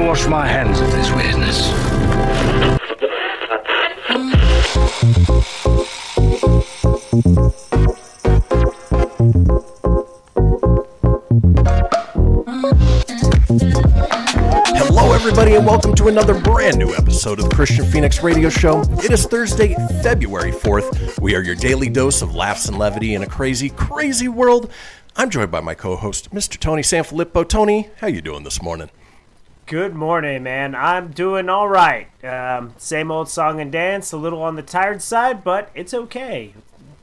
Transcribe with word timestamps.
Wash 0.00 0.26
my 0.26 0.46
hands 0.46 0.80
of 0.80 0.90
this 0.90 1.12
weirdness. 1.12 1.68
Hello, 14.74 15.12
everybody, 15.12 15.54
and 15.54 15.64
welcome 15.64 15.94
to 15.94 16.08
another 16.08 16.40
brand 16.40 16.78
new 16.78 16.92
episode 16.94 17.38
of 17.38 17.48
the 17.48 17.54
Kristian 17.54 17.86
Fenix 17.92 18.22
Radio 18.22 18.48
Show. 18.48 18.80
It 19.04 19.12
is 19.12 19.26
Thursday, 19.26 19.74
February 20.02 20.50
4th. 20.50 21.20
We 21.20 21.36
are 21.36 21.42
your 21.42 21.54
daily 21.54 21.88
dose 21.88 22.22
of 22.22 22.34
laughs 22.34 22.66
and 22.66 22.76
levity 22.76 23.14
in 23.14 23.22
a 23.22 23.26
crazy, 23.26 23.68
crazy 23.68 24.28
world. 24.28 24.72
I'm 25.14 25.30
joined 25.30 25.52
by 25.52 25.60
my 25.60 25.74
co-host, 25.74 26.32
Mr. 26.32 26.58
Tony 26.58 26.82
Sanfilippo. 26.82 27.46
Tony, 27.46 27.90
how 27.98 28.08
you 28.08 28.22
doing 28.22 28.42
this 28.42 28.60
morning? 28.60 28.90
Good 29.70 29.94
morning, 29.94 30.42
man. 30.42 30.74
I'm 30.74 31.12
doing 31.12 31.48
all 31.48 31.68
right. 31.68 32.08
Um, 32.24 32.74
same 32.76 33.12
old 33.12 33.28
song 33.28 33.60
and 33.60 33.70
dance, 33.70 34.10
a 34.10 34.16
little 34.16 34.42
on 34.42 34.56
the 34.56 34.62
tired 34.62 35.00
side, 35.00 35.44
but 35.44 35.70
it's 35.76 35.94
okay. 35.94 36.54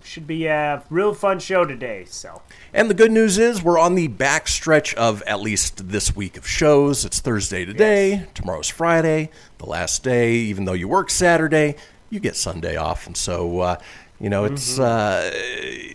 Should 0.03 0.27
be 0.27 0.47
a 0.47 0.83
real 0.89 1.13
fun 1.13 1.39
show 1.39 1.63
today. 1.63 2.03
So, 2.09 2.41
And 2.73 2.89
the 2.89 2.93
good 2.93 3.13
news 3.13 3.37
is 3.37 3.63
we're 3.63 3.79
on 3.79 3.95
the 3.95 4.09
back 4.09 4.49
stretch 4.49 4.93
of 4.95 5.23
at 5.25 5.39
least 5.39 5.87
this 5.87 6.13
week 6.13 6.35
of 6.35 6.45
shows. 6.45 7.05
It's 7.05 7.21
Thursday 7.21 7.63
today, 7.63 8.27
tomorrow's 8.33 8.67
Friday, 8.67 9.29
the 9.59 9.65
last 9.65 10.03
day. 10.03 10.33
Even 10.33 10.65
though 10.65 10.73
you 10.73 10.89
work 10.89 11.09
Saturday, 11.09 11.77
you 12.09 12.19
get 12.19 12.35
Sunday 12.35 12.75
off, 12.75 13.07
and 13.07 13.15
so 13.15 13.61
uh, 13.61 13.77
you 14.19 14.29
know 14.29 14.43
it's 14.43 14.77
uh, 14.77 15.31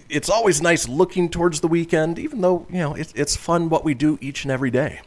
it's 0.09 0.31
always 0.31 0.62
nice 0.62 0.89
looking 0.89 1.28
towards 1.28 1.61
the 1.61 1.69
weekend. 1.69 2.19
Even 2.19 2.41
though 2.41 2.67
you 2.70 2.78
know 2.78 2.95
it's 2.95 3.12
it's 3.12 3.37
fun 3.37 3.69
what 3.69 3.84
we 3.84 3.93
do 3.93 4.17
each 4.23 4.45
and 4.45 4.50
every 4.50 4.70
day. 4.70 5.03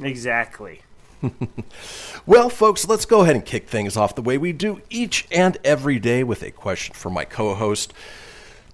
Exactly. 0.00 0.80
Well, 2.24 2.48
folks, 2.50 2.86
let's 2.86 3.04
go 3.04 3.22
ahead 3.22 3.34
and 3.34 3.44
kick 3.44 3.68
things 3.68 3.96
off 3.96 4.14
the 4.14 4.22
way 4.22 4.38
we 4.38 4.52
do 4.52 4.80
each 4.90 5.26
and 5.32 5.56
every 5.64 5.98
day 5.98 6.22
with 6.22 6.42
a 6.42 6.52
question 6.52 6.94
for 6.94 7.10
my 7.10 7.24
co-host. 7.24 7.92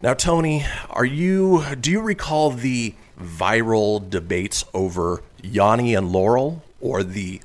Now, 0.03 0.13
Tony, 0.15 0.67
are 0.91 1.05
you 1.05 1.65
do 1.81 1.91
you 1.91 2.01
recall 2.01 2.51
the 2.51 2.95
viral 3.19 4.09
debates 4.09 4.65
over 4.75 5.23
Yanni 5.43 5.95
and 5.95 6.13
Laurel 6.13 6.63
or 6.81 7.03
the 7.03 7.41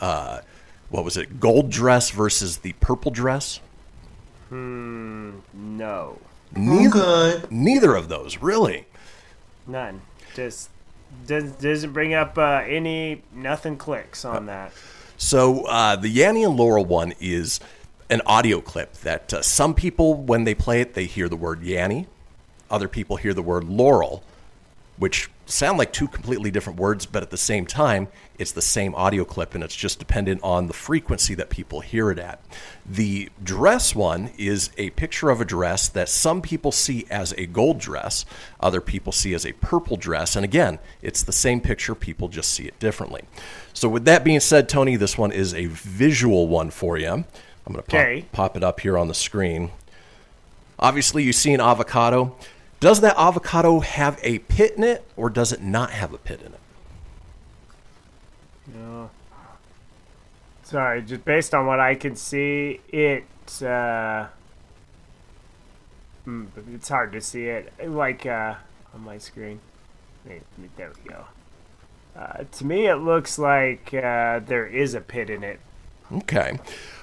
uh, 0.00 0.40
what 0.88 1.04
was 1.04 1.16
it, 1.18 1.40
gold 1.40 1.70
dress 1.70 2.10
versus 2.10 2.58
the 2.58 2.72
purple 2.74 3.10
dress? 3.10 3.60
Hmm, 4.48 5.32
no, 5.52 6.18
Neither, 6.56 7.42
neither 7.50 7.94
of 7.94 8.08
those, 8.08 8.38
really. 8.38 8.86
none. 9.66 10.00
Just 10.34 10.70
does, 11.26 11.52
doesn't 11.52 11.92
bring 11.92 12.14
up 12.14 12.38
uh, 12.38 12.62
any, 12.66 13.22
nothing 13.32 13.76
clicks 13.76 14.24
on 14.24 14.46
that. 14.46 14.72
So 15.16 15.64
uh, 15.66 15.96
the 15.96 16.08
Yanni 16.08 16.44
and 16.44 16.56
Laurel 16.56 16.84
one 16.84 17.14
is 17.20 17.60
an 18.10 18.20
audio 18.26 18.60
clip 18.60 18.92
that 18.98 19.32
uh, 19.32 19.42
some 19.42 19.74
people, 19.74 20.14
when 20.14 20.44
they 20.44 20.54
play 20.54 20.80
it, 20.80 20.94
they 20.94 21.06
hear 21.06 21.28
the 21.28 21.36
word 21.36 21.62
Yanni. 21.62 22.06
Other 22.70 22.88
people 22.88 23.16
hear 23.16 23.34
the 23.34 23.42
word 23.42 23.64
Laurel, 23.64 24.22
which 24.96 25.28
sound 25.46 25.76
like 25.76 25.92
two 25.92 26.08
completely 26.08 26.50
different 26.50 26.78
words, 26.78 27.04
but 27.04 27.22
at 27.22 27.30
the 27.30 27.36
same 27.36 27.66
time, 27.66 28.08
it's 28.38 28.52
the 28.52 28.62
same 28.62 28.94
audio 28.94 29.24
clip, 29.24 29.54
and 29.54 29.62
it's 29.62 29.74
just 29.76 29.98
dependent 29.98 30.40
on 30.42 30.66
the 30.66 30.72
frequency 30.72 31.34
that 31.34 31.50
people 31.50 31.80
hear 31.80 32.10
it 32.10 32.18
at. 32.18 32.40
The 32.86 33.28
dress 33.42 33.94
one 33.94 34.30
is 34.38 34.70
a 34.78 34.90
picture 34.90 35.30
of 35.30 35.40
a 35.40 35.44
dress 35.44 35.88
that 35.90 36.08
some 36.08 36.40
people 36.40 36.72
see 36.72 37.04
as 37.10 37.32
a 37.36 37.46
gold 37.46 37.78
dress, 37.78 38.24
other 38.60 38.80
people 38.80 39.12
see 39.12 39.34
as 39.34 39.44
a 39.44 39.52
purple 39.52 39.96
dress, 39.96 40.36
and 40.36 40.44
again, 40.44 40.78
it's 41.02 41.22
the 41.22 41.32
same 41.32 41.60
picture, 41.60 41.94
people 41.94 42.28
just 42.28 42.50
see 42.50 42.64
it 42.64 42.78
differently. 42.78 43.22
So, 43.74 43.88
with 43.88 44.04
that 44.06 44.24
being 44.24 44.40
said, 44.40 44.68
Tony, 44.68 44.96
this 44.96 45.18
one 45.18 45.32
is 45.32 45.52
a 45.54 45.66
visual 45.66 46.48
one 46.48 46.70
for 46.70 46.96
you. 46.96 47.08
I'm 47.10 47.72
going 47.72 47.76
to 47.76 47.82
pop, 47.82 47.94
Okay. 48.00 48.24
pop 48.32 48.56
it 48.56 48.62
up 48.64 48.80
here 48.80 48.96
on 48.96 49.08
the 49.08 49.14
screen. 49.14 49.70
Obviously, 50.78 51.22
you 51.22 51.32
see 51.32 51.52
an 51.54 51.60
avocado. 51.60 52.36
Does 52.80 53.00
that 53.00 53.16
avocado 53.18 53.80
have 53.80 54.18
a 54.22 54.40
pit 54.40 54.74
in 54.76 54.84
it, 54.84 55.04
or 55.16 55.30
does 55.30 55.52
it 55.52 55.62
not 55.62 55.90
have 55.90 56.12
a 56.12 56.18
pit 56.18 56.40
in 56.40 56.52
it? 56.52 56.60
No. 58.74 59.10
Sorry, 60.62 61.02
just 61.02 61.24
based 61.24 61.54
on 61.54 61.66
what 61.66 61.80
I 61.80 61.94
can 61.94 62.16
see, 62.16 62.80
it. 62.88 63.24
Uh, 63.60 64.26
mm, 66.26 66.46
it's 66.74 66.88
hard 66.88 67.12
to 67.12 67.20
see 67.20 67.46
it 67.46 67.72
like 67.86 68.26
uh, 68.26 68.54
on 68.94 69.04
my 69.04 69.18
screen. 69.18 69.60
There 70.24 70.40
we 70.58 71.10
go. 71.10 71.24
Uh, 72.16 72.44
to 72.50 72.64
me, 72.64 72.86
it 72.86 72.96
looks 72.96 73.38
like 73.38 73.92
uh, 73.92 74.40
there 74.40 74.66
is 74.66 74.94
a 74.94 75.00
pit 75.00 75.30
in 75.30 75.42
it. 75.42 75.60
Okay. 76.12 76.58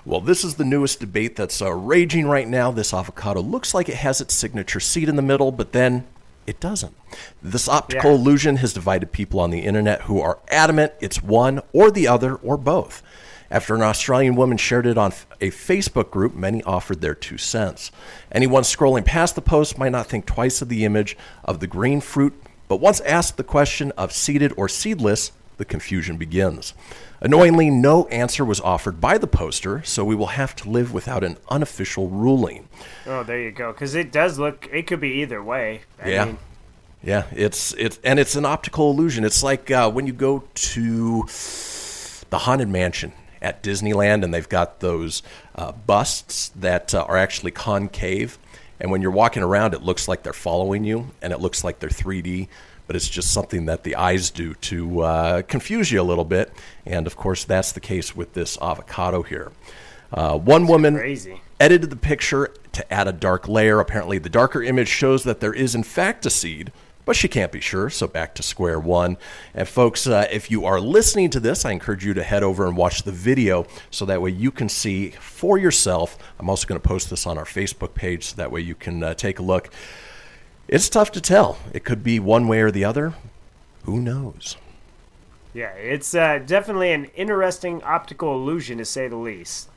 Well, 0.05 0.21
this 0.21 0.43
is 0.43 0.55
the 0.55 0.65
newest 0.65 0.99
debate 0.99 1.35
that's 1.35 1.61
uh, 1.61 1.71
raging 1.71 2.25
right 2.27 2.47
now. 2.47 2.71
This 2.71 2.93
avocado 2.93 3.41
looks 3.41 3.73
like 3.73 3.87
it 3.87 3.95
has 3.97 4.19
its 4.19 4.33
signature 4.33 4.79
seed 4.79 5.07
in 5.07 5.15
the 5.15 5.21
middle, 5.21 5.51
but 5.51 5.73
then 5.73 6.07
it 6.47 6.59
doesn't. 6.59 6.95
This 7.41 7.69
optical 7.69 8.11
Yeah. 8.11 8.17
illusion 8.17 8.57
has 8.57 8.73
divided 8.73 9.11
people 9.11 9.39
on 9.39 9.51
the 9.51 9.59
internet 9.59 10.03
who 10.03 10.19
are 10.19 10.39
adamant 10.49 10.93
it's 10.99 11.21
one 11.21 11.61
or 11.71 11.91
the 11.91 12.07
other 12.07 12.35
or 12.35 12.57
both. 12.57 13.03
After 13.51 13.75
an 13.75 13.81
Australian 13.81 14.35
woman 14.35 14.57
shared 14.57 14.87
it 14.87 14.97
on 14.97 15.11
a 15.41 15.51
Facebook 15.51 16.09
group, 16.09 16.33
many 16.33 16.63
offered 16.63 17.01
their 17.01 17.13
two 17.13 17.37
cents. 17.37 17.91
Anyone 18.31 18.63
scrolling 18.63 19.05
past 19.05 19.35
the 19.35 19.41
post 19.41 19.77
might 19.77 19.91
not 19.91 20.07
think 20.07 20.25
twice 20.25 20.61
of 20.61 20.69
the 20.69 20.85
image 20.85 21.17
of 21.43 21.59
the 21.59 21.67
green 21.67 21.99
fruit, 22.01 22.33
but 22.69 22.79
once 22.79 23.01
asked 23.01 23.35
the 23.37 23.43
question 23.43 23.91
of 23.97 24.13
seeded 24.13 24.53
or 24.55 24.69
seedless, 24.69 25.33
the 25.57 25.65
confusion 25.65 26.15
begins. 26.17 26.73
Annoyingly, 27.23 27.69
no 27.69 28.07
answer 28.07 28.43
was 28.43 28.59
offered 28.61 28.99
by 28.99 29.17
the 29.19 29.27
poster, 29.27 29.83
so 29.83 30.03
we 30.03 30.15
will 30.15 30.27
have 30.27 30.55
to 30.55 30.69
live 30.69 30.91
without 30.91 31.23
an 31.23 31.37
unofficial 31.49 32.07
ruling. 32.09 32.67
Oh, 33.05 33.21
there 33.23 33.39
you 33.39 33.51
go. 33.51 33.71
Because 33.71 33.93
it 33.93 34.11
does 34.11 34.39
look. 34.39 34.67
It 34.71 34.87
could 34.87 34.99
be 34.99 35.21
either 35.21 35.41
way. 35.43 35.81
I 36.03 36.09
Yeah. 36.09 36.25
mean, 36.25 36.37
Yeah, 37.03 37.23
it's 37.31 37.73
it's 37.79 37.99
and 38.03 38.19
it's 38.19 38.35
an 38.35 38.45
optical 38.45 38.91
illusion. 38.91 39.23
It's 39.23 39.41
like 39.43 39.69
uh, 39.71 39.89
when 39.91 40.05
you 40.07 40.13
go 40.13 40.43
to 40.53 41.23
the 42.29 42.37
haunted 42.39 42.69
mansion 42.69 43.11
at 43.41 43.61
Disneyland, 43.63 44.23
and 44.23 44.31
they've 44.33 44.49
got 44.49 44.79
those 44.81 45.21
uh, 45.55 45.71
busts 45.71 46.49
that 46.55 46.93
uh, 46.95 47.03
are 47.07 47.17
actually 47.17 47.51
concave, 47.51 48.37
and 48.79 48.89
when 48.91 49.01
you're 49.01 49.09
walking 49.11 49.41
around, 49.43 49.73
it 49.73 49.81
looks 49.83 50.07
like 50.07 50.21
they're 50.23 50.33
following 50.33 50.83
you, 50.83 51.11
and 51.21 51.33
it 51.33 51.39
looks 51.39 51.63
like 51.63 51.79
they're 51.79 51.89
3D. 51.89 52.47
But 52.91 52.97
it's 52.97 53.07
just 53.07 53.31
something 53.31 53.67
that 53.67 53.83
the 53.85 53.95
eyes 53.95 54.29
do 54.29 54.53
to 54.53 54.99
uh, 54.99 55.41
confuse 55.43 55.93
you 55.93 56.01
a 56.01 56.03
little 56.03 56.25
bit, 56.25 56.51
and 56.85 57.07
of 57.07 57.15
course 57.15 57.45
that's 57.45 57.71
the 57.71 57.79
case 57.79 58.17
with 58.17 58.33
this 58.33 58.57
avocado 58.61 59.21
here. 59.23 59.53
Uh, 60.11 60.37
one 60.37 60.67
woman 60.67 60.97
crazy. 60.97 61.39
edited 61.57 61.89
the 61.89 61.95
picture 61.95 62.53
to 62.73 62.93
add 62.93 63.07
a 63.07 63.13
dark 63.13 63.47
layer. 63.47 63.79
Apparently, 63.79 64.17
the 64.17 64.27
darker 64.27 64.61
image 64.61 64.89
shows 64.89 65.23
that 65.23 65.39
there 65.39 65.53
is, 65.53 65.73
in 65.73 65.83
fact, 65.83 66.25
a 66.25 66.29
seed, 66.29 66.73
but 67.05 67.15
she 67.15 67.29
can't 67.29 67.53
be 67.53 67.61
sure, 67.61 67.89
so 67.89 68.07
back 68.07 68.35
to 68.35 68.43
square 68.43 68.77
one. 68.77 69.15
And, 69.53 69.69
folks, 69.69 70.05
uh, 70.05 70.27
if 70.29 70.51
you 70.51 70.65
are 70.65 70.81
listening 70.81 71.29
to 71.29 71.39
this, 71.39 71.63
I 71.63 71.71
encourage 71.71 72.03
you 72.03 72.13
to 72.15 72.23
head 72.23 72.43
over 72.43 72.67
and 72.67 72.75
watch 72.75 73.03
the 73.03 73.13
video 73.13 73.67
so 73.89 74.03
that 74.03 74.21
way 74.21 74.31
you 74.31 74.51
can 74.51 74.67
see 74.67 75.11
for 75.11 75.57
yourself. 75.57 76.17
I'm 76.37 76.49
also 76.49 76.67
going 76.67 76.81
to 76.81 76.85
post 76.85 77.09
this 77.09 77.25
on 77.25 77.37
our 77.37 77.45
Facebook 77.45 77.93
page 77.93 78.25
so 78.25 78.35
that 78.35 78.51
way 78.51 78.59
you 78.59 78.75
can 78.75 79.01
uh, 79.01 79.13
take 79.13 79.39
a 79.39 79.43
look. 79.43 79.69
It's 80.71 80.87
tough 80.87 81.11
to 81.11 81.21
tell. 81.21 81.57
It 81.73 81.83
could 81.83 82.01
be 82.01 82.17
one 82.17 82.47
way 82.47 82.61
or 82.61 82.71
the 82.71 82.85
other. 82.85 83.13
Who 83.83 83.99
knows? 83.99 84.55
Yeah, 85.53 85.73
it's 85.73 86.15
uh, 86.15 86.39
definitely 86.39 86.93
an 86.93 87.11
interesting 87.13 87.83
optical 87.83 88.33
illusion 88.35 88.77
to 88.77 88.85
say 88.85 89.09
the 89.09 89.17
least. 89.17 89.67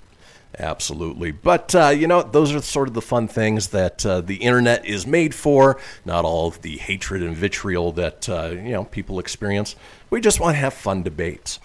Absolutely. 0.57 1.33
But, 1.33 1.75
uh, 1.75 1.89
you 1.89 2.07
know, 2.07 2.23
those 2.23 2.55
are 2.55 2.63
sort 2.63 2.87
of 2.87 2.95
the 2.95 3.03
fun 3.03 3.27
things 3.27 3.69
that 3.71 4.07
uh, 4.07 4.21
the 4.21 4.37
internet 4.37 4.87
is 4.87 5.05
made 5.05 5.35
for, 5.35 5.81
not 6.05 6.25
all 6.25 6.47
of 6.47 6.63
the 6.63 6.77
hatred 6.79 7.25
and 7.25 7.35
vitriol 7.35 7.91
that, 7.91 8.29
uh, 8.29 8.51
you 8.53 8.71
know, 8.71 8.85
people 8.85 9.19
experience. 9.19 9.75
We 10.11 10.21
just 10.21 10.39
want 10.39 10.55
to 10.55 10.61
have 10.61 10.75
fun 10.75 11.03
debates. 11.03 11.59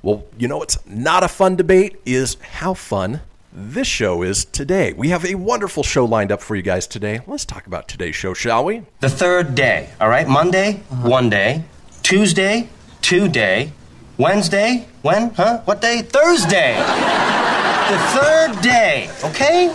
Well, 0.00 0.24
you 0.38 0.48
know 0.48 0.56
what's 0.56 0.78
not 0.86 1.22
a 1.22 1.28
fun 1.28 1.56
debate 1.56 2.00
is 2.06 2.38
how 2.40 2.72
fun 2.72 3.20
this 3.52 3.86
show 3.86 4.22
is 4.22 4.44
today. 4.44 4.92
We 4.92 5.08
have 5.08 5.24
a 5.24 5.34
wonderful 5.34 5.82
show 5.82 6.04
lined 6.04 6.30
up 6.30 6.40
for 6.40 6.54
you 6.54 6.62
guys 6.62 6.86
today. 6.86 7.20
Let's 7.26 7.44
talk 7.44 7.66
about 7.66 7.88
today's 7.88 8.14
show, 8.14 8.32
shall 8.32 8.64
we? 8.64 8.82
The 9.00 9.10
third 9.10 9.54
day, 9.54 9.90
all 10.00 10.08
right? 10.08 10.28
Monday, 10.28 10.82
one 11.02 11.30
day. 11.30 11.64
Tuesday, 12.02 12.68
two 13.02 13.28
day. 13.28 13.72
Wednesday, 14.18 14.86
when? 15.02 15.30
Huh? 15.30 15.62
What 15.64 15.80
day? 15.80 16.02
Thursday. 16.02 16.74
the 16.76 17.98
third 18.20 18.60
day, 18.62 19.10
okay? 19.24 19.74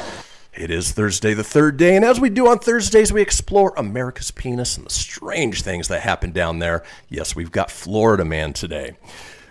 It 0.53 0.71
is 0.71 0.93
Thursday, 0.93 1.33
the 1.33 1.43
third 1.43 1.75
day, 1.75 1.97
and 1.97 2.05
as 2.05 2.17
we 2.17 2.29
do 2.29 2.47
on 2.47 2.59
Thursdays, 2.59 3.11
we 3.11 3.21
explore 3.21 3.73
America's 3.75 4.31
penis 4.31 4.77
and 4.77 4.85
the 4.85 4.93
strange 4.93 5.63
things 5.63 5.89
that 5.89 6.01
happen 6.01 6.31
down 6.31 6.59
there. 6.59 6.83
Yes, 7.09 7.35
we've 7.35 7.51
got 7.51 7.69
Florida 7.69 8.23
Man 8.23 8.53
today. 8.53 8.95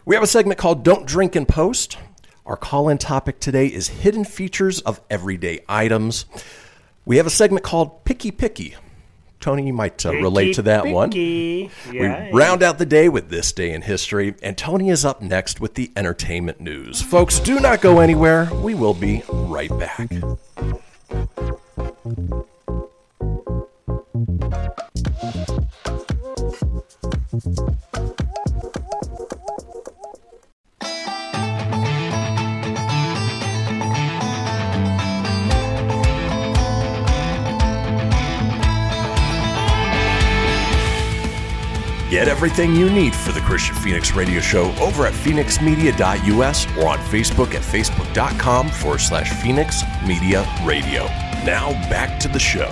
We 0.06 0.17
have 0.17 0.23
a 0.23 0.27
segment 0.27 0.59
called 0.59 0.82
Don't 0.82 1.05
Drink 1.05 1.37
and 1.37 1.47
Post. 1.47 1.99
Our 2.46 2.56
call 2.58 2.91
in 2.91 2.99
topic 2.99 3.41
today 3.41 3.69
is 3.69 3.88
hidden 3.88 4.25
features 4.25 4.82
of 4.82 5.00
everyday 5.08 5.61
items. 5.67 6.26
We 7.06 7.17
have 7.17 7.26
a 7.26 7.31
segment 7.31 7.64
called 7.64 8.05
Picky 8.05 8.31
Picky. 8.31 8.76
Tony, 9.41 9.67
you 9.67 9.73
might 9.73 10.05
uh, 10.05 10.12
relate 10.12 10.55
to 10.55 10.62
that 10.62 10.87
one. 10.87 11.12
Yeah, 11.12 11.69
we 11.91 12.32
round 12.32 12.62
out 12.62 12.79
the 12.79 12.87
day 12.87 13.08
with 13.08 13.31
this 13.31 13.52
day 13.52 13.73
in 13.73 13.81
history, 13.81 14.35
and 14.43 14.58
Tony 14.58 14.91
is 14.91 15.06
up 15.06 15.23
next 15.23 15.58
with 15.58 15.75
the 15.75 15.91
entertainment 15.96 16.61
news. 16.61 17.00
Folks, 17.00 17.41
do 17.41 17.61
not 17.61 17.81
go 17.81 18.00
anywhere. 18.00 18.50
We 18.52 18.75
will 18.75 18.94
be 18.94 19.23
right 19.31 19.70
back. 19.79 20.11
Get 42.14 42.28
everything 42.28 42.76
you 42.76 42.88
need 42.90 43.12
for 43.12 43.32
the 43.32 43.40
Kristian 43.40 43.76
Fenix 43.82 44.14
Radio 44.14 44.38
Show 44.38 44.72
over 44.76 45.05
at 45.05 45.12
fenixmedia.us 45.12 46.66
or 46.76 46.87
on 46.87 46.99
Facebook 46.99 47.56
at 47.56 47.62
facebook.com 47.62 48.69
forward 48.69 49.00
slash 49.00 49.32
Fenix 49.43 49.82
Media 50.06 50.46
Radio. 50.62 51.06
Now 51.44 51.72
back 51.90 52.20
to 52.20 52.28
the 52.28 52.38
show. 52.38 52.70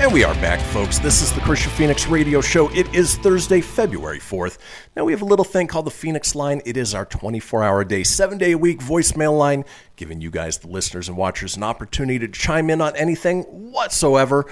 And 0.00 0.10
we 0.10 0.24
are 0.24 0.32
back, 0.36 0.60
folks. 0.60 0.98
This 0.98 1.20
is 1.20 1.32
the 1.34 1.40
Kristian 1.40 1.68
Fenix 1.72 2.06
Radio 2.06 2.40
Show. 2.40 2.70
It 2.70 2.94
is 2.94 3.16
Thursday, 3.16 3.60
February 3.60 4.20
4th. 4.20 4.56
Now 4.96 5.04
we 5.04 5.12
have 5.12 5.20
a 5.20 5.26
little 5.26 5.44
thing 5.44 5.66
called 5.66 5.84
the 5.84 5.90
Fenix 5.90 6.34
Line. 6.34 6.62
It 6.64 6.78
is 6.78 6.94
our 6.94 7.04
24 7.04 7.64
hour 7.64 7.84
day, 7.84 8.04
seven 8.04 8.38
day 8.38 8.52
a 8.52 8.58
week 8.58 8.78
voicemail 8.78 9.36
line, 9.36 9.66
giving 9.96 10.22
you 10.22 10.30
guys, 10.30 10.56
the 10.58 10.68
listeners 10.68 11.08
and 11.08 11.18
watchers, 11.18 11.58
an 11.58 11.62
opportunity 11.62 12.20
to 12.20 12.28
chime 12.28 12.70
in 12.70 12.80
on 12.80 12.96
anything 12.96 13.42
whatsoever. 13.42 14.46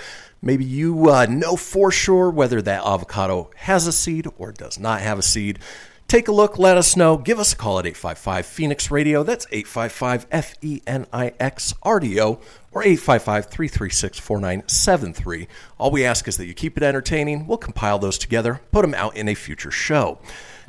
Maybe 0.47 0.65
you 0.65 1.11
uh, 1.11 1.27
know 1.27 1.57
for 1.57 1.91
sure 1.91 2.31
whether 2.31 2.63
that 2.63 2.87
avocado 2.87 3.51
has 3.57 3.89
a 3.89 3.93
seed 3.93 4.29
or 4.39 4.53
does 4.53 4.79
not 4.79 5.01
have 5.01 5.19
a 5.19 5.23
seed. 5.23 5.59
Take 6.07 6.29
a 6.29 6.33
look, 6.33 6.57
let 6.57 6.77
us 6.77 6.97
know. 6.97 7.17
Give 7.17 7.41
us 7.41 7.53
a 7.53 7.57
call 7.57 7.81
at 7.81 7.87
855 7.87 8.47
Fenix 8.47 8.89
Radio. 8.93 9.25
That's 9.25 9.45
855 9.51 10.29
F 10.31 10.55
E 10.63 10.83
N 10.87 11.07
I 11.13 11.33
X 11.41 11.75
R 11.83 11.99
D 11.99 12.21
O 12.21 12.39
or 12.71 12.85
855 12.85 13.47
336 13.47 14.21
4973. 14.21 15.49
All 15.79 15.91
we 15.91 16.05
ask 16.05 16.29
is 16.29 16.37
that 16.37 16.47
you 16.47 16.55
keep 16.55 16.77
it 16.77 16.85
entertaining. 16.85 17.49
We'll 17.49 17.59
compile 17.59 17.99
those 17.99 18.17
together, 18.17 18.61
put 18.71 18.83
them 18.83 18.95
out 18.95 19.17
in 19.17 19.29
a 19.29 19.35
future 19.35 19.73
show. 19.73 20.21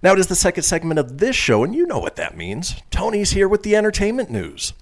Now, 0.02 0.14
it 0.14 0.20
is 0.20 0.26
the 0.26 0.36
second 0.36 0.64
segment 0.64 1.00
of 1.00 1.20
this 1.20 1.36
show, 1.36 1.64
and 1.64 1.76
you 1.76 1.86
know 1.86 2.00
what 2.00 2.16
that 2.16 2.36
means. 2.36 2.82
Tony's 2.90 3.32
here 3.32 3.48
with 3.48 3.62
the 3.62 3.76
entertainment 3.76 4.32
news. 4.32 4.74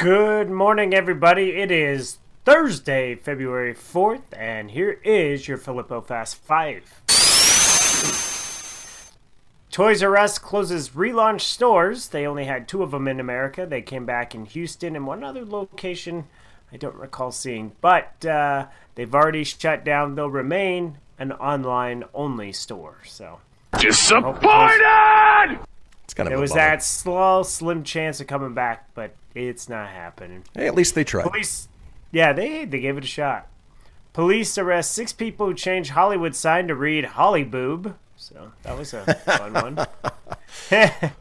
Good 0.00 0.48
morning, 0.48 0.94
everybody. 0.94 1.56
It 1.56 1.70
is 1.70 2.20
Thursday, 2.46 3.16
February 3.16 3.74
4th, 3.74 4.22
and 4.34 4.70
here 4.70 4.98
is 5.04 5.46
your 5.46 5.58
Filippo 5.58 6.00
Fast 6.00 6.36
5. 6.36 7.02
Toys 9.70 10.02
R 10.02 10.16
Us 10.16 10.38
closes 10.38 10.88
relaunch 10.90 11.42
stores. 11.42 12.08
They 12.08 12.26
only 12.26 12.46
had 12.46 12.66
two 12.66 12.82
of 12.82 12.92
them 12.92 13.06
in 13.08 13.20
America. 13.20 13.66
They 13.66 13.82
came 13.82 14.06
back 14.06 14.34
in 14.34 14.46
Houston 14.46 14.96
and 14.96 15.06
one 15.06 15.22
other 15.22 15.44
location 15.44 16.28
I 16.72 16.78
don't 16.78 16.96
recall 16.96 17.30
seeing. 17.30 17.72
But 17.82 18.24
uh, 18.24 18.68
they've 18.94 19.14
already 19.14 19.44
shut 19.44 19.84
down. 19.84 20.14
They'll 20.14 20.30
remain 20.30 20.96
an 21.18 21.32
online 21.32 22.04
only 22.14 22.52
store. 22.52 23.02
So 23.04 23.40
Disappointed! 23.78 25.58
It's 26.04 26.14
kind 26.14 26.26
of 26.26 26.30
there 26.30 26.40
was 26.40 26.52
bummer. 26.52 26.62
that 26.62 26.82
slow, 26.82 27.42
slim 27.42 27.84
chance 27.84 28.18
of 28.22 28.26
coming 28.26 28.54
back, 28.54 28.88
but 28.94 29.14
it's 29.34 29.68
not 29.68 29.88
happening. 29.90 30.44
Hey, 30.54 30.66
at 30.66 30.74
least 30.74 30.94
they 30.94 31.04
tried. 31.04 31.24
Police, 31.24 31.68
yeah, 32.12 32.32
they 32.32 32.64
they 32.64 32.80
gave 32.80 32.96
it 32.96 33.04
a 33.04 33.08
shot. 33.08 33.48
Police 34.12 34.58
arrest 34.58 34.92
six 34.92 35.12
people 35.12 35.46
who 35.46 35.54
changed 35.54 35.90
Hollywood 35.90 36.34
sign 36.34 36.66
to 36.68 36.74
read 36.74 37.04
Holly 37.04 37.44
Boob. 37.44 37.96
So 38.16 38.52
that 38.64 38.76
was 38.76 38.92
a 38.92 39.14
fun 39.14 39.54
one. 39.54 39.86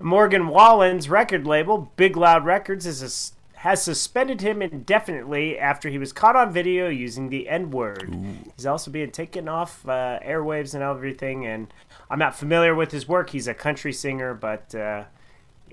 Morgan 0.00 0.48
Wallen's 0.48 1.08
record 1.08 1.46
label, 1.46 1.90
Big 1.96 2.16
Loud 2.16 2.44
Records, 2.44 2.86
is 2.86 3.02
a, 3.02 3.58
has 3.60 3.82
suspended 3.82 4.42
him 4.42 4.60
indefinitely 4.60 5.58
after 5.58 5.88
he 5.88 5.98
was 5.98 6.12
caught 6.12 6.36
on 6.36 6.52
video 6.52 6.88
using 6.88 7.30
the 7.30 7.48
N 7.48 7.70
word. 7.70 8.14
He's 8.54 8.66
also 8.66 8.90
being 8.90 9.10
taken 9.10 9.48
off 9.48 9.88
uh, 9.88 10.20
airwaves 10.22 10.74
and 10.74 10.82
everything. 10.82 11.46
And 11.46 11.72
I'm 12.10 12.18
not 12.18 12.36
familiar 12.36 12.74
with 12.74 12.92
his 12.92 13.08
work. 13.08 13.30
He's 13.30 13.48
a 13.48 13.54
country 13.54 13.92
singer, 13.92 14.34
but 14.34 14.74
uh, 14.74 15.04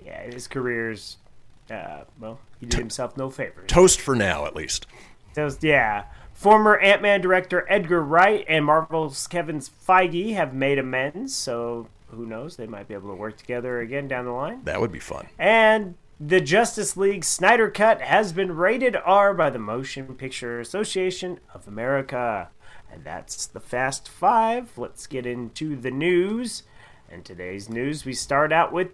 yeah, 0.04 0.24
his 0.24 0.48
career's 0.48 1.18
uh, 1.70 2.04
well, 2.20 2.40
he 2.60 2.66
did 2.66 2.80
himself 2.80 3.18
no 3.18 3.30
favors. 3.30 3.68
Toast 3.68 4.02
for 4.02 4.16
now, 4.16 4.46
at 4.46 4.56
least. 4.56 4.88
Toast, 5.36 5.64
yeah. 5.64 6.06
Former 6.34 6.78
Ant 6.78 7.02
Man 7.02 7.22
director 7.22 7.66
Edgar 7.70 8.02
Wright 8.02 8.46
and 8.50 8.66
Marvel's 8.66 9.28
Kevin 9.28 9.60
Feige 9.60 10.34
have 10.34 10.54
made 10.54 10.80
amends, 10.80 11.34
so 11.34 11.88
who 12.08 12.26
knows? 12.26 12.56
They 12.58 12.68
might 12.68 12.88
be 12.88 12.94
able 12.94 13.10
to 13.10 13.16
work 13.16 13.38
together 13.38 13.80
again 13.80 14.08
down 14.08 14.26
the 14.26 14.32
line. 14.32 14.62
That 14.64 14.82
would 14.82 14.92
be 14.92 15.00
fun. 15.00 15.28
And 15.38 15.96
the 16.20 16.42
Justice 16.42 16.96
League 16.96 17.24
Snyder 17.24 17.70
Cut 17.70 18.02
has 18.02 18.34
been 18.34 18.56
rated 18.56 18.96
R 18.96 19.34
by 19.34 19.50
the 19.50 19.60
Motion 19.60 20.14
Picture 20.16 20.60
Association 20.60 21.40
of 21.54 21.68
America. 21.68 22.50
And 22.92 23.04
that's 23.04 23.48
the 23.48 23.60
Fast 23.60 24.08
Five. 24.08 24.78
Let's 24.78 25.08
get 25.08 25.26
into 25.26 25.76
the 25.76 25.92
news. 25.92 26.64
And 27.10 27.26
today's 27.26 27.70
news, 27.70 28.06
we 28.06 28.14
start 28.14 28.52
out 28.52 28.72
with 28.72 28.90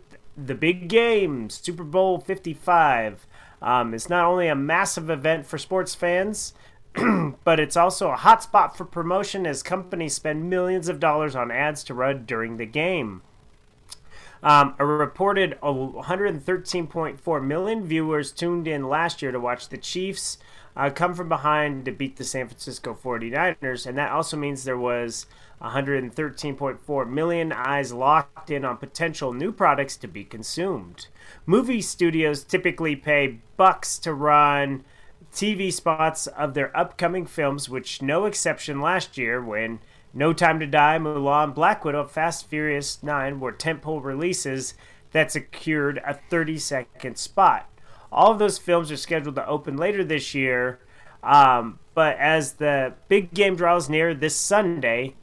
the 0.45 0.55
big 0.55 0.87
game, 0.87 1.49
Super 1.49 1.83
Bowl 1.83 2.19
55. 2.19 3.27
Um, 3.61 3.93
it's 3.93 4.09
not 4.09 4.25
only 4.25 4.47
a 4.47 4.55
massive 4.55 5.09
event 5.09 5.45
for 5.45 5.57
sports 5.57 5.93
fans, 5.93 6.53
but 7.43 7.59
it's 7.59 7.77
also 7.77 8.11
a 8.11 8.17
hotspot 8.17 8.75
for 8.75 8.85
promotion 8.85 9.45
as 9.45 9.61
companies 9.61 10.13
spend 10.13 10.49
millions 10.49 10.87
of 10.87 10.99
dollars 10.99 11.35
on 11.35 11.51
ads 11.51 11.83
to 11.85 11.93
run 11.93 12.25
during 12.25 12.57
the 12.57 12.65
game. 12.65 13.21
Um, 14.41 14.75
a 14.79 14.85
reported 14.85 15.59
113.4 15.61 17.45
million 17.45 17.85
viewers 17.85 18.31
tuned 18.31 18.67
in 18.67 18.87
last 18.87 19.21
year 19.21 19.33
to 19.33 19.39
watch 19.39 19.67
the 19.67 19.77
Chiefs 19.77 20.37
uh, 20.79 20.89
come 20.89 21.13
from 21.13 21.27
behind 21.27 21.83
to 21.83 21.91
beat 21.91 22.15
the 22.15 22.23
San 22.23 22.47
Francisco 22.47 22.97
49ers, 23.03 23.85
and 23.85 23.97
that 23.97 24.11
also 24.11 24.37
means 24.37 24.63
there 24.63 24.77
was 24.77 25.25
113.4 25.61 27.09
million 27.09 27.51
eyes 27.51 27.91
locked 27.91 28.49
in 28.49 28.63
on 28.63 28.77
potential 28.77 29.33
new 29.33 29.51
products 29.51 29.97
to 29.97 30.07
be 30.07 30.23
consumed. 30.23 31.07
Movie 31.45 31.81
studios 31.81 32.45
typically 32.45 32.95
pay 32.95 33.39
bucks 33.57 33.99
to 33.99 34.13
run 34.13 34.85
TV 35.33 35.71
spots 35.71 36.27
of 36.27 36.53
their 36.53 36.75
upcoming 36.75 37.25
films, 37.25 37.67
which 37.67 38.01
no 38.01 38.23
exception 38.23 38.79
last 38.79 39.17
year 39.17 39.43
when 39.43 39.79
No 40.13 40.31
Time 40.31 40.61
to 40.61 40.65
Die, 40.65 40.97
Mulan, 40.97 41.53
Black 41.53 41.83
Widow, 41.83 42.05
Fast 42.07 42.47
Furious 42.47 43.03
9 43.03 43.41
were 43.41 43.51
tentpole 43.51 44.01
releases 44.01 44.75
that 45.11 45.29
secured 45.29 46.01
a 46.05 46.13
30 46.29 46.57
second 46.57 47.17
spot. 47.17 47.69
All 48.11 48.31
of 48.31 48.39
those 48.39 48.57
films 48.57 48.91
are 48.91 48.97
scheduled 48.97 49.35
to 49.35 49.47
open 49.47 49.77
later 49.77 50.03
this 50.03 50.33
year, 50.33 50.79
um, 51.23 51.79
but 51.93 52.17
as 52.17 52.53
the 52.53 52.93
big 53.07 53.33
game 53.33 53.55
draws 53.55 53.89
near 53.89 54.13
this 54.13 54.35
Sunday, 54.35 55.15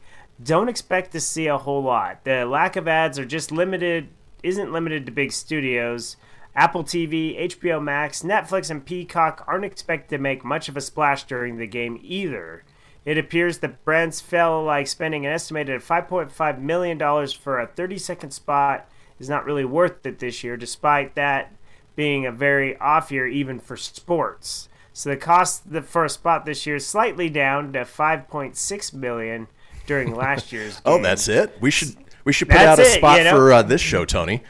don't 0.43 0.69
expect 0.69 1.13
to 1.13 1.21
see 1.21 1.47
a 1.47 1.59
whole 1.59 1.83
lot. 1.83 2.25
The 2.25 2.45
lack 2.45 2.77
of 2.77 2.87
ads 2.87 3.19
are 3.19 3.25
just 3.25 3.51
limited, 3.51 4.09
isn't 4.43 4.73
limited 4.73 5.07
to 5.07 5.13
big 5.13 5.33
studios. 5.33 6.17
Apple 6.55 6.85
TV, 6.85 7.39
HBO 7.49 7.83
Max, 7.83 8.23
Netflix, 8.23 8.71
and 8.71 8.85
Peacock 8.85 9.45
aren't 9.47 9.65
expected 9.65 10.17
to 10.17 10.23
make 10.23 10.45
much 10.45 10.69
of 10.69 10.77
a 10.77 10.81
splash 10.81 11.25
during 11.25 11.57
the 11.57 11.67
game 11.67 11.99
either. 12.03 12.65
It 13.05 13.19
appears 13.19 13.59
that 13.59 13.85
brands 13.85 14.21
felt 14.21 14.67
like 14.67 14.89
spending 14.89 15.27
an 15.27 15.33
estimated 15.33 15.81
$5.5 15.81 16.59
million 16.61 16.99
for 17.29 17.61
a 17.61 17.67
30 17.67 17.99
second 17.99 18.31
spot 18.33 18.89
is 19.19 19.29
not 19.29 19.45
really 19.45 19.65
worth 19.65 20.05
it 20.05 20.19
this 20.19 20.43
year, 20.43 20.57
despite 20.57 21.15
that 21.15 21.53
being 21.97 22.25
a 22.27 22.33
very 22.33 22.77
off 22.79 23.11
year 23.11 23.27
even 23.27 23.59
for 23.59 23.77
sports. 23.77 24.69
So 24.93 25.11
the 25.11 25.17
cost 25.17 25.65
for 25.85 26.05
a 26.05 26.09
spot 26.09 26.47
this 26.47 26.67
year 26.67 26.77
is 26.77 26.87
slightly 26.87 27.29
down 27.29 27.73
to 27.75 27.81
5.6 27.81 28.95
million 28.95 29.49
during 29.87 30.15
last 30.15 30.53
year's. 30.53 30.81
Oh, 30.87 31.01
that's 31.03 31.29
it. 31.29 31.57
We 31.61 31.71
should 31.71 31.97
we 32.25 32.33
should 32.33 32.49
put 32.49 32.55
That's 32.59 32.81
out 32.81 32.87
a 32.87 32.89
it, 32.91 32.95
spot 32.99 33.19
you 33.19 33.25
know? 33.25 33.37
for 33.37 33.53
uh, 33.53 33.63
this 33.63 33.81
show, 33.81 34.05
Tony. 34.05 34.43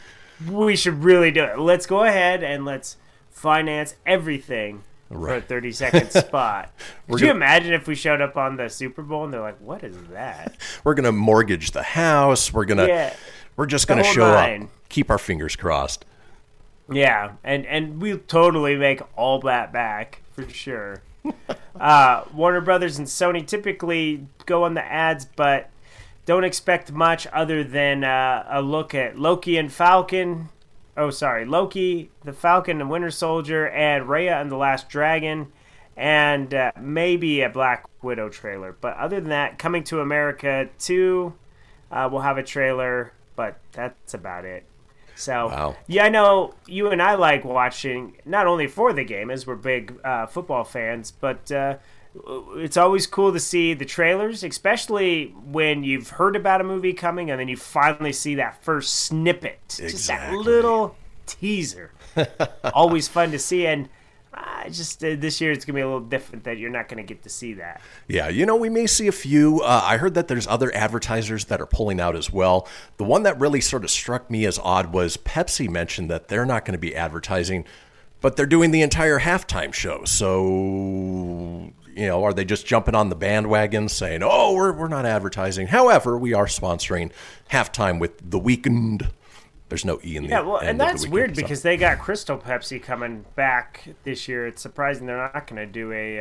we 0.51 0.77
should 0.77 1.03
really 1.05 1.31
do 1.31 1.43
it. 1.45 1.59
Let's 1.59 1.87
go 1.87 2.05
ahead 2.05 2.43
and 2.43 2.65
let's 2.65 2.97
finance 3.31 3.95
everything 4.07 4.83
for 5.11 5.35
a 5.35 5.41
30 5.41 5.73
second 5.73 6.11
spot. 6.11 6.73
Could 7.09 7.21
you 7.21 7.27
gonna- 7.27 7.37
imagine 7.37 7.73
if 7.75 7.87
we 7.87 7.95
showed 7.95 8.21
up 8.21 8.37
on 8.37 8.57
the 8.57 8.69
Super 8.69 9.03
Bowl 9.03 9.25
and 9.25 9.33
they're 9.33 9.41
like, 9.41 9.61
what 9.61 9.85
is 9.85 9.97
that? 10.13 10.57
We're 10.85 10.95
gonna 10.95 11.13
mortgage 11.13 11.73
the 11.73 11.83
house. 11.83 12.53
We're 12.53 12.65
gonna 12.65 12.87
Yeah. 12.87 13.15
we're 13.57 13.67
just 13.67 13.89
gonna 13.89 14.05
show 14.05 14.31
nine. 14.33 14.63
up. 14.65 14.69
Keep 14.89 15.11
our 15.11 15.19
fingers 15.19 15.55
crossed. 15.57 16.05
Yeah, 16.91 17.33
and, 17.43 17.67
and 17.67 18.01
we'll 18.01 18.21
totally 18.27 18.77
make 18.77 19.01
all 19.17 19.41
that 19.41 19.73
back 19.73 20.23
for 20.33 20.49
sure. 20.49 21.03
uh, 21.81 22.25
Warner 22.33 22.61
Brothers 22.61 22.99
and 22.99 23.07
Sony 23.07 23.45
typically 23.45 24.27
go 24.45 24.65
on 24.65 24.75
the 24.75 24.85
ads, 24.85 25.25
but 25.25 25.71
don't 26.27 26.45
expect 26.45 26.93
much 26.93 27.27
other 27.33 27.65
than 27.65 28.05
uh, 28.05 28.47
a 28.49 28.63
look 28.63 28.95
at 28.95 29.19
Loki 29.19 29.57
and 29.57 29.73
Falcon. 29.73 30.49
Oh, 30.97 31.11
sorry, 31.11 31.45
Loki, 31.45 32.11
the 32.25 32.33
Falcon 32.33 32.81
and 32.81 32.91
Winter 32.91 33.11
Soldier, 33.11 33.69
and 33.69 34.07
Raya 34.07 34.41
and 34.41 34.51
the 34.51 34.57
Last 34.57 34.89
Dragon, 34.89 35.53
and 35.97 36.55
uh, 36.55 36.73
maybe 36.81 37.43
a 37.43 37.49
Black 37.51 37.87
Widow 38.03 38.29
trailer. 38.29 38.77
But 38.81 38.97
other 38.97 39.21
than 39.21 39.31
that, 39.31 39.59
Coming 39.59 39.85
to 39.85 40.01
America 40.01 40.69
2 40.79 41.35
uh, 41.91 42.09
will 42.11 42.21
have 42.21 42.39
a 42.39 42.43
trailer, 42.43 43.13
but 43.35 43.59
that's 43.73 44.15
about 44.15 44.45
it. 44.45 44.65
So, 45.17 45.47
Wow. 45.49 45.77
yeah, 45.87 46.05
I 46.05 46.09
know 46.09 46.55
you 46.67 46.91
and 46.91 47.03
I 47.03 47.15
like 47.15 47.45
watching 47.45 48.17
not 48.25 48.47
only 48.47 48.67
for 48.67 48.93
the 48.93 49.05
game, 49.05 49.31
as 49.31 49.47
we're 49.47 49.57
big 49.57 49.99
uh, 50.05 50.27
football 50.27 50.63
fans, 50.63 51.11
but 51.11 51.51
uh, 51.51 51.77
it's 52.57 52.77
always 52.77 53.07
cool 53.07 53.33
to 53.33 53.41
see 53.41 53.75
the 53.75 53.85
trailers, 53.85 54.45
especially 54.45 55.35
when 55.45 55.83
you've 55.85 56.11
heard 56.11 56.37
about 56.37 56.61
a 56.61 56.65
movie 56.65 56.93
coming 56.93 57.31
and 57.31 57.41
then 57.41 57.49
you 57.49 57.57
finally 57.57 58.13
see 58.13 58.35
that 58.37 58.63
first 58.63 58.95
snippet, 58.95 59.59
just 59.69 60.07
that 60.09 60.33
little 60.35 60.97
teaser. 61.27 61.93
always 62.75 63.09
fun 63.09 63.31
to 63.33 63.39
see, 63.39 63.67
and 63.67 63.89
uh, 64.37 64.69
just 64.69 65.03
uh, 65.05 65.17
this 65.17 65.41
year 65.41 65.51
it's 65.53 65.65
gonna 65.65 65.77
be 65.77 65.81
a 65.81 65.87
little 65.87 66.01
different 66.01 66.45
that 66.45 66.59
you're 66.59 66.71
not 66.71 66.89
gonna 66.89 67.03
get 67.03 67.23
to 67.23 67.29
see 67.29 67.55
that. 67.55 67.81
Yeah, 68.09 68.29
you 68.29 68.45
know, 68.45 68.57
we 68.57 68.69
may 68.69 68.87
see 68.87 69.07
a 69.07 69.13
few. 69.13 69.61
Uh, 69.63 69.81
I 69.85 69.97
heard 69.97 70.15
that 70.15 70.29
there's 70.29 70.47
other 70.47 70.75
advertisers 70.75 71.47
that 71.47 71.61
are 71.61 71.67
pulling 71.67 72.01
out 72.01 72.17
as 72.17 72.33
well. 72.33 72.69
The 72.99 73.05
one 73.05 73.23
that 73.23 73.39
really 73.39 73.61
sort 73.61 73.85
of 73.85 73.91
struck 73.91 74.31
me 74.31 74.45
as 74.45 74.59
odd 74.59 74.93
was 74.93 75.17
Pepsi 75.17 75.69
mentioned 75.69 76.11
that 76.11 76.29
they're 76.29 76.47
not 76.47 76.65
going 76.65 76.73
to 76.75 76.79
be 76.79 76.95
advertising, 76.95 77.65
but 78.21 78.37
they're 78.37 78.47
doing 78.47 78.71
the 78.71 78.83
entire 78.83 79.21
halftime 79.21 79.73
show. 79.73 80.05
So, 80.05 81.73
you 81.95 82.07
know, 82.07 82.25
are 82.25 82.35
they 82.35 82.45
just 82.45 82.67
jumping 82.67 82.95
on 82.95 83.09
the 83.09 83.17
bandwagon 83.17 83.89
saying, 83.89 84.23
oh, 84.23 84.55
we're, 84.55 84.73
we're 84.73 84.89
not 84.89 85.07
advertising? 85.07 85.69
However, 85.69 86.19
we 86.19 86.35
are 86.35 86.47
sponsoring 86.47 87.11
halftime 87.51 87.99
with 87.99 88.31
The 88.31 88.41
Weeknd. 88.41 89.11
There's 89.69 89.85
no 89.85 89.99
E 90.05 90.17
in 90.17 90.25
the 90.25 90.29
Yeah, 90.29 90.41
well, 90.43 90.59
and 90.59 90.79
that's 90.79 91.09
weird 91.09 91.35
because 91.35 91.63
they 91.63 91.77
got 91.77 91.99
Crystal 91.99 92.39
Pepsi 92.39 92.81
coming 92.81 93.25
back 93.35 93.89
this 94.05 94.29
year. 94.29 94.47
It's 94.47 94.63
surprising 94.63 95.07
they're 95.07 95.17
not 95.17 95.47
going 95.49 95.57
to 95.57 95.67
do 95.67 95.93
a 95.93 96.21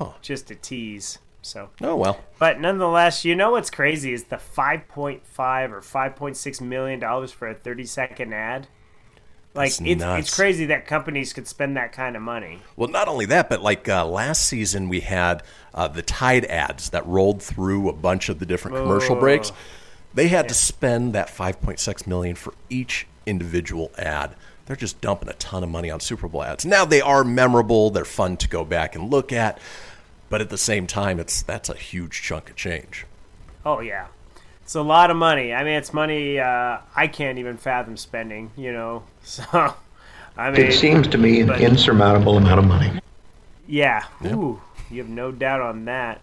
uh, 0.00 0.10
just 0.22 0.50
a 0.50 0.54
tease. 0.54 1.18
So, 1.42 1.70
Oh, 1.80 1.96
well. 1.96 2.20
but 2.38 2.60
nonetheless, 2.60 3.24
you 3.24 3.34
know 3.34 3.52
what's 3.52 3.70
crazy 3.70 4.12
is 4.12 4.24
the 4.24 4.36
5.5 4.36 5.70
or 5.70 5.80
5.6 5.80 6.60
million 6.60 6.98
dollars 7.00 7.32
for 7.32 7.48
a 7.48 7.54
30 7.54 7.84
second 7.84 8.32
ad. 8.34 8.68
Like 9.54 9.70
That's 9.70 9.80
it's 9.80 10.00
nuts. 10.00 10.28
it's 10.28 10.36
crazy 10.36 10.66
that 10.66 10.86
companies 10.86 11.32
could 11.32 11.48
spend 11.48 11.76
that 11.76 11.92
kind 11.92 12.16
of 12.16 12.22
money. 12.22 12.60
Well, 12.76 12.90
not 12.90 13.08
only 13.08 13.24
that, 13.26 13.48
but 13.48 13.62
like 13.62 13.88
uh, 13.88 14.04
last 14.06 14.44
season, 14.46 14.88
we 14.88 15.00
had 15.00 15.42
uh, 15.74 15.88
the 15.88 16.02
Tide 16.02 16.44
ads 16.44 16.90
that 16.90 17.06
rolled 17.06 17.42
through 17.42 17.88
a 17.88 17.92
bunch 17.94 18.28
of 18.28 18.38
the 18.40 18.46
different 18.46 18.76
commercial 18.76 19.16
Oh. 19.16 19.20
breaks. 19.20 19.50
They 20.14 20.28
had 20.28 20.48
to 20.48 20.54
spend 20.54 21.12
that 21.14 21.28
5.6 21.28 22.06
million 22.06 22.34
for 22.34 22.54
each 22.70 23.06
individual 23.26 23.90
ad. 23.98 24.34
They're 24.66 24.76
just 24.76 25.00
dumping 25.00 25.28
a 25.28 25.34
ton 25.34 25.62
of 25.62 25.70
money 25.70 25.90
on 25.90 26.00
Super 26.00 26.28
Bowl 26.28 26.42
ads. 26.42 26.66
Now 26.66 26.84
they 26.84 27.00
are 27.00 27.24
memorable. 27.24 27.90
They're 27.90 28.04
fun 28.04 28.36
to 28.38 28.48
go 28.48 28.64
back 28.64 28.94
and 28.94 29.10
look 29.10 29.32
at, 29.32 29.58
but 30.28 30.40
at 30.40 30.50
the 30.50 30.58
same 30.58 30.86
time, 30.86 31.18
it's 31.20 31.40
that's 31.42 31.68
a 31.70 31.74
huge 31.74 32.20
chunk 32.22 32.50
of 32.50 32.56
change. 32.56 33.06
Oh 33.64 33.80
yeah, 33.80 34.08
it's 34.62 34.74
a 34.74 34.82
lot 34.82 35.10
of 35.10 35.16
money. 35.16 35.54
I 35.54 35.64
mean, 35.64 35.74
it's 35.74 35.94
money 35.94 36.38
uh, 36.38 36.78
I 36.94 37.06
can't 37.06 37.38
even 37.38 37.56
fathom 37.56 37.96
spending. 37.96 38.50
You 38.56 38.72
know, 38.72 39.02
so 39.22 39.74
I 40.36 40.50
mean, 40.50 40.60
It 40.66 40.72
seems 40.74 41.08
to 41.08 41.18
me 41.18 41.40
an 41.40 41.46
but- 41.48 41.60
insurmountable 41.62 42.36
amount 42.36 42.58
of 42.58 42.66
money. 42.66 43.00
Yeah. 43.66 44.04
Ooh, 44.26 44.60
you 44.90 44.98
have 45.02 45.08
no 45.10 45.30
doubt 45.32 45.60
on 45.62 45.86
that. 45.86 46.20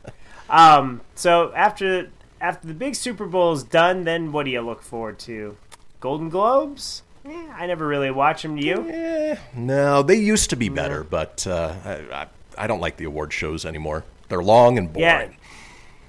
Um, 0.49 1.01
so 1.15 1.51
after 1.55 2.09
after 2.45 2.67
the 2.67 2.75
big 2.75 2.93
Super 2.93 3.25
Bowl 3.25 3.53
is 3.53 3.63
done, 3.63 4.03
then 4.03 4.31
what 4.31 4.45
do 4.45 4.51
you 4.51 4.61
look 4.61 4.83
forward 4.83 5.17
to? 5.17 5.57
Golden 5.99 6.29
Globes? 6.29 7.01
Eh, 7.25 7.47
I 7.55 7.65
never 7.65 7.87
really 7.87 8.11
watch 8.11 8.43
them. 8.43 8.55
Do 8.55 8.63
you? 8.63 8.87
Eh, 8.87 9.35
no, 9.55 10.03
they 10.03 10.17
used 10.17 10.51
to 10.51 10.55
be 10.55 10.69
better, 10.69 11.03
but 11.03 11.47
uh, 11.47 11.73
I, 11.83 11.93
I, 12.13 12.27
I 12.55 12.67
don't 12.67 12.79
like 12.79 12.97
the 12.97 13.05
award 13.05 13.33
shows 13.33 13.65
anymore. 13.65 14.03
They're 14.29 14.43
long 14.43 14.77
and 14.77 14.93
boring. 14.93 15.31
Yeah. 15.31 15.37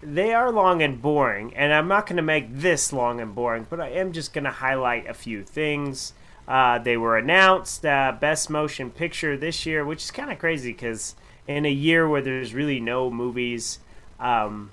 They 0.03 0.35
are 0.35 0.53
long 0.53 0.83
and 0.83 1.01
boring, 1.01 1.57
and 1.57 1.73
I'm 1.73 1.89
not 1.89 2.07
going 2.07 2.19
to 2.19 2.23
make 2.23 2.55
this 2.55 2.93
long 2.93 3.19
and 3.19 3.35
boring, 3.35 3.67
but 3.71 3.81
I 3.81 3.89
am 3.89 4.13
just 4.13 4.35
going 4.35 4.45
to 4.45 4.51
highlight 4.51 5.09
a 5.09 5.15
few 5.15 5.43
things. 5.43 6.13
Uh, 6.47 6.79
they 6.79 6.99
were 6.99 7.17
announced 7.17 7.87
uh, 7.87 8.15
Best 8.21 8.51
Motion 8.51 8.91
Picture 8.91 9.39
this 9.39 9.65
year, 9.65 9.87
which 9.87 10.05
is 10.05 10.11
kind 10.11 10.31
of 10.31 10.39
crazy 10.39 10.73
because 10.73 11.17
in 11.49 11.65
a 11.65 11.71
year 11.71 12.07
where 12.07 12.21
there's 12.21 12.53
really 12.53 12.79
no 12.79 13.11
movies 13.11 13.79
um, 14.21 14.71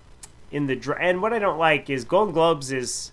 in 0.54 0.68
the 0.68 0.76
dr- 0.76 1.00
and 1.02 1.22
what 1.22 1.34
I 1.34 1.40
don't 1.40 1.58
like 1.58 1.90
is 1.90 2.06
Golden 2.06 2.34
Globes 2.34 2.72
is 2.72 3.12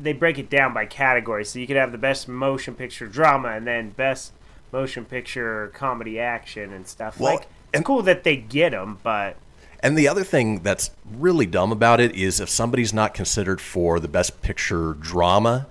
they 0.00 0.12
break 0.12 0.38
it 0.38 0.48
down 0.48 0.72
by 0.72 0.86
category, 0.86 1.44
so 1.44 1.58
you 1.58 1.66
could 1.66 1.76
have 1.76 1.92
the 1.92 1.98
Best 1.98 2.28
Motion 2.28 2.74
Picture 2.74 3.06
Drama 3.08 3.48
and 3.48 3.66
then 3.66 3.90
Best 3.90 4.32
Motion 4.72 5.04
Picture 5.04 5.72
Comedy 5.74 6.20
Action 6.20 6.72
and 6.72 6.86
stuff. 6.86 7.18
Well, 7.18 7.34
like 7.34 7.42
it's 7.42 7.50
and- 7.74 7.84
cool 7.84 8.02
that 8.02 8.22
they 8.22 8.36
get 8.36 8.70
them, 8.70 8.98
but 9.02 9.36
And 9.80 9.96
the 9.98 10.08
other 10.08 10.24
thing 10.24 10.60
that's 10.62 10.90
really 11.04 11.46
dumb 11.46 11.70
about 11.72 12.00
it 12.00 12.14
is 12.14 12.40
if 12.40 12.48
somebody's 12.48 12.92
not 12.94 13.12
considered 13.12 13.60
for 13.60 14.00
the 14.00 14.08
best 14.08 14.40
picture 14.40 14.94
drama, 14.94 15.66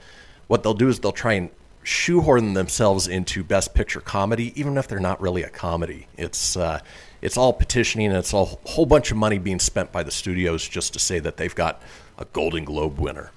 what 0.47 0.63
they'll 0.63 0.73
do 0.73 0.89
is 0.89 0.99
they'll 0.99 1.11
try 1.11 1.33
and 1.33 1.49
shoehorn 1.87 2.53
themselves 2.53 3.07
into 3.07 3.45
best 3.45 3.73
picture 3.73 4.01
comedy, 4.01 4.51
even 4.59 4.77
if 4.77 4.89
they're 4.89 4.99
not 4.99 5.21
really 5.21 5.41
a 5.41 5.49
comedy. 5.49 6.07
It's 6.17 6.57
uh, 6.57 6.81
it's 7.21 7.37
all 7.37 7.53
petitioning 7.53 8.07
and 8.07 8.17
it's 8.17 8.33
a 8.33 8.43
whole 8.43 8.85
bunch 8.85 9.09
of 9.09 9.17
money 9.17 9.37
being 9.37 9.59
spent 9.59 9.93
by 9.93 10.03
the 10.03 10.11
studios 10.11 10.67
just 10.67 10.91
to 10.93 10.99
say 10.99 11.19
that 11.19 11.37
they've 11.37 11.55
got 11.55 11.81
a 12.17 12.25
Golden 12.25 12.65
Globe 12.65 12.99
winner. 12.99 13.31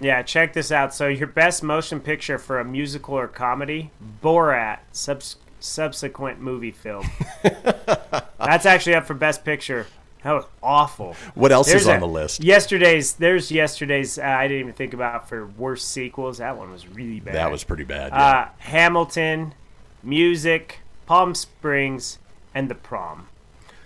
Yeah, 0.00 0.22
check 0.22 0.52
this 0.52 0.72
out. 0.72 0.94
So 0.94 1.06
your 1.06 1.28
best 1.28 1.62
motion 1.62 2.00
picture 2.00 2.38
for 2.38 2.58
a 2.58 2.64
musical 2.64 3.14
or 3.14 3.28
comedy, 3.28 3.92
Borat, 4.22 4.80
subs- 4.90 5.36
subsequent 5.60 6.40
movie 6.40 6.72
film. 6.72 7.08
That's 7.42 8.66
actually 8.66 8.96
up 8.96 9.06
for 9.06 9.14
best 9.14 9.44
picture. 9.44 9.86
That 10.22 10.32
was 10.32 10.44
awful. 10.62 11.14
What 11.34 11.52
else 11.52 11.68
is 11.72 11.86
on 11.86 11.96
a- 11.96 12.00
the 12.00 12.08
list? 12.08 12.42
Yesterday's. 12.42 13.14
There's 13.14 13.52
yesterday's. 13.52 14.18
Uh, 14.18 14.22
I 14.22 14.48
didn't 14.48 14.60
even 14.60 14.72
think 14.72 14.92
about 14.94 15.28
for 15.28 15.46
worst 15.46 15.88
sequels. 15.90 16.38
That 16.38 16.56
one 16.56 16.70
was 16.72 16.86
really 16.88 17.20
bad. 17.20 17.34
That 17.34 17.50
was 17.50 17.62
pretty 17.62 17.84
bad. 17.84 18.10
yeah. 18.12 18.18
Uh, 18.26 18.48
Hamilton, 18.58 19.54
music, 20.02 20.80
Palm 21.06 21.34
Springs, 21.34 22.18
and 22.54 22.68
The 22.68 22.74
Prom. 22.74 23.28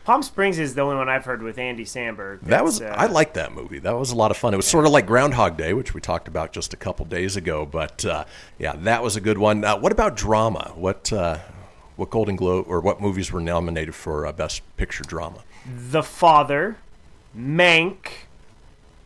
Palm 0.04 0.22
Springs 0.22 0.58
is 0.58 0.75
the 0.75 0.80
only 0.80 0.96
one 0.96 1.08
I've 1.08 1.26
heard 1.26 1.42
with 1.42 1.58
Andy 1.58 1.84
Samberg. 1.84 2.40
That 2.42 2.64
was 2.64 2.80
uh, 2.80 2.94
I 2.96 3.06
liked 3.06 3.34
that 3.34 3.52
movie. 3.52 3.78
That 3.78 3.92
was 3.99 4.10
a 4.10 4.16
lot 4.16 4.30
of 4.30 4.37
fun. 4.37 4.54
It 4.54 4.56
was 4.56 4.66
sort 4.66 4.87
of 4.87 4.92
like 4.92 5.06
Groundhog 5.06 5.56
Day, 5.58 5.75
which 5.75 5.92
we 5.94 6.00
talked 6.00 6.26
about 6.26 6.52
just 6.52 6.72
a 6.72 6.76
couple 6.76 7.04
days 7.04 7.37
ago. 7.37 7.66
But 7.66 8.04
uh, 8.04 8.25
yeah, 8.58 8.75
that 8.78 9.02
was 9.02 9.16
a 9.16 9.20
good 9.20 9.37
one. 9.38 9.62
Uh, 9.62 9.76
what 9.78 9.92
about 9.92 10.16
drama? 10.16 10.72
What 10.75 11.12
uh, 11.12 11.38
what 11.96 12.08
Golden 12.10 12.34
Globe 12.34 12.64
or 12.66 12.80
what 12.80 13.00
movies 13.00 13.30
were 13.30 13.40
nominated 13.42 13.94
for 13.94 14.26
uh, 14.26 14.32
Best 14.32 14.62
Picture 14.78 15.04
Drama? 15.04 15.44
The 15.72 16.02
Father, 16.02 16.78
Mank, 17.36 18.26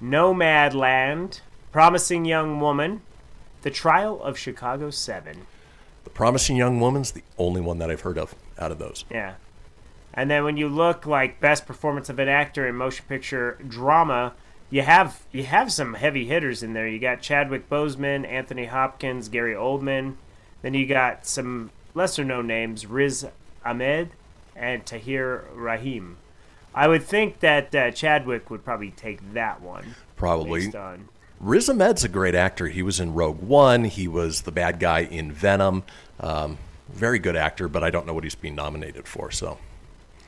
Nomadland, 0.02 1.40
Promising 1.72 2.24
Young 2.24 2.58
Woman, 2.58 3.02
The 3.62 3.70
Trial 3.70 4.22
of 4.22 4.38
Chicago 4.38 4.88
7. 4.88 5.46
The 6.04 6.10
Promising 6.10 6.56
Young 6.56 6.80
Woman's 6.80 7.12
the 7.12 7.22
only 7.36 7.60
one 7.60 7.78
that 7.80 7.90
I've 7.90 8.00
heard 8.00 8.16
of 8.16 8.34
out 8.58 8.72
of 8.72 8.78
those. 8.78 9.04
Yeah. 9.10 9.34
And 10.14 10.30
then 10.30 10.44
when 10.44 10.56
you 10.56 10.68
look 10.68 11.04
like 11.04 11.40
best 11.40 11.66
performance 11.66 12.08
of 12.08 12.18
an 12.18 12.28
actor 12.28 12.66
in 12.66 12.76
motion 12.76 13.04
picture 13.08 13.58
drama, 13.68 14.32
you 14.70 14.82
have 14.82 15.22
you 15.32 15.44
have 15.44 15.70
some 15.70 15.94
heavy 15.94 16.24
hitters 16.24 16.62
in 16.62 16.72
there. 16.72 16.88
You 16.88 16.98
got 16.98 17.20
Chadwick 17.20 17.68
Boseman, 17.68 18.26
Anthony 18.26 18.66
Hopkins, 18.66 19.28
Gary 19.28 19.54
Oldman. 19.54 20.14
Then 20.62 20.72
you 20.72 20.86
got 20.86 21.26
some 21.26 21.72
lesser 21.94 22.24
known 22.24 22.46
names, 22.46 22.86
Riz 22.86 23.26
Ahmed 23.64 24.10
and 24.56 24.86
Tahar 24.86 25.44
Rahim. 25.52 26.16
I 26.74 26.88
would 26.88 27.04
think 27.04 27.40
that 27.40 27.74
uh, 27.74 27.90
Chadwick 27.92 28.50
would 28.50 28.64
probably 28.64 28.90
take 28.90 29.34
that 29.34 29.62
one. 29.62 29.94
Probably. 30.16 30.72
Riz 31.40 31.68
Ahmed's 31.68 32.04
a 32.04 32.08
great 32.08 32.34
actor. 32.34 32.68
He 32.68 32.82
was 32.82 33.00
in 33.00 33.14
Rogue 33.14 33.40
One. 33.40 33.84
He 33.84 34.08
was 34.08 34.42
the 34.42 34.52
bad 34.52 34.80
guy 34.80 35.00
in 35.00 35.30
Venom. 35.30 35.84
Um, 36.18 36.58
very 36.88 37.18
good 37.18 37.36
actor, 37.36 37.68
but 37.68 37.84
I 37.84 37.90
don't 37.90 38.06
know 38.06 38.14
what 38.14 38.24
he's 38.24 38.34
being 38.34 38.54
nominated 38.54 39.06
for. 39.06 39.30
So, 39.30 39.58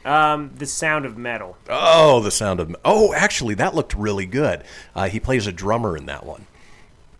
um, 0.05 0.53
the 0.57 0.67
Sound 0.67 1.05
of 1.05 1.17
Metal. 1.17 1.57
oh, 1.69 2.21
the 2.21 2.31
sound 2.31 2.61
of 2.61 2.75
oh, 2.85 3.13
actually, 3.15 3.55
that 3.55 3.75
looked 3.75 3.95
really 3.95 4.27
good. 4.27 4.63
Uh, 4.95 5.09
he 5.09 5.21
plays 5.21 5.47
a 5.47 5.53
drummer 5.53 5.97
in 5.97 6.07
that 6.07 6.25
one. 6.25 6.47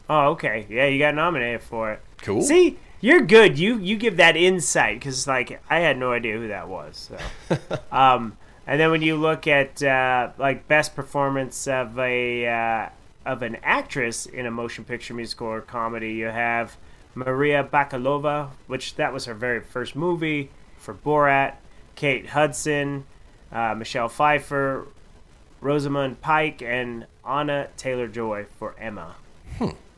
Oh, 0.09 0.29
okay. 0.31 0.67
Yeah, 0.69 0.87
you 0.87 0.99
got 0.99 1.15
nominated 1.15 1.63
for 1.63 1.93
it. 1.93 2.01
Cool. 2.19 2.43
See, 2.43 2.79
you're 3.01 3.23
good. 3.23 3.59
You 3.59 3.79
you 3.79 3.97
give 3.97 4.19
that 4.19 4.37
insight 4.37 4.99
because 4.99 5.27
like 5.27 5.61
I 5.69 5.81
had 5.81 5.99
no 5.99 6.13
idea 6.13 6.37
who 6.37 6.49
that 6.49 6.69
was. 6.69 7.11
So, 7.49 7.59
um, 7.93 8.37
and 8.67 8.81
then 8.81 8.91
when 8.91 9.03
you 9.03 9.17
look 9.17 9.47
at 9.47 9.83
uh, 9.83 10.31
like 10.39 10.67
best 10.69 10.97
performance 10.97 11.69
of 11.69 11.99
a 11.99 12.47
uh, 12.47 12.89
of 13.25 13.43
an 13.43 13.57
actress 13.63 14.27
in 14.27 14.47
a 14.47 14.51
motion 14.51 14.85
picture, 14.85 15.15
musical, 15.15 15.47
or 15.47 15.61
comedy, 15.61 16.15
you 16.15 16.27
have 16.27 16.77
Maria 17.15 17.65
Bakalova, 17.65 18.51
which 18.67 18.97
that 18.97 19.13
was 19.13 19.25
her 19.25 19.35
very 19.35 19.61
first 19.61 19.97
movie 19.97 20.51
for 20.79 20.95
Borat. 20.95 21.55
Kate 21.95 22.29
Hudson, 22.29 23.05
uh, 23.51 23.75
Michelle 23.75 24.09
Pfeiffer, 24.09 24.87
Rosamund 25.61 26.21
Pike, 26.21 26.61
and 26.61 27.07
Anya 27.25 27.71
Taylor 27.77 28.07
Joy 28.07 28.47
for 28.59 28.75
Emma. 28.79 29.17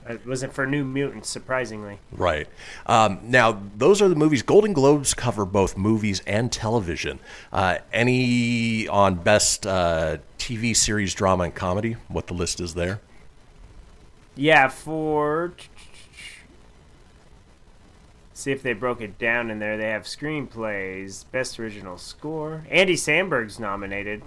It 0.08 0.26
wasn't 0.26 0.54
for 0.54 0.66
New 0.66 0.84
Mutants, 0.84 1.28
surprisingly. 1.28 1.98
Right. 2.12 2.48
Um, 2.86 3.20
now, 3.24 3.60
those 3.76 4.00
are 4.00 4.08
the 4.08 4.14
movies. 4.14 4.42
Golden 4.42 4.72
Globes 4.72 5.12
cover 5.12 5.44
both 5.44 5.76
movies 5.76 6.22
and 6.26 6.50
television. 6.50 7.20
Uh, 7.52 7.78
any 7.92 8.88
on 8.88 9.16
best 9.16 9.66
uh, 9.66 10.16
TV 10.38 10.74
series, 10.74 11.14
drama, 11.14 11.44
and 11.44 11.54
comedy? 11.54 11.96
What 12.08 12.26
the 12.26 12.34
list 12.34 12.58
is 12.58 12.72
there? 12.74 13.00
Yeah, 14.34 14.68
for. 14.68 15.52
See 18.32 18.52
if 18.52 18.62
they 18.62 18.72
broke 18.72 19.02
it 19.02 19.18
down 19.18 19.50
in 19.50 19.58
there. 19.58 19.76
They 19.76 19.90
have 19.90 20.04
screenplays, 20.04 21.24
best 21.32 21.58
original 21.60 21.98
score. 21.98 22.64
Andy 22.70 22.94
Samberg's 22.94 23.58
nominated. 23.58 24.22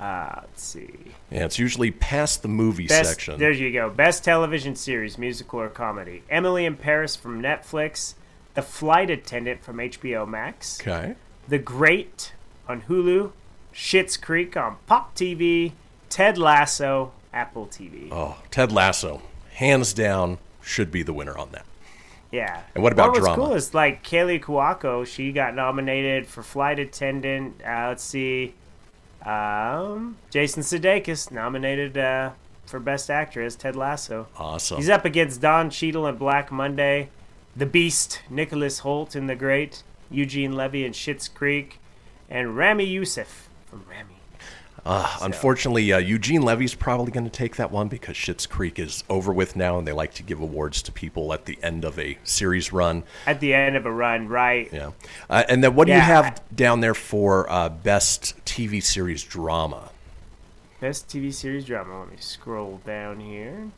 Uh, 0.00 0.30
let's 0.36 0.62
see. 0.62 0.88
Yeah, 1.30 1.44
it's 1.44 1.58
usually 1.58 1.90
past 1.90 2.40
the 2.40 2.48
movie 2.48 2.86
Best, 2.86 3.10
section. 3.10 3.38
There 3.38 3.50
you 3.50 3.70
go. 3.70 3.90
Best 3.90 4.24
television 4.24 4.74
series, 4.74 5.18
musical 5.18 5.60
or 5.60 5.68
comedy. 5.68 6.22
Emily 6.30 6.64
in 6.64 6.76
Paris 6.76 7.16
from 7.16 7.42
Netflix. 7.42 8.14
The 8.54 8.62
Flight 8.62 9.10
Attendant 9.10 9.62
from 9.62 9.76
HBO 9.76 10.26
Max. 10.26 10.80
Okay. 10.80 11.16
The 11.46 11.58
Great 11.58 12.32
on 12.66 12.82
Hulu. 12.82 13.32
Schitt's 13.74 14.16
Creek 14.16 14.56
on 14.56 14.78
Pop 14.86 15.14
TV. 15.14 15.72
Ted 16.08 16.38
Lasso, 16.38 17.12
Apple 17.32 17.66
TV. 17.66 18.08
Oh, 18.10 18.38
Ted 18.50 18.72
Lasso, 18.72 19.22
hands 19.52 19.92
down, 19.92 20.38
should 20.62 20.90
be 20.90 21.02
the 21.02 21.12
winner 21.12 21.36
on 21.36 21.50
that. 21.52 21.66
Yeah. 22.32 22.62
And 22.74 22.82
what 22.82 22.92
about 22.92 23.12
well, 23.12 23.20
drama? 23.20 23.40
What's 23.42 23.48
cool 23.48 23.56
is 23.56 23.74
like 23.74 24.02
Kaley 24.02 24.40
Cuoco. 24.40 25.06
She 25.06 25.30
got 25.30 25.54
nominated 25.54 26.26
for 26.26 26.42
Flight 26.42 26.78
Attendant. 26.78 27.60
Uh, 27.64 27.88
let's 27.88 28.02
see. 28.02 28.54
Um, 29.24 30.16
Jason 30.30 30.62
Sudeikis 30.62 31.30
nominated 31.30 31.98
uh, 31.98 32.30
for 32.66 32.80
Best 32.80 33.10
Actor 33.10 33.40
Actress. 33.40 33.56
Ted 33.56 33.76
Lasso. 33.76 34.28
Awesome. 34.36 34.78
He's 34.78 34.88
up 34.88 35.04
against 35.04 35.40
Don 35.40 35.70
Cheadle 35.70 36.06
in 36.06 36.16
Black 36.16 36.50
Monday, 36.50 37.10
The 37.56 37.66
Beast, 37.66 38.22
Nicholas 38.30 38.80
Hoult 38.80 39.14
in 39.14 39.26
The 39.26 39.36
Great, 39.36 39.82
Eugene 40.10 40.52
Levy 40.52 40.84
in 40.84 40.92
Schitt's 40.92 41.28
Creek, 41.28 41.78
and 42.28 42.56
Ramy 42.56 42.84
Youssef 42.84 43.48
from 43.66 43.84
Ramy. 43.88 44.19
Uh, 44.84 45.18
Unfortunately, 45.20 45.92
uh, 45.92 45.98
Eugene 45.98 46.42
Levy's 46.42 46.74
probably 46.74 47.12
going 47.12 47.24
to 47.24 47.30
take 47.30 47.56
that 47.56 47.70
one 47.70 47.88
because 47.88 48.16
Schitt's 48.16 48.46
Creek 48.46 48.78
is 48.78 49.04
over 49.10 49.32
with 49.32 49.54
now, 49.56 49.78
and 49.78 49.86
they 49.86 49.92
like 49.92 50.14
to 50.14 50.22
give 50.22 50.40
awards 50.40 50.82
to 50.82 50.92
people 50.92 51.32
at 51.32 51.44
the 51.44 51.58
end 51.62 51.84
of 51.84 51.98
a 51.98 52.18
series 52.24 52.72
run. 52.72 53.04
At 53.26 53.40
the 53.40 53.52
end 53.52 53.76
of 53.76 53.84
a 53.84 53.92
run, 53.92 54.28
right? 54.28 54.70
Yeah. 54.72 54.92
Uh, 55.28 55.44
and 55.48 55.62
then 55.62 55.74
what 55.74 55.86
do 55.86 55.92
you 55.92 56.00
have 56.00 56.40
down 56.54 56.80
there 56.80 56.94
for 56.94 57.50
uh, 57.50 57.68
best 57.68 58.42
TV 58.44 58.82
series 58.82 59.22
drama? 59.22 59.90
Best 60.80 61.08
TV 61.08 61.32
series 61.32 61.66
drama. 61.66 62.00
Let 62.00 62.10
me 62.10 62.16
scroll 62.18 62.80
down 62.86 63.20
here. 63.20 63.70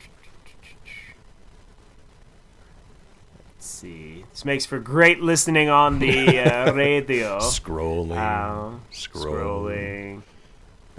Let's 3.57 3.67
see. 3.67 4.25
This 4.31 4.45
makes 4.45 4.67
for 4.67 4.79
great 4.79 5.21
listening 5.21 5.69
on 5.69 5.99
the 5.99 6.39
uh, 6.39 6.73
radio. 6.75 7.39
Scrolling. 7.39 8.17
Uh, 8.17 8.79
scrolling. 8.93 10.23
scrolling. 10.23 10.23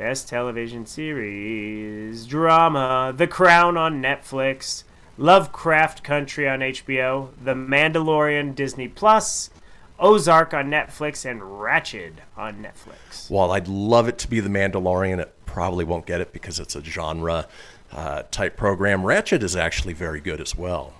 Best 0.04 0.28
television 0.28 0.86
series 0.86 2.26
drama: 2.26 3.14
The 3.16 3.26
Crown 3.26 3.78
on 3.78 4.02
Netflix, 4.02 4.84
Lovecraft 5.18 6.04
Country 6.04 6.46
on 6.46 6.60
HBO, 6.60 7.30
The 7.42 7.54
Mandalorian 7.54 8.54
Disney 8.54 8.90
Plus, 8.90 9.50
Ozark 9.98 10.54
on 10.54 10.70
Netflix, 10.70 11.24
and 11.24 11.40
Ratched 11.40 12.16
on 12.36 12.56
Netflix. 12.56 13.32
While 13.32 13.54
I'd 13.54 13.70
love 13.70 14.10
it 14.10 14.18
to 14.18 14.28
be 14.30 14.42
The 14.42 14.50
Mandalorian, 14.50 15.20
it 15.20 15.34
probably 15.46 15.86
won't 15.86 16.06
get 16.06 16.20
it 16.20 16.34
because 16.34 16.60
it's 16.60 16.76
a 16.76 16.84
genre 16.84 17.48
uh, 17.94 18.24
type 18.30 18.58
program. 18.58 19.04
Ratched 19.04 19.42
is 19.42 19.56
actually 19.56 19.94
very 19.94 20.20
good 20.20 20.42
as 20.42 20.54
well. 20.54 20.96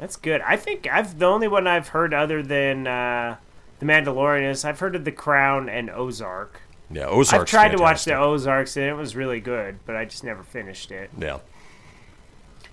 That's 0.00 0.16
good. 0.16 0.40
I 0.40 0.56
think 0.56 0.88
I've 0.90 1.20
the 1.20 1.26
only 1.26 1.46
one 1.46 1.68
I've 1.68 1.88
heard 1.90 2.12
other 2.12 2.42
than 2.42 2.88
uh, 2.88 3.36
The 3.78 3.86
Mandalorian 3.86 4.50
is 4.50 4.64
I've 4.64 4.80
heard 4.80 4.96
of 4.96 5.04
The 5.04 5.12
Crown 5.12 5.68
and 5.68 5.90
Ozark. 5.90 6.62
Yeah, 6.90 7.06
Ozark's 7.06 7.42
I've 7.42 7.46
tried 7.46 7.76
to 7.76 7.82
watch 7.82 8.04
the 8.04 8.16
Ozarks 8.16 8.76
and 8.76 8.86
it 8.86 8.94
was 8.94 9.14
really 9.14 9.40
good, 9.40 9.78
but 9.86 9.96
I 9.96 10.04
just 10.04 10.24
never 10.24 10.42
finished 10.42 10.90
it. 10.90 11.10
Yeah. 11.16 11.38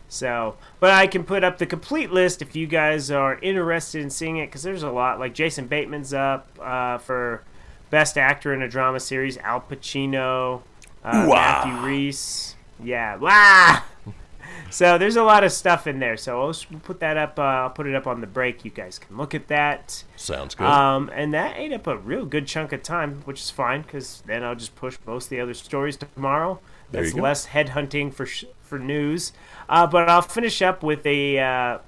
So, 0.10 0.56
but 0.80 0.91
I 0.91 1.06
can 1.06 1.23
put 1.23 1.43
up 1.43 1.58
the 1.58 1.65
complete 1.65 2.12
list 2.12 2.41
if 2.41 2.56
you 2.56 2.65
guys 2.65 3.12
are 3.12 3.38
interested 3.39 4.01
in 4.01 4.10
seeing 4.10 4.38
it 4.38 4.47
because 4.47 4.63
there's 4.63 4.84
a 4.84 4.89
lot. 4.89 5.19
Like 5.19 5.34
Jason 5.34 5.67
Bateman's 5.67 6.13
up 6.13 6.47
uh, 6.62 6.97
for 6.97 7.43
Best 7.89 8.17
Actor 8.17 8.53
in 8.53 8.62
a 8.62 8.69
Drama 8.69 8.99
Series. 8.99 9.38
Al 9.38 9.62
Pacino, 9.62 10.62
uh, 11.03 11.27
Matthew 11.27 11.86
Rhys. 11.86 12.56
Yeah, 12.82 13.17
wow. 13.17 13.84
So 14.69 14.97
there's 14.97 15.15
a 15.15 15.23
lot 15.23 15.43
of 15.43 15.51
stuff 15.51 15.88
in 15.88 15.99
there. 15.99 16.17
So 16.17 16.41
I'll 16.41 16.53
put 16.84 16.99
that 16.99 17.17
up. 17.17 17.39
Uh, 17.39 17.41
I'll 17.41 17.69
put 17.69 17.88
it 17.88 17.95
up 17.95 18.08
on 18.08 18.21
the 18.21 18.27
break. 18.27 18.65
You 18.65 18.71
guys 18.71 18.99
can 18.99 19.17
look 19.17 19.34
at 19.34 19.47
that. 19.47 20.03
Sounds 20.15 20.56
good. 20.56 20.67
Um, 20.67 21.10
and 21.13 21.34
that 21.34 21.58
ate 21.58 21.73
up 21.73 21.88
a 21.88 21.97
real 21.97 22.25
good 22.25 22.47
chunk 22.47 22.73
of 22.73 22.84
time, 22.84 23.21
which 23.25 23.39
is 23.39 23.49
fine 23.49 23.82
because 23.82 24.23
then 24.25 24.43
I'll 24.43 24.56
just 24.56 24.75
push 24.75 24.97
most 25.06 25.25
of 25.25 25.30
the 25.32 25.39
other 25.39 25.53
stories 25.53 25.97
tomorrow. 25.97 26.60
There 26.91 27.03
That's 27.03 27.15
less 27.15 27.47
headhunting 27.47 28.13
for 28.13 28.25
sh- 28.25 28.45
for 28.62 28.80
news. 28.80 29.34
Uh, 29.67 29.88
but 29.88 30.10
I'll 30.10 30.21
finish 30.21 30.62
up 30.62 30.84
with 30.84 31.06
a 31.06 31.39
uh, 31.39 31.80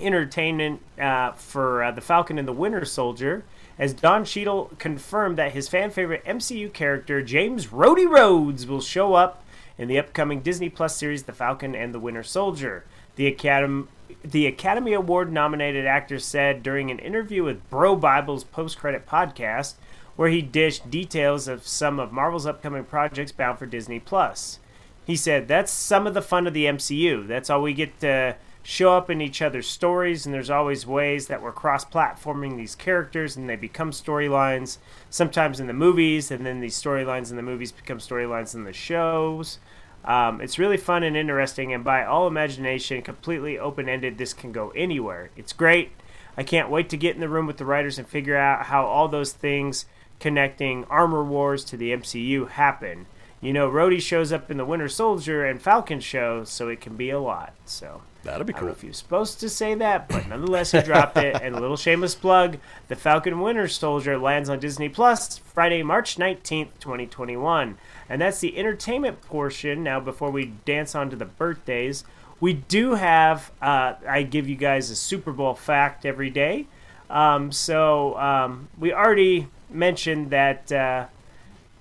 entertainment 0.00 0.80
uh, 1.00 1.32
for 1.32 1.82
uh, 1.82 1.90
the 1.92 2.00
Falcon 2.00 2.38
and 2.38 2.46
the 2.46 2.52
Winter 2.52 2.84
Soldier. 2.84 3.44
As 3.78 3.94
Don 3.94 4.24
Cheadle 4.24 4.70
confirmed 4.78 5.38
that 5.38 5.52
his 5.52 5.68
fan 5.68 5.90
favorite 5.90 6.24
MCU 6.24 6.72
character 6.72 7.22
James 7.22 7.68
Rhodey 7.68 8.08
Rhodes 8.08 8.66
will 8.66 8.82
show 8.82 9.14
up 9.14 9.41
in 9.78 9.88
the 9.88 9.98
upcoming 9.98 10.40
Disney 10.40 10.68
Plus 10.68 10.96
series 10.96 11.24
The 11.24 11.32
Falcon 11.32 11.74
and 11.74 11.94
the 11.94 12.00
Winter 12.00 12.22
Soldier. 12.22 12.84
The 13.16 13.26
Academy 13.26 13.86
the 14.24 14.46
Academy 14.46 14.92
Award 14.92 15.32
nominated 15.32 15.86
actor 15.86 16.18
said 16.18 16.62
during 16.62 16.90
an 16.90 16.98
interview 16.98 17.44
with 17.44 17.68
BroBible's 17.70 18.44
post 18.44 18.78
credit 18.78 19.06
podcast, 19.06 19.74
where 20.16 20.28
he 20.28 20.42
dished 20.42 20.90
details 20.90 21.48
of 21.48 21.66
some 21.66 21.98
of 21.98 22.12
Marvel's 22.12 22.46
upcoming 22.46 22.84
projects 22.84 23.32
bound 23.32 23.58
for 23.58 23.66
Disney 23.66 23.98
Plus. 23.98 24.58
He 25.04 25.16
said, 25.16 25.48
That's 25.48 25.72
some 25.72 26.06
of 26.06 26.14
the 26.14 26.22
fun 26.22 26.46
of 26.46 26.54
the 26.54 26.66
MCU. 26.66 27.26
That's 27.26 27.50
all 27.50 27.62
we 27.62 27.72
get 27.72 27.98
to 28.00 28.36
show 28.62 28.96
up 28.96 29.10
in 29.10 29.20
each 29.20 29.42
other's 29.42 29.66
stories, 29.66 30.24
and 30.24 30.34
there's 30.34 30.50
always 30.50 30.86
ways 30.86 31.26
that 31.26 31.42
we're 31.42 31.52
cross 31.52 31.84
platforming 31.84 32.56
these 32.56 32.74
characters 32.74 33.36
and 33.36 33.48
they 33.48 33.56
become 33.56 33.90
storylines, 33.90 34.78
sometimes 35.10 35.58
in 35.58 35.66
the 35.66 35.72
movies, 35.72 36.30
and 36.30 36.46
then 36.46 36.60
these 36.60 36.80
storylines 36.80 37.30
in 37.30 37.36
the 37.36 37.42
movies 37.42 37.72
become 37.72 37.98
storylines 37.98 38.54
in 38.54 38.64
the 38.64 38.72
shows. 38.72 39.58
Um, 40.04 40.40
it's 40.40 40.58
really 40.58 40.76
fun 40.76 41.02
and 41.02 41.16
interesting, 41.16 41.72
and 41.72 41.84
by 41.84 42.04
all 42.04 42.26
imagination, 42.26 43.02
completely 43.02 43.58
open 43.58 43.88
ended. 43.88 44.18
This 44.18 44.32
can 44.32 44.52
go 44.52 44.70
anywhere. 44.70 45.30
It's 45.36 45.52
great. 45.52 45.92
I 46.36 46.42
can't 46.42 46.70
wait 46.70 46.88
to 46.90 46.96
get 46.96 47.14
in 47.14 47.20
the 47.20 47.28
room 47.28 47.46
with 47.46 47.58
the 47.58 47.64
writers 47.64 47.98
and 47.98 48.08
figure 48.08 48.36
out 48.36 48.66
how 48.66 48.86
all 48.86 49.08
those 49.08 49.32
things 49.32 49.86
connecting 50.18 50.84
Armor 50.84 51.22
Wars 51.24 51.64
to 51.64 51.76
the 51.76 51.90
MCU 51.90 52.48
happen. 52.48 53.06
You 53.40 53.52
know, 53.52 53.68
Rhodey 53.68 54.00
shows 54.00 54.32
up 54.32 54.50
in 54.50 54.56
the 54.56 54.64
Winter 54.64 54.88
Soldier 54.88 55.44
and 55.44 55.60
Falcon 55.60 56.00
show, 56.00 56.44
so 56.44 56.68
it 56.68 56.80
can 56.80 56.96
be 56.96 57.10
a 57.10 57.20
lot. 57.20 57.54
So 57.64 58.02
That'd 58.24 58.46
be 58.46 58.54
I 58.54 58.56
don't 58.56 58.66
know 58.66 58.72
cool. 58.72 58.76
if 58.78 58.84
you're 58.84 58.92
supposed 58.92 59.40
to 59.40 59.48
say 59.48 59.74
that, 59.74 60.08
but 60.08 60.28
nonetheless, 60.28 60.70
he 60.70 60.80
dropped 60.80 61.16
it. 61.16 61.40
And 61.42 61.56
a 61.56 61.60
little 61.60 61.76
shameless 61.76 62.14
plug: 62.14 62.58
the 62.88 62.94
Falcon 62.94 63.40
Winter 63.40 63.66
Soldier 63.66 64.16
lands 64.16 64.48
on 64.48 64.60
Disney 64.60 64.88
Plus 64.88 65.38
Friday, 65.38 65.82
March 65.82 66.18
nineteenth, 66.18 66.78
twenty 66.78 67.06
twenty 67.06 67.36
one, 67.36 67.78
and 68.08 68.20
that's 68.20 68.38
the 68.38 68.56
entertainment 68.56 69.22
portion. 69.22 69.82
Now, 69.82 69.98
before 69.98 70.30
we 70.30 70.52
dance 70.64 70.94
on 70.94 71.10
to 71.10 71.16
the 71.16 71.24
birthdays, 71.24 72.04
we 72.38 72.52
do 72.52 72.94
have. 72.94 73.50
Uh, 73.60 73.94
I 74.08 74.22
give 74.22 74.48
you 74.48 74.56
guys 74.56 74.90
a 74.90 74.96
Super 74.96 75.32
Bowl 75.32 75.54
fact 75.54 76.06
every 76.06 76.30
day. 76.30 76.66
Um, 77.10 77.50
so 77.52 78.16
um, 78.18 78.68
we 78.78 78.92
already 78.92 79.48
mentioned 79.68 80.30
that 80.30 80.70
uh, 80.70 81.06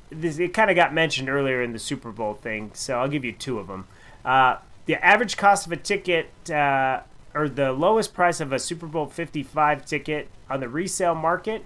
this, 0.10 0.40
it 0.40 0.54
kind 0.54 0.70
of 0.70 0.76
got 0.76 0.94
mentioned 0.94 1.30
earlier 1.30 1.62
in 1.62 1.72
the 1.72 1.80
Super 1.80 2.12
Bowl 2.12 2.34
thing, 2.34 2.72
so 2.74 3.00
I'll 3.00 3.08
give 3.08 3.24
you 3.24 3.32
two 3.32 3.60
of 3.60 3.68
them. 3.68 3.88
Uh, 4.26 4.58
the 4.86 5.04
average 5.06 5.38
cost 5.38 5.66
of 5.66 5.72
a 5.72 5.78
ticket, 5.78 6.30
uh, 6.50 7.02
or 7.34 7.48
the 7.50 7.72
lowest 7.72 8.14
price 8.14 8.40
of 8.42 8.52
a 8.52 8.60
Super 8.60 8.88
Bowl 8.88 9.06
55 9.06 9.86
ticket 9.86 10.28
on 10.50 10.60
the 10.60 10.68
resale 10.70 11.16
market, 11.16 11.64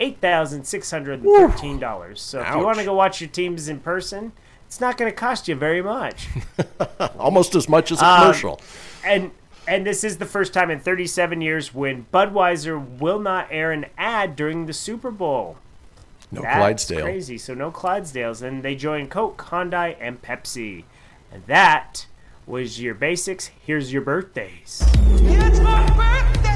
$8,613. 0.00 2.18
So 2.18 2.40
if 2.40 2.48
you 2.54 2.58
want 2.64 2.78
to 2.78 2.84
go 2.84 2.94
watch 2.94 3.20
your 3.20 3.30
teams 3.30 3.68
in 3.68 3.80
person, 3.80 4.32
it's 4.66 4.80
not 4.80 4.96
going 4.96 5.10
to 5.10 5.14
cost 5.16 5.48
you 5.48 5.54
very 5.54 5.82
much. 5.82 6.28
Almost 7.18 7.54
as 7.54 7.68
much 7.68 7.92
as 7.92 8.00
a 8.02 8.06
Um, 8.06 8.20
commercial. 8.22 8.60
and 9.04 9.30
and 9.66 9.86
this 9.86 10.04
is 10.04 10.18
the 10.18 10.26
first 10.26 10.52
time 10.52 10.70
in 10.70 10.78
37 10.78 11.40
years 11.40 11.72
when 11.72 12.04
Budweiser 12.12 12.98
will 12.98 13.18
not 13.18 13.48
air 13.50 13.72
an 13.72 13.86
ad 13.96 14.36
during 14.36 14.66
the 14.66 14.74
Super 14.74 15.10
Bowl. 15.10 15.56
no 16.30 16.42
That's 16.42 16.56
Clydesdale. 16.56 17.00
crazy. 17.02 17.38
So 17.38 17.54
no 17.54 17.70
Clydesdales, 17.70 18.42
and 18.42 18.62
they 18.62 18.74
join 18.74 19.08
Coke, 19.08 19.38
Hyundai, 19.38 19.96
and 19.98 20.20
Pepsi. 20.20 20.84
And 21.32 21.44
that 21.46 22.04
was 22.46 22.80
your 22.80 22.94
basics. 22.94 23.50
Here's 23.60 23.92
your 23.92 24.02
birthdays. 24.02 24.82
It's 24.82 25.60
my 25.60 25.86
birthday! 25.86 26.50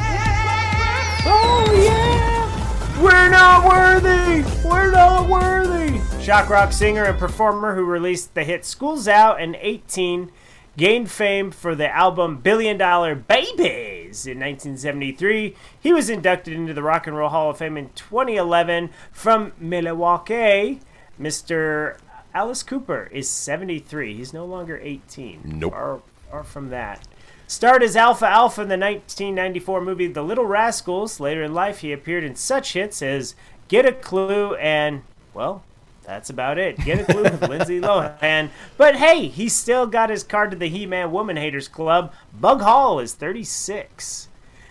Oh 1.26 1.72
yeah! 1.74 3.02
We're 3.02 3.30
not 3.30 3.66
worthy! 3.66 4.68
We're 4.68 4.90
not 4.90 5.28
worthy! 5.28 6.00
Shock 6.22 6.50
rock 6.50 6.72
singer 6.72 7.04
and 7.04 7.18
performer 7.18 7.74
who 7.74 7.84
released 7.84 8.34
the 8.34 8.44
hit 8.44 8.64
School's 8.64 9.08
Out 9.08 9.40
in 9.40 9.56
18 9.56 10.30
gained 10.76 11.10
fame 11.10 11.50
for 11.50 11.74
the 11.74 11.92
album 11.94 12.36
Billion 12.38 12.78
Dollar 12.78 13.14
Babies 13.14 14.26
in 14.26 14.38
1973. 14.38 15.56
He 15.80 15.92
was 15.92 16.08
inducted 16.08 16.54
into 16.54 16.72
the 16.72 16.82
Rock 16.82 17.06
and 17.06 17.16
Roll 17.16 17.30
Hall 17.30 17.50
of 17.50 17.58
Fame 17.58 17.76
in 17.76 17.90
2011 17.94 18.90
from 19.10 19.52
Milwaukee. 19.58 20.80
Mr. 21.20 21.96
Alice 22.38 22.62
Cooper 22.62 23.08
is 23.10 23.28
73. 23.28 24.14
He's 24.14 24.32
no 24.32 24.44
longer 24.44 24.78
18. 24.80 25.40
Nope. 25.44 25.72
Or, 25.72 26.02
or 26.30 26.44
from 26.44 26.70
that. 26.70 27.02
Starred 27.48 27.82
as 27.82 27.96
Alfalfa 27.96 28.62
in 28.62 28.68
the 28.68 28.78
1994 28.78 29.80
movie 29.80 30.06
The 30.06 30.22
Little 30.22 30.46
Rascals. 30.46 31.18
Later 31.18 31.42
in 31.42 31.52
life, 31.52 31.80
he 31.80 31.90
appeared 31.90 32.22
in 32.22 32.36
such 32.36 32.74
hits 32.74 33.02
as 33.02 33.34
Get 33.66 33.86
a 33.86 33.92
Clue 33.92 34.54
and, 34.54 35.02
well, 35.34 35.64
that's 36.04 36.30
about 36.30 36.58
it. 36.58 36.78
Get 36.78 37.00
a 37.00 37.12
Clue 37.12 37.24
with 37.24 37.42
Lindsay 37.48 37.80
Lohan. 37.80 38.50
But 38.76 38.94
hey, 38.94 39.26
he 39.26 39.48
still 39.48 39.88
got 39.88 40.08
his 40.08 40.22
card 40.22 40.52
to 40.52 40.56
the 40.56 40.68
He 40.68 40.86
Man 40.86 41.10
Woman 41.10 41.36
Haters 41.36 41.66
Club. 41.66 42.12
Bug 42.32 42.60
Hall 42.60 43.00
is 43.00 43.14
36. 43.14 44.27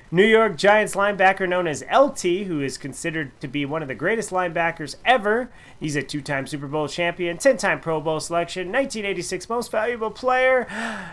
New 0.10 0.24
York 0.24 0.56
Giants 0.56 0.96
linebacker 0.96 1.50
known 1.50 1.68
as 1.68 1.84
LT, 1.94 2.48
who 2.48 2.62
is 2.62 2.78
considered 2.78 3.38
to 3.42 3.48
be 3.48 3.66
one 3.66 3.82
of 3.82 3.90
the 3.90 3.96
greatest 3.96 4.30
linebackers 4.30 4.96
ever. 5.04 5.50
He's 5.82 5.98
a 5.98 6.02
two 6.02 6.22
time 6.22 6.48
Super 6.48 6.68
Bowl 6.68 6.88
champion, 6.88 7.38
10 7.38 7.58
time 7.58 7.82
Pro 7.82 8.00
Bowl 8.00 8.22
selection, 8.22 8.68
1986 8.68 9.50
Most 9.50 9.70
Valuable 9.70 10.12
Player, 10.12 10.66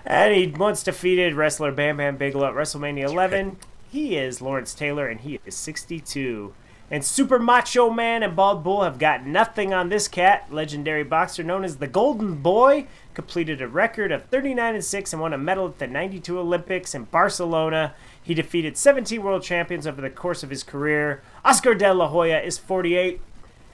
and 0.07 0.33
he 0.33 0.47
once 0.47 0.85
defeated 0.85 1.35
wrestler 1.35 1.73
Bam 1.73 1.97
Bam 1.97 2.17
Bigelow 2.17 2.51
at 2.51 2.55
WrestleMania 2.55 3.07
11. 3.07 3.57
He 3.91 4.17
is 4.17 4.41
Lawrence 4.41 4.75
Taylor, 4.75 5.09
and 5.09 5.21
he 5.21 5.41
is 5.45 5.57
62. 5.57 6.55
And 6.91 7.05
Super 7.05 7.39
Macho 7.39 7.91
Man 7.91 8.23
and 8.23 8.37
Bald 8.37 8.63
Bull 8.63 8.83
have 8.83 8.99
got 8.99 9.27
nothing 9.27 9.75
on 9.75 9.89
this 9.89 10.07
cat. 10.07 10.53
Legendary 10.53 11.03
boxer 11.03 11.43
known 11.43 11.65
as 11.65 11.79
the 11.79 11.87
Golden 11.87 12.37
Boy 12.37 12.87
completed 13.15 13.63
a 13.63 13.67
record 13.67 14.13
of 14.13 14.27
39 14.27 14.75
and 14.75 14.85
6 14.85 15.13
and 15.13 15.23
won 15.23 15.33
a 15.33 15.39
medal 15.39 15.67
at 15.67 15.79
the 15.79 15.87
92 15.87 16.39
Olympics 16.39 16.95
in 16.95 17.05
Barcelona. 17.05 17.95
He 18.25 18.35
defeated 18.35 18.77
17 18.77 19.23
world 19.23 19.43
champions 19.43 19.87
over 19.87 20.01
the 20.01 20.11
course 20.11 20.43
of 20.43 20.51
his 20.51 20.63
career. 20.63 21.23
Oscar 21.45 21.75
de 21.75 21.93
la 21.93 22.09
Hoya 22.09 22.41
is 22.41 22.57
48. 22.59 23.21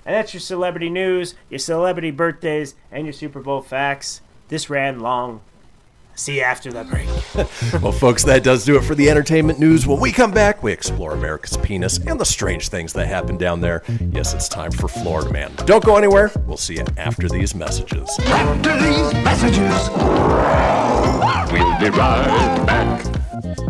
And 0.04 0.14
that's 0.14 0.34
your 0.34 0.40
celebrity 0.40 0.90
news, 0.90 1.34
your 1.48 1.60
celebrity 1.60 2.10
birthdays, 2.10 2.74
and 2.90 3.06
your 3.06 3.12
Super 3.12 3.40
Bowl 3.40 3.62
facts. 3.62 4.22
This 4.48 4.68
ran 4.68 4.98
long. 4.98 5.40
See 6.16 6.36
you 6.38 6.42
after 6.42 6.72
the 6.72 6.84
break. 6.84 7.08
Well, 7.80 7.92
folks, 7.92 8.24
that 8.24 8.42
does 8.42 8.64
do 8.64 8.76
it 8.76 8.82
for 8.82 8.94
the 8.96 9.08
entertainment 9.08 9.58
news. 9.60 9.86
When 9.86 10.00
we 10.00 10.10
come 10.10 10.32
back, 10.32 10.62
we 10.62 10.72
explore 10.72 11.12
America's 11.12 11.56
penis 11.58 11.98
and 11.98 12.20
the 12.20 12.24
strange 12.24 12.68
things 12.68 12.92
that 12.94 13.06
happen 13.06 13.38
down 13.38 13.60
there. 13.60 13.84
Yes, 14.12 14.34
it's 14.34 14.48
time 14.48 14.72
for 14.72 14.88
Florida 14.88 15.32
Man. 15.32 15.52
Don't 15.64 15.84
go 15.84 15.96
anywhere. 15.96 16.32
We'll 16.46 16.56
see 16.56 16.74
you 16.74 16.84
after 16.98 17.28
these 17.28 17.54
messages. 17.54 18.10
After 18.26 18.76
these 18.80 19.14
messages, 19.24 19.88
We'll 21.52 21.78
be 21.78 21.88
right 21.96 22.66
back. 22.66 23.69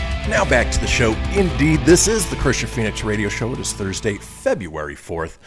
Now 0.29 0.45
back 0.45 0.71
to 0.71 0.79
the 0.79 0.87
show. 0.87 1.13
Indeed, 1.35 1.79
this 1.81 2.07
is 2.07 2.29
the 2.29 2.35
Kristian 2.35 2.67
Fenix 2.67 3.03
Radio 3.03 3.27
Show. 3.27 3.53
It 3.53 3.59
is 3.59 3.73
Thursday, 3.73 4.17
February 4.17 4.95
4th. 4.95 5.39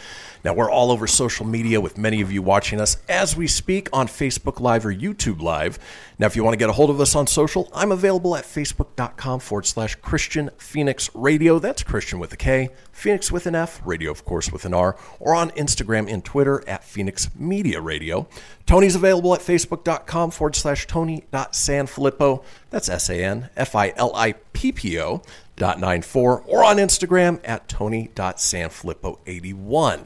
Now, 0.45 0.53
we're 0.53 0.69
all 0.69 0.91
over 0.91 1.07
social 1.07 1.43
media 1.43 1.81
with 1.81 1.97
many 1.97 2.21
of 2.21 2.31
you 2.31 2.43
watching 2.43 2.79
us 2.79 2.97
as 3.09 3.35
we 3.35 3.47
speak 3.47 3.89
on 3.91 4.05
Facebook 4.05 4.59
Live 4.59 4.85
or 4.85 4.93
YouTube 4.93 5.41
Live. 5.41 5.79
Now, 6.19 6.27
if 6.27 6.35
you 6.35 6.43
want 6.43 6.53
to 6.53 6.59
get 6.59 6.69
a 6.69 6.73
hold 6.73 6.91
of 6.91 7.01
us 7.01 7.15
on 7.15 7.25
social, 7.25 7.67
I'm 7.73 7.91
available 7.91 8.35
at 8.35 8.43
facebook.com 8.43 9.39
forward 9.39 9.65
slash 9.65 9.97
Kristian 10.01 10.53
Fenix 10.61 11.09
Radio. 11.15 11.57
That's 11.57 11.81
Kristian 11.81 12.19
with 12.19 12.31
a 12.31 12.37
K, 12.37 12.69
Fenix 12.91 13.31
with 13.31 13.47
an 13.47 13.55
F, 13.55 13.81
radio, 13.83 14.11
of 14.11 14.23
course, 14.23 14.51
with 14.51 14.65
an 14.65 14.75
R, 14.75 14.95
or 15.19 15.33
on 15.33 15.49
Instagram 15.51 16.07
and 16.07 16.23
Twitter 16.23 16.63
at 16.69 16.83
Fenix 16.83 17.27
Media 17.35 17.81
Radio. 17.81 18.27
Tony's 18.67 18.95
available 18.95 19.33
at 19.33 19.41
facebook.com 19.41 20.29
forward 20.29 20.55
slash 20.55 20.85
Tony.Sanfilippo. 20.85 22.43
That's 22.69 22.87
S 22.87 23.09
A 23.09 23.23
N 23.23 23.49
F 23.57 23.73
I 23.73 23.93
L 23.95 24.15
I 24.15 24.33
P 24.53 24.71
P 24.71 24.99
O 25.01 25.23
dot 25.55 25.79
nine 25.79 26.01
four, 26.01 26.41
or 26.41 26.63
on 26.63 26.77
Instagram 26.77 27.39
at 27.43 27.67
Tony.Sanfilippo81. 27.67 30.05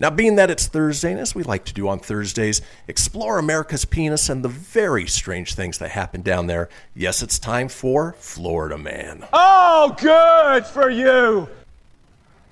Now, 0.00 0.10
being 0.10 0.36
that 0.36 0.48
it's 0.48 0.68
Thursday, 0.68 1.10
and 1.10 1.20
as 1.20 1.34
we 1.34 1.42
like 1.42 1.64
to 1.64 1.74
do 1.74 1.88
on 1.88 1.98
Thursdays, 1.98 2.62
explore 2.86 3.36
America's 3.36 3.84
penis 3.84 4.28
and 4.28 4.44
the 4.44 4.48
very 4.48 5.08
strange 5.08 5.54
things 5.54 5.78
that 5.78 5.90
happen 5.90 6.22
down 6.22 6.46
there. 6.46 6.68
Yes, 6.94 7.20
it's 7.20 7.40
time 7.40 7.68
for 7.68 8.14
Florida 8.20 8.78
Man. 8.78 9.26
Oh, 9.32 9.96
good 9.98 10.66
for 10.66 10.88
you. 10.88 11.48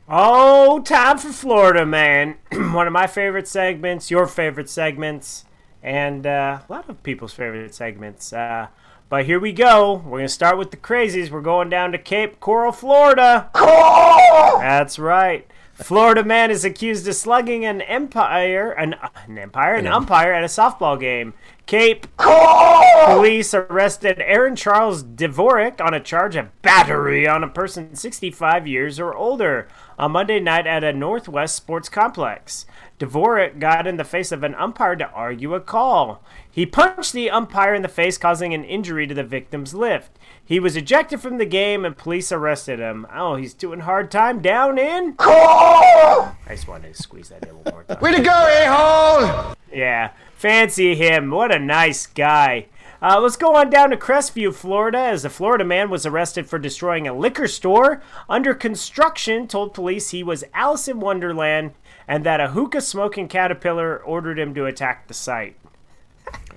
Oh, 0.08 0.80
time 0.80 1.18
for 1.18 1.32
Florida, 1.32 1.86
man. 1.86 2.36
One 2.52 2.88
of 2.88 2.92
my 2.92 3.06
favorite 3.06 3.46
segments, 3.46 4.10
your 4.10 4.26
favorite 4.26 4.68
segments, 4.68 5.44
and 5.84 6.26
uh, 6.26 6.58
a 6.68 6.72
lot 6.72 6.88
of 6.88 7.00
people's 7.04 7.32
favorite 7.32 7.74
segments. 7.74 8.32
Uh, 8.32 8.66
but 9.08 9.26
here 9.26 9.38
we 9.38 9.52
go. 9.52 9.94
We're 9.94 10.18
going 10.18 10.24
to 10.24 10.28
start 10.28 10.58
with 10.58 10.70
the 10.70 10.76
crazies. 10.76 11.30
We're 11.30 11.40
going 11.40 11.68
down 11.68 11.92
to 11.92 11.98
Cape 11.98 12.40
Coral, 12.40 12.72
Florida. 12.72 13.50
That's 13.54 14.98
right. 14.98 15.46
Florida 15.74 16.24
man 16.24 16.50
is 16.50 16.64
accused 16.64 17.06
of 17.06 17.14
slugging 17.14 17.64
an 17.64 17.82
empire, 17.82 18.72
an, 18.72 18.96
an 19.26 19.38
empire, 19.38 19.74
an 19.74 19.86
umpire 19.86 20.32
at 20.32 20.42
a 20.42 20.46
softball 20.46 20.98
game. 20.98 21.34
Cape 21.66 22.06
Coral! 22.16 22.76
police 23.06 23.54
arrested 23.54 24.20
Aaron 24.20 24.56
Charles 24.56 25.02
Dvorak 25.02 25.80
on 25.80 25.94
a 25.94 26.00
charge 26.00 26.34
of 26.34 26.62
battery 26.62 27.26
on 27.28 27.44
a 27.44 27.48
person 27.48 27.94
65 27.94 28.66
years 28.66 28.98
or 28.98 29.14
older 29.14 29.68
on 29.98 30.12
Monday 30.12 30.40
night 30.40 30.66
at 30.66 30.82
a 30.82 30.92
Northwest 30.92 31.54
sports 31.54 31.88
complex. 31.88 32.66
Dvorak 32.98 33.58
got 33.58 33.86
in 33.86 33.96
the 33.96 34.04
face 34.04 34.32
of 34.32 34.42
an 34.42 34.54
umpire 34.54 34.96
to 34.96 35.10
argue 35.10 35.54
a 35.54 35.60
call. 35.60 36.22
He 36.56 36.64
punched 36.64 37.12
the 37.12 37.28
umpire 37.28 37.74
in 37.74 37.82
the 37.82 37.86
face, 37.86 38.16
causing 38.16 38.54
an 38.54 38.64
injury 38.64 39.06
to 39.06 39.12
the 39.12 39.22
victim's 39.22 39.74
lift. 39.74 40.18
He 40.42 40.58
was 40.58 40.74
ejected 40.74 41.20
from 41.20 41.36
the 41.36 41.44
game 41.44 41.84
and 41.84 41.94
police 41.94 42.32
arrested 42.32 42.78
him. 42.78 43.06
Oh, 43.12 43.36
he's 43.36 43.52
doing 43.52 43.80
hard 43.80 44.10
time 44.10 44.40
down 44.40 44.78
in. 44.78 45.16
I 45.18 46.32
just 46.48 46.66
wanted 46.66 46.94
to 46.94 47.02
squeeze 47.02 47.28
that 47.28 47.46
in 47.46 47.56
one 47.56 47.64
more 47.70 47.84
time. 47.84 48.00
Way 48.00 48.12
to 48.12 48.22
go, 48.22 48.30
a-hole! 48.30 49.54
Yeah, 49.70 50.12
fancy 50.34 50.94
him. 50.94 51.30
What 51.30 51.54
a 51.54 51.58
nice 51.58 52.06
guy. 52.06 52.68
Uh, 53.02 53.20
let's 53.20 53.36
go 53.36 53.54
on 53.54 53.68
down 53.68 53.90
to 53.90 53.98
Crestview, 53.98 54.54
Florida, 54.54 54.98
as 54.98 55.26
a 55.26 55.28
Florida 55.28 55.62
man 55.62 55.90
was 55.90 56.06
arrested 56.06 56.48
for 56.48 56.58
destroying 56.58 57.06
a 57.06 57.12
liquor 57.12 57.48
store 57.48 58.00
under 58.30 58.54
construction. 58.54 59.46
Told 59.46 59.74
police 59.74 60.08
he 60.08 60.22
was 60.22 60.42
Alice 60.54 60.88
in 60.88 61.00
Wonderland 61.00 61.72
and 62.08 62.24
that 62.24 62.40
a 62.40 62.52
hookah 62.52 62.80
smoking 62.80 63.28
caterpillar 63.28 64.02
ordered 64.02 64.38
him 64.38 64.54
to 64.54 64.64
attack 64.64 65.06
the 65.06 65.12
site. 65.12 65.58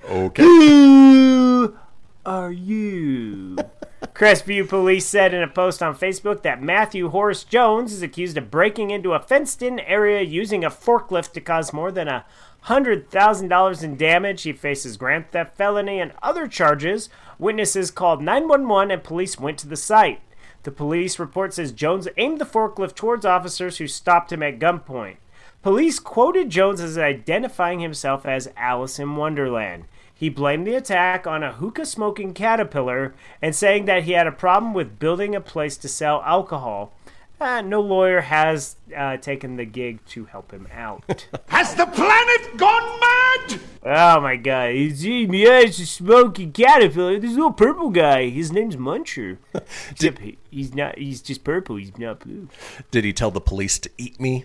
Okay. 0.08 0.42
Who 0.42 1.76
are 2.24 2.52
you? 2.52 3.56
Crestview 4.14 4.68
police 4.68 5.06
said 5.06 5.32
in 5.32 5.42
a 5.42 5.48
post 5.48 5.82
on 5.82 5.94
Facebook 5.96 6.42
that 6.42 6.62
Matthew 6.62 7.08
Horace 7.08 7.44
Jones 7.44 7.92
is 7.92 8.02
accused 8.02 8.36
of 8.36 8.50
breaking 8.50 8.90
into 8.90 9.12
a 9.12 9.20
fenced 9.20 9.62
in 9.62 9.78
area 9.80 10.22
using 10.22 10.64
a 10.64 10.70
forklift 10.70 11.32
to 11.32 11.40
cause 11.40 11.72
more 11.72 11.92
than 11.92 12.08
a 12.08 12.24
$100,000 12.66 13.82
in 13.82 13.96
damage. 13.96 14.42
He 14.42 14.52
faces 14.52 14.96
grand 14.96 15.30
theft 15.30 15.56
felony 15.56 16.00
and 16.00 16.12
other 16.22 16.46
charges. 16.46 17.08
Witnesses 17.38 17.90
called 17.90 18.22
911 18.22 18.90
and 18.90 19.02
police 19.02 19.38
went 19.38 19.58
to 19.58 19.68
the 19.68 19.76
site. 19.76 20.20
The 20.62 20.70
police 20.70 21.18
report 21.18 21.54
says 21.54 21.72
Jones 21.72 22.06
aimed 22.18 22.38
the 22.38 22.44
forklift 22.44 22.94
towards 22.94 23.24
officers 23.24 23.78
who 23.78 23.86
stopped 23.86 24.32
him 24.32 24.42
at 24.42 24.58
gunpoint. 24.58 25.16
Police 25.62 25.98
quoted 25.98 26.48
Jones 26.48 26.80
as 26.80 26.96
identifying 26.96 27.80
himself 27.80 28.24
as 28.24 28.48
Alice 28.56 28.98
in 28.98 29.16
Wonderland. 29.16 29.84
He 30.14 30.30
blamed 30.30 30.66
the 30.66 30.74
attack 30.74 31.26
on 31.26 31.42
a 31.42 31.52
hookah 31.52 31.84
smoking 31.84 32.32
caterpillar 32.32 33.14
and 33.42 33.54
saying 33.54 33.84
that 33.84 34.04
he 34.04 34.12
had 34.12 34.26
a 34.26 34.32
problem 34.32 34.72
with 34.72 34.98
building 34.98 35.34
a 35.34 35.40
place 35.40 35.76
to 35.78 35.88
sell 35.88 36.22
alcohol. 36.22 36.94
Uh, 37.38 37.60
no 37.60 37.80
lawyer 37.80 38.22
has 38.22 38.76
uh, 38.96 39.18
taken 39.18 39.56
the 39.56 39.64
gig 39.66 40.04
to 40.06 40.26
help 40.26 40.50
him 40.50 40.68
out. 40.72 41.26
Has 41.48 41.74
the 41.74 41.86
planet 41.86 42.56
gone 42.58 43.00
mad? 43.00 43.60
oh 43.82 44.20
my 44.20 44.36
god, 44.36 44.72
he's, 44.72 45.06
yeah, 45.06 45.60
it's 45.60 45.78
a 45.78 45.86
smoking 45.86 46.52
caterpillar. 46.52 47.18
This 47.18 47.32
little 47.32 47.52
purple 47.52 47.88
guy, 47.88 48.28
his 48.28 48.52
name's 48.52 48.76
Muncher. 48.76 49.38
Except 49.90 50.18
he, 50.18 50.36
he's 50.50 50.74
not, 50.74 50.98
he's 50.98 51.22
just 51.22 51.42
purple, 51.42 51.76
he's 51.76 51.96
not 51.96 52.20
blue. 52.20 52.48
Did 52.90 53.04
he 53.04 53.14
tell 53.14 53.30
the 53.30 53.40
police 53.40 53.78
to 53.78 53.90
eat 53.96 54.20
me? 54.20 54.44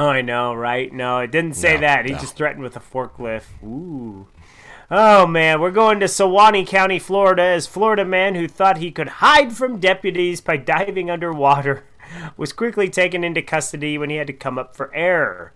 Oh, 0.00 0.08
I 0.08 0.22
know, 0.22 0.54
right? 0.54 0.90
No, 0.90 1.18
it 1.18 1.30
didn't 1.30 1.56
say 1.56 1.74
No, 1.74 1.80
that. 1.82 2.06
He 2.06 2.12
no. 2.12 2.18
just 2.18 2.34
threatened 2.34 2.62
with 2.62 2.74
a 2.74 2.80
forklift. 2.80 3.44
Ooh. 3.62 4.26
Oh 4.90 5.26
man, 5.26 5.60
we're 5.60 5.70
going 5.70 6.00
to 6.00 6.08
Suwannee 6.08 6.64
County, 6.64 6.98
Florida, 6.98 7.42
as 7.42 7.66
Florida 7.66 8.02
man 8.06 8.34
who 8.34 8.48
thought 8.48 8.78
he 8.78 8.90
could 8.90 9.08
hide 9.08 9.52
from 9.52 9.78
deputies 9.78 10.40
by 10.40 10.56
diving 10.56 11.10
underwater 11.10 11.84
was 12.38 12.54
quickly 12.54 12.88
taken 12.88 13.22
into 13.22 13.42
custody 13.42 13.98
when 13.98 14.08
he 14.08 14.16
had 14.16 14.26
to 14.28 14.32
come 14.32 14.58
up 14.58 14.74
for 14.74 14.92
air. 14.94 15.52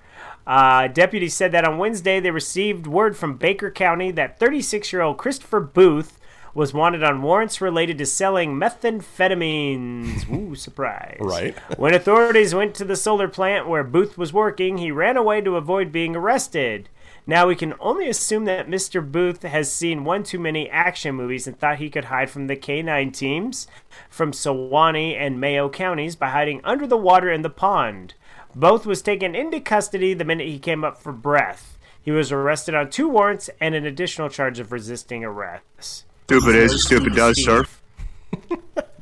Uh, 0.47 0.89
deputies 0.89 1.33
said 1.33 1.51
that 1.53 1.65
on 1.67 1.79
Wednesday 1.79 2.21
they 2.21 2.31
received 2.31 2.87
word 2.87 3.17
from 3.17 3.39
Baker 3.39 3.71
County 3.71 4.11
that 4.11 4.39
36 4.39 4.93
year 4.93 5.01
old 5.01 5.17
Christopher 5.17 5.61
Booth 5.61 6.21
was 6.55 6.73
wanted 6.73 7.03
on 7.03 7.21
warrants 7.21 7.61
related 7.61 7.99
to 7.99 8.07
selling 8.07 8.55
methamphetamines. 8.55 10.31
Ooh, 10.33 10.55
surprise. 10.55 11.19
Right. 11.21 11.59
When 11.77 11.93
authorities 11.93 12.55
went 12.55 12.75
to 12.77 12.85
the 12.85 12.97
solar 12.97 13.29
plant 13.29 13.69
where 13.69 13.85
Booth 13.85 14.17
was 14.17 14.33
working, 14.33 14.79
he 14.79 14.93
ran 14.93 15.17
away 15.17 15.41
to 15.41 15.57
avoid 15.57 15.91
being 15.91 16.15
arrested. 16.15 16.89
Now 17.27 17.47
we 17.47 17.57
can 17.57 17.75
only 17.81 18.09
assume 18.09 18.45
that 18.45 18.69
Mr. 18.69 19.05
Booth 19.05 19.43
has 19.43 19.73
seen 19.73 20.05
one 20.05 20.23
too 20.23 20.39
many 20.39 20.69
action 20.69 21.15
movies 21.15 21.47
and 21.47 21.59
thought 21.59 21.79
he 21.79 21.91
could 21.91 22.07
hide 22.07 22.31
from 22.31 22.47
the 22.47 22.57
K9 22.57 23.13
teams 23.13 23.67
from 24.11 24.33
Suwannee 24.33 25.17
and 25.17 25.41
Mayo 25.41 25.71
counties 25.71 26.17
by 26.17 26.29
hiding 26.29 26.61
under 26.65 26.87
the 26.87 26.99
water 26.99 27.33
in 27.33 27.43
the 27.43 27.51
pond. 27.51 28.15
Both 28.55 28.87
was 28.87 29.03
taken 29.03 29.35
into 29.35 29.59
custody 29.59 30.15
the 30.15 30.25
minute 30.25 30.47
he 30.47 30.59
came 30.59 30.85
up 30.85 30.99
for 30.99 31.13
breath. 31.13 31.79
He 32.01 32.11
was 32.11 32.31
arrested 32.31 32.75
on 32.75 32.91
two 32.91 33.09
warrants 33.09 33.49
and 33.59 33.75
an 33.75 33.87
additional 33.87 34.29
charge 34.29 34.61
of 34.61 34.71
resisting 34.71 35.25
arrest. 35.25 36.05
Stupid 36.27 36.57
is, 36.57 36.85
stupid 36.85 37.15
does, 37.15 37.43
sir. 37.43 37.65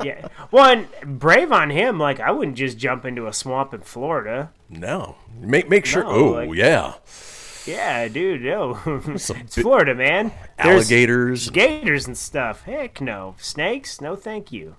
Yeah. 0.05 0.27
Well, 0.51 0.87
and 1.03 1.19
brave 1.21 1.53
on 1.53 1.71
him. 1.71 1.97
Like, 1.99 2.19
I 2.19 2.33
wouldn't 2.33 2.57
just 2.57 2.77
jump 2.77 3.05
into 3.05 3.29
a 3.29 3.33
swamp 3.33 3.73
in 3.73 3.83
Florida. 3.83 4.51
No. 4.69 5.15
Make 5.39 5.69
make 5.71 5.87
sure. 5.87 6.03
No, 6.03 6.11
oh 6.11 6.31
like- 6.33 6.55
yeah, 6.55 6.95
Yeah, 7.67 8.09
dude, 8.09 8.43
no. 8.43 8.75
Some 9.17 9.37
it's 9.37 9.55
bi- 9.55 9.63
Florida, 9.63 9.95
man. 9.95 10.33
There's 10.61 10.91
alligators. 10.91 11.51
gators 11.51 12.07
and 12.09 12.19
stuff. 12.19 12.65
Heck 12.65 13.01
no. 13.01 13.37
Snakes? 13.39 14.01
No, 14.01 14.17
thank 14.17 14.51
you. 14.51 14.75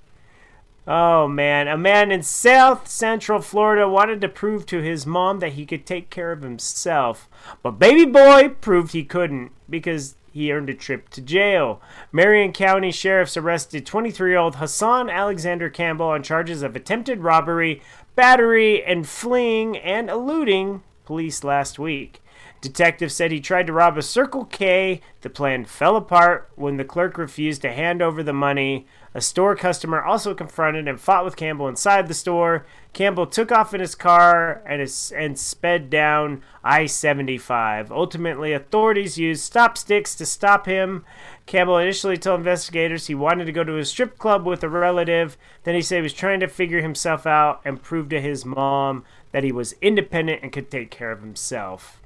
Oh, 0.85 1.29
man. 1.29 1.69
A 1.69 1.77
man 1.77 2.11
in 2.11 2.21
South 2.21 2.89
Central 2.89 3.39
Florida 3.39 3.87
wanted 3.87 4.19
to 4.21 4.27
prove 4.27 4.65
to 4.65 4.81
his 4.81 5.05
mom 5.05 5.39
that 5.39 5.53
he 5.53 5.65
could 5.65 5.85
take 5.85 6.09
care 6.09 6.33
of 6.33 6.41
himself. 6.41 7.29
But 7.61 7.79
baby 7.79 8.03
boy 8.05 8.49
proved 8.59 8.91
he 8.91 9.05
couldn't 9.05 9.53
because 9.69 10.15
he 10.33 10.51
earned 10.51 10.69
a 10.69 10.73
trip 10.73 11.09
to 11.09 11.21
jail. 11.21 11.79
Marion 12.11 12.51
County 12.51 12.91
sheriffs 12.91 13.37
arrested 13.37 13.85
23 13.85 14.31
year 14.31 14.39
old 14.39 14.55
Hassan 14.55 15.07
Alexander 15.07 15.69
Campbell 15.69 16.07
on 16.07 16.23
charges 16.23 16.63
of 16.63 16.75
attempted 16.75 17.19
robbery, 17.19 17.83
battery, 18.15 18.83
and 18.83 19.07
fleeing 19.07 19.77
and 19.77 20.09
eluding 20.09 20.81
police 21.05 21.43
last 21.43 21.77
week. 21.77 22.19
Detective 22.61 23.11
said 23.11 23.31
he 23.31 23.39
tried 23.39 23.67
to 23.67 23.73
rob 23.73 23.95
a 23.95 24.01
Circle 24.01 24.45
K. 24.45 25.01
The 25.21 25.29
plan 25.29 25.65
fell 25.65 25.95
apart 25.95 26.49
when 26.55 26.77
the 26.77 26.85
clerk 26.85 27.17
refused 27.17 27.61
to 27.61 27.71
hand 27.71 28.01
over 28.01 28.23
the 28.23 28.33
money. 28.33 28.87
A 29.15 29.21
store 29.21 29.55
customer 29.55 30.01
also 30.01 30.33
confronted 30.33 30.87
and 30.87 30.99
fought 30.99 31.23
with 31.23 31.35
Campbell 31.35 31.67
inside 31.67 32.07
the 32.07 32.15
store. 32.15 32.65
Campbell 32.93 33.27
took 33.27 33.51
off 33.51 33.73
in 33.73 33.79
his 33.79 33.93
car 33.93 34.63
and, 34.65 34.81
is, 34.81 35.11
and 35.15 35.37
sped 35.37 35.91
down 35.91 36.41
I 36.63 36.87
75. 36.87 37.91
Ultimately, 37.91 38.53
authorities 38.53 39.19
used 39.19 39.43
stop 39.43 39.77
sticks 39.77 40.15
to 40.15 40.25
stop 40.25 40.65
him. 40.65 41.05
Campbell 41.45 41.77
initially 41.77 42.17
told 42.17 42.39
investigators 42.39 43.05
he 43.05 43.13
wanted 43.13 43.45
to 43.45 43.51
go 43.51 43.63
to 43.63 43.77
a 43.77 43.85
strip 43.85 44.17
club 44.17 44.47
with 44.47 44.63
a 44.63 44.69
relative. 44.69 45.37
Then 45.63 45.75
he 45.75 45.81
said 45.81 45.97
he 45.97 46.01
was 46.01 46.13
trying 46.13 46.39
to 46.39 46.47
figure 46.47 46.81
himself 46.81 47.27
out 47.27 47.61
and 47.63 47.83
prove 47.83 48.09
to 48.09 48.21
his 48.21 48.45
mom 48.45 49.03
that 49.31 49.43
he 49.43 49.51
was 49.51 49.75
independent 49.81 50.41
and 50.41 50.51
could 50.51 50.71
take 50.71 50.89
care 50.89 51.11
of 51.11 51.21
himself. 51.21 52.01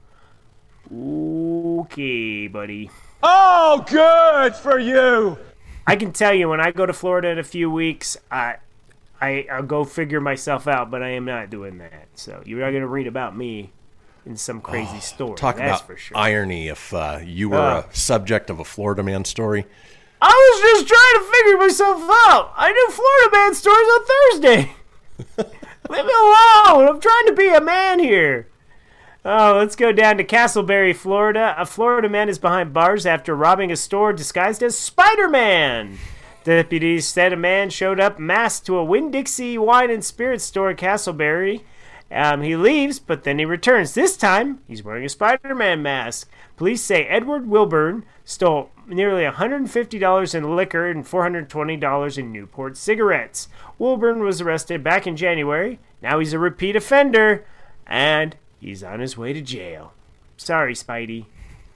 Okay, 0.93 2.47
buddy. 2.47 2.89
Oh, 3.23 3.85
good 3.87 4.55
for 4.55 4.77
you. 4.77 5.37
I 5.87 5.95
can 5.95 6.11
tell 6.11 6.33
you 6.33 6.49
when 6.49 6.59
I 6.59 6.71
go 6.71 6.85
to 6.85 6.93
Florida 6.93 7.29
in 7.29 7.39
a 7.39 7.43
few 7.43 7.71
weeks, 7.71 8.17
I, 8.29 8.57
I 9.21 9.47
I'll 9.51 9.63
go 9.63 9.83
figure 9.85 10.19
myself 10.21 10.67
out, 10.67 10.91
but 10.91 11.01
I 11.01 11.09
am 11.11 11.23
not 11.25 11.49
doing 11.49 11.77
that. 11.79 12.07
So 12.15 12.43
you're 12.45 12.59
not 12.59 12.71
gonna 12.71 12.85
read 12.87 13.07
about 13.07 13.35
me 13.37 13.71
in 14.25 14.35
some 14.35 14.59
crazy 14.59 14.99
story. 14.99 15.31
Oh, 15.31 15.35
Talk 15.35 15.55
that's 15.55 15.79
about 15.79 15.87
for 15.87 15.95
sure. 15.97 16.17
irony. 16.17 16.67
If 16.67 16.93
uh, 16.93 17.19
you 17.23 17.49
were 17.49 17.57
Uh. 17.57 17.83
a 17.89 17.95
subject 17.95 18.49
of 18.49 18.59
a 18.59 18.65
Florida 18.65 19.01
man 19.01 19.23
story, 19.23 19.65
I 20.21 20.27
was 20.27 20.61
just 20.83 20.87
trying 20.87 21.23
to 21.23 21.31
figure 21.37 21.57
myself 21.57 22.01
out. 22.27 22.51
I 22.57 22.73
do 22.73 22.93
Florida 22.93 23.29
man 23.31 23.53
stories 23.55 23.87
on 23.87 24.05
Thursday. 24.05 24.71
Leave 25.89 26.05
me 26.05 26.11
alone. 26.11 26.89
I'm 26.89 26.99
trying 26.99 27.27
to 27.27 27.33
be 27.33 27.47
a 27.47 27.61
man 27.61 27.99
here. 27.99 28.47
Oh, 29.25 29.57
let's 29.57 29.75
go 29.75 29.91
down 29.91 30.17
to 30.17 30.23
Casselberry, 30.23 30.95
Florida. 30.95 31.55
A 31.57 31.65
Florida 31.65 32.07
man 32.07 32.29
is 32.29 32.39
behind 32.39 32.73
bars 32.73 33.05
after 33.05 33.35
robbing 33.35 33.71
a 33.71 33.75
store 33.75 34.13
disguised 34.13 34.63
as 34.63 34.77
Spider 34.77 35.27
Man. 35.27 35.97
Deputies 36.43 37.05
said 37.05 37.33
a 37.33 37.37
man 37.37 37.69
showed 37.69 37.99
up 37.99 38.19
masked 38.19 38.65
to 38.67 38.77
a 38.77 38.83
Winn 38.83 39.11
Dixie 39.11 39.57
wine 39.57 39.91
and 39.91 40.05
spirits 40.05 40.45
store 40.45 40.71
in 40.71 40.77
Casselberry. 40.77 41.63
Um, 42.09 42.41
he 42.41 42.55
leaves, 42.55 42.99
but 42.99 43.23
then 43.23 43.37
he 43.37 43.43
returns. 43.43 43.93
This 43.93 44.15
time, 44.15 44.61
he's 44.65 44.83
wearing 44.83 45.03
a 45.03 45.09
Spider 45.09 45.53
Man 45.53 45.81
mask. 45.81 46.29
Police 46.55 46.81
say 46.81 47.03
Edward 47.03 47.47
Wilburn 47.47 48.05
stole 48.23 48.71
nearly 48.87 49.23
$150 49.23 50.35
in 50.35 50.55
liquor 50.55 50.87
and 50.87 51.05
$420 51.05 52.17
in 52.17 52.31
Newport 52.31 52.77
cigarettes. 52.77 53.49
Wilburn 53.77 54.23
was 54.23 54.39
arrested 54.39 54.83
back 54.83 55.05
in 55.05 55.17
January. 55.17 55.79
Now 56.01 56.19
he's 56.19 56.31
a 56.31 56.39
repeat 56.39 56.77
offender, 56.77 57.45
and 57.85 58.37
he's 58.67 58.83
on 58.83 58.99
his 58.99 59.17
way 59.17 59.33
to 59.33 59.41
jail. 59.41 59.93
Sorry, 60.37 60.73
Spidey. 60.73 61.25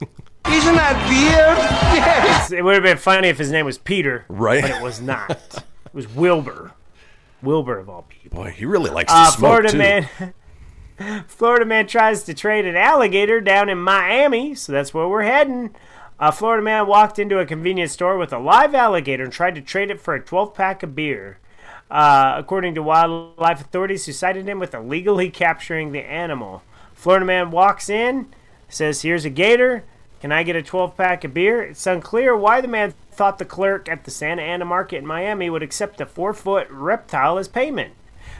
Isn't 0.48 0.74
that 0.76 1.08
weird? 1.08 1.58
Yes. 1.92 2.50
It 2.52 2.64
would 2.64 2.74
have 2.74 2.82
been 2.82 2.96
funny 2.96 3.28
if 3.28 3.38
his 3.38 3.50
name 3.52 3.66
was 3.66 3.78
Peter, 3.78 4.24
Right. 4.28 4.62
But 4.62 4.70
it 4.72 4.82
was 4.82 5.00
not. 5.00 5.30
it 5.30 5.94
was 5.94 6.08
Wilbur. 6.08 6.72
Wilbur 7.42 7.78
of 7.78 7.88
all 7.88 8.02
people. 8.08 8.42
boy, 8.42 8.50
he 8.50 8.64
really 8.64 8.90
likes 8.90 9.12
to 9.12 9.18
Uh, 9.18 9.26
smoke 9.30 9.38
Florida 9.38 9.70
too. 9.70 9.78
man. 9.78 10.08
Florida 11.26 11.64
man 11.64 11.86
tries 11.86 12.22
to 12.24 12.34
trade 12.34 12.64
an 12.66 12.76
alligator 12.76 13.40
down 13.40 13.68
in 13.68 13.78
Miami, 13.78 14.54
so 14.54 14.72
that's 14.72 14.94
where 14.94 15.08
we're 15.08 15.22
heading. 15.22 15.74
A 16.20 16.30
Florida 16.30 16.62
man 16.62 16.86
walked 16.86 17.18
into 17.18 17.38
a 17.40 17.46
convenience 17.46 17.92
store 17.92 18.16
with 18.16 18.32
a 18.32 18.38
live 18.38 18.74
alligator 18.74 19.24
and 19.24 19.32
tried 19.32 19.54
to 19.56 19.60
trade 19.60 19.90
it 19.90 20.00
for 20.00 20.14
a 20.14 20.20
12 20.22 20.54
pack 20.54 20.82
of 20.82 20.94
beer. 20.94 21.38
Uh, 21.90 22.34
according 22.36 22.74
to 22.74 22.82
wildlife 22.82 23.60
authorities 23.60 24.06
who 24.06 24.12
cited 24.12 24.48
him 24.48 24.58
with 24.58 24.72
illegally 24.74 25.28
capturing 25.30 25.92
the 25.92 26.00
animal. 26.00 26.62
Florida 27.02 27.26
man 27.26 27.50
walks 27.50 27.90
in, 27.90 28.28
says, 28.68 29.02
Here's 29.02 29.24
a 29.24 29.30
gator. 29.30 29.82
Can 30.20 30.30
I 30.30 30.44
get 30.44 30.54
a 30.54 30.62
12 30.62 30.96
pack 30.96 31.24
of 31.24 31.34
beer? 31.34 31.60
It's 31.60 31.84
unclear 31.84 32.36
why 32.36 32.60
the 32.60 32.68
man 32.68 32.94
thought 33.10 33.40
the 33.40 33.44
clerk 33.44 33.88
at 33.88 34.04
the 34.04 34.12
Santa 34.12 34.42
Ana 34.42 34.64
market 34.64 34.98
in 34.98 35.06
Miami 35.06 35.50
would 35.50 35.64
accept 35.64 36.00
a 36.00 36.06
four 36.06 36.32
foot 36.32 36.68
reptile 36.70 37.38
as 37.38 37.48
payment. 37.48 37.94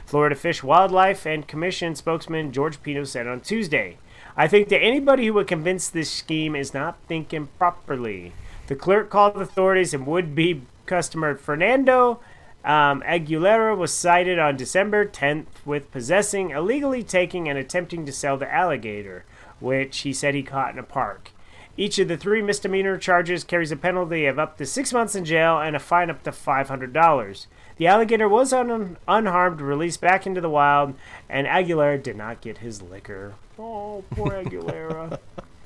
Florida 0.05 0.33
Fish, 0.33 0.63
Wildlife, 0.63 1.25
and 1.25 1.45
Commission 1.45 1.93
spokesman 1.93 2.53
George 2.53 2.81
Pino 2.81 3.03
said 3.03 3.27
on 3.27 3.41
Tuesday. 3.41 3.97
I 4.37 4.47
think 4.47 4.69
that 4.69 4.79
anybody 4.79 5.25
who 5.25 5.33
would 5.33 5.47
convince 5.47 5.89
this 5.89 6.09
scheme 6.09 6.55
is 6.55 6.73
not 6.73 6.97
thinking 7.09 7.49
properly. 7.59 8.31
The 8.67 8.77
clerk 8.77 9.09
called 9.09 9.41
authorities 9.41 9.93
and 9.93 10.07
would 10.07 10.35
be 10.35 10.61
customer 10.85 11.35
Fernando 11.35 12.21
um, 12.63 13.01
Aguilera 13.05 13.77
was 13.77 13.93
cited 13.93 14.39
on 14.39 14.55
December 14.55 15.05
10th 15.05 15.47
with 15.65 15.91
possessing, 15.91 16.51
illegally 16.51 17.03
taking, 17.03 17.49
and 17.49 17.57
attempting 17.57 18.05
to 18.05 18.11
sell 18.11 18.37
the 18.37 18.51
alligator, 18.53 19.25
which 19.59 19.99
he 19.99 20.13
said 20.13 20.33
he 20.33 20.43
caught 20.43 20.73
in 20.73 20.79
a 20.79 20.83
park. 20.83 21.31
Each 21.75 21.97
of 21.97 22.07
the 22.07 22.17
three 22.17 22.41
misdemeanor 22.41 22.97
charges 22.97 23.43
carries 23.43 23.71
a 23.71 23.75
penalty 23.75 24.25
of 24.27 24.37
up 24.37 24.57
to 24.57 24.65
six 24.65 24.93
months 24.93 25.15
in 25.15 25.25
jail 25.25 25.59
and 25.59 25.75
a 25.75 25.79
fine 25.79 26.09
up 26.09 26.21
to 26.23 26.31
$500. 26.31 27.47
The 27.77 27.87
alligator 27.87 28.29
was 28.29 28.53
un- 28.53 28.97
unharmed, 29.07 29.59
released 29.59 29.99
back 29.99 30.27
into 30.27 30.39
the 30.39 30.49
wild, 30.49 30.93
and 31.27 31.47
Aguilera 31.47 32.01
did 32.01 32.15
not 32.15 32.41
get 32.41 32.59
his 32.59 32.81
liquor. 32.81 33.33
Oh, 33.57 34.03
poor 34.11 34.31
Aguilera. 34.43 35.17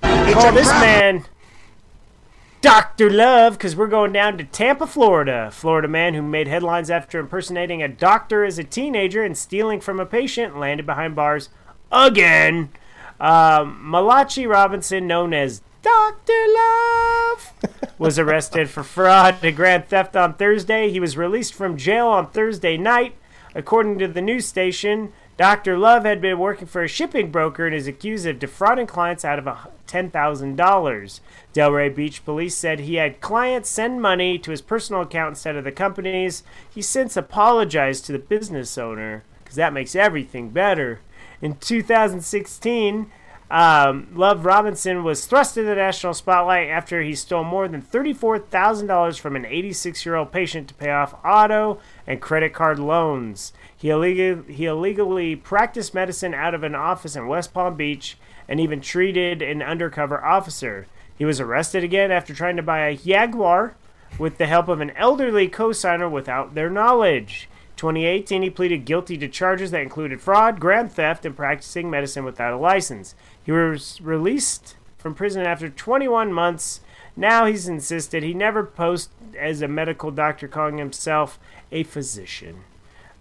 Call 0.02 0.52
this 0.54 0.70
man 0.70 1.26
Dr. 2.68 3.10
Love 3.10 3.54
because 3.54 3.78
we're 3.78 3.88
going 3.88 4.12
down 4.12 4.38
to 4.38 4.44
Tampa, 4.44 4.86
Florida. 4.86 5.50
Florida 5.54 5.88
man 5.88 6.14
who 6.14 6.22
made 6.22 6.50
headlines 6.50 6.90
after 6.90 7.18
impersonating 7.18 7.82
a 7.82 7.88
doctor 7.88 8.44
as 8.44 8.60
a 8.60 8.64
teenager 8.66 9.24
and 9.24 9.38
stealing 9.38 9.80
from 9.80 10.02
a 10.02 10.06
patient 10.06 10.60
landed 10.60 10.86
behind 10.86 11.16
bars 11.16 11.48
again. 11.94 12.68
Um, 13.22 13.80
Malachi 13.90 14.46
Robinson, 14.46 15.08
known 15.08 15.34
as 15.34 15.62
Dr. 15.82 16.34
Love, 16.54 17.54
was 17.98 18.20
arrested 18.20 18.70
for 18.70 18.84
fraud 18.84 19.38
and 19.42 19.56
grand 19.56 19.88
theft 19.88 20.18
on 20.18 20.34
Thursday. 20.34 20.90
He 20.90 21.00
was 21.00 21.16
released 21.16 21.54
from 21.54 21.78
jail 21.78 22.08
on 22.08 22.32
Thursday 22.32 22.76
night. 22.76 23.16
According 23.56 23.98
to 24.00 24.10
the 24.10 24.22
news 24.22 24.46
station, 24.46 25.14
Dr. 25.38 25.78
Love 25.78 26.04
had 26.04 26.20
been 26.20 26.40
working 26.40 26.66
for 26.66 26.84
a 26.84 26.88
shipping 26.88 27.30
broker 27.30 27.68
and 27.68 27.76
is 27.76 27.88
accused 27.88 28.26
of 28.26 28.40
defrauding 28.40 28.88
clients 28.88 29.24
out 29.24 29.38
of 29.38 29.46
$10,000. 29.86 31.20
Delray 31.54 31.96
Beach 31.96 32.26
police 32.26 32.56
said 32.56 32.80
he 32.80 32.96
had 32.96 33.22
clients 33.22 33.70
send 33.70 34.02
money 34.02 34.40
to 34.40 34.50
his 34.50 34.64
personal 34.64 35.04
account 35.04 35.34
instead 35.34 35.56
of 35.56 35.64
the 35.64 35.72
company's. 35.72 36.42
He 36.68 36.82
since 36.82 37.16
apologized 37.16 38.06
to 38.06 38.12
the 38.12 38.20
business 38.20 38.80
owner 38.80 39.24
because 39.44 39.56
that 39.58 39.74
makes 39.74 39.96
everything 39.96 40.50
better. 40.50 41.02
In 41.40 41.56
2016, 41.58 43.12
um, 43.50 44.08
Love 44.14 44.46
Robinson 44.46 45.04
was 45.04 45.26
thrust 45.26 45.58
into 45.58 45.70
the 45.70 45.76
national 45.76 46.14
spotlight 46.14 46.68
after 46.68 47.02
he 47.02 47.16
stole 47.16 47.46
more 47.46 47.68
than 47.68 47.82
$34,000 47.82 49.20
from 49.20 49.36
an 49.36 49.46
86 49.46 50.06
year 50.06 50.16
old 50.16 50.32
patient 50.32 50.68
to 50.68 50.74
pay 50.74 50.90
off 50.90 51.16
auto 51.24 51.80
and 52.06 52.22
credit 52.22 52.54
card 52.54 52.78
loans. 52.78 53.54
He, 53.76 53.90
illegal, 53.90 54.44
he 54.44 54.66
illegally 54.66 55.36
practiced 55.36 55.94
medicine 55.94 56.34
out 56.34 56.54
of 56.54 56.64
an 56.64 56.76
office 56.76 57.16
in 57.16 57.28
West 57.28 57.54
Palm 57.54 57.76
Beach 57.76 58.18
and 58.50 58.60
even 58.60 58.82
treated 58.82 59.42
an 59.42 59.62
undercover 59.62 60.24
officer. 60.24 60.88
He 61.18 61.26
was 61.26 61.40
arrested 61.40 61.84
again 61.84 62.12
after 62.12 62.34
trying 62.34 62.58
to 62.58 62.64
buy 62.64 62.88
a 62.88 62.98
Jaguar 62.98 63.76
with 64.20 64.38
the 64.38 64.48
help 64.48 64.68
of 64.68 64.82
an 64.82 64.92
elderly 64.92 65.48
co-signer 65.48 66.10
without 66.10 66.54
their 66.54 66.70
knowledge. 66.70 67.50
2018, 67.78 68.42
he 68.42 68.50
pleaded 68.50 68.86
guilty 68.86 69.18
to 69.18 69.28
charges 69.28 69.72
that 69.72 69.82
included 69.82 70.20
fraud, 70.20 70.60
grand 70.60 70.92
theft, 70.92 71.26
and 71.26 71.36
practicing 71.38 71.90
medicine 71.90 72.26
without 72.26 72.54
a 72.54 72.58
license. 72.58 73.14
He 73.48 73.54
was 73.54 74.02
released 74.02 74.76
from 74.98 75.16
prison 75.16 75.42
after 75.46 75.70
21 75.70 76.34
months. 76.34 76.82
Now 77.16 77.46
he's 77.46 77.66
insisted 77.66 78.22
he 78.22 78.34
never 78.34 78.62
posed 78.62 79.10
as 79.40 79.62
a 79.62 79.70
medical 79.70 80.12
doctor, 80.12 80.50
calling 80.50 80.80
himself 80.80 81.40
a 81.72 81.84
physician. 81.84 82.66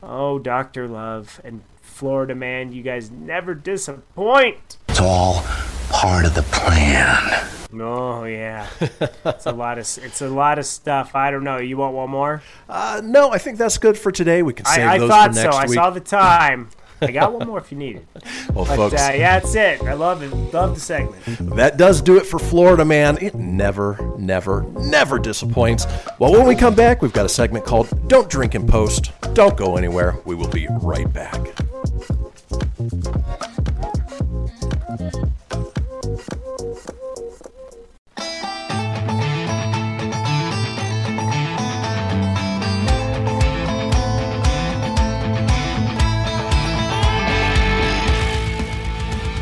Oh, 0.03 0.41
Dr. 0.41 0.89
Love 0.89 1.41
and 1.45 1.63
Florida 1.81 2.35
man, 2.35 2.73
you 2.73 2.83
guys 2.83 3.09
never 3.09 3.55
disappoint. 3.55 4.79
It's 4.89 5.01
all 5.01 5.45
part 5.91 6.25
of 6.25 6.35
the 6.35 6.43
plan. 6.43 7.47
Oh 7.73 8.25
yeah, 8.25 8.67
it's 8.81 9.47
a 9.47 9.53
lot 9.53 9.79
of 9.79 9.85
it's 10.03 10.23
a 10.23 10.29
lot 10.29 10.59
of 10.59 10.67
stuff. 10.67 11.15
I 11.15 11.31
don't 11.31 11.45
know. 11.45 11.59
You 11.59 11.77
want 11.77 11.95
one 11.95 12.11
more? 12.11 12.43
Uh, 12.69 13.01
no, 13.05 13.31
I 13.31 13.39
think 13.39 13.59
that's 13.59 13.79
good 13.79 13.97
for 13.97 14.11
today. 14.11 14.43
We 14.43 14.55
can 14.55 14.67
save 14.67 14.89
I, 14.89 14.95
I 14.95 14.99
those 14.99 15.09
thought 15.09 15.31
for 15.31 15.37
so. 15.37 15.43
next 15.45 15.57
I 15.57 15.67
week. 15.67 15.75
saw 15.75 15.91
the 15.91 16.01
time. 16.01 16.71
I 17.01 17.11
got 17.11 17.33
one 17.33 17.47
more 17.47 17.59
if 17.59 17.71
you 17.71 17.79
need 17.79 17.97
it. 17.97 18.07
Well, 18.55 18.65
But 18.65 18.77
folks, 18.77 18.95
uh, 18.95 19.13
yeah, 19.15 19.39
that's 19.39 19.55
it. 19.55 19.83
I 19.83 19.93
love 19.93 20.23
it. 20.23 20.33
Love 20.55 20.75
the 20.75 20.81
segment. 20.81 21.23
that 21.57 21.77
does 21.77 22.01
do 22.01 22.17
it 22.17 22.25
for 22.25 22.39
Florida 22.39 22.87
Man. 22.87 23.19
It 23.21 23.35
never, 23.35 24.15
never, 24.19 24.63
never 24.81 25.19
disappoints. 25.19 25.87
Well, 26.19 26.33
when 26.33 26.47
we 26.47 26.55
come 26.55 26.75
back, 26.75 27.03
we've 27.03 27.13
got 27.13 27.27
a 27.27 27.29
segment 27.29 27.67
called 27.67 28.09
Don't 28.09 28.31
Drink 28.31 28.55
and 28.55 28.67
Post. 28.67 29.13
Don't 29.35 29.57
go 29.59 29.77
anywhere. 29.77 30.17
We 30.25 30.35
will 30.35 30.49
be 30.49 30.69
right 30.81 31.13
back. 31.13 31.39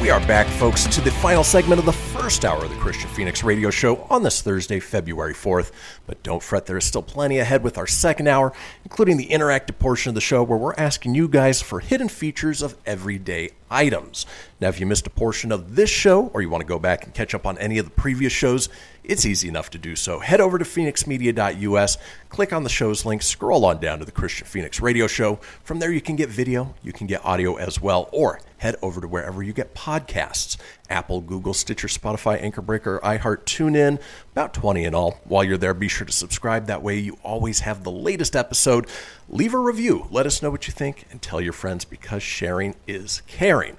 We 0.00 0.10
are 0.10 0.20
back, 0.20 0.46
folks, 0.46 0.86
to 0.86 1.00
the 1.00 1.10
final 1.10 1.42
segment 1.42 1.80
of 1.80 1.84
the 1.84 1.92
first 1.92 2.44
hour 2.44 2.62
of 2.64 2.70
the 2.70 2.76
Kristian 2.76 3.08
Fenix 3.08 3.42
Radio 3.42 3.68
Show 3.68 4.06
on 4.08 4.22
this 4.22 4.42
Thursday, 4.42 4.78
February 4.78 5.34
4th. 5.34 5.72
But 6.06 6.22
don't 6.22 6.42
fret, 6.42 6.66
there 6.66 6.76
is 6.76 6.84
still 6.84 7.02
plenty 7.02 7.38
ahead 7.38 7.64
with 7.64 7.76
our 7.76 7.86
second 7.86 8.28
hour, 8.28 8.52
including 8.84 9.16
the 9.16 9.26
interactive 9.26 9.78
portion 9.78 10.10
of 10.10 10.14
the 10.14 10.20
show 10.20 10.44
where 10.44 10.58
we're 10.58 10.74
asking 10.74 11.16
you 11.16 11.26
guys 11.26 11.60
for 11.62 11.80
hidden 11.80 12.08
features 12.08 12.62
of 12.62 12.76
everyday 12.86 13.50
items. 13.70 14.24
Now, 14.60 14.68
if 14.68 14.78
you 14.78 14.86
missed 14.86 15.06
a 15.06 15.10
portion 15.10 15.50
of 15.50 15.74
this 15.74 15.90
show 15.90 16.28
or 16.28 16.42
you 16.42 16.48
want 16.50 16.62
to 16.62 16.68
go 16.68 16.78
back 16.78 17.04
and 17.04 17.12
catch 17.12 17.34
up 17.34 17.44
on 17.44 17.58
any 17.58 17.78
of 17.78 17.84
the 17.84 17.90
previous 17.90 18.32
shows, 18.32 18.68
it's 19.08 19.24
easy 19.24 19.48
enough 19.48 19.70
to 19.70 19.78
do 19.78 19.96
so. 19.96 20.18
Head 20.18 20.40
over 20.40 20.58
to 20.58 20.64
fenixmedia.us, 20.64 21.98
click 22.28 22.52
on 22.52 22.62
the 22.62 22.68
show's 22.68 23.06
link, 23.06 23.22
scroll 23.22 23.64
on 23.64 23.80
down 23.80 23.98
to 23.98 24.04
the 24.04 24.12
Kristian 24.12 24.46
Fenix 24.46 24.80
Radio 24.80 25.06
Show. 25.06 25.36
From 25.64 25.78
there, 25.78 25.90
you 25.90 26.02
can 26.02 26.14
get 26.14 26.28
video, 26.28 26.74
you 26.82 26.92
can 26.92 27.06
get 27.06 27.24
audio 27.24 27.56
as 27.56 27.80
well, 27.80 28.10
or 28.12 28.40
head 28.58 28.76
over 28.82 29.00
to 29.00 29.08
wherever 29.08 29.42
you 29.42 29.54
get 29.54 29.74
podcasts 29.74 30.58
Apple, 30.90 31.20
Google, 31.20 31.54
Stitcher, 31.54 31.88
Spotify, 31.88 32.40
Anchor 32.42 32.62
Breaker, 32.62 33.00
iHeart, 33.02 33.44
TuneIn, 33.44 34.00
about 34.32 34.54
20 34.54 34.84
in 34.84 34.94
all. 34.94 35.20
While 35.24 35.44
you're 35.44 35.58
there, 35.58 35.74
be 35.74 35.88
sure 35.88 36.06
to 36.06 36.12
subscribe. 36.12 36.66
That 36.66 36.82
way, 36.82 36.98
you 36.98 37.18
always 37.22 37.60
have 37.60 37.84
the 37.84 37.90
latest 37.90 38.36
episode. 38.36 38.88
Leave 39.28 39.54
a 39.54 39.58
review, 39.58 40.06
let 40.10 40.26
us 40.26 40.42
know 40.42 40.50
what 40.50 40.66
you 40.66 40.72
think, 40.72 41.06
and 41.10 41.20
tell 41.20 41.40
your 41.40 41.52
friends 41.52 41.84
because 41.84 42.22
sharing 42.22 42.74
is 42.86 43.22
caring. 43.26 43.76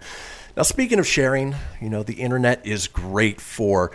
Now, 0.58 0.64
speaking 0.64 1.00
of 1.00 1.08
sharing, 1.08 1.56
you 1.80 1.90
know, 1.90 2.04
the 2.04 2.16
internet 2.16 2.66
is 2.66 2.88
great 2.88 3.40
for 3.40 3.92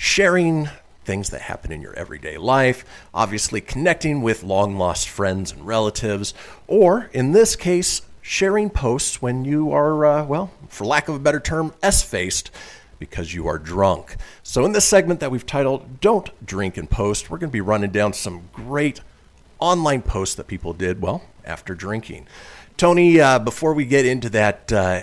sharing 0.00 0.66
things 1.04 1.28
that 1.28 1.42
happen 1.42 1.70
in 1.70 1.82
your 1.82 1.92
everyday 1.92 2.38
life, 2.38 2.86
obviously 3.12 3.60
connecting 3.60 4.22
with 4.22 4.42
long 4.42 4.78
lost 4.78 5.06
friends 5.06 5.52
and 5.52 5.66
relatives, 5.66 6.32
or 6.66 7.10
in 7.12 7.32
this 7.32 7.54
case, 7.54 8.00
sharing 8.22 8.70
posts 8.70 9.20
when 9.20 9.44
you 9.44 9.70
are, 9.70 10.06
uh, 10.06 10.24
well, 10.24 10.50
for 10.68 10.86
lack 10.86 11.06
of 11.10 11.16
a 11.16 11.18
better 11.18 11.38
term, 11.38 11.74
S 11.82 12.02
faced 12.02 12.50
because 12.98 13.34
you 13.34 13.46
are 13.46 13.58
drunk. 13.58 14.16
So, 14.42 14.64
in 14.64 14.72
this 14.72 14.86
segment 14.86 15.20
that 15.20 15.30
we've 15.30 15.44
titled 15.44 16.00
Don't 16.00 16.30
Drink 16.46 16.78
and 16.78 16.88
Post, 16.88 17.28
we're 17.28 17.36
going 17.36 17.50
to 17.50 17.52
be 17.52 17.60
running 17.60 17.90
down 17.90 18.14
some 18.14 18.48
great 18.54 19.02
online 19.58 20.00
posts 20.00 20.34
that 20.36 20.46
people 20.46 20.72
did, 20.72 21.02
well, 21.02 21.22
after 21.44 21.74
drinking. 21.74 22.26
Tony, 22.78 23.20
uh, 23.20 23.38
before 23.38 23.74
we 23.74 23.84
get 23.84 24.06
into 24.06 24.30
that, 24.30 24.72
uh, 24.72 25.02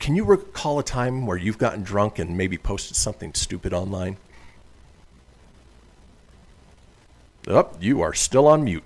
can 0.00 0.16
you 0.16 0.24
recall 0.24 0.80
a 0.80 0.82
time 0.82 1.26
where 1.26 1.36
you've 1.36 1.58
gotten 1.58 1.82
drunk 1.82 2.18
and 2.18 2.36
maybe 2.36 2.58
posted 2.58 2.96
something 2.96 3.32
stupid 3.34 3.72
online? 3.72 4.16
Oh, 7.46 7.70
you 7.80 8.00
are 8.02 8.12
still 8.12 8.48
on 8.48 8.64
mute. 8.64 8.82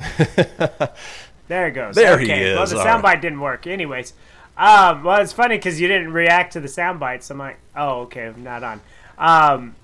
There 1.48 1.68
it 1.68 1.72
goes. 1.72 1.94
There 1.94 2.18
he 2.18 2.24
okay. 2.24 2.54
Well, 2.54 2.66
the 2.66 2.76
soundbite 2.76 3.20
didn't 3.20 3.40
work. 3.40 3.66
Anyways, 3.66 4.14
um, 4.56 5.04
well, 5.04 5.20
it's 5.20 5.32
funny 5.32 5.56
because 5.56 5.80
you 5.80 5.86
didn't 5.86 6.12
react 6.12 6.54
to 6.54 6.60
the 6.60 6.68
soundbite. 6.68 7.22
So 7.22 7.34
I'm 7.34 7.38
like, 7.38 7.58
oh, 7.76 8.00
okay, 8.02 8.26
I'm 8.26 8.42
not 8.42 8.62
on. 8.64 8.80
Um, 9.18 9.76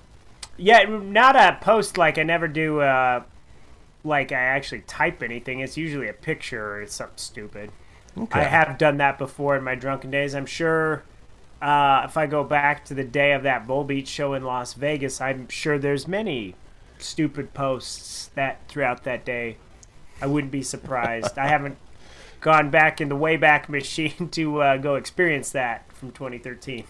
yeah, 0.57 0.83
not 0.83 1.35
a 1.35 1.57
post 1.61 1.97
like 1.97 2.17
I 2.17 2.23
never 2.23 2.47
do. 2.47 2.81
Uh, 2.81 3.23
like 4.03 4.31
I 4.31 4.39
actually 4.39 4.81
type 4.81 5.23
anything. 5.23 5.59
It's 5.59 5.77
usually 5.77 6.07
a 6.07 6.13
picture 6.13 6.81
or 6.81 6.85
something 6.87 7.17
stupid. 7.17 7.71
Okay. 8.17 8.41
I 8.41 8.43
have 8.43 8.77
done 8.77 8.97
that 8.97 9.17
before 9.17 9.55
in 9.55 9.63
my 9.63 9.75
drunken 9.75 10.11
days. 10.11 10.35
I'm 10.35 10.45
sure. 10.45 11.03
Uh, 11.61 12.01
if 12.03 12.17
I 12.17 12.25
go 12.25 12.43
back 12.43 12.83
to 12.85 12.93
the 12.93 13.05
day 13.05 13.31
of 13.31 13.43
that 13.43 13.65
Bull 13.65 13.85
Beach 13.85 14.09
show 14.09 14.33
in 14.33 14.43
Las 14.43 14.73
Vegas, 14.73 15.21
I'm 15.21 15.47
sure 15.47 15.79
there's 15.79 16.07
many 16.09 16.55
stupid 16.97 17.53
posts 17.53 18.29
that 18.35 18.67
throughout 18.67 19.03
that 19.05 19.23
day. 19.23 19.57
I 20.21 20.27
wouldn't 20.27 20.51
be 20.51 20.61
surprised. 20.61 21.37
I 21.37 21.47
haven't 21.47 21.77
gone 22.41 22.69
back 22.69 22.99
in 22.99 23.09
the 23.09 23.15
Wayback 23.15 23.69
Machine 23.69 24.29
to 24.31 24.61
uh, 24.61 24.77
go 24.77 24.95
experience 24.95 25.51
that 25.51 25.91
from 25.93 26.11
2013. 26.11 26.83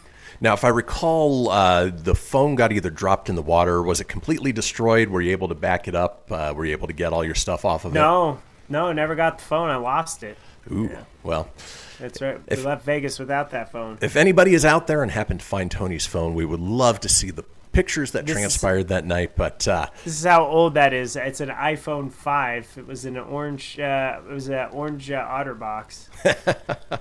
Now, 0.43 0.53
if 0.53 0.65
I 0.65 0.67
recall, 0.67 1.49
uh, 1.49 1.89
the 1.89 2.13
phone 2.13 2.55
got 2.55 2.73
either 2.73 2.89
dropped 2.89 3.29
in 3.29 3.35
the 3.35 3.41
water. 3.41 3.81
Was 3.81 4.01
it 4.01 4.09
completely 4.09 4.51
destroyed? 4.51 5.07
Were 5.07 5.21
you 5.21 5.31
able 5.31 5.47
to 5.47 5.55
back 5.55 5.87
it 5.87 5.95
up? 5.95 6.29
Uh, 6.29 6.53
were 6.53 6.65
you 6.65 6.73
able 6.73 6.87
to 6.87 6.93
get 6.93 7.13
all 7.13 7.23
your 7.23 7.33
stuff 7.33 7.63
off 7.63 7.85
of 7.85 7.95
it? 7.95 7.99
No, 7.99 8.39
no, 8.67 8.91
never 8.91 9.15
got 9.15 9.37
the 9.37 9.43
phone. 9.45 9.69
I 9.69 9.77
lost 9.77 10.21
it. 10.21 10.37
Ooh, 10.69 10.91
well, 11.23 11.49
That's 11.97 12.21
right. 12.21 12.41
If- 12.47 12.59
we 12.59 12.65
left 12.65 12.83
Vegas 12.83 13.19
without 13.19 13.51
that 13.51 13.71
phone. 13.71 13.97
if 14.01 14.17
anybody 14.17 14.53
is 14.53 14.65
out 14.65 14.85
there 14.85 15.01
and 15.01 15.11
happened 15.11 15.39
to 15.39 15.45
find 15.45 15.71
Tony's 15.71 16.05
phone, 16.05 16.35
we 16.35 16.43
would 16.43 16.59
love 16.59 16.99
to 17.01 17.09
see 17.09 17.31
the 17.31 17.45
pictures 17.73 18.11
that 18.11 18.25
This 18.25 18.35
is- 18.37 18.41
transpired 18.41 18.87
that 18.87 19.05
night. 19.05 19.31
But 19.35 19.67
uh, 19.67 19.87
This 20.05 20.19
is 20.19 20.23
how 20.25 20.45
old 20.45 20.75
that 20.75 20.93
is. 20.93 21.15
It's 21.17 21.41
an 21.41 21.49
iPhone 21.49 22.09
5. 22.11 22.75
It 22.77 22.87
was 22.87 23.03
an 23.03 23.17
orange. 23.17 23.77
Uh, 23.79 24.21
it 24.25 24.31
was 24.33 24.47
an 24.47 24.69
orange 24.71 25.11
uh, 25.11 25.19
OtterBox. 25.27 26.07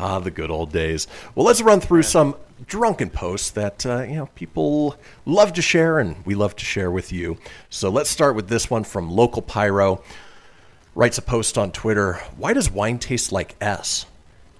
Ah, 0.00 0.20
the 0.20 0.30
good 0.30 0.48
old 0.50 0.70
days. 0.70 1.08
Well, 1.34 1.44
let's 1.44 1.60
run 1.60 1.80
through 1.80 2.04
some 2.04 2.36
drunken 2.66 3.10
posts 3.10 3.50
that 3.50 3.84
uh, 3.84 4.02
you 4.02 4.14
know 4.14 4.26
people 4.36 4.94
love 5.26 5.52
to 5.54 5.62
share, 5.62 5.98
and 5.98 6.24
we 6.24 6.36
love 6.36 6.54
to 6.56 6.64
share 6.64 6.88
with 6.90 7.10
you. 7.12 7.36
So 7.68 7.88
let's 7.88 8.08
start 8.08 8.36
with 8.36 8.48
this 8.48 8.70
one 8.70 8.84
from 8.84 9.10
local 9.10 9.42
pyro. 9.42 10.00
Writes 10.94 11.18
a 11.18 11.22
post 11.22 11.58
on 11.58 11.72
Twitter. 11.72 12.14
Why 12.36 12.52
does 12.52 12.70
wine 12.70 13.00
taste 13.00 13.32
like 13.32 13.56
S? 13.60 14.06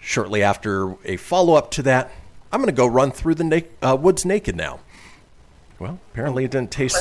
Shortly 0.01 0.43
after 0.43 0.97
a 1.05 1.17
follow 1.17 1.55
up 1.55 1.71
to 1.73 1.83
that, 1.83 2.11
I'm 2.51 2.61
going 2.61 2.67
to 2.67 2.77
go 2.77 2.87
run 2.89 3.13
through 3.13 3.37
the 3.37 3.45
na- 3.45 3.61
uh, 3.93 3.95
woods 3.97 4.25
naked 4.25 4.57
now. 4.57 4.81
Well, 5.79 6.01
apparently 6.13 6.45
it 6.45 6.51
didn't 6.51 6.73
taste 6.73 6.99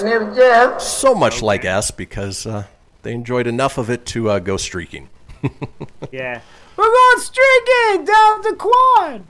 so 0.79 1.15
much 1.15 1.41
like 1.41 1.65
S 1.65 1.89
because 1.89 2.45
uh, 2.45 2.65
they 3.01 3.13
enjoyed 3.13 3.47
enough 3.47 3.77
of 3.77 3.89
it 3.89 4.05
to 4.07 4.29
uh, 4.29 4.39
go 4.39 4.57
streaking. 4.57 5.09
Yeah. 6.11 6.41
We're 6.77 6.85
going 6.85 7.19
streaking 7.19 8.05
down 8.05 8.41
the 8.43 8.55
quad. 8.55 9.23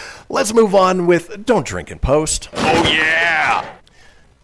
Let's 0.28 0.52
move 0.52 0.74
on 0.74 1.06
with 1.06 1.44
Don't 1.46 1.66
Drink 1.66 1.90
and 1.90 2.00
Post. 2.00 2.48
Oh, 2.54 2.88
yeah! 2.90 3.76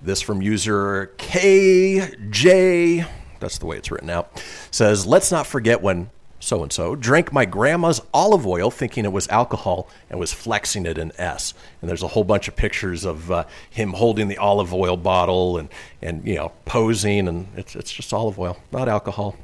This 0.01 0.21
from 0.21 0.43
user 0.43 1.13
KJ, 1.19 3.07
that's 3.41 3.59
the 3.59 3.67
way 3.67 3.79
it's 3.79 3.91
written 3.91 4.11
out, 4.11 4.45
says, 4.71 5.07
Let's 5.07 5.33
not 5.33 5.47
forget 5.47 5.81
when 5.83 6.11
so 6.43 6.61
and 6.63 6.73
so 6.73 6.97
drank 6.97 7.33
my 7.33 7.45
grandma's 7.45 8.01
olive 8.13 8.47
oil 8.47 8.69
thinking 8.69 9.05
it 9.05 9.13
was 9.13 9.29
alcohol 9.29 9.89
and 10.11 10.19
was 10.19 10.33
flexing 10.33 10.87
it 10.87 10.99
in 10.99 11.13
S. 11.17 11.55
And 11.81 11.89
there's 11.89 12.03
a 12.03 12.09
whole 12.09 12.25
bunch 12.25 12.49
of 12.49 12.57
pictures 12.57 13.05
of 13.05 13.31
uh, 13.31 13.45
him 13.71 13.93
holding 13.93 14.27
the 14.27 14.39
olive 14.39 14.75
oil 14.75 14.97
bottle 14.97 15.57
and, 15.57 15.69
and 16.03 16.27
you 16.27 16.35
know, 16.35 16.51
posing, 16.65 17.29
and 17.29 17.47
it's, 17.57 17.77
it's 17.77 17.93
just 17.93 18.13
olive 18.13 18.41
oil, 18.41 18.59
not 18.73 18.89
alcohol. 18.89 19.37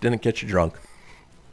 Didn't 0.00 0.22
get 0.22 0.40
you 0.40 0.48
drunk. 0.48 0.74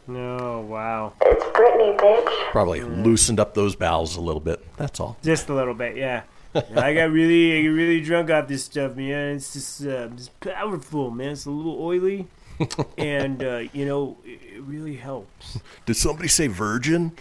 No, 0.07 0.61
wow. 0.61 1.13
It's 1.21 1.43
Britney, 1.45 1.97
bitch. 1.97 2.51
Probably 2.51 2.81
loosened 2.81 3.39
up 3.39 3.53
those 3.53 3.75
bowels 3.75 4.15
a 4.15 4.21
little 4.21 4.41
bit. 4.41 4.63
That's 4.77 4.99
all. 4.99 5.17
Just 5.23 5.49
a 5.49 5.53
little 5.53 5.73
bit, 5.73 5.97
yeah. 5.97 6.23
I 6.55 6.93
got 6.93 7.11
really, 7.11 7.59
I 7.59 7.63
got 7.63 7.69
really 7.75 7.99
drunk 7.99 8.29
off 8.29 8.47
this 8.47 8.63
stuff, 8.63 8.95
man. 8.95 9.35
It's 9.35 9.53
just, 9.53 9.85
uh, 9.85 10.09
it's 10.13 10.29
powerful, 10.39 11.09
man. 11.11 11.31
It's 11.31 11.45
a 11.45 11.51
little 11.51 11.81
oily, 11.81 12.27
and 12.97 13.43
uh, 13.43 13.63
you 13.73 13.85
know, 13.85 14.17
it, 14.25 14.39
it 14.55 14.61
really 14.63 14.95
helps. 14.95 15.59
Did 15.85 15.95
somebody 15.95 16.27
say 16.27 16.47
virgin? 16.47 17.13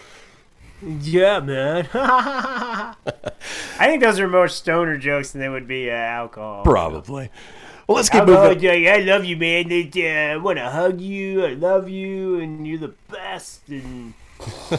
Yeah, 0.82 1.40
man. 1.40 1.88
I 1.94 2.94
think 3.78 4.02
those 4.02 4.18
are 4.18 4.28
more 4.28 4.48
stoner 4.48 4.96
jokes 4.96 5.30
than 5.30 5.40
they 5.40 5.48
would 5.48 5.68
be 5.68 5.90
uh, 5.90 5.94
alcohol. 5.94 6.64
Probably. 6.64 7.30
Well, 7.86 7.96
let's 7.96 8.08
keep 8.08 8.20
Alcohol, 8.20 8.48
moving. 8.54 8.84
yeah, 8.84 8.94
I 8.94 9.00
love 9.00 9.24
you, 9.24 9.36
man. 9.36 9.70
It, 9.70 9.96
uh, 9.96 10.34
I 10.34 10.36
want 10.36 10.58
to 10.58 10.70
hug 10.70 11.00
you. 11.00 11.44
I 11.44 11.54
love 11.54 11.88
you, 11.88 12.40
and 12.40 12.66
you're 12.66 12.78
the 12.78 12.94
best. 13.10 13.68
And 13.68 14.14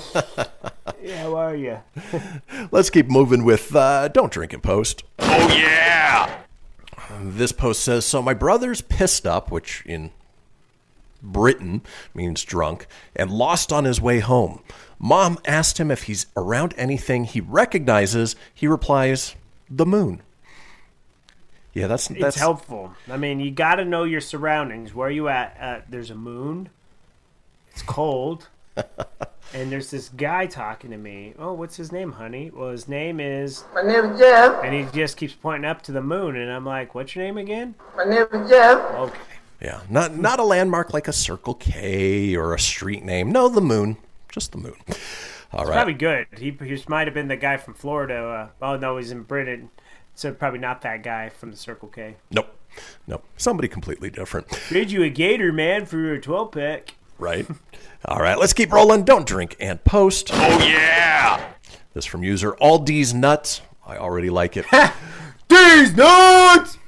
yeah, 1.01 1.21
how 1.23 1.35
are 1.35 1.55
you? 1.55 1.79
Let's 2.71 2.89
keep 2.89 3.09
moving 3.09 3.43
with 3.43 3.75
uh, 3.75 4.07
Don't 4.07 4.31
Drink 4.31 4.53
and 4.53 4.63
Post. 4.63 5.03
Oh, 5.19 5.49
yeah! 5.49 6.39
This 7.21 7.51
post 7.51 7.83
says 7.83 8.05
So 8.05 8.21
my 8.21 8.33
brother's 8.33 8.81
pissed 8.81 9.27
up, 9.27 9.51
which 9.51 9.83
in 9.85 10.11
Britain 11.23 11.81
means 12.13 12.43
drunk, 12.43 12.85
and 13.15 13.31
lost 13.31 13.71
on 13.71 13.85
his 13.85 14.01
way 14.01 14.19
home. 14.19 14.61
Mom 14.99 15.39
asked 15.45 15.79
him 15.79 15.89
if 15.89 16.03
he's 16.03 16.27
around 16.35 16.73
anything 16.77 17.23
he 17.23 17.41
recognizes. 17.41 18.35
He 18.53 18.67
replies, 18.67 19.35
The 19.69 19.85
moon. 19.85 20.21
Yeah, 21.73 21.87
that's 21.87 22.11
It's 22.11 22.37
helpful. 22.37 22.93
I 23.09 23.17
mean, 23.17 23.39
you 23.39 23.49
got 23.49 23.75
to 23.75 23.85
know 23.85 24.03
your 24.03 24.21
surroundings. 24.21 24.93
Where 24.93 25.07
are 25.07 25.11
you 25.11 25.27
at? 25.27 25.57
Uh, 25.59 25.79
there's 25.89 26.11
a 26.11 26.15
moon. 26.15 26.69
It's 27.71 27.81
cold. 27.81 28.47
and 28.75 29.71
there's 29.71 29.89
this 29.89 30.09
guy 30.09 30.45
talking 30.45 30.91
to 30.91 30.97
me. 30.97 31.33
Oh, 31.39 31.53
what's 31.53 31.75
his 31.75 31.91
name, 31.91 32.11
honey? 32.11 32.51
Well, 32.53 32.69
his 32.69 32.87
name 32.87 33.19
is. 33.19 33.63
My 33.73 33.81
name 33.81 34.05
is 34.05 34.19
Jeff. 34.19 34.63
And 34.63 34.73
he 34.73 34.85
just 34.97 35.17
keeps 35.17 35.33
pointing 35.33 35.69
up 35.69 35.81
to 35.83 35.91
the 35.91 36.01
moon, 36.01 36.35
and 36.35 36.51
I'm 36.51 36.65
like, 36.65 36.93
"What's 36.93 37.15
your 37.15 37.25
name 37.25 37.37
again?" 37.37 37.75
My 37.95 38.03
name 38.03 38.25
is 38.31 38.49
Jeff. 38.49 38.79
Okay. 38.79 39.19
Yeah, 39.63 39.81
not 39.89 40.15
not 40.15 40.39
a 40.39 40.43
landmark 40.43 40.93
like 40.93 41.07
a 41.07 41.13
Circle 41.13 41.55
K 41.55 42.35
or 42.35 42.53
a 42.53 42.59
street 42.59 43.03
name. 43.03 43.31
No, 43.31 43.49
the 43.49 43.61
moon, 43.61 43.97
just 44.31 44.51
the 44.51 44.57
moon. 44.57 44.75
All 45.51 45.61
It's 45.61 45.69
right. 45.69 45.75
probably 45.75 45.93
good. 45.93 46.27
He, 46.37 46.51
he 46.51 46.83
might 46.87 47.07
have 47.07 47.13
been 47.13 47.27
the 47.27 47.37
guy 47.37 47.57
from 47.57 47.73
Florida. 47.75 48.49
Uh, 48.61 48.65
oh 48.65 48.77
no, 48.77 48.97
he's 48.97 49.11
in 49.11 49.23
Britain, 49.23 49.69
so 50.15 50.33
probably 50.33 50.59
not 50.59 50.81
that 50.81 51.03
guy 51.03 51.29
from 51.29 51.51
the 51.51 51.57
Circle 51.57 51.89
K. 51.89 52.15
Nope. 52.31 52.55
Nope. 53.05 53.23
Somebody 53.37 53.67
completely 53.67 54.09
different. 54.09 54.49
Trade 54.49 54.89
you 54.89 55.03
a 55.03 55.09
gator, 55.09 55.51
man, 55.53 55.85
for 55.85 55.97
your 55.99 56.17
12 56.17 56.51
pack. 56.51 56.95
Right? 57.19 57.45
All 58.05 58.17
right, 58.19 58.37
let's 58.37 58.53
keep 58.53 58.73
rolling. 58.73 59.03
Don't 59.03 59.27
drink 59.27 59.55
and 59.59 59.83
post. 59.83 60.31
Oh, 60.33 60.59
yeah! 60.67 61.53
This 61.93 62.05
from 62.05 62.23
user 62.23 62.55
All 62.55 62.79
D's 62.79 63.13
Nuts. 63.13 63.61
I 63.85 63.97
already 63.97 64.31
like 64.31 64.57
it. 64.57 64.65
These 65.49 65.95
nuts! 65.95 66.79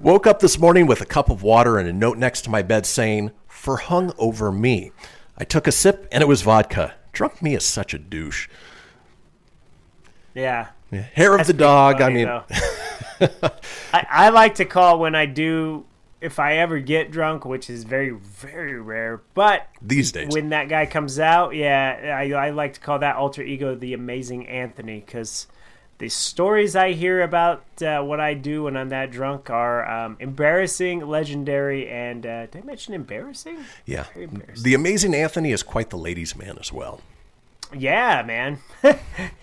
Woke 0.00 0.26
up 0.26 0.40
this 0.40 0.58
morning 0.58 0.86
with 0.86 1.00
a 1.00 1.06
cup 1.06 1.30
of 1.30 1.42
water 1.42 1.78
and 1.78 1.88
a 1.88 1.92
note 1.92 2.18
next 2.18 2.42
to 2.42 2.50
my 2.50 2.62
bed 2.62 2.86
saying, 2.86 3.30
For 3.46 3.76
hung 3.76 4.12
over 4.18 4.50
me. 4.50 4.90
I 5.38 5.44
took 5.44 5.66
a 5.66 5.72
sip 5.72 6.08
and 6.10 6.22
it 6.22 6.26
was 6.26 6.42
vodka. 6.42 6.94
Drunk 7.12 7.40
me 7.40 7.54
is 7.54 7.64
such 7.64 7.94
a 7.94 7.98
douche. 7.98 8.48
Yeah. 10.34 10.68
Yeah, 10.90 11.02
Hair 11.02 11.34
of 11.34 11.38
That's 11.38 11.46
the 11.48 11.54
dog. 11.54 12.00
I 12.00 12.08
mean. 12.10 12.26
I, 13.92 14.06
I 14.10 14.28
like 14.30 14.56
to 14.56 14.64
call 14.64 14.98
when 14.98 15.14
I 15.14 15.26
do, 15.26 15.84
if 16.20 16.38
I 16.38 16.56
ever 16.56 16.80
get 16.80 17.10
drunk, 17.12 17.44
which 17.44 17.70
is 17.70 17.84
very, 17.84 18.10
very 18.10 18.80
rare. 18.80 19.22
But 19.34 19.68
these 19.80 20.10
days. 20.10 20.32
when 20.32 20.48
that 20.48 20.68
guy 20.68 20.86
comes 20.86 21.20
out, 21.20 21.54
yeah, 21.54 22.16
I, 22.16 22.32
I 22.32 22.50
like 22.50 22.74
to 22.74 22.80
call 22.80 22.98
that 23.00 23.16
alter 23.16 23.42
ego 23.42 23.74
the 23.74 23.94
amazing 23.94 24.48
Anthony 24.48 25.00
because 25.04 25.46
the 26.00 26.08
stories 26.08 26.74
I 26.74 26.92
hear 26.92 27.20
about 27.20 27.62
uh, 27.82 28.00
what 28.00 28.20
I 28.20 28.32
do 28.32 28.64
when 28.64 28.76
I'm 28.76 28.88
that 28.88 29.10
drunk 29.10 29.50
are 29.50 29.86
um, 29.86 30.16
embarrassing, 30.18 31.06
legendary, 31.06 31.88
and 31.88 32.24
uh, 32.24 32.46
did 32.46 32.62
I 32.62 32.66
mention 32.66 32.94
embarrassing? 32.94 33.58
yeah. 33.84 34.04
Very 34.14 34.24
embarrassing. 34.24 34.64
The 34.64 34.74
amazing 34.74 35.14
Anthony 35.14 35.52
is 35.52 35.62
quite 35.62 35.90
the 35.90 35.98
ladies' 35.98 36.34
man 36.34 36.56
as 36.58 36.72
well. 36.72 37.02
Yeah, 37.76 38.22
man. 38.22 38.58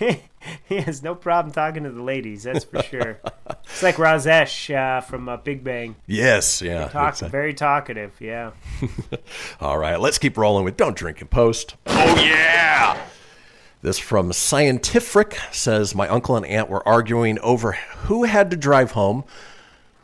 he 0.68 0.76
has 0.76 1.04
no 1.04 1.14
problem 1.14 1.54
talking 1.54 1.84
to 1.84 1.92
the 1.92 2.02
ladies, 2.02 2.44
that's 2.44 2.66
for 2.66 2.82
sure. 2.82 3.20
it's 3.64 3.84
like 3.84 3.96
Rajesh 3.98 4.76
uh, 4.76 5.02
from 5.02 5.30
uh, 5.30 5.38
Big 5.38 5.64
Bang. 5.64 5.96
Yes, 6.08 6.62
yeah. 6.64 6.88
Talk, 6.88 7.14
exactly. 7.14 7.30
very 7.30 7.54
talkative, 7.54 8.14
yeah. 8.20 8.52
All 9.62 9.78
right, 9.78 10.00
let's 10.00 10.18
keep 10.18 10.38
rolling 10.38 10.66
with 10.66 10.76
Don't 10.76 10.98
Drink 10.98 11.22
and 11.22 11.30
Post. 11.30 11.76
Oh, 11.86 12.16
yeah! 12.20 13.00
This 13.82 14.00
from 14.00 14.34
Scientific 14.34 15.38
says 15.52 15.94
my 15.94 16.08
uncle 16.08 16.36
and 16.36 16.46
aunt 16.46 16.70
were 16.70 16.88
arguing 16.88 17.38
over 17.40 17.74
who 17.74 18.24
had 18.24 18.50
to 18.52 18.58
drive 18.58 18.92
home. 18.92 19.24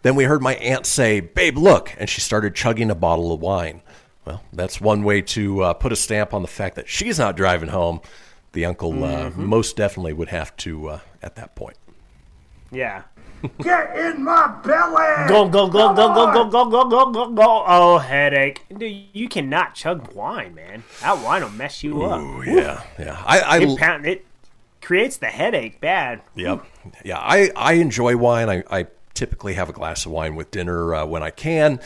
Then 0.03 0.15
we 0.15 0.25
heard 0.25 0.41
my 0.41 0.55
aunt 0.55 0.85
say, 0.85 1.19
"Babe, 1.21 1.57
look," 1.57 1.95
and 1.97 2.09
she 2.09 2.21
started 2.21 2.55
chugging 2.55 2.91
a 2.91 2.95
bottle 2.95 3.33
of 3.33 3.39
wine. 3.39 3.81
Well, 4.25 4.43
that's 4.53 4.79
one 4.79 5.03
way 5.03 5.21
to 5.21 5.63
uh, 5.63 5.73
put 5.73 5.91
a 5.91 5.95
stamp 5.95 6.33
on 6.33 6.41
the 6.41 6.47
fact 6.47 6.75
that 6.75 6.87
she's 6.87 7.17
not 7.17 7.35
driving 7.35 7.69
home. 7.69 8.01
The 8.51 8.65
uncle 8.65 9.03
uh, 9.03 9.31
most 9.31 9.75
definitely 9.75 10.13
would 10.13 10.29
have 10.29 10.55
to 10.57 10.89
uh, 10.89 10.99
at 11.21 11.35
that 11.35 11.55
point. 11.55 11.77
Yeah. 12.71 13.03
Get 13.61 13.97
in 13.97 14.23
my 14.23 14.47
belly! 14.63 15.27
Go, 15.27 15.47
go, 15.49 15.67
go, 15.67 15.93
go, 15.93 16.13
go, 16.13 16.31
go, 16.31 16.49
go, 16.49 16.69
go, 16.69 16.89
go, 16.89 17.11
go, 17.11 17.29
go. 17.31 17.63
Oh, 17.67 17.97
headache. 17.97 18.65
Dude, 18.77 19.07
you 19.11 19.27
cannot 19.27 19.75
chug 19.75 20.13
wine, 20.13 20.55
man. 20.55 20.83
That 21.01 21.21
wine 21.23 21.43
will 21.43 21.49
mess 21.49 21.83
you 21.83 22.03
up. 22.03 22.21
Ooh, 22.21 22.43
yeah, 22.43 22.83
yeah. 22.97 23.21
I, 23.25 23.39
I 23.39 23.59
It, 23.59 23.77
pound, 23.77 24.05
it 24.05 24.25
creates 24.81 25.17
the 25.17 25.27
headache 25.27 25.81
bad. 25.81 26.21
Yep. 26.35 26.65
Yeah, 27.03 27.17
I, 27.19 27.51
I 27.55 27.73
enjoy 27.73 28.15
wine. 28.15 28.49
I, 28.49 28.63
I 28.69 28.87
typically 29.13 29.53
have 29.55 29.69
a 29.69 29.73
glass 29.73 30.05
of 30.05 30.11
wine 30.11 30.35
with 30.35 30.51
dinner 30.51 30.95
uh, 30.95 31.05
when 31.05 31.23
I 31.23 31.29
can. 31.29 31.79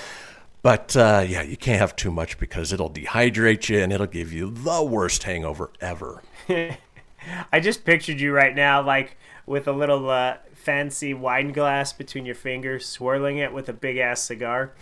But 0.61 0.95
uh, 0.97 1.25
yeah, 1.27 1.43
you 1.43 1.57
can't 1.57 1.79
have 1.79 1.95
too 1.95 2.11
much 2.11 2.37
because 2.39 2.73
it'll 2.73 2.89
dehydrate 2.89 3.69
you 3.69 3.79
and 3.79 3.93
it'll 3.93 4.05
give 4.05 4.33
you 4.33 4.51
the 4.51 4.83
worst 4.83 5.23
hangover 5.23 5.71
ever. 5.79 6.21
I 6.49 7.59
just 7.59 7.85
pictured 7.85 8.19
you 8.19 8.31
right 8.31 8.55
now, 8.55 8.81
like 8.81 9.17
with 9.45 9.67
a 9.67 9.71
little 9.71 10.09
uh, 10.09 10.37
fancy 10.67 11.13
wine 11.13 11.53
glass 11.53 11.93
between 11.93 12.25
your 12.25 12.35
fingers, 12.35 12.85
swirling 12.85 13.37
it 13.37 13.53
with 13.53 13.69
a 13.69 13.73
big 13.73 13.95
ass 13.95 14.19
cigar. 14.19 14.73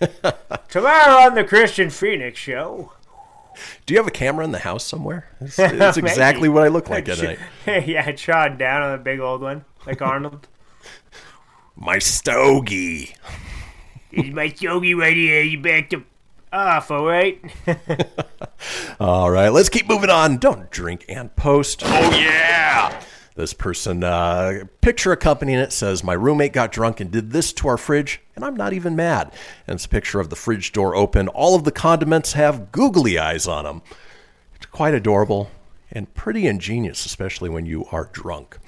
Tomorrow 0.68 1.24
on 1.24 1.36
the 1.36 1.44
Kristian 1.44 1.92
Fenix 1.92 2.36
show. 2.36 2.94
Do 3.86 3.94
you 3.94 4.00
have 4.00 4.08
a 4.08 4.10
camera 4.10 4.44
in 4.44 4.50
the 4.50 4.58
house 4.58 4.84
somewhere? 4.84 5.28
It's, 5.40 5.56
it's 5.60 5.98
exactly 5.98 6.48
what 6.48 6.64
I 6.64 6.66
look 6.68 6.90
like 6.90 7.08
at 7.08 7.22
night. 7.66 7.86
yeah, 7.86 8.02
I 8.04 8.10
trod 8.10 8.58
down 8.58 8.82
on 8.82 8.92
a 8.92 8.98
big 8.98 9.20
old 9.20 9.40
one, 9.40 9.64
like 9.86 10.02
Arnold. 10.02 10.48
My 11.76 12.00
stogie. 12.00 13.14
Here's 14.10 14.34
my 14.34 14.48
stogie 14.48 14.94
right 14.94 15.16
here. 15.16 15.42
You 15.42 15.60
back 15.60 15.90
to 15.90 16.02
off, 16.52 16.90
all 16.90 17.06
right? 17.06 17.40
All 18.98 19.30
right, 19.30 19.50
let's 19.50 19.68
keep 19.68 19.88
moving 19.88 20.10
on. 20.10 20.38
Don't 20.38 20.72
drink 20.72 21.04
and 21.08 21.34
post. 21.36 21.82
Oh, 21.84 22.18
yeah. 22.18 23.00
This 23.36 23.54
person, 23.54 24.02
uh, 24.04 24.64
picture 24.80 25.12
accompanying 25.12 25.60
it 25.60 25.72
says, 25.72 26.02
My 26.04 26.12
roommate 26.14 26.52
got 26.52 26.72
drunk 26.72 27.00
and 27.00 27.10
did 27.10 27.30
this 27.30 27.52
to 27.54 27.68
our 27.68 27.78
fridge, 27.78 28.20
and 28.34 28.44
I'm 28.44 28.56
not 28.56 28.72
even 28.72 28.96
mad. 28.96 29.32
And 29.66 29.76
it's 29.76 29.86
a 29.86 29.88
picture 29.88 30.20
of 30.20 30.30
the 30.30 30.36
fridge 30.36 30.72
door 30.72 30.94
open. 30.96 31.28
All 31.28 31.54
of 31.54 31.64
the 31.64 31.72
condiments 31.72 32.32
have 32.34 32.72
googly 32.72 33.18
eyes 33.18 33.46
on 33.46 33.64
them. 33.64 33.82
It's 34.56 34.66
quite 34.66 34.94
adorable 34.94 35.50
and 35.92 36.12
pretty 36.14 36.46
ingenious, 36.46 37.06
especially 37.06 37.48
when 37.48 37.66
you 37.66 37.84
are 37.92 38.10
drunk. 38.12 38.58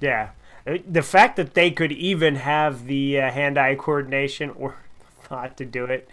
yeah. 0.00 0.30
Uh, 0.66 0.78
The 0.88 1.02
fact 1.02 1.36
that 1.36 1.54
they 1.54 1.70
could 1.70 1.92
even 1.92 2.36
have 2.36 2.86
the 2.86 3.20
uh, 3.20 3.30
hand-eye 3.30 3.76
coordination 3.76 4.50
or 4.50 4.76
thought 5.22 5.56
to 5.56 5.64
do 5.64 5.84
it, 5.86 6.08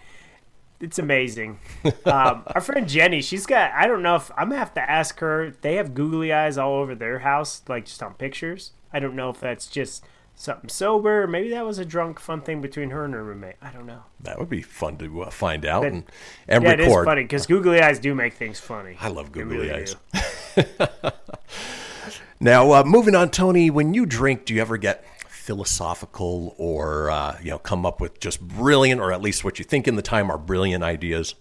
it's 0.80 0.98
amazing. 0.98 1.58
um, 2.04 2.42
our 2.46 2.60
friend 2.60 2.88
Jenny, 2.88 3.22
she's 3.22 3.46
got. 3.46 3.72
I 3.72 3.86
don't 3.86 4.02
know 4.02 4.16
if 4.16 4.30
I'm 4.36 4.48
gonna 4.48 4.58
have 4.58 4.74
to 4.74 4.90
ask 4.90 5.18
her. 5.20 5.52
They 5.60 5.76
have 5.76 5.94
googly 5.94 6.32
eyes 6.32 6.58
all 6.58 6.74
over 6.74 6.94
their 6.94 7.20
house, 7.20 7.62
like 7.68 7.86
just 7.86 8.02
on 8.02 8.14
pictures. 8.14 8.72
I 8.92 8.98
don't 9.00 9.16
know 9.16 9.30
if 9.30 9.40
that's 9.40 9.66
just 9.66 10.04
something 10.34 10.68
sober. 10.68 11.26
Maybe 11.26 11.48
that 11.50 11.64
was 11.64 11.78
a 11.78 11.84
drunk 11.84 12.20
fun 12.20 12.42
thing 12.42 12.60
between 12.60 12.90
her 12.90 13.04
and 13.04 13.14
her 13.14 13.24
roommate. 13.24 13.56
I 13.62 13.70
don't 13.70 13.86
know. 13.86 14.02
That 14.20 14.38
would 14.38 14.50
be 14.50 14.62
fun 14.62 14.96
to 14.98 15.22
uh, 15.22 15.30
find 15.30 15.64
out 15.64 15.82
But- 15.82 15.92
and, 15.92 16.04
and 16.48 16.64
yeah, 16.64 16.70
it 16.72 16.80
is 16.80 16.92
funny 17.04 17.22
because 17.22 17.46
googly 17.46 17.80
eyes 17.80 17.98
do 17.98 18.14
make 18.14 18.34
things 18.34 18.60
funny. 18.60 18.96
I 19.00 19.08
love 19.08 19.32
googly 19.32 19.56
really 19.56 19.72
eyes. 19.72 19.96
Now, 22.38 22.72
uh, 22.72 22.84
moving 22.84 23.14
on, 23.14 23.30
Tony, 23.30 23.70
when 23.70 23.94
you 23.94 24.04
drink, 24.04 24.44
do 24.44 24.52
you 24.54 24.60
ever 24.60 24.76
get 24.76 25.02
philosophical 25.46 26.54
or, 26.58 27.10
uh, 27.10 27.38
you 27.42 27.50
know, 27.50 27.58
come 27.58 27.86
up 27.86 28.00
with 28.00 28.18
just 28.20 28.40
brilliant, 28.40 29.00
or 29.00 29.12
at 29.12 29.22
least 29.22 29.44
what 29.44 29.58
you 29.58 29.64
think 29.64 29.86
in 29.86 29.96
the 29.96 30.02
time 30.02 30.30
are 30.30 30.38
brilliant 30.38 30.82
ideas? 30.82 31.36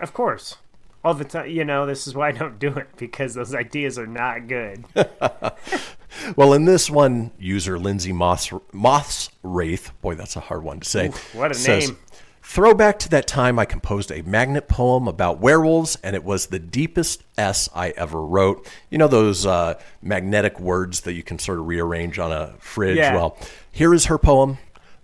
Of 0.00 0.14
course. 0.14 0.56
All 1.04 1.14
the 1.14 1.24
time, 1.24 1.50
you 1.50 1.64
know, 1.64 1.86
this 1.86 2.06
is 2.06 2.14
why 2.14 2.28
I 2.28 2.32
don't 2.32 2.58
do 2.58 2.68
it 2.74 2.88
because 2.96 3.34
those 3.34 3.54
ideas 3.54 3.98
are 3.98 4.06
not 4.06 4.46
good. 4.46 4.84
Well, 6.34 6.52
in 6.54 6.64
this 6.64 6.90
one, 6.90 7.30
user 7.38 7.78
Lindsay 7.78 8.12
Moss, 8.12 8.50
Moth's 8.72 9.30
Wraith, 9.42 9.92
boy, 10.00 10.14
that's 10.14 10.36
a 10.36 10.40
hard 10.40 10.62
one 10.64 10.80
to 10.80 10.88
say. 10.88 11.08
What 11.32 11.50
a 11.50 11.54
says, 11.54 11.88
name. 11.88 11.98
Throwback 12.48 13.00
to 13.00 13.08
that 13.10 13.26
time, 13.26 13.58
I 13.58 13.64
composed 13.64 14.10
a 14.12 14.22
magnet 14.22 14.68
poem 14.68 15.08
about 15.08 15.40
werewolves, 15.40 15.98
and 16.02 16.14
it 16.14 16.22
was 16.22 16.46
the 16.46 16.60
deepest 16.60 17.24
S 17.36 17.68
I 17.74 17.90
ever 17.90 18.24
wrote. 18.24 18.66
You 18.88 18.98
know 18.98 19.08
those 19.08 19.44
uh, 19.44 19.74
magnetic 20.00 20.58
words 20.60 21.00
that 21.02 21.14
you 21.14 21.24
can 21.24 21.40
sort 21.40 21.58
of 21.58 21.66
rearrange 21.66 22.20
on 22.20 22.30
a 22.30 22.54
fridge? 22.60 22.98
Yeah. 22.98 23.14
Well, 23.14 23.36
here 23.70 23.92
is 23.92 24.06
her 24.06 24.16
poem 24.16 24.58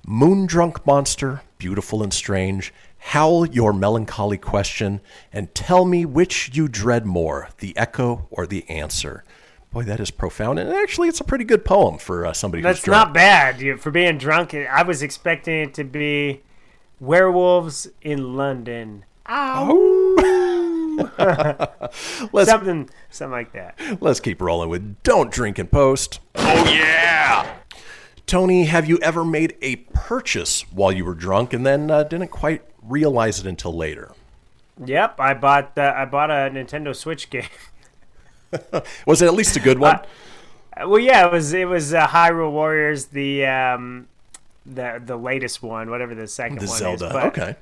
Moon 0.06 0.46
drunk 0.46 0.86
monster, 0.86 1.42
beautiful 1.58 2.02
and 2.02 2.14
strange, 2.14 2.72
howl 2.98 3.44
your 3.44 3.72
melancholy 3.72 4.38
question, 4.38 5.00
and 5.32 5.52
tell 5.52 5.84
me 5.84 6.06
which 6.06 6.52
you 6.54 6.68
dread 6.68 7.04
more, 7.04 7.48
the 7.58 7.76
echo 7.76 8.28
or 8.30 8.46
the 8.46 8.66
answer. 8.70 9.24
Boy, 9.72 9.82
that 9.82 9.98
is 9.98 10.12
profound, 10.12 10.60
and 10.60 10.72
actually, 10.72 11.08
it's 11.08 11.20
a 11.20 11.24
pretty 11.24 11.44
good 11.44 11.64
poem 11.64 11.98
for 11.98 12.24
uh, 12.24 12.32
somebody 12.32 12.62
That's 12.62 12.78
who's 12.78 12.84
drunk. 12.84 13.08
not 13.08 13.14
bad 13.14 13.80
for 13.80 13.90
being 13.90 14.16
drunk. 14.16 14.54
I 14.54 14.84
was 14.84 15.02
expecting 15.02 15.58
it 15.60 15.74
to 15.74 15.84
be 15.84 16.42
werewolves 17.06 17.88
in 18.00 18.36
London. 18.36 19.04
Let's- 22.32 22.48
something, 22.50 22.88
something 23.10 23.30
like 23.32 23.52
that. 23.52 23.78
Let's 24.00 24.20
keep 24.20 24.40
rolling 24.40 24.68
with 24.68 25.02
Don't 25.02 25.30
Drink 25.30 25.58
and 25.58 25.70
Post. 25.70 26.20
Oh, 26.36 26.64
yeah. 26.72 27.56
Tony, 28.26 28.64
have 28.64 28.88
you 28.88 28.98
ever 29.02 29.24
made 29.24 29.56
a 29.60 29.76
purchase 29.76 30.62
while 30.72 30.92
you 30.92 31.04
were 31.04 31.14
drunk 31.14 31.52
and 31.52 31.66
then 31.66 31.90
uh, 31.90 32.04
didn't 32.04 32.28
quite 32.28 32.62
realize 32.82 33.40
it 33.40 33.46
until 33.46 33.74
later? 33.76 34.12
Yep, 34.84 35.20
I 35.20 35.34
bought 35.34 35.76
uh, 35.76 35.92
I 35.94 36.06
bought 36.06 36.30
a 36.30 36.48
Nintendo 36.50 36.96
Switch 36.96 37.28
game. 37.28 37.44
Was 39.06 39.20
it 39.20 39.26
at 39.26 39.34
least 39.34 39.56
a 39.56 39.60
good 39.60 39.78
one? 39.78 39.96
Uh, 39.96 40.88
Well, 40.88 40.98
yeah, 40.98 41.26
it 41.26 41.32
was 41.32 41.52
it 41.52 41.68
was 41.68 41.92
uh, 41.92 42.06
Hyrule 42.06 42.50
Warriors, 42.52 43.06
the 43.06 43.44
um, 43.44 44.08
the 44.66 45.00
the 45.04 45.16
latest 45.16 45.62
one, 45.62 45.90
whatever 45.90 46.14
the 46.14 46.26
second 46.26 46.58
the 46.60 46.66
one 46.66 46.78
Zelda. 46.78 47.06
is. 47.06 47.12
But- 47.12 47.24
okay. 47.26 47.56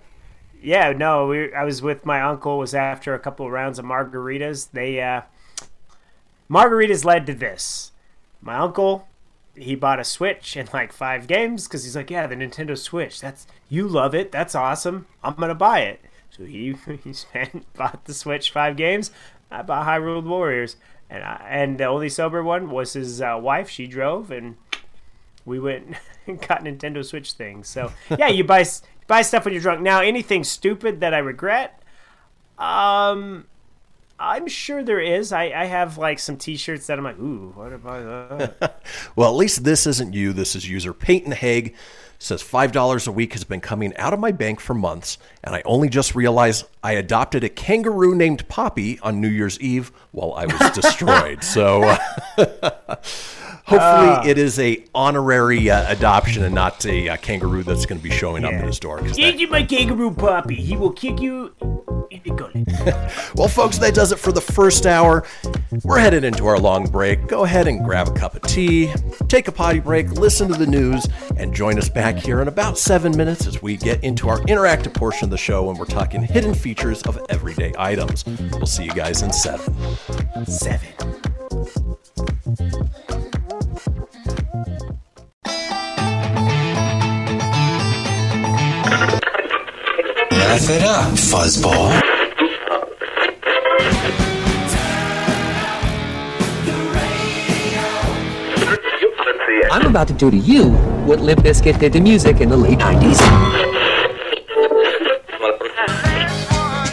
Yeah, 0.63 0.93
no, 0.93 1.29
we, 1.29 1.55
I 1.55 1.65
was 1.65 1.81
with 1.81 2.05
my 2.05 2.21
uncle. 2.21 2.59
Was 2.59 2.75
after 2.75 3.15
a 3.15 3.19
couple 3.19 3.47
of 3.47 3.53
rounds 3.53 3.79
of 3.79 3.87
margaritas. 3.87 4.71
They 4.73 5.01
uh, 5.01 5.23
margaritas 6.51 7.05
led 7.05 7.27
to 7.27 7.35
this. 7.35 7.93
My 8.43 8.57
uncle, 8.57 9.09
he 9.55 9.75
bought 9.75 10.01
a 10.01 10.05
Switch 10.05 10.57
and 10.57 10.71
like 10.73 10.93
five 10.93 11.27
games 11.27 11.67
because 11.67 11.85
he's 11.85 11.97
like, 11.97 12.11
yeah, 12.11 12.27
the 12.27 12.35
Nintendo 12.37 12.77
Switch. 12.77 13.21
That's 13.21 13.47
you 13.69 13.89
love 13.89 14.15
it. 14.15 14.33
That's 14.33 14.55
awesome. 14.55 15.07
I'm 15.25 15.35
gonna 15.35 15.55
buy 15.55 15.81
it. 15.81 16.01
So 16.31 16.45
he 16.45 16.77
he 17.05 17.13
spent 17.13 17.73
bought 17.75 18.05
the 18.05 18.15
Switch 18.15 18.51
five 18.51 18.77
games. 18.77 19.11
I 19.51 19.63
bought 19.63 19.87
Hyrule 19.87 20.23
Warriors, 20.23 20.77
and 21.09 21.25
I, 21.25 21.47
and 21.51 21.79
the 21.79 21.85
only 21.85 22.09
sober 22.09 22.43
one 22.43 22.71
was 22.71 22.93
his 22.93 23.21
uh, 23.21 23.39
wife. 23.41 23.69
She 23.69 23.87
drove 23.87 24.31
and 24.31 24.57
we 25.45 25.59
went 25.59 25.97
got 26.49 26.65
Nintendo 26.65 27.05
Switch 27.05 27.33
things. 27.33 27.69
So 27.69 27.93
yeah, 28.19 28.29
you 28.29 28.45
buy 28.45 28.65
buy 29.07 29.23
stuff 29.23 29.45
when 29.45 29.55
you're 29.55 29.63
drunk. 29.63 29.81
Now 29.81 30.01
anything 30.01 30.45
stupid 30.45 31.01
that 31.01 31.15
I 31.15 31.19
regret, 31.19 31.83
um, 32.59 33.47
I'm 34.21 34.47
sure 34.49 34.83
there 34.83 35.01
is. 35.01 35.33
I, 35.33 35.45
I 35.45 35.65
have 35.65 35.97
like 35.97 36.19
some 36.19 36.37
T-shirts 36.37 36.87
that 36.89 36.99
I'm 36.99 37.05
like, 37.05 37.19
ooh, 37.19 37.53
what 37.55 37.73
about 37.73 38.59
that? 38.59 38.83
Well, 39.17 39.31
at 39.31 39.37
least 39.37 39.65
this 39.65 39.87
isn't 39.87 40.13
you. 40.13 40.35
This 40.35 40.55
is 40.55 40.69
user 40.69 40.93
Peyton 40.93 41.33
Haig. 41.33 41.75
Says 42.19 42.43
$5 42.43 43.09
a 43.09 43.13
week 43.13 43.33
has 43.33 43.45
been 43.45 43.63
coming 43.63 43.97
out 43.97 44.13
of 44.13 44.21
my 44.21 44.31
bank 44.31 44.61
for 44.61 44.75
months, 44.75 45.17
and 45.43 45.55
I 45.55 45.63
only 45.65 45.89
just 45.89 46.15
realized 46.15 46.67
I 46.83 46.93
adopted 46.93 47.45
a 47.45 47.49
kangaroo 47.49 48.15
named 48.15 48.47
Poppy 48.47 48.99
on 49.01 49.23
New 49.23 49.29
Year's 49.29 49.59
Eve 49.59 49.91
while 50.11 50.35
I 50.35 50.45
was 50.45 50.71
destroyed. 50.73 51.43
so 51.43 51.97
hopefully 53.71 54.11
Ah. 54.11 54.23
it 54.27 54.37
is 54.39 54.59
a 54.59 54.85
honorary 54.95 55.71
uh, 55.71 55.91
adoption 55.91 56.43
and 56.45 56.55
not 56.55 56.85
a 56.87 57.09
uh, 57.11 57.17
kangaroo 57.19 57.63
that's 57.63 57.87
going 57.87 57.99
to 58.01 58.03
be 58.03 58.11
showing 58.11 58.45
up 58.45 58.53
at 58.53 58.65
his 58.65 58.79
door. 58.79 58.99
'cause 58.99 59.11
that- 59.13 59.17
Give 59.17 59.41
you 59.41 59.49
my 59.49 59.63
kangaroo 59.63 60.11
puppy. 60.11 60.57
He 60.57 60.77
will 60.77 60.93
kick 60.93 61.21
you 61.21 61.53
in 62.11 62.21
the 62.25 62.31
gullet. 62.35 63.11
Well, 63.37 63.49
folks, 63.49 63.79
that 63.79 63.95
does 63.95 64.11
it 64.13 64.19
for 64.19 64.33
the 64.33 64.41
first 64.41 64.85
hour. 64.87 65.25
We're 65.85 65.99
headed 65.99 66.25
into 66.25 66.47
our 66.47 66.59
long 66.59 66.85
break. 66.85 67.27
Go 67.29 67.45
ahead 67.45 67.69
and 67.69 67.85
grab 67.85 68.09
a 68.09 68.13
cup 68.13 68.35
of 68.35 68.43
tea, 68.43 68.93
take 69.29 69.47
a 69.49 69.53
potty 69.53 69.79
break, 69.79 70.11
listen 70.13 70.49
to 70.49 70.55
the 70.59 70.67
news, 70.67 71.07
and 71.37 71.55
join 71.55 71.79
us 71.79 71.89
back 71.89 72.17
here 72.17 72.43
in 72.43 72.49
about 72.49 72.77
seven 72.77 73.17
minutes 73.17 73.47
as 73.47 73.63
we 73.63 73.77
get 73.77 74.03
into 74.03 74.29
our 74.29 74.41
interactive 74.41 74.93
portion 74.95 75.25
of 75.27 75.31
the 75.31 75.39
show 75.39 75.71
and 75.71 75.79
we're 75.79 75.85
talking 75.87 76.23
hidden 76.23 76.55
features 76.55 77.03
of 77.03 77.21
everyday 77.31 77.73
items. 77.79 78.25
We'll 78.53 78.67
see 78.67 78.85
you 78.85 78.93
guys 78.93 79.23
in 79.23 79.33
seven. 79.33 79.75
Seven. 80.47 80.89
Laugh 90.51 90.69
it 90.69 90.83
up, 90.83 91.13
fuzzball. 91.13 91.95
I'm 99.71 99.87
about 99.87 100.09
to 100.09 100.15
do 100.15 100.29
to 100.29 100.37
you 100.37 100.71
what 101.07 101.21
Limp 101.21 101.43
Bizkit 101.43 101.79
did 101.79 101.93
to 101.93 102.01
music 102.01 102.41
in 102.41 102.49
the 102.49 102.57
late 102.57 102.81
90s. 102.81 103.21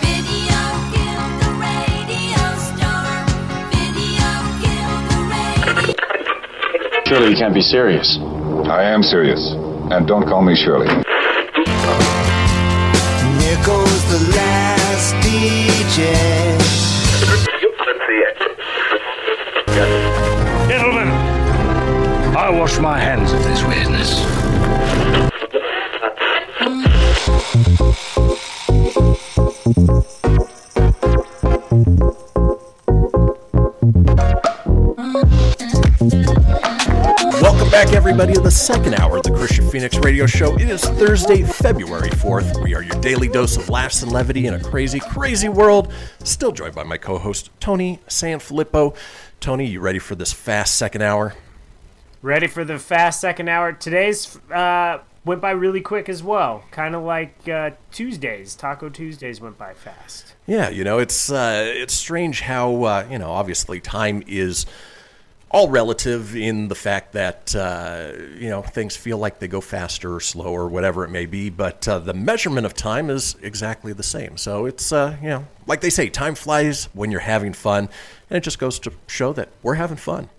Video 0.06 0.62
killed 0.94 1.42
the 1.42 1.50
radio 1.58 2.54
star. 2.62 3.26
Video 3.74 4.30
killed 4.62 5.04
the 5.10 5.18
radio. 5.34 7.06
Surely 7.08 7.32
you 7.32 7.38
can't 7.38 7.56
be 7.56 7.62
serious. 7.62 8.20
I 8.70 8.84
am 8.84 9.02
serious. 9.02 9.56
And 9.90 10.06
don't 10.08 10.28
call 10.28 10.44
me 10.44 10.54
Shirley. 10.56 11.07
Here 13.68 13.76
goes 13.76 14.04
the 14.06 14.32
last 14.34 15.14
DJ. 15.16 16.00
Gentlemen, 20.70 21.10
I 22.38 22.50
wash 22.50 22.80
my 22.80 22.98
hands 22.98 23.34
of 23.34 23.44
this 23.44 23.62
weirdness. 23.64 24.24
Welcome 37.42 37.70
back, 37.70 37.92
everybody, 37.92 38.34
to 38.34 38.40
the 38.40 38.50
second 38.50 38.94
hour 38.96 39.18
of 39.18 39.24
the 39.24 39.27
Kristian 39.27 39.27
Fenix 39.78 39.96
Radio 40.00 40.26
Show. 40.26 40.56
It 40.56 40.70
is 40.70 40.84
Thursday, 40.84 41.44
February 41.44 42.10
4th. 42.10 42.64
We 42.64 42.74
are 42.74 42.82
your 42.82 43.00
daily 43.00 43.28
dose 43.28 43.58
of 43.58 43.70
laughs 43.70 44.02
and 44.02 44.12
levity 44.12 44.48
in 44.48 44.56
a 44.56 44.60
crazy, 44.60 45.00
crazy 45.00 45.50
world. 45.50 45.94
Still 46.24 46.52
joined 46.52 46.74
by 46.74 46.82
my 46.82 46.98
co 46.98 47.20
host, 47.20 47.52
Tony 47.60 48.00
Sanfilippo. 48.08 48.96
Tony, 49.40 49.68
you 49.68 49.80
ready 49.80 50.00
for 50.00 50.16
this 50.16 50.34
fast 50.34 50.78
second 50.78 51.04
hour? 51.04 51.36
Ready 52.24 52.48
for 52.48 52.66
the 52.66 52.80
fast 52.80 53.22
second 53.22 53.50
hour? 53.50 53.72
Today's 53.72 54.40
uh, 54.50 54.98
went 55.24 55.42
by 55.42 55.52
really 55.52 55.82
quick 55.82 56.10
as 56.10 56.24
well. 56.24 56.64
Kind 56.72 56.96
of 56.96 57.04
like 57.04 57.48
uh, 57.48 57.70
Tuesdays, 57.92 58.56
Taco 58.56 58.90
Tuesdays 58.90 59.40
went 59.40 59.60
by 59.60 59.76
fast. 59.76 60.34
Yeah, 60.48 60.70
you 60.70 60.86
know, 60.86 60.98
it's 60.98 61.32
uh, 61.32 61.72
it's 61.76 61.94
strange 61.94 62.42
how 62.42 62.84
uh, 62.84 63.08
you 63.12 63.20
know 63.20 63.30
obviously 63.30 63.80
time 63.80 64.24
is 64.26 64.66
all 65.50 65.70
relative 65.70 66.36
in 66.36 66.68
the 66.68 66.76
fact 66.76 67.14
that 67.14 67.56
uh, 67.56 68.12
you 68.38 68.50
know 68.50 68.62
things 68.62 68.96
feel 68.98 69.18
like 69.18 69.40
they 69.40 69.48
go 69.48 69.62
faster 69.62 70.16
or 70.16 70.20
slower, 70.20 70.68
whatever 70.68 71.06
it 71.06 71.10
may 71.10 71.26
be. 71.26 71.50
But 71.50 71.88
uh, 71.88 72.00
the 72.00 72.14
measurement 72.14 72.66
of 72.66 72.74
time 72.74 73.10
is 73.10 73.36
exactly 73.42 73.94
the 73.94 74.04
same. 74.04 74.38
So 74.38 74.66
it's 74.66 74.92
uh, 74.92 75.18
you 75.22 75.30
know, 75.30 75.48
like 75.66 75.82
they 75.82 75.90
say, 75.90 76.10
time 76.10 76.36
flies 76.36 76.86
when 76.94 77.12
you're 77.12 77.22
having 77.22 77.54
fun, 77.54 77.90
and 78.30 78.38
it 78.38 78.42
just 78.42 78.60
goes 78.60 78.80
to 78.80 78.92
show 79.08 79.34
that 79.34 79.50
we're 79.64 79.76
having 79.76 79.98
fun. 79.98 80.30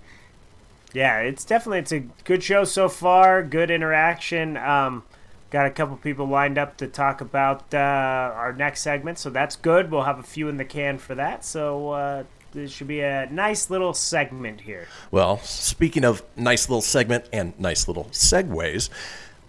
Yeah, 0.93 1.21
it's 1.21 1.45
definitely 1.45 1.81
it's 1.81 1.93
a 1.93 2.01
good 2.25 2.43
show 2.43 2.65
so 2.65 2.89
far. 2.89 3.43
Good 3.43 3.71
interaction. 3.71 4.57
Um, 4.57 5.05
got 5.51 5.67
a 5.67 5.71
couple 5.71 5.97
people 5.97 6.27
lined 6.27 6.59
up 6.59 6.77
to 6.79 6.87
talk 6.87 7.21
about 7.21 7.73
uh, 7.73 7.79
our 7.79 8.53
next 8.53 8.83
segment, 8.83 9.19
so 9.19 9.31
that's 9.31 9.57
good. 9.57 9.91
We'll 9.91 10.03
have 10.03 10.19
a 10.19 10.23
few 10.23 10.49
in 10.49 10.59
the 10.59 10.65
can 10.65 10.99
for 10.99 11.15
that. 11.15 11.45
So 11.45 12.27
this 12.59 12.73
should 12.73 12.89
be 12.89 13.01
a 13.01 13.29
nice 13.31 13.71
little 13.71 13.95
segment 13.95 14.61
here. 14.61 14.89
Well, 15.11 15.39
speaking 15.39 16.05
of 16.05 16.23
nice 16.37 16.69
little 16.69 16.83
segment 16.83 17.27
and 17.33 17.59
nice 17.59 17.87
little 17.87 18.07
segues, 18.07 18.91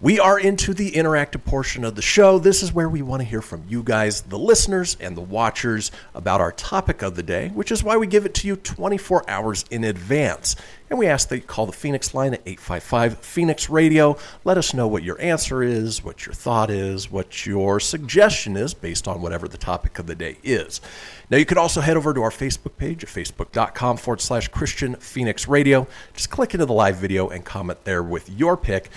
we 0.02 0.18
are 0.18 0.40
into 0.40 0.72
the 0.72 0.92
interactive 0.92 1.44
portion 1.44 1.84
of 1.84 1.94
the 1.94 2.00
show. 2.00 2.38
This 2.38 2.62
is 2.62 2.72
where 2.72 2.88
we 2.88 3.02
want 3.02 3.20
to 3.20 3.28
hear 3.28 3.42
from 3.42 3.64
you 3.68 3.82
guys, 3.82 4.22
the 4.22 4.38
listeners 4.38 4.96
and 4.98 5.14
the 5.14 5.20
watchers, 5.20 5.90
about 6.14 6.40
our 6.40 6.52
topic 6.52 7.02
of 7.02 7.16
the 7.16 7.22
day, 7.22 7.48
which 7.48 7.70
is 7.70 7.84
why 7.84 7.98
we 7.98 8.06
give 8.06 8.24
it 8.24 8.32
to 8.36 8.46
you 8.46 8.56
24 8.56 9.28
hours 9.28 9.66
in 9.70 9.84
advance. 9.84 10.56
And 10.88 10.98
we 10.98 11.06
ask 11.06 11.28
that 11.28 11.36
you 11.36 11.42
call 11.42 11.66
the 11.66 11.72
Fenix 11.72 12.14
line 12.14 12.32
at 12.32 12.40
855 12.46 13.18
Fenix 13.18 13.68
Radio. 13.68 14.16
Let 14.42 14.56
us 14.56 14.72
know 14.72 14.88
what 14.88 15.02
your 15.02 15.20
answer 15.20 15.62
is, 15.62 16.02
what 16.02 16.24
your 16.24 16.34
thought 16.34 16.70
is, 16.70 17.10
what 17.10 17.44
your 17.44 17.78
suggestion 17.78 18.56
is 18.56 18.72
based 18.72 19.06
on 19.06 19.20
whatever 19.20 19.48
the 19.48 19.58
topic 19.58 19.98
of 19.98 20.06
the 20.06 20.14
day 20.14 20.38
is. 20.42 20.80
Now, 21.30 21.36
you 21.36 21.46
could 21.46 21.58
also 21.58 21.80
head 21.80 21.96
over 21.96 22.12
to 22.12 22.22
our 22.22 22.30
Facebook 22.30 22.76
page 22.76 23.04
at 23.04 23.08
facebook.com 23.08 23.98
forward 23.98 24.20
slash 24.20 24.50
Kristian 24.50 25.00
Fenix 25.00 25.46
Radio. 25.46 25.86
Just 26.12 26.28
click 26.28 26.54
into 26.54 26.66
the 26.66 26.72
live 26.72 26.96
video 26.96 27.28
and 27.28 27.44
comment 27.44 27.84
there 27.84 28.02
with 28.02 28.28
your 28.28 28.56
pick. 28.56 28.90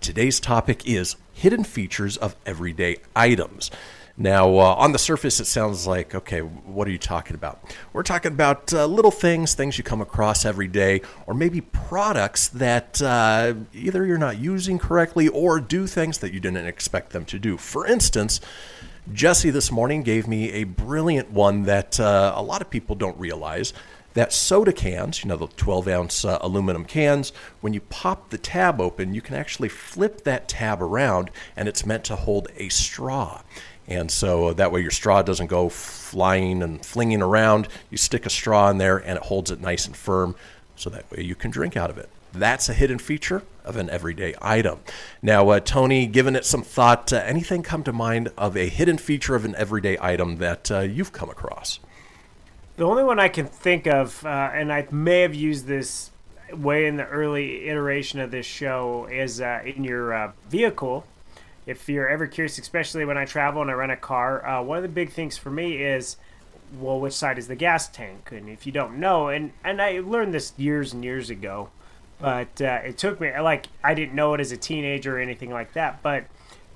Today's 0.00 0.40
topic 0.40 0.84
is 0.84 1.14
hidden 1.32 1.62
features 1.62 2.16
of 2.16 2.34
everyday 2.44 2.96
items. 3.14 3.70
Now, 4.18 4.48
uh, 4.56 4.74
on 4.74 4.90
the 4.90 4.98
surface, 4.98 5.38
it 5.38 5.44
sounds 5.44 5.86
like, 5.86 6.12
okay, 6.12 6.40
what 6.40 6.88
are 6.88 6.90
you 6.90 6.98
talking 6.98 7.36
about? 7.36 7.62
We're 7.92 8.02
talking 8.02 8.32
about 8.32 8.72
uh, 8.72 8.86
little 8.86 9.10
things, 9.12 9.54
things 9.54 9.78
you 9.78 9.84
come 9.84 10.00
across 10.00 10.44
every 10.44 10.68
day, 10.68 11.02
or 11.26 11.34
maybe 11.34 11.60
products 11.60 12.48
that 12.48 13.00
uh, 13.00 13.54
either 13.74 14.04
you're 14.04 14.18
not 14.18 14.38
using 14.38 14.80
correctly 14.80 15.28
or 15.28 15.60
do 15.60 15.86
things 15.86 16.18
that 16.18 16.32
you 16.32 16.40
didn't 16.40 16.66
expect 16.66 17.10
them 17.10 17.26
to 17.26 17.38
do. 17.38 17.56
For 17.56 17.86
instance, 17.86 18.40
Jesse 19.12 19.50
this 19.50 19.70
morning 19.70 20.02
gave 20.02 20.26
me 20.26 20.50
a 20.50 20.64
brilliant 20.64 21.30
one 21.30 21.62
that 21.62 22.00
uh, 22.00 22.32
a 22.34 22.42
lot 22.42 22.60
of 22.60 22.70
people 22.70 22.96
don't 22.96 23.16
realize 23.18 23.72
that 24.14 24.32
soda 24.32 24.72
cans, 24.72 25.22
you 25.22 25.28
know, 25.28 25.36
the 25.36 25.46
12 25.46 25.88
ounce 25.88 26.24
uh, 26.24 26.38
aluminum 26.40 26.84
cans, 26.84 27.32
when 27.60 27.72
you 27.72 27.80
pop 27.82 28.30
the 28.30 28.38
tab 28.38 28.80
open, 28.80 29.14
you 29.14 29.20
can 29.20 29.36
actually 29.36 29.68
flip 29.68 30.24
that 30.24 30.48
tab 30.48 30.82
around 30.82 31.30
and 31.54 31.68
it's 31.68 31.86
meant 31.86 32.02
to 32.04 32.16
hold 32.16 32.48
a 32.56 32.68
straw. 32.68 33.42
And 33.86 34.10
so 34.10 34.52
that 34.54 34.72
way 34.72 34.80
your 34.80 34.90
straw 34.90 35.22
doesn't 35.22 35.46
go 35.46 35.68
flying 35.68 36.62
and 36.62 36.84
flinging 36.84 37.22
around. 37.22 37.68
You 37.90 37.98
stick 37.98 38.26
a 38.26 38.30
straw 38.30 38.70
in 38.70 38.78
there 38.78 38.96
and 38.96 39.18
it 39.18 39.22
holds 39.24 39.50
it 39.52 39.60
nice 39.60 39.86
and 39.86 39.96
firm 39.96 40.34
so 40.74 40.90
that 40.90 41.08
way 41.12 41.22
you 41.22 41.36
can 41.36 41.52
drink 41.52 41.76
out 41.76 41.90
of 41.90 41.98
it. 41.98 42.08
That's 42.32 42.68
a 42.68 42.74
hidden 42.74 42.98
feature 42.98 43.42
of 43.66 43.76
an 43.76 43.90
everyday 43.90 44.34
item. 44.40 44.80
Now, 45.20 45.48
uh, 45.50 45.60
Tony, 45.60 46.06
given 46.06 46.36
it 46.36 46.44
some 46.44 46.62
thought, 46.62 47.12
uh, 47.12 47.16
anything 47.16 47.62
come 47.62 47.82
to 47.84 47.92
mind 47.92 48.32
of 48.38 48.56
a 48.56 48.68
hidden 48.68 48.98
feature 48.98 49.34
of 49.34 49.44
an 49.44 49.54
everyday 49.56 49.98
item 50.00 50.36
that 50.36 50.70
uh, 50.70 50.80
you've 50.80 51.12
come 51.12 51.28
across? 51.28 51.80
The 52.76 52.84
only 52.84 53.04
one 53.04 53.18
I 53.18 53.28
can 53.28 53.46
think 53.46 53.86
of, 53.86 54.24
uh, 54.24 54.50
and 54.54 54.72
I 54.72 54.86
may 54.90 55.22
have 55.22 55.34
used 55.34 55.66
this 55.66 56.10
way 56.52 56.86
in 56.86 56.96
the 56.96 57.06
early 57.06 57.68
iteration 57.68 58.20
of 58.20 58.30
this 58.30 58.46
show, 58.46 59.06
is 59.10 59.40
uh, 59.40 59.62
in 59.64 59.84
your 59.84 60.14
uh, 60.14 60.32
vehicle. 60.48 61.04
If 61.66 61.88
you're 61.88 62.08
ever 62.08 62.26
curious, 62.26 62.58
especially 62.58 63.04
when 63.04 63.18
I 63.18 63.24
travel 63.24 63.60
and 63.62 63.70
I 63.70 63.74
rent 63.74 63.92
a 63.92 63.96
car, 63.96 64.62
one 64.62 64.76
of 64.76 64.82
the 64.82 64.88
big 64.88 65.10
things 65.10 65.36
for 65.36 65.50
me 65.50 65.82
is, 65.82 66.16
well, 66.78 67.00
which 67.00 67.12
side 67.12 67.38
is 67.38 67.48
the 67.48 67.56
gas 67.56 67.88
tank? 67.88 68.30
And 68.30 68.48
if 68.48 68.66
you 68.66 68.72
don't 68.72 68.98
know, 68.98 69.28
and 69.28 69.52
and 69.64 69.80
I 69.80 70.00
learned 70.00 70.34
this 70.34 70.52
years 70.56 70.92
and 70.92 71.02
years 71.04 71.30
ago, 71.30 71.70
but 72.20 72.60
uh, 72.60 72.80
it 72.84 72.98
took 72.98 73.20
me 73.20 73.38
like 73.38 73.66
I 73.84 73.94
didn't 73.94 74.14
know 74.14 74.34
it 74.34 74.40
as 74.40 74.52
a 74.52 74.56
teenager 74.56 75.16
or 75.16 75.20
anything 75.20 75.50
like 75.50 75.72
that. 75.74 76.02
But 76.02 76.24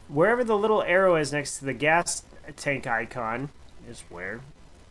wherever 0.09 0.45
the 0.45 0.57
little 0.57 0.83
arrow 0.83 1.17
is 1.17 1.33
next 1.33 1.59
to 1.59 1.65
the 1.65 1.73
gas 1.75 2.23
tank 2.57 2.87
icon 2.87 3.51
is 3.89 4.03
where 4.09 4.41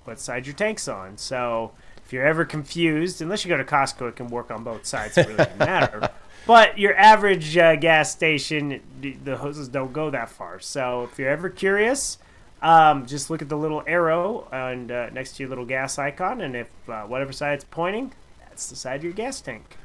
what 0.05 0.19
side 0.19 0.47
your 0.47 0.55
tank's 0.55 0.87
on. 0.87 1.17
So 1.17 1.71
if 2.05 2.13
you're 2.13 2.25
ever 2.25 2.45
confused, 2.45 3.21
unless 3.21 3.45
you 3.45 3.49
go 3.49 3.57
to 3.57 3.63
Costco, 3.63 4.09
it 4.09 4.15
can 4.15 4.27
work 4.29 4.49
on 4.49 4.63
both 4.63 4.85
sides. 4.85 5.17
It 5.17 5.25
really 5.27 5.37
doesn't 5.37 5.59
matter. 5.59 6.09
But 6.47 6.79
your 6.79 6.95
average 6.95 7.55
uh, 7.57 7.75
gas 7.75 8.11
station, 8.11 8.81
the- 9.01 9.37
hoses 9.37 9.67
don't 9.67 9.93
go 9.93 10.09
that 10.09 10.29
far. 10.29 10.59
So 10.59 11.03
if 11.03 11.19
you're 11.19 11.29
ever 11.29 11.47
curious, 11.47 12.17
um, 12.63 13.05
just 13.05 13.29
look 13.29 13.43
at 13.43 13.49
the 13.49 13.57
little 13.57 13.83
arrow 13.85 14.47
and 14.51 14.91
uh, 14.91 15.11
next 15.11 15.35
to 15.35 15.43
your 15.43 15.49
little 15.49 15.65
gas 15.65 15.99
icon, 15.99 16.41
and 16.41 16.55
if 16.55 16.67
uh, 16.89 17.03
whatever 17.03 17.31
side 17.33 17.53
it's 17.53 17.65
pointing, 17.65 18.13
that's 18.39 18.67
the 18.67 18.75
side 18.75 18.95
of 18.95 19.03
your 19.03 19.13
gas 19.13 19.41
tank. 19.41 19.77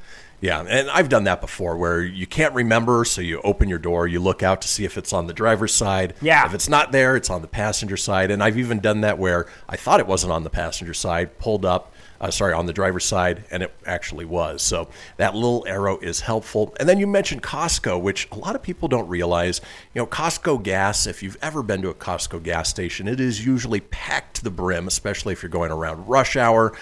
Yeah, 0.45 0.61
and 0.61 0.91
I've 0.91 1.09
done 1.09 1.25
that 1.25 1.41
before 1.41 1.75
where 1.79 2.03
you 2.03 2.27
can't 2.27 2.53
remember, 2.53 3.07
so 3.07 3.23
you 3.23 3.41
open 3.43 3.71
your 3.71 3.79
door, 3.79 4.07
you 4.07 4.21
look 4.21 4.43
out 4.43 4.61
to 4.61 4.69
see 4.69 4.85
if 4.85 4.99
it's 4.99 5.15
on 5.15 5.27
the 5.27 5.33
driver's 5.33 5.73
side. 5.73 6.13
Yeah. 6.21 6.45
If 6.45 6.53
it's 6.53 6.69
not 6.69 6.93
there, 6.93 7.17
it's 7.17 7.31
on 7.31 7.41
the 7.41 7.49
passenger 7.49 7.97
side. 7.97 8.31
And 8.31 8.43
I've 8.43 8.59
even 8.59 8.81
done 8.81 9.01
that 9.01 9.19
where 9.19 9.47
I 9.71 9.77
thought 9.77 10.01
it 10.01 10.07
wasn't 10.07 10.35
on 10.35 10.45
the 10.45 10.51
passenger 10.51 10.93
side, 10.93 11.39
pulled 11.39 11.65
up, 11.65 11.95
uh, 12.21 12.31
sorry, 12.31 12.53
on 12.53 12.67
the 12.67 12.75
driver's 12.75 13.07
side, 13.07 13.45
and 13.51 13.63
it 13.63 13.75
actually 13.87 14.27
was. 14.27 14.61
So 14.61 14.91
that 15.17 15.35
little 15.35 15.65
arrow 15.67 15.99
is 16.01 16.21
helpful. 16.21 16.77
And 16.79 16.87
then 16.87 16.99
you 16.99 17.07
mentioned 17.07 17.43
Costco, 17.43 18.03
which 18.03 18.29
a 18.31 18.37
lot 18.37 18.55
of 18.55 18.63
people 18.63 18.87
don't 18.87 19.09
realize. 19.09 19.63
You 19.95 20.03
know, 20.03 20.07
Costco 20.07 20.63
gas, 20.63 21.07
if 21.07 21.23
you've 21.23 21.39
ever 21.41 21.63
been 21.63 21.81
to 21.81 21.89
a 21.89 21.95
Costco 21.95 22.43
gas 22.43 22.69
station, 22.69 23.09
it 23.09 23.19
is 23.19 23.47
usually 23.47 23.81
packed 23.81 24.37
to 24.37 24.45
the 24.45 24.51
brim, 24.51 24.89
especially 24.89 25.33
if 25.33 25.43
you're 25.43 25.49
going 25.49 25.73
around 25.73 26.07
rush 26.07 26.37
hour 26.37 26.75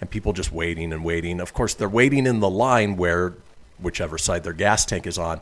and 0.00 0.10
people 0.10 0.32
just 0.32 0.52
waiting 0.52 0.92
and 0.92 1.04
waiting. 1.04 1.40
Of 1.40 1.52
course, 1.52 1.74
they're 1.74 1.88
waiting 1.88 2.26
in 2.26 2.40
the 2.40 2.50
line 2.50 2.96
where 2.96 3.34
whichever 3.78 4.18
side 4.18 4.44
their 4.44 4.52
gas 4.52 4.84
tank 4.84 5.06
is 5.06 5.18
on. 5.18 5.40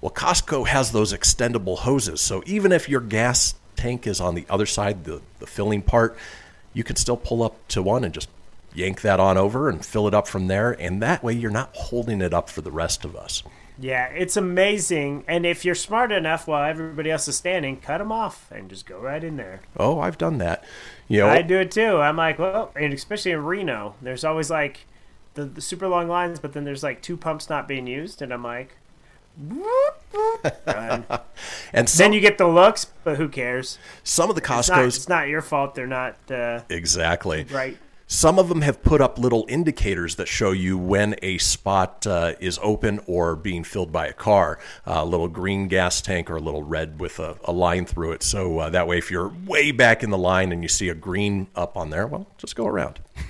Well, 0.00 0.10
Costco 0.10 0.66
has 0.66 0.92
those 0.92 1.12
extendable 1.12 1.78
hoses. 1.78 2.20
So 2.20 2.42
even 2.46 2.72
if 2.72 2.88
your 2.88 3.00
gas 3.00 3.54
tank 3.76 4.06
is 4.06 4.20
on 4.20 4.34
the 4.34 4.46
other 4.50 4.66
side, 4.66 5.04
the, 5.04 5.20
the 5.38 5.46
filling 5.46 5.82
part, 5.82 6.16
you 6.74 6.84
can 6.84 6.96
still 6.96 7.16
pull 7.16 7.42
up 7.42 7.56
to 7.68 7.82
one 7.82 8.04
and 8.04 8.12
just 8.12 8.28
yank 8.74 9.02
that 9.02 9.20
on 9.20 9.36
over 9.36 9.68
and 9.68 9.84
fill 9.84 10.08
it 10.08 10.14
up 10.14 10.26
from 10.26 10.48
there. 10.48 10.72
And 10.72 11.02
that 11.02 11.22
way 11.22 11.34
you're 11.34 11.50
not 11.50 11.70
holding 11.74 12.20
it 12.20 12.34
up 12.34 12.48
for 12.48 12.62
the 12.62 12.70
rest 12.70 13.04
of 13.04 13.14
us. 13.14 13.42
Yeah, 13.78 14.06
it's 14.06 14.36
amazing. 14.36 15.24
And 15.26 15.46
if 15.46 15.64
you're 15.64 15.74
smart 15.74 16.12
enough 16.12 16.46
while 16.46 16.68
everybody 16.68 17.10
else 17.10 17.26
is 17.28 17.36
standing, 17.36 17.80
cut 17.80 17.98
them 17.98 18.12
off 18.12 18.50
and 18.50 18.68
just 18.68 18.86
go 18.86 18.98
right 18.98 19.22
in 19.22 19.36
there. 19.36 19.62
Oh, 19.76 20.00
I've 20.00 20.18
done 20.18 20.38
that. 20.38 20.64
You 21.08 21.20
know, 21.20 21.28
I 21.28 21.42
do 21.42 21.58
it 21.58 21.70
too. 21.70 21.98
I'm 21.98 22.16
like, 22.16 22.38
well, 22.38 22.72
and 22.76 22.92
especially 22.92 23.32
in 23.32 23.44
Reno, 23.44 23.94
there's 24.02 24.24
always 24.24 24.50
like 24.50 24.86
the, 25.34 25.44
the 25.44 25.60
super 25.60 25.88
long 25.88 26.08
lines, 26.08 26.38
but 26.38 26.52
then 26.52 26.64
there's 26.64 26.82
like 26.82 27.02
two 27.02 27.16
pumps 27.16 27.48
not 27.48 27.66
being 27.66 27.86
used, 27.86 28.22
and 28.22 28.32
I'm 28.32 28.44
like, 28.44 28.76
and 31.72 31.88
some, 31.88 32.04
then 32.04 32.12
you 32.12 32.20
get 32.20 32.36
the 32.36 32.46
looks, 32.46 32.84
but 33.02 33.16
who 33.16 33.28
cares? 33.28 33.78
some 34.04 34.28
of 34.28 34.36
the 34.36 34.42
It's 34.42 34.68
not, 34.68 34.78
Costco's 34.78 34.96
it's 34.96 35.08
not 35.08 35.28
your 35.28 35.40
fault. 35.40 35.74
They're 35.74 35.86
not 35.86 36.16
uh, 36.30 36.60
exactly 36.68 37.44
right. 37.50 37.78
Some 38.12 38.38
of 38.38 38.50
them 38.50 38.60
have 38.60 38.82
put 38.82 39.00
up 39.00 39.18
little 39.18 39.46
indicators 39.48 40.16
that 40.16 40.28
show 40.28 40.50
you 40.50 40.76
when 40.76 41.16
a 41.22 41.38
spot 41.38 42.06
uh, 42.06 42.34
is 42.40 42.58
open 42.62 43.00
or 43.06 43.34
being 43.34 43.64
filled 43.64 43.90
by 43.90 44.06
a 44.06 44.12
car. 44.12 44.58
a 44.84 45.02
little 45.02 45.28
green 45.28 45.66
gas 45.66 46.02
tank 46.02 46.30
or 46.30 46.36
a 46.36 46.40
little 46.40 46.62
red 46.62 47.00
with 47.00 47.18
a, 47.18 47.38
a 47.44 47.52
line 47.52 47.86
through 47.86 48.12
it. 48.12 48.22
So 48.22 48.58
uh, 48.58 48.68
that 48.68 48.86
way, 48.86 48.98
if 48.98 49.10
you're 49.10 49.32
way 49.46 49.72
back 49.72 50.02
in 50.02 50.10
the 50.10 50.18
line 50.18 50.52
and 50.52 50.62
you 50.62 50.68
see 50.68 50.90
a 50.90 50.94
green 50.94 51.46
up 51.56 51.74
on 51.74 51.88
there, 51.88 52.06
well, 52.06 52.26
just 52.36 52.54
go 52.54 52.66
around. 52.66 53.00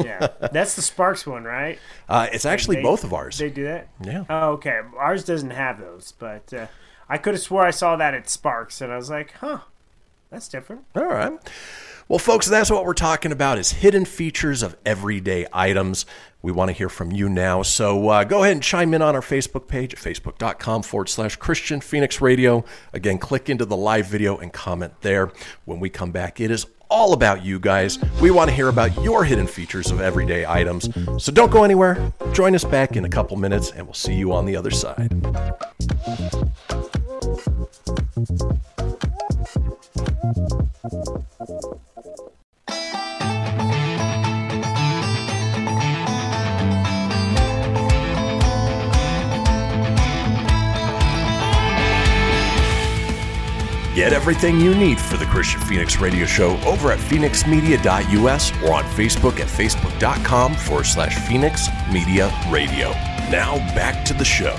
Yeah, 0.00 0.28
that's 0.52 0.76
the 0.76 0.82
Sparks 0.82 1.26
one, 1.26 1.42
right? 1.42 1.80
Uh, 2.08 2.28
it's 2.32 2.44
actually 2.44 2.76
They- 2.76 2.82
both 2.82 3.02
of 3.02 3.12
ours. 3.12 3.36
They 3.38 3.50
do 3.50 3.64
that. 3.64 3.88
Yeah. 4.00 4.26
Oh, 4.30 4.50
okay. 4.52 4.78
Ours 4.96 5.24
doesn't 5.24 5.50
have 5.50 5.80
those, 5.80 6.12
but 6.20 6.54
uh, 6.54 6.68
I 7.08 7.18
could 7.18 7.34
have 7.34 7.42
swore 7.42 7.66
I 7.66 7.72
saw 7.72 7.96
that 7.96 8.14
at 8.14 8.28
Sparks, 8.28 8.80
and 8.80 8.92
I 8.92 8.96
was 8.96 9.10
like, 9.10 9.32
huh, 9.40 9.58
that's 10.30 10.46
different. 10.46 10.84
All 10.94 11.04
right. 11.04 11.32
Well, 12.08 12.18
folks, 12.18 12.46
that's 12.46 12.70
what 12.70 12.86
we're 12.86 12.94
talking 12.94 13.32
about 13.32 13.58
is 13.58 13.70
hidden 13.70 14.06
features 14.06 14.62
of 14.62 14.74
everyday 14.86 15.46
items. 15.52 16.06
We 16.40 16.52
want 16.52 16.70
to 16.70 16.72
hear 16.72 16.88
from 16.88 17.12
you 17.12 17.28
now. 17.28 17.60
So 17.62 18.08
uh, 18.08 18.24
go 18.24 18.42
ahead 18.42 18.54
and 18.54 18.62
chime 18.62 18.94
in 18.94 19.02
on 19.02 19.14
our 19.14 19.20
Facebook 19.20 19.68
page 19.68 19.92
at 19.92 20.00
facebook.com 20.00 20.84
forward 20.84 21.10
slash 21.10 21.38
Kristian 21.38 21.82
Fenix 21.82 22.22
Radio. 22.22 22.64
Again, 22.94 23.18
click 23.18 23.50
into 23.50 23.66
the 23.66 23.76
live 23.76 24.06
video 24.06 24.38
and 24.38 24.50
comment 24.50 24.94
there. 25.02 25.30
When 25.66 25.80
we 25.80 25.90
come 25.90 26.10
back, 26.10 26.40
it 26.40 26.50
is 26.50 26.64
all 26.88 27.12
about 27.12 27.44
you 27.44 27.60
guys. 27.60 27.98
We 28.22 28.30
want 28.30 28.48
to 28.48 28.56
hear 28.56 28.68
about 28.68 29.04
your 29.04 29.24
hidden 29.24 29.46
features 29.46 29.90
of 29.90 30.00
everyday 30.00 30.46
items. 30.46 30.88
So 31.22 31.30
don't 31.30 31.50
go 31.50 31.62
anywhere. 31.62 32.10
Join 32.32 32.54
us 32.54 32.64
back 32.64 32.96
in 32.96 33.04
a 33.04 33.10
couple 33.10 33.36
minutes, 33.36 33.70
and 33.72 33.86
we'll 33.86 33.92
see 33.92 34.14
you 34.14 34.32
on 34.32 34.46
the 34.46 34.56
other 34.56 34.70
side. 34.70 35.12
Thank 40.90 41.72
you. 41.72 41.80
Get 53.98 54.12
everything 54.12 54.60
you 54.60 54.76
need 54.76 55.00
for 55.00 55.16
the 55.16 55.24
Kristian 55.24 55.60
Fenix 55.64 55.98
Radio 55.98 56.24
Show 56.24 56.56
over 56.60 56.92
at 56.92 57.00
fenixmedia.us 57.00 58.52
or 58.62 58.74
on 58.74 58.84
Facebook 58.84 59.40
at 59.40 59.48
facebook.com 59.48 60.54
forward 60.54 60.86
slash 60.86 61.18
Fenix 61.26 61.66
Media 61.90 62.32
Radio. 62.48 62.90
Now 63.28 63.56
back 63.74 64.04
to 64.04 64.14
the 64.14 64.24
show. 64.24 64.56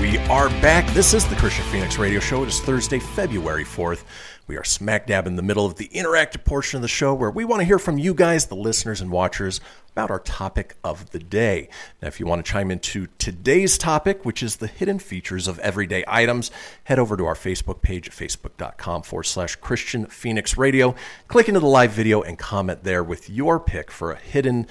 We 0.00 0.16
are 0.30 0.48
back. 0.62 0.88
This 0.94 1.12
is 1.12 1.26
the 1.26 1.34
Kristian 1.34 1.70
Fenix 1.70 1.98
Radio 1.98 2.20
Show. 2.20 2.42
It 2.42 2.48
is 2.48 2.60
Thursday, 2.60 3.00
February 3.00 3.64
4th. 3.64 4.04
We 4.46 4.56
are 4.56 4.64
smack 4.64 5.06
dab 5.06 5.26
in 5.26 5.36
the 5.36 5.42
middle 5.42 5.64
of 5.64 5.76
the 5.76 5.88
interactive 5.88 6.44
portion 6.44 6.76
of 6.76 6.82
the 6.82 6.88
show 6.88 7.14
where 7.14 7.30
we 7.30 7.44
want 7.44 7.60
to 7.60 7.64
hear 7.64 7.78
from 7.78 7.96
you 7.96 8.12
guys, 8.12 8.46
the 8.46 8.54
listeners 8.54 9.00
and 9.00 9.10
watchers, 9.10 9.60
about 9.92 10.10
our 10.10 10.18
topic 10.18 10.76
of 10.84 11.10
the 11.10 11.18
day. 11.18 11.68
Now, 12.02 12.08
if 12.08 12.20
you 12.20 12.26
want 12.26 12.44
to 12.44 12.52
chime 12.52 12.70
into 12.70 13.06
today's 13.16 13.78
topic, 13.78 14.24
which 14.24 14.42
is 14.42 14.56
the 14.56 14.66
hidden 14.66 14.98
features 14.98 15.48
of 15.48 15.58
everyday 15.60 16.04
items, 16.06 16.50
head 16.84 16.98
over 16.98 17.16
to 17.16 17.24
our 17.24 17.34
Facebook 17.34 17.80
page 17.80 18.08
at 18.08 18.14
facebook.com 18.14 19.02
forward 19.02 19.24
slash 19.24 19.58
Kristian 19.60 20.10
Fenix 20.10 20.58
Radio. 20.58 20.94
Click 21.28 21.48
into 21.48 21.60
the 21.60 21.66
live 21.66 21.92
video 21.92 22.20
and 22.20 22.38
comment 22.38 22.84
there 22.84 23.02
with 23.04 23.30
your 23.30 23.58
pick 23.58 23.90
for 23.90 24.12
a 24.12 24.18
hidden 24.18 24.66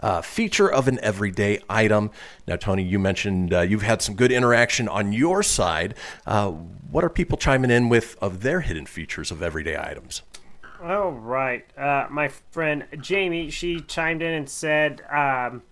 uh, 0.00 0.22
feature 0.22 0.70
of 0.70 0.88
an 0.88 0.98
everyday 1.02 1.60
item. 1.68 2.10
Now, 2.46 2.56
Tony, 2.56 2.82
you 2.82 2.98
mentioned 2.98 3.52
uh, 3.52 3.60
you've 3.60 3.82
had 3.82 4.02
some 4.02 4.14
good 4.14 4.32
interaction 4.32 4.88
on 4.88 5.12
your 5.12 5.42
side. 5.42 5.94
Uh, 6.26 6.50
what 6.50 7.04
are 7.04 7.10
people 7.10 7.38
chiming 7.38 7.70
in 7.70 7.88
with 7.88 8.16
of 8.20 8.42
their 8.42 8.60
hidden 8.60 8.86
features 8.86 9.30
of 9.30 9.42
everyday 9.42 9.76
items? 9.76 10.22
All 10.82 11.12
right. 11.12 11.64
Uh, 11.76 12.06
my 12.10 12.28
friend 12.28 12.86
Jamie, 13.00 13.50
she 13.50 13.80
chimed 13.80 14.22
in 14.22 14.32
and 14.32 14.48
said, 14.48 15.02
um, 15.10 15.62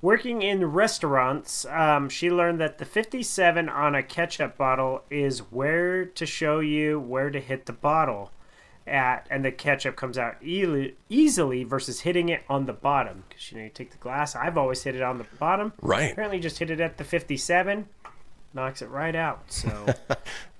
working 0.00 0.42
in 0.42 0.64
restaurants, 0.64 1.64
um, 1.66 2.08
she 2.08 2.30
learned 2.30 2.60
that 2.60 2.78
the 2.78 2.84
57 2.84 3.68
on 3.68 3.94
a 3.94 4.02
ketchup 4.02 4.56
bottle 4.56 5.02
is 5.10 5.40
where 5.40 6.04
to 6.04 6.26
show 6.26 6.60
you 6.60 6.98
where 6.98 7.30
to 7.30 7.40
hit 7.40 7.66
the 7.66 7.72
bottle 7.72 8.30
at, 8.86 9.26
and 9.30 9.44
the 9.44 9.52
ketchup 9.52 9.96
comes 9.96 10.18
out 10.18 10.36
easily, 10.42 10.96
easily 11.08 11.64
versus 11.64 12.00
hitting 12.00 12.28
it 12.28 12.42
on 12.48 12.66
the 12.66 12.72
bottom. 12.72 13.24
Because 13.28 13.52
you 13.52 13.58
know, 13.58 13.64
you 13.64 13.70
take 13.70 13.90
the 13.90 13.98
glass. 13.98 14.36
I've 14.36 14.58
always 14.58 14.82
hit 14.82 14.94
it 14.94 15.02
on 15.02 15.18
the 15.18 15.26
bottom. 15.38 15.72
Right. 15.80 16.12
Apparently, 16.12 16.40
just 16.40 16.58
hit 16.58 16.70
it 16.70 16.80
at 16.80 16.98
the 16.98 17.04
57, 17.04 17.88
knocks 18.52 18.82
it 18.82 18.88
right 18.90 19.14
out. 19.14 19.42
So. 19.48 19.86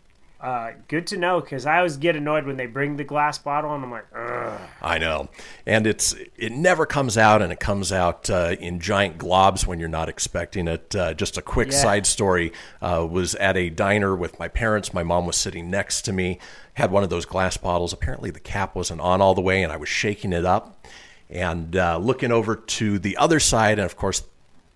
Uh, 0.45 0.73
good 0.89 1.07
to 1.07 1.17
know 1.17 1.41
because 1.41 1.65
I 1.65 1.79
always 1.79 1.97
get 1.97 2.17
annoyed 2.17 2.45
when 2.45 2.59
they 2.59 2.67
bring 2.67 2.97
the 2.97 3.05
glass 3.05 3.39
bottle 3.39 3.75
and 3.75 3.83
I'm 3.83 3.91
like, 3.91 4.05
Ugh. 4.15 4.61
I 4.83 4.99
know, 4.99 5.31
and 5.65 5.87
it's 5.87 6.15
it 6.37 6.53
never 6.53 6.85
comes 6.85 7.17
out, 7.17 7.41
and 7.41 7.51
it 7.51 7.61
comes 7.61 7.91
out 7.91 8.29
uh, 8.29 8.55
in 8.61 8.79
giant 8.79 9.17
globs 9.17 9.67
when 9.67 9.79
you're 9.79 9.89
not 9.89 10.11
expecting 10.11 10.69
it. 10.69 10.95
Uh, 10.95 11.15
just 11.15 11.39
a 11.39 11.43
quick 11.43 11.71
Yeah. 11.73 11.79
side 11.79 12.07
story: 12.07 12.53
uh, 12.83 13.07
was 13.11 13.35
at 13.37 13.57
a 13.57 13.71
diner 13.71 14.15
with 14.15 14.39
my 14.39 14.49
parents. 14.49 14.93
My 14.93 15.03
mom 15.03 15.25
was 15.25 15.37
sitting 15.37 15.71
next 15.71 16.03
to 16.03 16.13
me, 16.13 16.39
had 16.75 16.91
one 16.91 17.03
of 17.03 17.09
those 17.09 17.25
glass 17.25 17.57
bottles. 17.57 17.95
Apparently, 17.95 18.31
the 18.31 18.39
cap 18.39 18.75
wasn't 18.75 19.01
on 19.01 19.23
all 19.23 19.35
the 19.35 19.41
way, 19.41 19.63
and 19.63 19.73
I 19.73 19.79
was 19.79 19.89
shaking 19.89 20.35
it 20.35 20.45
up 20.45 20.87
and 21.31 21.75
uh, 21.75 21.97
looking 21.97 22.31
over 22.31 22.55
to 22.55 22.99
the 22.99 23.17
other 23.17 23.41
side, 23.41 23.79
and 23.79 23.87
of 23.87 23.97
course, 23.97 24.23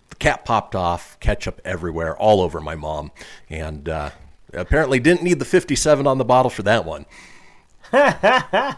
the 0.09 0.15
cap 0.15 0.45
popped 0.45 0.73
off, 0.73 1.15
ketchup 1.19 1.61
everywhere, 1.63 2.17
all 2.17 2.41
over 2.41 2.59
my 2.59 2.73
mom, 2.73 3.11
and 3.51 3.87
uh, 3.87 4.09
apparently 4.53 4.99
didn't 4.99 5.23
need 5.23 5.39
the 5.39 5.45
57 5.45 6.07
on 6.07 6.17
the 6.17 6.25
bottle 6.25 6.49
for 6.49 6.63
that 6.63 6.85
one. 6.85 7.05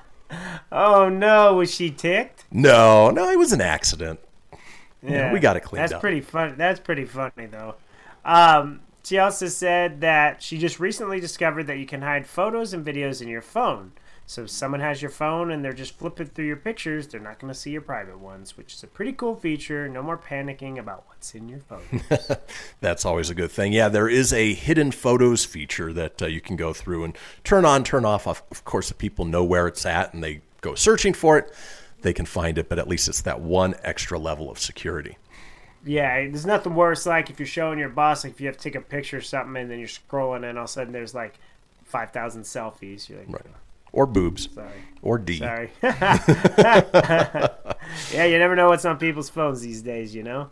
oh 0.72 1.10
no, 1.10 1.56
was 1.56 1.74
she 1.74 1.92
ticked? 1.92 2.46
No, 2.52 3.10
no, 3.10 3.30
it 3.30 3.38
was 3.38 3.52
an 3.52 3.62
accident. 3.62 4.20
Yeah, 5.04 5.34
we 5.34 5.40
got 5.40 5.58
it 5.58 5.62
cleaned 5.62 5.84
That's 5.84 5.94
up. 5.94 6.02
pretty 6.02 6.22
fun. 6.22 6.56
That's 6.58 6.80
pretty 6.80 7.06
funny 7.06 7.48
though. 7.50 7.76
Um, 8.24 8.82
she 9.04 9.18
also 9.18 9.48
said 9.48 10.02
that 10.02 10.44
she 10.44 10.58
just 10.58 10.80
recently 10.80 11.20
discovered 11.20 11.66
that 11.68 11.80
you 11.80 11.86
can 11.86 12.02
hide 12.02 12.28
photos 12.28 12.74
and 12.74 12.86
videos 12.86 13.22
in 13.22 13.28
your 13.28 13.42
phone. 13.42 13.94
So 14.32 14.44
if 14.44 14.50
someone 14.50 14.80
has 14.80 15.02
your 15.02 15.12
phone 15.12 15.52
and 15.52 15.62
they're 15.62 15.74
just 15.74 15.98
flipping 15.98 16.28
through 16.28 16.46
your 16.46 16.56
pictures, 16.56 17.06
they're 17.06 17.20
not 17.20 17.38
going 17.38 17.52
to 17.52 17.60
see 17.60 17.72
your 17.72 17.82
private 17.82 18.18
ones, 18.18 18.56
which 18.56 18.74
is 18.74 18.82
a 18.82 18.88
pretty 18.88 19.12
cool 19.12 19.36
feature. 19.36 19.90
No 19.90 20.02
more 20.02 20.18
panicking 20.18 20.80
about 20.80 21.04
what's 21.08 21.36
in 21.36 21.50
your 21.50 21.60
phone. 21.60 22.02
That's 22.80 23.04
always 23.04 23.30
a 23.30 23.36
good 23.36 23.52
thing. 23.52 23.74
Yeah, 23.74 23.90
there 23.90 24.08
is 24.08 24.32
a 24.32 24.54
hidden 24.54 24.94
photos 24.94 25.44
feature 25.44 25.92
that 25.92 26.22
uh, 26.22 26.28
you 26.28 26.40
can 26.40 26.56
go 26.56 26.72
through 26.72 27.04
and 27.04 27.18
turn 27.44 27.66
on, 27.66 27.84
turn 27.84 28.06
off. 28.06 28.26
Of 28.26 28.64
course, 28.64 28.90
if 28.90 28.98
people 28.98 29.26
know 29.26 29.44
where 29.44 29.68
it's 29.68 29.86
at 29.86 30.14
and 30.14 30.24
they 30.24 30.40
go 30.62 30.76
searching 30.76 31.14
for 31.14 31.38
it, 31.38 31.54
they 32.02 32.14
can 32.14 32.26
find 32.26 32.58
it, 32.58 32.70
but 32.70 32.80
at 32.80 32.88
least 32.88 33.10
it's 33.10 33.24
that 33.24 33.42
one 33.42 33.76
extra 33.84 34.18
level 34.18 34.50
of 34.50 34.60
security. 34.60 35.18
Yeah, 35.84 36.22
there's 36.22 36.46
nothing 36.46 36.74
worse 36.74 37.06
like 37.06 37.30
if 37.30 37.38
you're 37.38 37.48
showing 37.48 37.80
your 37.80 37.90
boss, 37.90 38.24
like 38.24 38.32
if 38.32 38.40
you 38.40 38.48
have 38.48 38.56
to 38.56 38.64
take 38.64 38.76
a 38.76 38.82
picture 38.82 39.18
or 39.18 39.22
something, 39.22 39.62
and 39.62 39.70
then 39.70 39.80
you're 39.80 39.90
scrolling, 39.90 40.50
and 40.50 40.58
all 40.58 40.64
of 40.64 40.70
a 40.70 40.72
sudden 40.72 40.94
there's 40.94 41.14
like 41.14 41.38
five 41.84 42.12
thousand 42.12 42.44
selfies. 42.44 43.10
You're 43.10 43.20
like, 43.20 43.28
Right. 43.28 43.46
Or 43.94 44.06
boobs. 44.06 44.48
Sorry. 44.54 44.68
Or 45.02 45.18
D. 45.18 45.40
Sorry. 45.40 45.72
yeah, 45.82 47.48
you 48.26 48.38
never 48.38 48.56
know 48.56 48.70
what's 48.70 48.86
on 48.86 48.98
people's 48.98 49.30
phones 49.30 49.62
these 49.62 49.82
days, 49.82 50.14
you 50.16 50.24
know? 50.24 50.50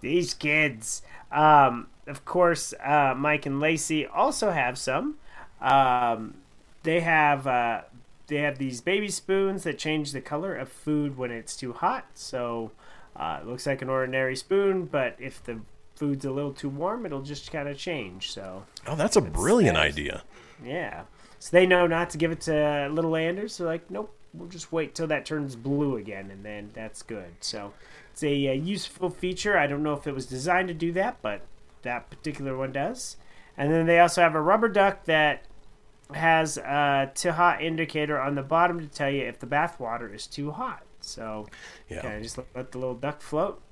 These 0.00 0.34
kids. 0.34 1.02
Um, 1.30 1.88
of 2.06 2.24
course, 2.24 2.72
uh, 2.82 3.14
Mike 3.16 3.46
and 3.46 3.60
Lacey 3.60 4.06
also 4.06 4.50
have 4.50 4.78
some. 4.78 5.16
Um, 5.60 6.34
they 6.82 7.00
have 7.00 7.46
uh, 7.46 7.82
they 8.26 8.36
have 8.36 8.56
these 8.58 8.80
baby 8.80 9.10
spoons 9.10 9.64
that 9.64 9.78
change 9.78 10.12
the 10.12 10.20
color 10.22 10.56
of 10.56 10.70
food 10.70 11.18
when 11.18 11.30
it's 11.30 11.54
too 11.56 11.74
hot. 11.74 12.06
So 12.14 12.70
uh, 13.14 13.40
it 13.42 13.46
looks 13.46 13.66
like 13.66 13.82
an 13.82 13.90
ordinary 13.90 14.34
spoon, 14.36 14.86
but 14.86 15.16
if 15.18 15.44
the 15.44 15.60
food's 15.94 16.24
a 16.24 16.30
little 16.30 16.54
too 16.54 16.70
warm, 16.70 17.04
it'll 17.04 17.20
just 17.22 17.52
kind 17.52 17.68
of 17.68 17.76
change. 17.76 18.32
So 18.32 18.64
Oh, 18.86 18.96
that's 18.96 19.16
a 19.16 19.20
brilliant 19.20 19.74
nice. 19.76 19.92
idea. 19.92 20.22
yeah. 20.64 21.02
So 21.40 21.48
they 21.56 21.66
know 21.66 21.86
not 21.88 22.10
to 22.10 22.18
give 22.18 22.30
it 22.30 22.42
to 22.42 22.88
little 22.92 23.16
Anders. 23.16 23.58
They're 23.58 23.66
like, 23.66 23.90
nope, 23.90 24.14
we'll 24.32 24.48
just 24.48 24.70
wait 24.72 24.94
till 24.94 25.06
that 25.08 25.24
turns 25.26 25.56
blue 25.56 25.96
again, 25.96 26.30
and 26.30 26.44
then 26.44 26.70
that's 26.74 27.02
good. 27.02 27.32
So 27.40 27.72
it's 28.12 28.22
a, 28.22 28.48
uh 28.48 28.52
useful 28.52 29.10
feature. 29.10 29.58
I 29.58 29.66
don't 29.66 29.82
know 29.82 29.94
if 29.94 30.06
it 30.06 30.14
was 30.14 30.26
designed 30.26 30.68
to 30.68 30.74
do 30.74 30.92
that, 30.92 31.16
but 31.22 31.40
that 31.82 32.10
particular 32.10 32.56
one 32.56 32.72
does. 32.72 33.16
And 33.56 33.72
then 33.72 33.86
they 33.86 33.98
also 33.98 34.20
have 34.22 34.34
a 34.34 34.40
rubber 34.40 34.68
duck 34.68 35.06
that 35.06 35.42
has 36.14 36.58
a 36.58 37.10
too 37.14 37.32
hot 37.32 37.62
indicator 37.62 38.20
on 38.20 38.34
the 38.34 38.42
bottom 38.42 38.78
to 38.80 38.86
tell 38.86 39.10
you 39.10 39.22
if 39.22 39.38
the 39.38 39.46
bath 39.46 39.80
water 39.80 40.12
is 40.12 40.26
too 40.26 40.50
hot. 40.50 40.82
So 41.00 41.48
Yeah. 41.88 42.02
kind 42.02 42.16
of 42.16 42.22
just 42.22 42.36
let, 42.36 42.46
let 42.54 42.72
the 42.72 42.78
little 42.78 42.94
duck 42.94 43.22
float. 43.22 43.62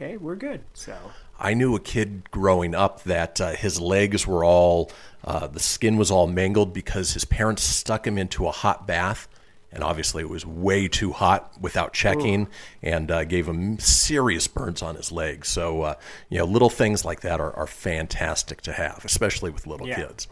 Okay, 0.00 0.16
we're 0.16 0.36
good. 0.36 0.62
So 0.72 0.96
I 1.38 1.52
knew 1.52 1.76
a 1.76 1.80
kid 1.80 2.30
growing 2.30 2.74
up 2.74 3.02
that 3.02 3.38
uh, 3.38 3.50
his 3.50 3.78
legs 3.78 4.26
were 4.26 4.42
all, 4.42 4.90
uh, 5.24 5.46
the 5.46 5.60
skin 5.60 5.98
was 5.98 6.10
all 6.10 6.26
mangled 6.26 6.72
because 6.72 7.12
his 7.12 7.26
parents 7.26 7.62
stuck 7.62 8.06
him 8.06 8.16
into 8.16 8.46
a 8.46 8.50
hot 8.50 8.86
bath. 8.86 9.28
And 9.70 9.84
obviously, 9.84 10.22
it 10.22 10.28
was 10.30 10.44
way 10.46 10.88
too 10.88 11.12
hot 11.12 11.52
without 11.60 11.92
checking 11.92 12.48
and 12.82 13.08
uh, 13.10 13.24
gave 13.24 13.46
him 13.46 13.78
serious 13.78 14.48
burns 14.48 14.80
on 14.82 14.96
his 14.96 15.12
legs. 15.12 15.48
So, 15.48 15.82
uh, 15.82 15.94
you 16.28 16.38
know, 16.38 16.44
little 16.44 16.70
things 16.70 17.04
like 17.04 17.20
that 17.20 17.38
are, 17.38 17.52
are 17.52 17.68
fantastic 17.68 18.62
to 18.62 18.72
have, 18.72 19.04
especially 19.04 19.50
with 19.50 19.66
little 19.68 19.86
Yeah. 19.86 20.06
kids. 20.06 20.26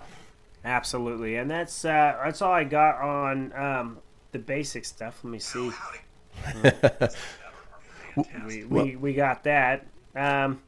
Absolutely, 0.64 1.36
and 1.36 1.48
that's 1.48 1.84
uh, 1.84 2.18
that's 2.24 2.42
all 2.42 2.52
I 2.52 2.64
got 2.64 2.96
on 3.00 3.52
um, 3.52 3.98
the 4.32 4.40
basic 4.40 4.84
stuff. 4.84 5.20
Let 5.22 5.30
me 5.30 5.38
see. 5.38 5.70
we, 8.46 8.64
we, 8.64 8.96
we 8.96 9.14
got 9.14 9.44
that. 9.44 9.86
Um, 10.14 10.60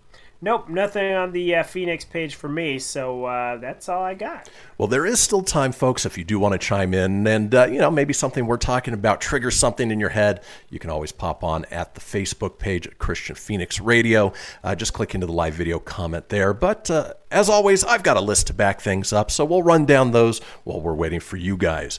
nope, 0.42 0.68
nothing 0.68 1.12
on 1.12 1.32
the 1.32 1.57
uh, 1.57 1.62
Fenix 1.62 2.05
page 2.05 2.34
for 2.34 2.48
me. 2.48 2.78
So 2.78 3.24
uh, 3.24 3.57
that's 3.59 3.88
all 3.88 4.03
I 4.03 4.14
got. 4.14 4.48
Well, 4.78 4.88
there 4.88 5.05
is 5.05 5.20
still 5.20 5.42
time, 5.42 5.72
folks, 5.72 6.07
if 6.07 6.16
you 6.16 6.24
do 6.24 6.38
want 6.38 6.53
to 6.53 6.59
chime 6.59 6.94
in 6.94 7.26
and, 7.26 7.55
uh, 7.55 7.66
you 7.66 7.78
know, 7.78 7.90
maybe 7.90 8.12
something 8.12 8.46
we're 8.46 8.57
talking 8.57 8.94
about 8.94 9.20
triggers 9.20 9.57
something 9.57 9.90
in 9.90 10.01
your 10.01 10.11
head, 10.11 10.42
you 10.70 10.78
can 10.78 10.90
always 10.90 11.12
pop 11.12 11.44
on 11.44 11.64
at 11.66 11.94
the 11.94 12.01
Facebook 12.01 12.59
page 12.59 12.86
at 12.86 12.98
Kristian 12.98 13.36
Fenix 13.36 13.80
Radio. 13.80 14.32
Uh, 14.64 14.74
just 14.74 14.92
click 14.92 15.14
into 15.14 15.26
the 15.26 15.32
live 15.32 15.55
video 15.55 15.78
comment 15.78 16.28
there. 16.28 16.55
But 16.55 16.90
uh, 16.90 17.14
as 17.30 17.48
always, 17.48 17.84
I've 17.84 18.03
got 18.03 18.16
a 18.16 18.20
list 18.22 18.46
to 18.48 18.55
back 18.55 18.80
things 18.80 19.12
up, 19.12 19.30
so 19.30 19.44
we'll 19.44 19.62
run 19.62 19.84
down 19.84 20.12
those 20.12 20.40
while 20.64 20.80
we're 20.80 20.94
waiting 20.94 21.20
for 21.20 21.36
you 21.36 21.57
guys. 21.57 21.98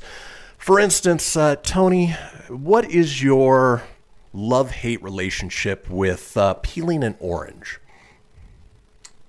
For 0.57 0.79
instance, 0.79 1.35
uh, 1.35 1.55
Tony, 1.63 2.15
what 2.49 2.85
is 2.91 3.23
your 3.23 3.81
love 4.34 4.71
hate 4.71 5.01
relationship 5.03 5.89
with 5.89 6.36
uh, 6.38 6.55
peeling 6.55 7.03
an 7.03 7.15
orange? 7.19 7.79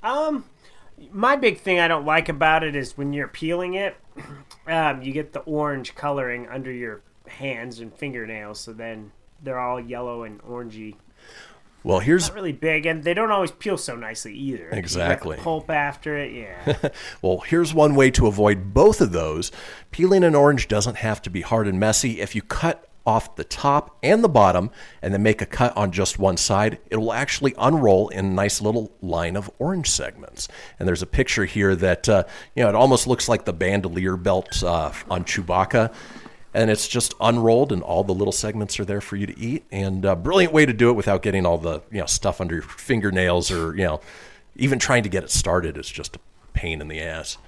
Um, 0.03 0.44
my 1.12 1.36
big 1.36 1.61
thing 1.61 1.80
I 1.80 1.88
don't 1.88 2.07
like 2.07 2.28
about 2.28 2.64
it 2.64 2.76
is 2.76 2.96
when 2.96 3.12
you're 3.12 3.28
peeling 3.28 3.74
it, 3.74 3.96
um, 4.66 5.03
you 5.03 5.12
get 5.12 5.32
the 5.32 5.40
orange 5.40 5.94
coloring 5.94 6.48
under 6.48 6.70
your 6.70 7.03
hands 7.26 7.80
and 7.80 7.92
fingernails. 7.94 8.61
So 8.61 8.72
then 8.72 9.12
they're 9.42 9.59
all 9.59 9.80
yellow 9.80 10.22
and 10.24 10.40
orangey. 10.42 10.96
Well, 11.84 11.98
here's 11.98 12.28
Not 12.28 12.36
really 12.36 12.53
big, 12.53 12.86
and 12.86 13.03
they 13.03 13.12
don't 13.12 13.32
always 13.32 13.50
peel 13.50 13.76
so 13.76 13.96
nicely 13.96 14.34
either. 14.34 14.68
Exactly. 14.70 15.36
pulp 15.38 15.68
after 15.68 16.16
it, 16.16 16.32
yeah. 16.32 16.90
Well, 17.22 17.40
here's 17.40 17.74
one 17.74 17.96
way 17.96 18.11
to 18.12 18.28
avoid 18.28 18.72
both 18.72 19.00
of 19.00 19.11
those. 19.11 19.50
Peeling 19.90 20.22
an 20.22 20.36
orange 20.36 20.68
doesn't 20.68 20.98
have 20.98 21.20
to 21.22 21.30
be 21.30 21.40
hard 21.40 21.66
and 21.66 21.80
messy. 21.80 22.20
If 22.20 22.36
you 22.36 22.42
cut 22.42 22.88
off 23.07 23.36
the 23.36 23.44
top 23.44 23.96
and 24.03 24.22
the 24.22 24.28
bottom 24.28 24.70
and 25.00 25.12
then 25.12 25.22
make 25.22 25.42
a 25.42 25.46
cut 25.46 25.76
on 25.76 25.90
just 25.90 26.18
one 26.18 26.36
side, 26.36 26.78
it 26.90 26.96
will 26.96 27.12
actually 27.12 27.55
unroll 27.59 28.09
in 28.09 28.24
a 28.26 28.30
nice 28.30 28.61
little 28.61 28.92
line 29.00 29.36
of 29.36 29.50
orange 29.59 29.90
segments. 29.90 30.48
And 30.78 30.86
there's 30.86 31.03
a 31.03 31.07
picture 31.07 31.44
here 31.44 31.74
that, 31.76 32.09
uh, 32.09 32.24
you 32.55 32.62
know, 32.62 32.68
it 32.68 32.74
almost 32.74 33.07
looks 33.07 33.28
like 33.28 33.44
the 33.44 33.53
bandolier 33.53 34.16
belt 34.16 34.62
uh, 34.62 34.92
on 35.11 35.24
Chewbacca. 35.24 35.92
And 36.55 36.70
it's 36.70 36.86
just 36.86 37.14
unrolled, 37.18 37.72
and 37.72 37.82
all 37.82 38.05
the 38.05 38.12
little 38.12 38.30
segments 38.30 38.78
are 38.78 38.84
there 38.84 39.00
for 39.00 39.16
you 39.16 39.26
to 39.26 39.38
eat. 39.38 39.64
And 39.72 40.05
a 40.05 40.14
brilliant 40.14 40.53
way 40.53 40.66
to 40.66 40.74
do 40.74 40.90
it 40.90 40.92
without 40.92 41.22
getting 41.22 41.46
all 41.46 41.57
the 41.57 41.80
you 41.90 41.98
know 41.98 42.05
stuff 42.05 42.42
under 42.42 42.57
your 42.57 42.62
fingernails, 42.62 43.50
or 43.50 43.74
you 43.74 43.84
know, 43.84 44.03
even 44.57 44.78
trying 44.78 45.03
to 45.05 45.09
get 45.09 45.24
it 45.24 45.30
started 45.30 45.78
is 45.78 45.88
just 45.88 46.16
a 46.16 46.20
pain 46.53 46.82
in 46.82 46.88
the 46.88 47.00
ass. 47.00 47.38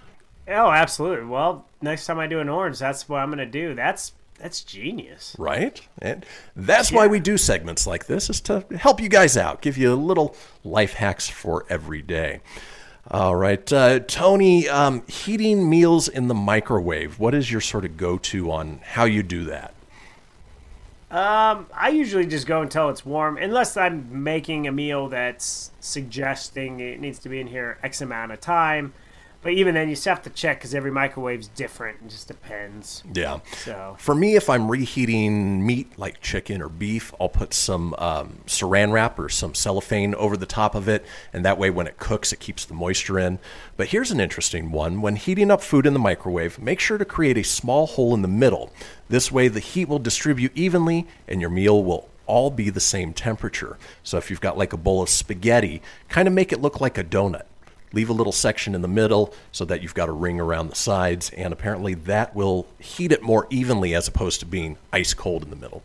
Oh, 0.49 0.71
absolutely. 0.71 1.27
Well, 1.27 1.67
next 1.81 2.07
time 2.07 2.19
I 2.19 2.27
do 2.27 2.41
an 2.41 2.49
orange, 2.49 2.79
that's 2.79 3.09
what 3.09 3.21
I'm 3.21 3.29
going 3.29 3.39
to 3.39 3.47
do. 3.47 3.75
That's 3.75 4.13
that's 4.39 4.63
genius. 4.63 5.35
right? 5.39 5.81
And 6.03 6.27
that's 6.57 6.93
why 6.93 7.07
we 7.07 7.21
do 7.21 7.39
segments 7.39 7.87
like 7.87 8.07
this 8.07 8.29
is 8.29 8.41
to 8.43 8.65
help 8.77 9.01
you 9.01 9.09
guys 9.09 9.37
out, 9.37 9.63
give 9.63 9.79
you 9.79 9.95
little 9.95 10.37
life 10.65 10.95
hacks 10.95 11.29
for 11.29 11.65
every 11.69 12.03
day. 12.03 12.41
All 13.11 13.37
right, 13.37 13.71
uh, 13.71 14.01
Tony, 14.01 14.67
um, 14.67 15.07
heating 15.07 15.69
meals 15.69 16.09
in 16.09 16.29
the 16.29 16.35
microwave. 16.35 17.19
What 17.19 17.35
is 17.35 17.53
your 17.53 17.61
sort 17.61 17.85
of 17.85 17.99
go-to 17.99 18.51
on 18.51 18.81
how 18.83 19.05
you 19.05 19.23
do 19.23 19.45
that? 19.45 19.75
Um, 21.11 21.67
I 21.73 21.91
usually 21.91 22.27
just 22.27 22.47
go 22.47 22.63
until 22.63 22.89
it's 22.89 23.05
warm, 23.05 23.37
unless 23.37 23.77
I'm 23.77 24.25
making 24.25 24.67
a 24.67 24.73
meal 24.73 25.09
that's 25.09 25.71
suggesting 25.81 26.81
it 26.81 26.99
needs 26.99 27.19
to 27.21 27.29
be 27.29 27.41
in 27.41 27.47
here 27.47 27.79
X 27.83 28.01
amount 28.01 28.33
of 28.33 28.41
time. 28.41 28.95
But 29.45 29.53
even 29.53 29.75
then, 29.75 29.91
you 29.91 29.95
still 29.95 30.15
have 30.15 30.23
to 30.23 30.31
check 30.31 30.59
because 30.59 30.75
every 30.75 30.91
microwave's 30.91 31.49
different. 31.49 31.99
It 32.03 32.09
just 32.09 32.29
depends. 32.29 33.05
Yeah. 33.13 33.41
So 33.59 33.95
For 33.99 34.15
me, 34.15 34.37
if 34.37 34.49
I'm 34.49 34.71
reheating 34.71 35.65
meat 35.65 35.99
like 35.99 36.23
chicken 36.23 36.63
or 36.63 36.71
beef, 36.71 37.13
I'll 37.21 37.29
put 37.29 37.53
some 37.53 37.95
um, 37.99 38.39
saran 38.47 38.91
wrap 38.91 39.19
or 39.19 39.29
some 39.29 39.55
cellophane 39.55 40.15
over 40.15 40.39
the 40.39 40.47
top 40.47 40.75
of 40.75 40.89
it, 40.89 41.05
and 41.33 41.45
that 41.45 41.59
way 41.59 41.69
when 41.69 41.87
it 41.87 41.99
cooks, 41.99 42.33
it 42.33 42.41
keeps 42.41 42.65
the 42.65 42.73
moisture 42.73 43.19
in. 43.19 43.39
But 43.77 43.89
here's 43.89 44.11
an 44.11 44.19
interesting 44.19 44.73
one. 44.73 45.03
When 45.03 45.17
heating 45.17 45.51
up 45.51 45.61
food 45.61 45.85
in 45.85 45.93
the 45.93 45.99
microwave, 45.99 46.59
make 46.59 46.81
sure 46.81 46.97
to 46.97 47.05
create 47.05 47.37
a 47.37 47.45
small 47.45 47.87
hole 47.87 48.15
in 48.15 48.23
the 48.23 48.29
middle. 48.29 48.73
This 49.11 49.31
way, 49.31 49.49
the 49.49 49.61
heat 49.61 49.91
will 49.91 49.99
distribute 49.99 50.53
evenly, 50.55 51.07
and 51.29 51.43
your 51.43 51.51
meal 51.51 51.85
will 51.85 52.09
all 52.27 52.51
be 52.51 52.71
the 52.71 52.81
same 52.81 53.13
temperature. 53.13 53.77
So 54.03 54.17
if 54.17 54.31
you've 54.31 54.41
got 54.41 54.57
like 54.57 54.73
a 54.73 54.79
bowl 54.79 55.03
of 55.03 55.11
spaghetti, 55.11 55.83
kind 56.09 56.27
of 56.27 56.33
make 56.33 56.53
it 56.53 56.63
look 56.63 56.81
like 56.81 56.97
a 56.97 57.05
donut. 57.05 57.43
Leave 57.95 58.11
a 58.11 58.13
little 58.13 58.33
section 58.33 58.75
in 58.75 58.83
the 58.83 58.89
middle 58.89 59.33
so 59.53 59.65
that 59.65 59.83
you've 59.83 59.95
got 59.95 60.09
a 60.09 60.13
ring 60.13 60.41
around 60.41 60.69
the 60.69 60.75
sides, 60.75 61.31
and 61.31 61.53
apparently 61.53 61.95
that 61.95 62.35
will 62.35 62.67
heat 62.79 63.13
it 63.13 63.23
more 63.23 63.47
evenly 63.51 63.95
as 63.95 64.09
opposed 64.09 64.41
to 64.41 64.47
being 64.47 64.77
ice 64.93 65.15
cold 65.15 65.43
in 65.45 65.51
the 65.51 65.57
middle. 65.57 65.83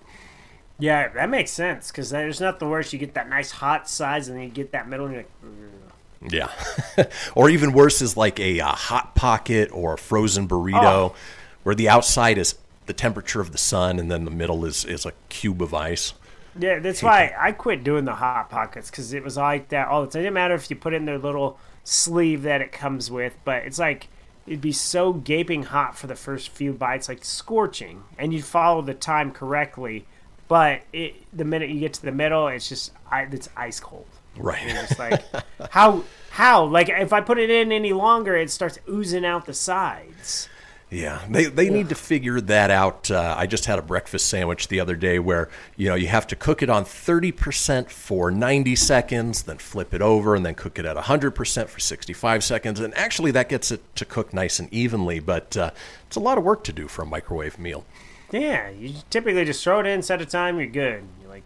yeah, 0.79 1.07
that 1.09 1.29
makes 1.29 1.51
sense 1.51 1.91
because 1.91 2.09
there's 2.09 2.41
nothing 2.41 2.69
worse. 2.69 2.91
You 2.91 2.99
get 2.99 3.13
that 3.13 3.29
nice 3.29 3.51
hot 3.51 3.87
sides, 3.89 4.27
and 4.27 4.37
then 4.37 4.43
you 4.45 4.49
get 4.49 4.71
that 4.71 4.89
middle, 4.89 5.05
and 5.05 5.13
you're 5.15 5.23
like, 5.23 6.31
Yeah. 6.33 7.05
or 7.35 7.49
even 7.49 7.71
worse 7.73 8.01
is 8.01 8.17
like 8.17 8.39
a, 8.39 8.59
uh 8.59 8.71
hot 8.73 9.15
pocket 9.15 9.69
or 9.71 9.93
a 9.93 9.97
frozen 9.97 10.47
burrito 10.47 10.83
Oh. 11.11 11.15
where 11.63 11.75
the 11.75 11.87
outside 11.89 12.37
is 12.37 12.55
the 12.87 12.93
temperature 12.93 13.39
of 13.39 13.51
the 13.51 13.57
sun 13.57 13.99
and 13.99 14.09
then 14.11 14.25
the 14.25 14.31
middle 14.31 14.65
is, 14.65 14.83
is 14.83 15.05
a 15.05 15.13
cube 15.29 15.61
of 15.61 15.73
ice. 15.73 16.13
Yeah, 16.57 16.79
that's 16.79 17.03
why 17.03 17.33
I 17.39 17.51
quit 17.51 17.83
doing 17.83 18.03
the 18.05 18.15
hot 18.15 18.49
pockets 18.49 18.89
because 18.89 19.13
it 19.13 19.23
was 19.23 19.37
like 19.37 19.69
that 19.69 19.87
all 19.87 20.01
the 20.03 20.07
time. 20.11 20.21
It 20.21 20.23
didn't 20.23 20.33
matter 20.33 20.55
if 20.55 20.69
you 20.69 20.75
put 20.75 20.93
in 20.93 21.05
their 21.05 21.19
little 21.19 21.57
sleeve 21.89 22.43
that 22.43 22.61
it 22.61 22.71
comes 22.71 23.09
with, 23.09 23.35
but 23.43 23.63
it's 23.63 23.79
like 23.79 24.07
it'd 24.45 24.61
be 24.61 24.71
so 24.71 25.13
gaping 25.13 25.63
hot 25.63 25.97
for 25.97 26.07
the 26.07 26.15
first 26.15 26.49
few 26.49 26.73
bites, 26.73 27.09
like 27.09 27.25
scorching, 27.25 28.03
and 28.17 28.33
you'd 28.33 28.45
follow 28.45 28.81
the 28.81 28.93
time 28.93 29.31
correctly. 29.31 30.05
But 30.47 30.81
it, 30.93 31.15
the 31.31 31.45
minute 31.45 31.69
you 31.69 31.79
get 31.79 31.93
to 31.93 32.01
the 32.01 32.11
middle, 32.11 32.47
it's 32.47 32.69
just 32.69 32.91
it's 33.11 33.49
ice 33.55 33.79
cold. 33.79 34.07
Right. 34.37 34.61
And 34.61 34.77
it's 34.77 34.97
like 34.99 35.23
how 35.71 36.03
how 36.29 36.65
like 36.65 36.89
if 36.89 37.13
I 37.13 37.21
put 37.21 37.39
it 37.39 37.49
in 37.49 37.71
any 37.71 37.93
longer, 37.93 38.35
it 38.35 38.49
starts 38.49 38.79
oozing 38.87 39.25
out 39.25 39.45
the 39.45 39.53
sides. 39.53 40.49
Yeah, 40.91 41.21
they, 41.29 41.45
they 41.45 41.69
need 41.69 41.89
to 41.89 41.95
figure 41.95 42.41
that 42.41 42.71
out. 42.71 43.11
Uh, 43.11 43.35
I 43.37 43.45
just 43.45 43.65
had 43.65 43.77
a 43.77 43.83
breakfast 43.83 44.27
sandwich 44.27 44.69
the 44.69 44.79
other 44.79 44.95
day 44.95 45.19
where 45.19 45.49
you 45.77 45.87
know 45.87 45.93
you 45.93 46.07
have 46.07 46.25
to 46.27 46.35
cook 46.35 46.63
it 46.63 46.69
on 46.69 46.83
thirty 46.83 47.31
percent 47.31 47.91
for 47.91 48.31
ninety 48.31 48.75
seconds, 48.75 49.43
then 49.43 49.59
flip 49.59 49.93
it 49.93 50.01
over, 50.01 50.33
and 50.33 50.43
then 50.43 50.55
cook 50.55 50.79
it 50.79 50.85
at 50.85 50.97
hundred 50.97 51.31
percent 51.31 51.69
for 51.69 51.79
sixty-five 51.79 52.43
seconds. 52.43 52.79
And 52.79 52.97
actually, 52.97 53.29
that 53.31 53.49
gets 53.49 53.69
it 53.69 53.83
to 53.97 54.05
cook 54.05 54.33
nice 54.33 54.59
and 54.59 54.73
evenly. 54.73 55.19
But 55.19 55.55
uh, 55.55 55.71
it's 56.07 56.15
a 56.15 56.19
lot 56.19 56.39
of 56.39 56.43
work 56.43 56.63
to 56.63 56.73
do 56.73 56.87
for 56.87 57.03
a 57.03 57.05
microwave 57.05 57.59
meal. 57.59 57.85
Yeah, 58.31 58.69
you 58.69 58.93
typically 59.09 59.45
just 59.45 59.63
throw 59.63 59.79
it 59.79 59.85
in, 59.85 60.01
set 60.01 60.21
a 60.21 60.25
time, 60.25 60.57
you're 60.57 60.67
good. 60.67 61.03
You're 61.21 61.29
like, 61.29 61.43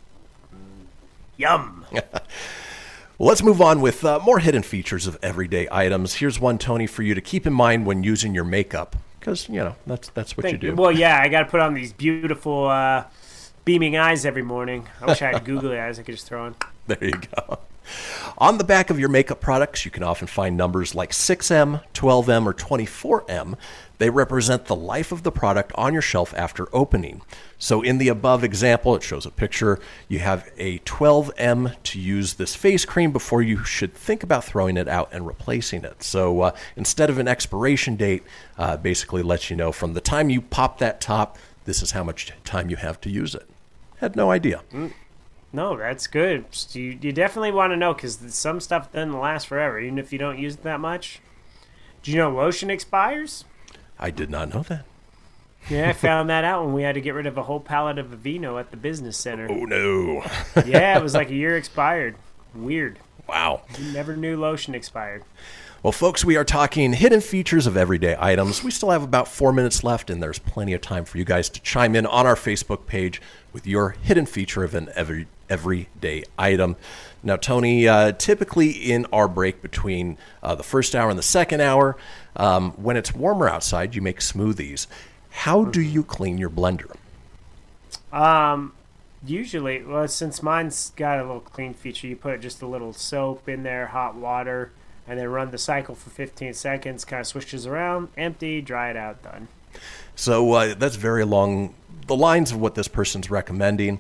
mm, 0.54 0.86
yum. 1.38 1.86
Well, 1.92 2.04
let's 3.20 3.44
move 3.44 3.62
on 3.62 3.80
with 3.80 4.04
uh, 4.04 4.20
more 4.20 4.40
hidden 4.40 4.64
features 4.64 5.08
of 5.08 5.18
everyday 5.24 5.68
items. 5.72 6.16
Here's 6.16 6.40
one, 6.40 6.58
Tony, 6.58 6.88
for 6.88 7.04
you 7.04 7.16
to 7.16 7.22
keep 7.22 7.48
in 7.48 7.54
mind 7.54 7.86
when 7.86 8.04
using 8.04 8.34
your 8.36 8.44
makeup, 8.44 8.98
because 9.24 9.48
you 9.48 9.56
know 9.56 9.76
that's 9.88 10.10
that's 10.10 10.36
what 10.36 10.44
Thank 10.44 10.62
you 10.62 10.72
do. 10.72 10.76
Well, 10.76 10.92
yeah, 10.92 11.20
I 11.22 11.30
got 11.30 11.44
to 11.44 11.46
put 11.46 11.62
on 11.62 11.74
these 11.74 11.94
beautiful 11.94 12.68
uh, 12.68 13.06
beaming 13.64 13.96
eyes 13.96 14.26
every 14.26 14.44
morning. 14.44 14.88
I 15.02 15.06
wish 15.06 15.22
I 15.22 15.32
had 15.32 15.46
googly 15.46 15.80
eyes 15.80 15.98
I 15.98 16.04
could 16.04 16.16
just 16.16 16.28
throw 16.28 16.46
on. 16.46 16.56
There 16.88 17.04
you 17.04 17.14
go. 17.36 17.60
On 18.38 18.58
the 18.58 18.64
back 18.64 18.90
of 18.90 19.00
your 19.00 19.10
makeup 19.10 19.40
products, 19.40 19.86
you 19.86 19.92
can 19.92 20.04
often 20.04 20.28
find 20.28 20.58
numbers 20.58 20.96
like 20.96 21.12
6M, 21.12 21.82
12M, 21.94 22.46
or 22.46 22.54
24M. 22.54 23.56
They 24.00 24.10
represent 24.10 24.66
the 24.66 24.76
life 24.76 25.12
of 25.12 25.24
the 25.24 25.32
product 25.32 25.72
on 25.76 25.94
your 25.94 26.02
shelf 26.02 26.34
after 26.36 26.68
opening. 26.76 27.22
So, 27.58 27.82
in 27.82 28.00
the 28.00 28.10
above 28.10 28.44
example, 28.44 28.96
it 28.96 29.04
shows 29.04 29.26
a 29.26 29.32
picture. 29.32 29.80
You 30.08 30.20
have 30.20 30.50
a 30.58 30.80
12M 30.80 31.82
to 31.84 32.00
use 32.00 32.34
this 32.34 32.56
face 32.56 32.86
cream 32.86 33.12
before 33.12 33.42
you 33.42 33.64
should 33.64 33.94
think 33.94 34.24
about 34.24 34.44
throwing 34.44 34.78
it 34.78 34.88
out 34.88 35.10
and 35.14 35.26
replacing 35.26 35.84
it. 35.84 36.04
So, 36.04 36.42
uh, 36.42 36.56
instead 36.76 37.10
of 37.10 37.20
an 37.20 37.28
expiration 37.28 37.96
date, 37.96 38.24
uh, 38.58 38.78
basically 38.78 39.24
lets 39.24 39.50
you 39.50 39.56
know 39.56 39.72
from 39.72 39.94
the 39.94 40.02
time 40.02 40.30
you 40.30 40.42
pop 40.42 40.80
that 40.80 41.00
top, 41.00 41.38
this 41.66 41.82
is 41.82 41.92
how 41.92 42.04
much 42.04 42.34
time 42.44 42.70
you 42.70 42.76
have 42.76 43.00
to 43.02 43.10
use 43.10 43.36
it. 43.36 43.48
Had 43.98 44.16
no 44.16 44.32
idea. 44.32 44.64
No, 45.54 45.78
that's 45.78 46.08
good. 46.08 46.46
You, 46.72 46.98
you 47.00 47.12
definitely 47.14 47.52
want 47.52 47.72
to 47.72 47.78
know 47.78 47.94
because 47.94 48.18
some 48.34 48.60
stuff 48.60 48.92
doesn't 48.92 49.18
last 49.18 49.48
forever, 49.48 49.80
even 49.80 50.00
if 50.00 50.12
you 50.12 50.18
don't 50.18 50.40
use 50.40 50.56
it 50.56 50.64
that 50.64 50.80
much. 50.80 51.22
Do 52.02 52.12
you 52.12 52.18
know 52.18 52.32
lotion 52.32 52.72
expires? 52.72 53.46
I 54.04 54.12
did 54.12 54.30
not 54.30 54.54
know 54.54 54.64
that. 54.64 54.86
Yeah, 55.70 55.90
I 55.90 55.94
found 55.94 56.30
that 56.30 56.44
out 56.44 56.66
when 56.66 56.74
we 56.74 56.84
had 56.84 56.96
to 56.96 57.02
get 57.02 57.14
rid 57.14 57.26
of 57.26 57.38
a 57.38 57.44
whole 57.44 57.62
pallet 57.62 57.98
of 57.98 58.08
Aveeno 58.08 58.60
at 58.60 58.70
the 58.70 58.78
business 58.78 59.16
center. 59.16 59.48
Oh, 59.50 59.64
no. 59.64 60.26
yeah, 60.66 60.98
it 60.98 61.02
was 61.02 61.14
like 61.14 61.30
a 61.30 61.34
year 61.34 61.56
expired. 61.56 62.16
Weird. 62.54 63.00
Wow. 63.30 63.62
You 63.80 63.94
never 63.94 64.18
knew 64.18 64.38
lotion 64.38 64.76
expired. 64.76 65.24
Well, 65.82 65.94
folks, 65.94 66.24
we 66.24 66.36
are 66.36 66.44
talking 66.44 66.94
hidden 66.94 67.22
features 67.22 67.66
of 67.66 67.78
everyday 67.78 68.16
items. 68.20 68.62
We 68.62 68.72
still 68.72 68.92
have 68.92 69.04
about 69.04 69.30
four 69.30 69.54
minutes 69.54 69.86
left, 69.86 70.10
and 70.10 70.22
there's 70.22 70.40
plenty 70.40 70.74
of 70.74 70.82
time 70.82 71.06
for 71.06 71.18
you 71.18 71.26
guys 71.26 71.50
to 71.50 71.62
chime 71.62 71.96
in 71.96 72.06
on 72.06 72.26
our 72.26 72.36
Facebook 72.36 72.86
page 72.86 73.22
with 73.54 73.66
your 73.66 73.92
hidden 74.02 74.26
feature 74.26 74.64
of 74.64 74.76
an 74.76 74.90
every, 74.96 75.28
everyday 75.50 76.24
item. 76.38 76.76
Now, 77.22 77.38
Tony, 77.38 77.88
uh, 77.88 78.14
typically 78.14 78.70
in 78.70 79.06
our 79.14 79.28
break 79.28 79.62
between 79.62 80.18
uh, 80.42 80.56
the 80.56 80.64
first 80.64 80.96
hour 80.96 81.10
and 81.10 81.20
the 81.20 81.24
second 81.24 81.62
hour, 81.62 81.96
um, 82.36 82.72
when 82.72 82.98
it's 82.98 83.14
warmer 83.14 83.50
outside, 83.50 83.96
you 83.96 84.02
make 84.02 84.20
smoothies. 84.20 84.88
How 85.30 85.66
do 85.66 85.82
you 85.82 86.04
clean 86.04 86.38
your 86.38 86.50
blender? 86.50 86.96
Um, 88.12 88.74
usually, 89.26 89.84
well, 89.84 90.08
since 90.08 90.44
mine's 90.44 90.92
got 90.96 91.20
a 91.20 91.24
little 91.24 91.40
clean 91.40 91.74
feature, 91.74 92.08
you 92.08 92.16
put 92.16 92.42
just 92.42 92.62
a 92.62 92.68
little 92.68 92.94
soap 92.94 93.50
in 93.50 93.64
there, 93.64 93.88
hot 93.88 94.16
water, 94.16 94.72
and 95.08 95.20
then 95.20 95.28
run 95.28 95.52
the 95.52 95.58
cycle 95.58 95.96
for 95.96 96.10
15 96.10 96.54
seconds. 96.54 97.04
Kind 97.06 97.22
of 97.22 97.28
swishes 97.28 97.66
around, 97.66 98.10
empty, 98.18 98.62
dry 98.62 98.90
it 98.90 98.98
out, 98.98 99.24
done. 99.24 99.48
So 100.16 100.52
uh, 100.54 100.76
that's 100.76 100.96
very 100.96 101.26
long 101.26 101.74
the 102.08 102.16
lines 102.16 102.52
of 102.52 102.60
what 102.60 102.76
this 102.76 102.88
person's 102.88 103.30
recommending. 103.30 104.00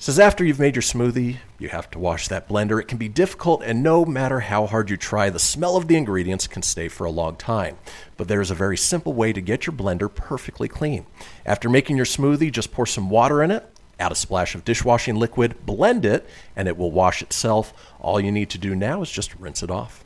Says 0.00 0.18
after 0.18 0.42
you've 0.42 0.58
made 0.58 0.76
your 0.76 0.82
smoothie, 0.82 1.36
you 1.58 1.68
have 1.68 1.90
to 1.90 1.98
wash 1.98 2.26
that 2.28 2.48
blender. 2.48 2.80
It 2.80 2.88
can 2.88 2.96
be 2.96 3.06
difficult, 3.06 3.62
and 3.62 3.82
no 3.82 4.06
matter 4.06 4.40
how 4.40 4.66
hard 4.66 4.88
you 4.88 4.96
try, 4.96 5.28
the 5.28 5.38
smell 5.38 5.76
of 5.76 5.88
the 5.88 5.96
ingredients 5.96 6.46
can 6.46 6.62
stay 6.62 6.88
for 6.88 7.04
a 7.04 7.10
long 7.10 7.36
time. 7.36 7.76
But 8.16 8.26
there 8.26 8.40
is 8.40 8.50
a 8.50 8.54
very 8.54 8.78
simple 8.78 9.12
way 9.12 9.34
to 9.34 9.42
get 9.42 9.66
your 9.66 9.76
blender 9.76 10.12
perfectly 10.12 10.68
clean. 10.68 11.04
After 11.44 11.68
making 11.68 11.98
your 11.98 12.06
smoothie, 12.06 12.50
just 12.50 12.72
pour 12.72 12.86
some 12.86 13.10
water 13.10 13.42
in 13.42 13.50
it, 13.50 13.68
add 13.98 14.10
a 14.10 14.14
splash 14.14 14.54
of 14.54 14.64
dishwashing 14.64 15.16
liquid, 15.16 15.66
blend 15.66 16.06
it, 16.06 16.26
and 16.56 16.66
it 16.66 16.78
will 16.78 16.90
wash 16.90 17.20
itself. 17.20 17.74
All 18.00 18.18
you 18.18 18.32
need 18.32 18.48
to 18.50 18.58
do 18.58 18.74
now 18.74 19.02
is 19.02 19.10
just 19.10 19.34
rinse 19.34 19.62
it 19.62 19.70
off. 19.70 20.02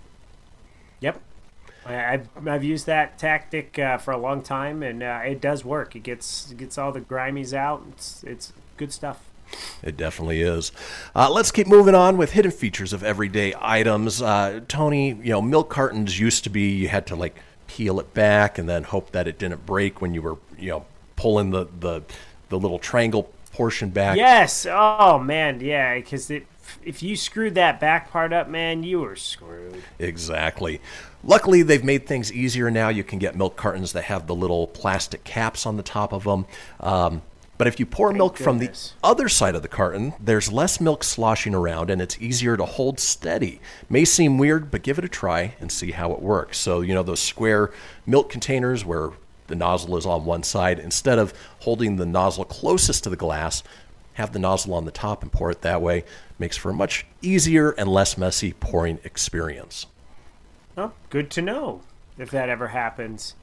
Yep. 0.98 1.20
I've, 1.86 2.28
I've 2.48 2.64
used 2.64 2.86
that 2.86 3.16
tactic 3.16 3.78
uh, 3.78 3.98
for 3.98 4.10
a 4.10 4.18
long 4.18 4.42
time, 4.42 4.82
and 4.82 5.04
uh, 5.04 5.20
it 5.24 5.40
does 5.40 5.64
work. 5.64 5.94
It 5.94 6.02
gets 6.02 6.50
it 6.50 6.58
gets 6.58 6.78
all 6.78 6.90
the 6.90 7.00
grimies 7.00 7.52
out. 7.52 7.84
It's 7.92 8.24
it's 8.24 8.52
good 8.76 8.92
stuff. 8.92 9.28
It 9.82 9.96
definitely 9.96 10.42
is. 10.42 10.72
Uh, 11.14 11.30
let's 11.30 11.50
keep 11.50 11.66
moving 11.66 11.94
on 11.94 12.16
with 12.16 12.32
hidden 12.32 12.50
features 12.50 12.92
of 12.92 13.02
everyday 13.02 13.54
items. 13.60 14.20
Uh, 14.20 14.60
Tony, 14.68 15.08
you 15.08 15.30
know, 15.30 15.42
milk 15.42 15.70
cartons 15.70 16.18
used 16.18 16.44
to 16.44 16.50
be 16.50 16.70
you 16.70 16.88
had 16.88 17.06
to 17.08 17.16
like 17.16 17.36
peel 17.66 18.00
it 18.00 18.14
back 18.14 18.58
and 18.58 18.68
then 18.68 18.84
hope 18.84 19.12
that 19.12 19.28
it 19.28 19.38
didn't 19.38 19.66
break 19.66 20.00
when 20.00 20.14
you 20.14 20.22
were, 20.22 20.36
you 20.58 20.70
know, 20.70 20.86
pulling 21.16 21.50
the 21.50 21.66
the, 21.80 22.02
the 22.48 22.58
little 22.58 22.78
triangle 22.78 23.30
portion 23.52 23.90
back. 23.90 24.16
Yes. 24.16 24.66
Oh 24.68 25.18
man, 25.18 25.60
yeah. 25.60 25.94
Because 25.94 26.30
if 26.84 27.02
you 27.02 27.16
screwed 27.16 27.54
that 27.54 27.80
back 27.80 28.10
part 28.10 28.32
up, 28.32 28.48
man, 28.48 28.82
you 28.82 29.00
were 29.00 29.16
screwed. 29.16 29.82
Exactly. 29.98 30.80
Luckily, 31.22 31.62
they've 31.62 31.84
made 31.84 32.06
things 32.06 32.32
easier 32.32 32.70
now. 32.70 32.90
You 32.90 33.04
can 33.04 33.18
get 33.18 33.34
milk 33.34 33.56
cartons 33.56 33.92
that 33.92 34.04
have 34.04 34.26
the 34.26 34.34
little 34.34 34.66
plastic 34.66 35.24
caps 35.24 35.64
on 35.64 35.76
the 35.76 35.82
top 35.82 36.12
of 36.12 36.24
them. 36.24 36.46
Um, 36.80 37.22
but 37.56 37.66
if 37.66 37.78
you 37.78 37.86
pour 37.86 38.12
milk 38.12 38.36
from 38.36 38.58
the 38.58 38.70
other 39.02 39.28
side 39.28 39.54
of 39.54 39.62
the 39.62 39.68
carton, 39.68 40.14
there's 40.20 40.52
less 40.52 40.80
milk 40.80 41.04
sloshing 41.04 41.54
around 41.54 41.90
and 41.90 42.02
it's 42.02 42.20
easier 42.20 42.56
to 42.56 42.64
hold 42.64 42.98
steady. 42.98 43.60
May 43.88 44.04
seem 44.04 44.38
weird, 44.38 44.70
but 44.70 44.82
give 44.82 44.98
it 44.98 45.04
a 45.04 45.08
try 45.08 45.54
and 45.60 45.70
see 45.70 45.92
how 45.92 46.12
it 46.12 46.20
works. 46.20 46.58
So, 46.58 46.80
you 46.80 46.94
know, 46.94 47.02
those 47.02 47.20
square 47.20 47.70
milk 48.06 48.28
containers 48.28 48.84
where 48.84 49.10
the 49.46 49.54
nozzle 49.54 49.96
is 49.96 50.06
on 50.06 50.24
one 50.24 50.42
side, 50.42 50.78
instead 50.78 51.18
of 51.18 51.34
holding 51.60 51.96
the 51.96 52.06
nozzle 52.06 52.44
closest 52.44 53.04
to 53.04 53.10
the 53.10 53.16
glass, 53.16 53.62
have 54.14 54.32
the 54.32 54.38
nozzle 54.38 54.74
on 54.74 54.84
the 54.84 54.90
top 54.90 55.22
and 55.22 55.30
pour 55.30 55.50
it 55.50 55.62
that 55.62 55.82
way. 55.82 56.04
Makes 56.38 56.56
for 56.56 56.70
a 56.70 56.74
much 56.74 57.06
easier 57.20 57.70
and 57.72 57.88
less 57.88 58.16
messy 58.16 58.52
pouring 58.52 58.98
experience. 59.04 59.86
Oh, 60.76 60.92
good 61.10 61.30
to 61.32 61.42
know 61.42 61.82
if 62.18 62.30
that 62.30 62.48
ever 62.48 62.68
happens. 62.68 63.34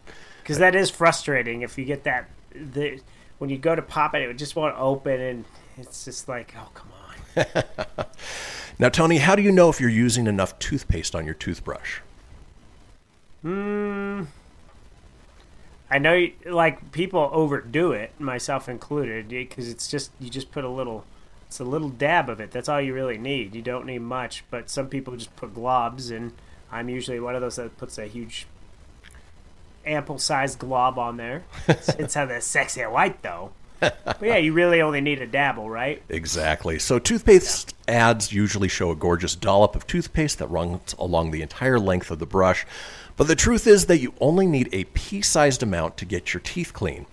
Because 0.41 0.57
that 0.57 0.75
is 0.75 0.89
frustrating 0.89 1.61
if 1.61 1.77
you 1.77 1.85
get 1.85 2.03
that. 2.03 2.29
The, 2.53 2.99
when 3.41 3.49
you 3.49 3.57
go 3.57 3.73
to 3.75 3.81
pop 3.81 4.13
it, 4.13 4.21
it 4.21 4.37
just 4.37 4.55
won't 4.55 4.77
open, 4.77 5.19
and 5.19 5.45
it's 5.75 6.05
just 6.05 6.29
like, 6.29 6.53
oh, 6.55 6.69
come 6.75 6.89
on. 6.95 8.05
Now, 8.79 8.89
Tony, 8.89 9.17
how 9.17 9.35
do 9.35 9.41
you 9.41 9.51
know 9.51 9.69
if 9.69 9.79
you're 9.81 9.89
using 9.89 10.25
enough 10.27 10.57
toothpaste 10.59 11.13
on 11.15 11.25
your 11.25 11.33
toothbrush? 11.33 11.99
Hmm. 13.41 14.23
I 15.89 15.97
know, 15.99 16.13
you- 16.13 16.33
like, 16.45 16.91
people 16.91 17.29
overdo 17.33 17.91
it, 17.93 18.19
myself 18.19 18.69
included, 18.69 19.29
because 19.29 19.69
it's 19.69 19.87
just, 19.89 20.11
you 20.19 20.29
just 20.29 20.51
put 20.51 20.63
a 20.63 20.69
little. 20.69 21.05
It's 21.47 21.59
a 21.59 21.63
little 21.65 21.89
dab 21.89 22.29
of 22.29 22.39
it. 22.39 22.51
That's 22.51 22.69
all 22.69 22.79
you 22.79 22.93
really 22.93 23.17
need. 23.17 23.55
You 23.55 23.61
don't 23.61 23.85
need 23.85 23.99
much. 23.99 24.43
But 24.49 24.69
some 24.69 24.87
people 24.87 25.15
just 25.17 25.35
put 25.35 25.53
globs, 25.53 26.15
and 26.15 26.31
I'm 26.71 26.87
usually 26.89 27.19
one 27.19 27.35
of 27.35 27.41
those 27.41 27.57
that 27.57 27.77
puts 27.77 27.97
a 27.97 28.05
huge, 28.05 28.47
ample 29.85 30.17
sized 30.17 30.59
glob 30.59 30.97
on 30.97 31.17
there. 31.17 31.43
it's, 31.67 32.13
how 32.13 32.25
the 32.25 32.41
sexy 32.41 32.81
white 32.81 33.21
though. 33.21 33.51
But 33.79 34.21
yeah, 34.21 34.37
you 34.37 34.53
really 34.53 34.81
only 34.81 35.01
need 35.01 35.21
a 35.21 35.27
dabble, 35.27 35.67
right? 35.67 36.03
Exactly. 36.07 36.77
So, 36.77 36.99
toothpaste 36.99 37.73
ads 37.87 38.31
usually 38.31 38.67
show 38.67 38.91
a 38.91 38.95
gorgeous 38.95 39.35
dollop 39.35 39.75
of 39.75 39.87
toothpaste 39.87 40.37
that 40.37 40.47
runs 40.47 40.93
along 40.99 41.31
the 41.31 41.41
entire 41.41 41.79
length 41.79 42.11
of 42.11 42.19
the 42.19 42.27
brush. 42.27 42.65
But 43.17 43.27
the 43.27 43.35
truth 43.35 43.65
is 43.65 43.87
that 43.87 43.99
you 43.99 44.13
only 44.19 44.45
need 44.45 44.69
a 44.71 44.83
pea 44.85 45.23
sized 45.23 45.63
amount 45.63 45.97
to 45.97 46.05
get 46.05 46.33
your 46.33 46.41
teeth 46.41 46.73
clean. 46.73 47.07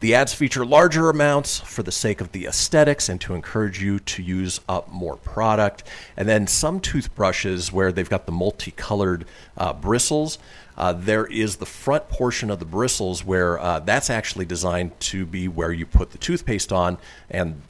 The 0.00 0.14
ads 0.14 0.32
feature 0.32 0.64
larger 0.64 1.10
amounts 1.10 1.58
for 1.58 1.82
the 1.82 1.90
sake 1.90 2.20
of 2.20 2.30
the 2.30 2.46
aesthetics 2.46 3.08
and 3.08 3.20
to 3.22 3.34
encourage 3.34 3.82
you 3.82 3.98
to 3.98 4.22
use 4.22 4.60
up 4.68 4.88
more 4.92 5.16
product. 5.16 5.82
And 6.16 6.28
then 6.28 6.46
some 6.46 6.78
toothbrushes 6.78 7.72
where 7.72 7.90
they've 7.90 8.08
got 8.08 8.26
the 8.26 8.32
multicolored 8.32 9.24
uh, 9.56 9.72
bristles, 9.72 10.38
uh, 10.78 10.92
there 10.92 11.26
is 11.26 11.56
the 11.56 11.66
front 11.66 12.08
portion 12.08 12.50
of 12.50 12.60
the 12.60 12.64
bristles 12.64 13.24
where 13.24 13.58
uh, 13.58 13.80
that's 13.80 14.08
actually 14.08 14.44
designed 14.44 14.98
to 15.00 15.26
be 15.26 15.48
where 15.48 15.72
you 15.72 15.84
put 15.84 16.12
the 16.12 16.18
toothpaste 16.18 16.72
on, 16.72 16.96
and 17.28 17.60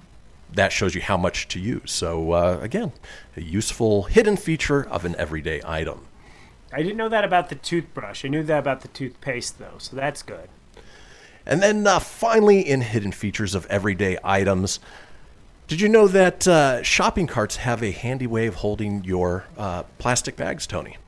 that 0.52 0.72
shows 0.72 0.94
you 0.94 1.00
how 1.00 1.16
much 1.16 1.48
to 1.48 1.58
use. 1.58 1.90
So, 1.90 2.32
uh, 2.32 2.58
again, 2.60 2.92
a 3.34 3.40
useful 3.40 4.04
hidden 4.04 4.36
feature 4.36 4.86
of 4.86 5.06
an 5.06 5.16
everyday 5.16 5.62
item. 5.64 6.06
I 6.70 6.82
didn't 6.82 6.98
know 6.98 7.08
that 7.08 7.24
about 7.24 7.48
the 7.48 7.54
toothbrush. 7.54 8.26
I 8.26 8.28
knew 8.28 8.42
that 8.42 8.58
about 8.58 8.82
the 8.82 8.88
toothpaste 8.88 9.58
though, 9.58 9.78
so 9.78 9.96
that's 9.96 10.22
good. 10.22 10.50
And 11.46 11.62
then 11.62 11.86
uh, 11.86 11.98
finally, 12.00 12.60
in 12.60 12.82
hidden 12.82 13.12
features 13.12 13.54
of 13.54 13.64
everyday 13.66 14.18
items, 14.22 14.80
did 15.66 15.80
you 15.80 15.88
know 15.88 16.06
that 16.08 16.46
uh, 16.46 16.82
shopping 16.82 17.26
carts 17.26 17.56
have 17.56 17.82
a 17.82 17.90
handy 17.90 18.26
way 18.26 18.46
of 18.46 18.56
holding 18.56 19.02
your 19.04 19.46
uh, 19.56 19.84
plastic 19.96 20.36
bags, 20.36 20.66
Tony? 20.66 20.98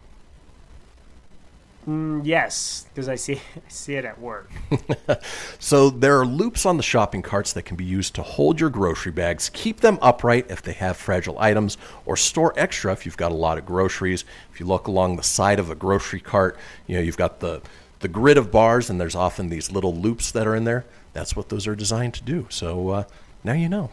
Mm, 1.88 2.20
yes, 2.24 2.86
because 2.88 3.08
I 3.08 3.14
see 3.14 3.34
I 3.56 3.68
see 3.68 3.94
it 3.94 4.04
at 4.04 4.20
work. 4.20 4.50
So 5.58 5.90
there 5.90 6.18
are 6.18 6.26
loops 6.26 6.64
on 6.66 6.76
the 6.76 6.82
shopping 6.82 7.22
carts 7.22 7.52
that 7.52 7.62
can 7.62 7.76
be 7.76 7.84
used 7.84 8.14
to 8.14 8.22
hold 8.22 8.58
your 8.60 8.70
grocery 8.70 9.12
bags, 9.12 9.50
keep 9.52 9.80
them 9.80 9.98
upright 10.00 10.50
if 10.50 10.62
they 10.62 10.72
have 10.72 10.96
fragile 10.96 11.38
items, 11.38 11.76
or 12.06 12.16
store 12.16 12.52
extra 12.56 12.92
if 12.92 13.04
you've 13.04 13.16
got 13.16 13.30
a 13.30 13.34
lot 13.34 13.58
of 13.58 13.66
groceries. 13.66 14.24
If 14.52 14.60
you 14.60 14.66
look 14.66 14.86
along 14.88 15.16
the 15.16 15.22
side 15.22 15.58
of 15.58 15.70
a 15.70 15.74
grocery 15.74 16.20
cart, 16.20 16.56
you 16.86 16.96
know 16.96 17.02
you've 17.02 17.16
got 17.16 17.40
the 17.40 17.60
the 18.00 18.08
grid 18.08 18.38
of 18.38 18.50
bars, 18.50 18.88
and 18.90 19.00
there's 19.00 19.14
often 19.14 19.48
these 19.48 19.70
little 19.70 19.94
loops 19.94 20.30
that 20.32 20.46
are 20.46 20.56
in 20.56 20.64
there. 20.64 20.84
That's 21.12 21.36
what 21.36 21.48
those 21.50 21.66
are 21.66 21.76
designed 21.76 22.14
to 22.14 22.22
do. 22.22 22.46
So 22.48 22.88
uh, 22.90 23.04
now 23.44 23.52
you 23.52 23.68
know, 23.68 23.90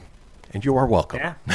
and 0.54 0.64
you 0.64 0.76
are 0.76 0.86
welcome. 0.86 1.20
Yeah, 1.20 1.34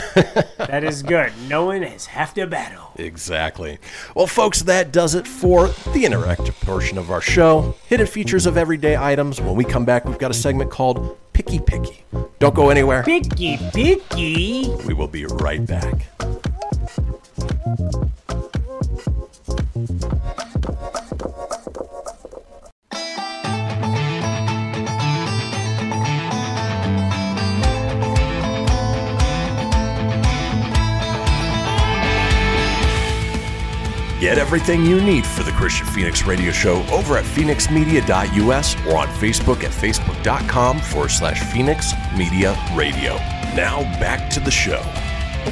that 0.58 0.84
is 0.84 1.02
good. 1.02 1.32
No 1.48 1.66
one 1.66 1.82
has 1.82 2.06
half 2.06 2.34
to 2.34 2.46
battle. 2.46 2.92
Exactly. 2.96 3.78
Well, 4.14 4.26
folks, 4.26 4.62
that 4.62 4.92
does 4.92 5.14
it 5.14 5.26
for 5.26 5.68
the 5.68 6.04
interactive 6.04 6.54
portion 6.64 6.98
of 6.98 7.10
our 7.10 7.20
show. 7.20 7.74
Hidden 7.86 8.06
features 8.06 8.46
of 8.46 8.56
everyday 8.56 8.96
items. 8.96 9.40
When 9.40 9.54
we 9.54 9.64
come 9.64 9.84
back, 9.84 10.04
we've 10.04 10.18
got 10.18 10.30
a 10.30 10.34
segment 10.34 10.70
called 10.70 11.16
Picky 11.32 11.58
Picky. 11.58 12.04
Don't 12.38 12.54
go 12.54 12.70
anywhere. 12.70 13.02
Picky, 13.02 13.56
picky. 13.72 14.68
We 14.86 14.94
will 14.94 15.08
be 15.08 15.26
right 15.26 15.64
back. 15.64 16.06
Get 34.22 34.38
everything 34.38 34.86
you 34.86 35.00
need 35.00 35.26
for 35.26 35.42
the 35.42 35.50
Kristian 35.50 35.92
Fenix 35.92 36.24
Radio 36.24 36.52
Show 36.52 36.86
over 36.92 37.16
at 37.18 37.24
fenixmedia.us 37.24 38.76
or 38.86 38.98
on 38.98 39.08
Facebook 39.08 39.64
at 39.64 39.72
facebook.com 39.72 40.78
forward 40.78 41.08
slash 41.08 41.42
Fenix 41.52 41.92
Media 42.16 42.56
Radio. 42.72 43.16
Now 43.56 43.82
back 43.98 44.30
to 44.30 44.38
the 44.38 44.48
show. 44.48 44.80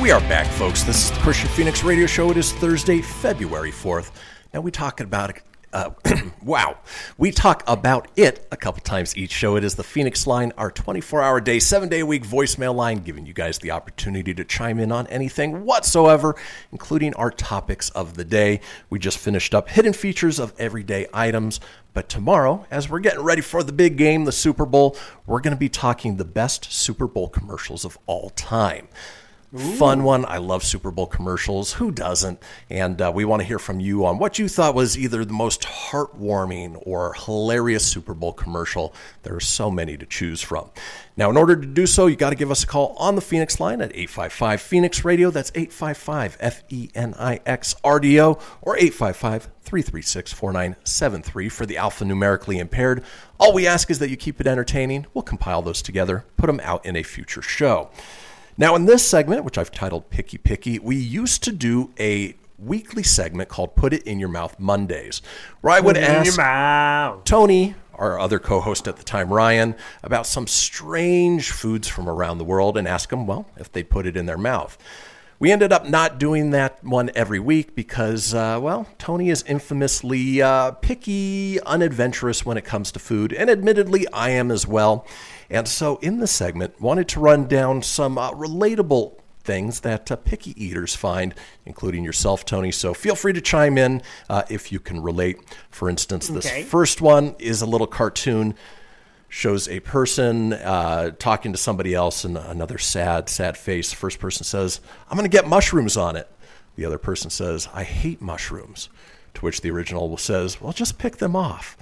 We 0.00 0.12
are 0.12 0.20
back, 0.20 0.46
folks. 0.46 0.84
This 0.84 1.06
is 1.06 1.10
the 1.10 1.16
Kristian 1.16 1.48
Fenix 1.48 1.82
Radio 1.82 2.06
Show. 2.06 2.30
It 2.30 2.36
is 2.36 2.52
Thursday, 2.52 3.02
February 3.02 3.72
4th. 3.72 4.12
Now 4.54 4.60
we 4.60 4.70
talking 4.70 5.04
about 5.04 5.30
uh, 5.72 5.90
wow. 6.42 6.78
We 7.16 7.30
talk 7.30 7.62
about 7.66 8.08
it 8.16 8.46
a 8.50 8.56
couple 8.56 8.82
times 8.82 9.16
each 9.16 9.30
show. 9.30 9.56
It 9.56 9.64
is 9.64 9.74
the 9.74 9.84
Fenix 9.84 10.26
line, 10.26 10.52
our 10.58 10.70
24 10.70 11.22
hour 11.22 11.40
day, 11.40 11.58
seven 11.58 11.88
day 11.88 12.00
a 12.00 12.06
week 12.06 12.24
voicemail 12.24 12.74
line, 12.74 12.98
giving 12.98 13.26
you 13.26 13.32
guys 13.32 13.58
the 13.58 13.70
opportunity 13.70 14.34
to 14.34 14.44
chime 14.44 14.78
in 14.78 14.90
on 14.90 15.06
anything 15.06 15.64
whatsoever, 15.64 16.34
including 16.72 17.14
our 17.14 17.30
topics 17.30 17.90
of 17.90 18.14
the 18.14 18.24
day. 18.24 18.60
We 18.88 18.98
just 18.98 19.18
finished 19.18 19.54
up 19.54 19.68
hidden 19.68 19.92
features 19.92 20.38
of 20.38 20.52
everyday 20.58 21.06
items. 21.12 21.60
But 21.92 22.08
tomorrow, 22.08 22.66
as 22.70 22.88
we're 22.88 23.00
getting 23.00 23.22
ready 23.22 23.42
for 23.42 23.62
the 23.62 23.72
big 23.72 23.96
game, 23.96 24.24
the 24.24 24.32
Super 24.32 24.64
Bowl, 24.64 24.96
we're 25.26 25.40
going 25.40 25.54
to 25.54 25.58
be 25.58 25.68
talking 25.68 26.16
the 26.16 26.24
best 26.24 26.72
Super 26.72 27.08
Bowl 27.08 27.28
commercials 27.28 27.84
of 27.84 27.98
all 28.06 28.30
time. 28.30 28.88
Fun 29.56 30.04
one. 30.04 30.24
I 30.26 30.36
love 30.36 30.62
Super 30.62 30.92
Bowl 30.92 31.08
commercials. 31.08 31.72
Who 31.72 31.90
doesn't? 31.90 32.40
And 32.68 33.02
uh, 33.02 33.10
we 33.12 33.24
want 33.24 33.42
to 33.42 33.46
hear 33.46 33.58
from 33.58 33.80
you 33.80 34.06
on 34.06 34.18
what 34.18 34.38
you 34.38 34.46
thought 34.46 34.76
was 34.76 34.96
either 34.96 35.24
the 35.24 35.32
most 35.32 35.62
heartwarming 35.62 36.80
or 36.86 37.14
hilarious 37.14 37.84
Super 37.84 38.14
Bowl 38.14 38.32
commercial. 38.32 38.94
There 39.24 39.34
are 39.34 39.40
so 39.40 39.68
many 39.68 39.96
to 39.96 40.06
choose 40.06 40.40
from. 40.40 40.70
Now, 41.16 41.30
in 41.30 41.36
order 41.36 41.56
to 41.56 41.66
do 41.66 41.84
so, 41.88 42.06
you 42.06 42.14
got 42.14 42.30
to 42.30 42.36
give 42.36 42.52
us 42.52 42.62
a 42.62 42.66
call 42.66 42.94
on 42.96 43.16
the 43.16 43.20
Fenix 43.20 43.58
line 43.58 43.80
at 43.80 43.90
855 43.90 44.60
Fenix 44.60 45.04
Radio. 45.04 45.32
That's 45.32 45.50
855 45.56 46.36
F 46.38 46.62
E 46.68 46.90
N 46.94 47.16
I 47.18 47.40
X 47.44 47.74
R 47.82 47.98
D 47.98 48.20
O 48.20 48.38
or 48.62 48.76
855 48.76 49.50
336 49.62 50.32
4973 50.32 51.48
for 51.48 51.66
the 51.66 51.74
alphanumerically 51.74 52.60
impaired. 52.60 53.02
All 53.40 53.52
we 53.52 53.66
ask 53.66 53.90
is 53.90 53.98
that 53.98 54.10
you 54.10 54.16
keep 54.16 54.40
it 54.40 54.46
entertaining. 54.46 55.06
We'll 55.12 55.22
compile 55.22 55.62
those 55.62 55.82
together, 55.82 56.24
put 56.36 56.46
them 56.46 56.60
out 56.62 56.86
in 56.86 56.94
a 56.94 57.02
future 57.02 57.42
show. 57.42 57.90
Now, 58.60 58.74
in 58.74 58.84
this 58.84 59.08
segment, 59.08 59.44
which 59.44 59.56
I've 59.56 59.72
titled 59.72 60.10
Picky 60.10 60.36
Picky, 60.36 60.78
we 60.78 60.94
used 60.94 61.42
to 61.44 61.50
do 61.50 61.94
a 61.98 62.36
weekly 62.58 63.02
segment 63.02 63.48
called 63.48 63.74
Put 63.74 63.94
It 63.94 64.02
in 64.02 64.20
Your 64.20 64.28
Mouth 64.28 64.60
Mondays, 64.60 65.22
where 65.62 65.72
I 65.72 65.80
would 65.80 65.94
Put 65.94 66.04
it 66.04 66.10
in 66.10 66.24
your 66.26 66.34
ask. 66.34 67.24
Tony, 67.24 67.74
our 67.94 68.20
other 68.20 68.38
co 68.38 68.60
host 68.60 68.86
at 68.86 68.98
the 68.98 69.02
time, 69.02 69.32
Ryan, 69.32 69.76
about 70.02 70.26
some 70.26 70.46
strange 70.46 71.52
foods 71.52 71.88
from 71.88 72.06
around 72.06 72.36
the 72.36 72.44
world 72.44 72.76
and 72.76 72.86
ask 72.86 73.08
them, 73.08 73.26
well, 73.26 73.46
if 73.56 73.72
they 73.72 73.82
put 73.82 74.04
it 74.04 74.14
in 74.14 74.26
their 74.26 74.36
mouth. 74.36 74.76
We 75.38 75.50
ended 75.50 75.72
up 75.72 75.88
not 75.88 76.18
doing 76.18 76.50
that 76.50 76.84
one 76.84 77.10
every 77.14 77.40
week 77.40 77.74
because, 77.74 78.34
uh, 78.34 78.58
well, 78.60 78.86
Tony 78.98 79.30
is 79.30 79.42
infamously 79.44 80.42
uh, 80.42 80.72
picky, 80.72 81.58
unadventurous 81.62 82.44
when 82.44 82.58
it 82.58 82.66
comes 82.66 82.92
to 82.92 82.98
food, 82.98 83.32
and 83.32 83.48
admittedly, 83.48 84.06
I 84.08 84.32
am 84.32 84.50
as 84.50 84.66
well. 84.66 85.06
And 85.50 85.66
so, 85.66 85.96
in 85.96 86.20
this 86.20 86.30
segment, 86.30 86.80
wanted 86.80 87.08
to 87.08 87.20
run 87.20 87.46
down 87.46 87.82
some 87.82 88.16
uh, 88.18 88.30
relatable 88.30 89.18
things 89.42 89.80
that 89.80 90.10
uh, 90.10 90.16
picky 90.16 90.52
eaters 90.62 90.94
find, 90.94 91.34
including 91.66 92.04
yourself, 92.04 92.44
Tony. 92.44 92.70
So 92.70 92.94
feel 92.94 93.16
free 93.16 93.32
to 93.32 93.40
chime 93.40 93.78
in 93.78 94.02
uh, 94.28 94.42
if 94.48 94.70
you 94.70 94.78
can 94.78 95.02
relate. 95.02 95.38
For 95.70 95.88
instance, 95.88 96.28
this 96.28 96.46
Okay. 96.46 96.62
first 96.62 97.00
one 97.00 97.34
is 97.38 97.62
a 97.62 97.66
little 97.66 97.86
cartoon 97.86 98.54
shows 99.28 99.68
a 99.68 99.80
person 99.80 100.52
uh, 100.52 101.12
talking 101.18 101.52
to 101.52 101.58
somebody 101.58 101.94
else 101.94 102.24
and 102.24 102.36
another 102.36 102.78
sad, 102.78 103.28
sad 103.28 103.56
face. 103.56 103.90
The 103.90 103.96
first 103.96 104.18
person 104.18 104.44
says, 104.44 104.80
I'm 105.08 105.16
going 105.16 105.28
to 105.28 105.34
get 105.36 105.46
mushrooms 105.48 105.96
on 105.96 106.16
it. 106.16 106.28
The 106.76 106.84
other 106.84 106.98
person 106.98 107.30
says, 107.30 107.68
I 107.72 107.84
hate 107.84 108.20
mushrooms. 108.20 108.88
To 109.34 109.40
which 109.42 109.60
the 109.60 109.70
original 109.70 110.16
says, 110.16 110.60
Well, 110.60 110.72
just 110.72 110.98
pick 110.98 111.18
them 111.18 111.36
off. 111.36 111.76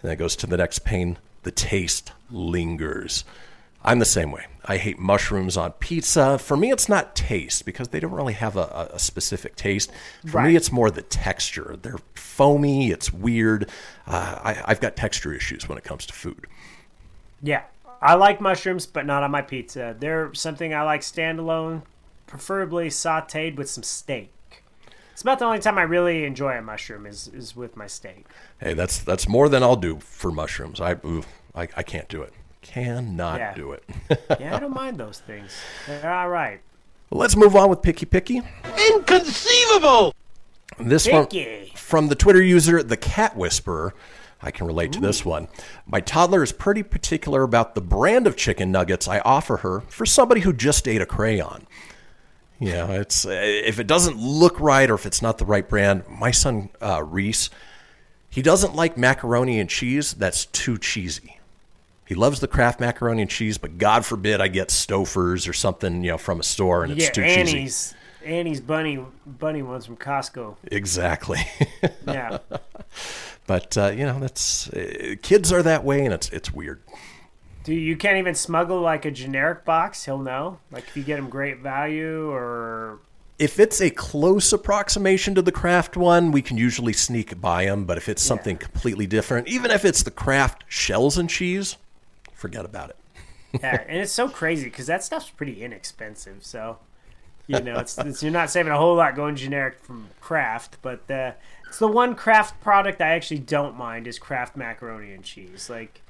And 0.00 0.08
then 0.08 0.12
it 0.12 0.16
goes 0.16 0.36
to 0.36 0.46
the 0.46 0.56
next 0.56 0.84
pane. 0.84 1.18
The 1.42 1.50
taste 1.50 2.12
lingers. 2.30 3.24
I'm 3.84 3.98
the 3.98 4.04
same 4.04 4.30
way. 4.30 4.46
I 4.64 4.76
hate 4.76 4.98
mushrooms 4.98 5.56
on 5.56 5.72
pizza. 5.72 6.38
For 6.38 6.56
me, 6.56 6.70
it's 6.70 6.88
not 6.88 7.16
taste 7.16 7.64
because 7.64 7.88
they 7.88 7.98
don't 7.98 8.12
really 8.12 8.34
have 8.34 8.56
a, 8.56 8.90
a- 8.92 8.98
specific 8.98 9.56
taste. 9.56 9.90
For 10.24 10.40
me, 10.40 10.54
it's 10.54 10.70
more 10.70 10.88
the 10.88 11.02
texture. 11.02 11.76
They're 11.82 11.98
foamy. 12.14 12.92
It's 12.92 13.12
weird. 13.12 13.68
Uh, 14.06 14.38
I, 14.44 14.62
I've 14.66 14.80
got 14.80 14.94
texture 14.94 15.32
issues 15.32 15.68
when 15.68 15.78
it 15.78 15.84
comes 15.84 16.06
to 16.06 16.12
food. 16.12 16.46
Yeah, 17.42 17.62
I 18.00 18.14
like 18.14 18.40
mushrooms, 18.40 18.86
but 18.86 19.04
not 19.04 19.24
on 19.24 19.32
my 19.32 19.42
pizza. 19.42 19.96
They're 19.98 20.32
something 20.32 20.72
I 20.72 20.82
like 20.82 21.00
standalone, 21.00 21.82
preferably 22.28 22.88
sautéed 22.88 23.56
with 23.56 23.68
some 23.68 23.82
steak. 23.82 24.32
It's 25.12 25.22
about 25.22 25.38
the 25.38 25.44
only 25.44 25.58
time 25.60 25.78
I 25.78 25.82
really 25.82 26.24
enjoy 26.24 26.56
a 26.58 26.62
mushroom 26.62 27.06
is 27.06 27.28
is 27.28 27.54
with 27.54 27.76
my 27.76 27.86
steak. 27.86 28.26
Hey, 28.58 28.74
that's 28.74 28.98
that's 29.00 29.28
more 29.28 29.48
than 29.48 29.62
I'll 29.62 29.76
do 29.76 29.98
for 30.00 30.30
mushrooms. 30.32 30.80
I 30.80 30.92
ooh, 31.04 31.22
I, 31.54 31.68
I 31.76 31.82
can't 31.82 32.08
do 32.08 32.22
it. 32.22 32.32
Cannot 32.62 33.38
Yeah. 33.38 33.54
do 33.54 33.72
it. 33.72 33.84
Yeah, 34.40 34.56
I 34.56 34.60
don't 34.60 34.74
mind 34.74 34.98
those 34.98 35.18
things. 35.26 35.52
They're 35.86 36.12
all 36.12 36.28
right. 36.28 36.60
Let's 37.10 37.36
move 37.36 37.54
on 37.56 37.68
with 37.68 37.82
Picky 37.82 38.06
Picky. 38.06 38.40
Inconceivable! 38.90 40.14
This 40.78 41.06
one 41.06 41.28
from 41.74 42.08
the 42.08 42.14
Twitter 42.14 42.42
user 42.42 42.82
the 42.82 42.96
Cat 42.96 43.36
Whisperer. 43.36 43.94
I 44.40 44.50
can 44.50 44.66
relate 44.66 44.92
to 44.94 45.00
this 45.00 45.24
one. 45.24 45.46
My 45.86 46.00
toddler 46.00 46.42
is 46.42 46.50
pretty 46.50 46.82
particular 46.82 47.42
about 47.44 47.74
the 47.76 47.80
brand 47.80 48.26
of 48.26 48.34
chicken 48.36 48.72
nuggets 48.72 49.06
I 49.06 49.20
offer 49.20 49.58
her 49.58 49.80
for 49.82 50.04
somebody 50.04 50.40
who 50.40 50.52
just 50.52 50.88
ate 50.88 51.00
a 51.00 51.06
crayon. 51.06 51.66
You 52.62 52.74
know, 52.74 52.92
it's 52.92 53.26
if 53.28 53.80
it 53.80 53.88
doesn't 53.88 54.18
look 54.18 54.60
right 54.60 54.88
or 54.88 54.94
if 54.94 55.04
it's 55.04 55.20
not 55.20 55.38
the 55.38 55.44
right 55.44 55.68
brand. 55.68 56.04
My 56.08 56.30
son 56.30 56.68
uh, 56.80 57.02
Reese, 57.02 57.50
he 58.30 58.40
doesn't 58.40 58.74
like 58.74 58.96
macaroni 58.96 59.58
and 59.58 59.68
cheese 59.68 60.14
that's 60.14 60.46
too 60.46 60.78
cheesy. 60.78 61.38
He 62.06 62.14
loves 62.14 62.40
the 62.40 62.48
Kraft 62.48 62.78
macaroni 62.78 63.22
and 63.22 63.30
cheese, 63.30 63.58
but 63.58 63.78
God 63.78 64.04
forbid 64.04 64.40
I 64.40 64.48
get 64.48 64.68
Stouffer's 64.68 65.48
or 65.48 65.52
something, 65.52 66.04
you 66.04 66.12
know, 66.12 66.18
from 66.18 66.40
a 66.40 66.42
store 66.42 66.84
and 66.84 66.92
it's 66.92 67.06
get 67.06 67.14
too 67.14 67.22
cheesy. 67.22 67.58
Annie's 67.58 67.94
Annie's 68.24 68.60
bunny 68.60 69.04
bunny 69.26 69.62
ones 69.62 69.86
from 69.86 69.96
Costco. 69.96 70.56
Exactly. 70.70 71.40
Yeah. 72.06 72.38
But 73.46 73.76
uh, 73.76 73.88
you 73.90 74.06
know, 74.06 74.20
that's 74.20 74.68
uh, 74.70 75.16
kids 75.20 75.52
are 75.52 75.62
that 75.64 75.82
way, 75.84 76.04
and 76.04 76.14
it's 76.14 76.28
it's 76.30 76.52
weird. 76.52 76.80
Do 77.64 77.74
you 77.74 77.96
can't 77.96 78.18
even 78.18 78.34
smuggle 78.34 78.80
like 78.80 79.04
a 79.04 79.10
generic 79.10 79.64
box? 79.64 80.04
He'll 80.04 80.18
know. 80.18 80.58
Like 80.70 80.84
if 80.84 80.96
you 80.96 81.02
get 81.02 81.18
him 81.18 81.28
great 81.28 81.58
value 81.58 82.30
or 82.30 82.98
If 83.38 83.60
it's 83.60 83.80
a 83.80 83.90
close 83.90 84.52
approximation 84.52 85.34
to 85.36 85.42
the 85.42 85.52
Kraft 85.52 85.96
one, 85.96 86.32
we 86.32 86.42
can 86.42 86.56
usually 86.56 86.92
sneak 86.92 87.40
by 87.40 87.66
them. 87.66 87.84
But 87.84 87.98
if 87.98 88.08
it's 88.08 88.22
something 88.22 88.56
completely 88.56 89.06
different, 89.06 89.48
even 89.48 89.70
if 89.70 89.84
it's 89.84 90.02
the 90.02 90.10
Kraft 90.10 90.64
shells 90.66 91.18
and 91.18 91.30
cheese, 91.30 91.76
forget 92.32 92.64
about 92.64 92.90
it. 92.90 92.96
yeah, 93.60 93.84
and 93.86 93.98
it's 93.98 94.12
so 94.12 94.28
crazy 94.28 94.64
because 94.64 94.86
that 94.86 95.04
stuff's 95.04 95.30
pretty 95.30 95.62
inexpensive. 95.62 96.44
So, 96.44 96.78
you 97.46 97.60
know, 97.60 97.78
it's, 97.78 97.98
it's 97.98 98.22
you're 98.22 98.32
not 98.32 98.50
saving 98.50 98.72
a 98.72 98.78
whole 98.78 98.96
lot 98.96 99.14
going 99.14 99.36
generic 99.36 99.78
from 99.80 100.08
Kraft, 100.20 100.78
but 100.82 101.08
uh, 101.10 101.32
it's 101.68 101.78
the 101.78 101.86
one 101.88 102.14
Kraft 102.14 102.60
product 102.60 103.00
I 103.00 103.10
actually 103.10 103.40
don't 103.40 103.76
mind 103.76 104.06
is 104.06 104.18
Kraft 104.18 104.56
macaroni 104.56 105.12
and 105.12 105.22
cheese. 105.22 105.68
Like, 105.68 106.00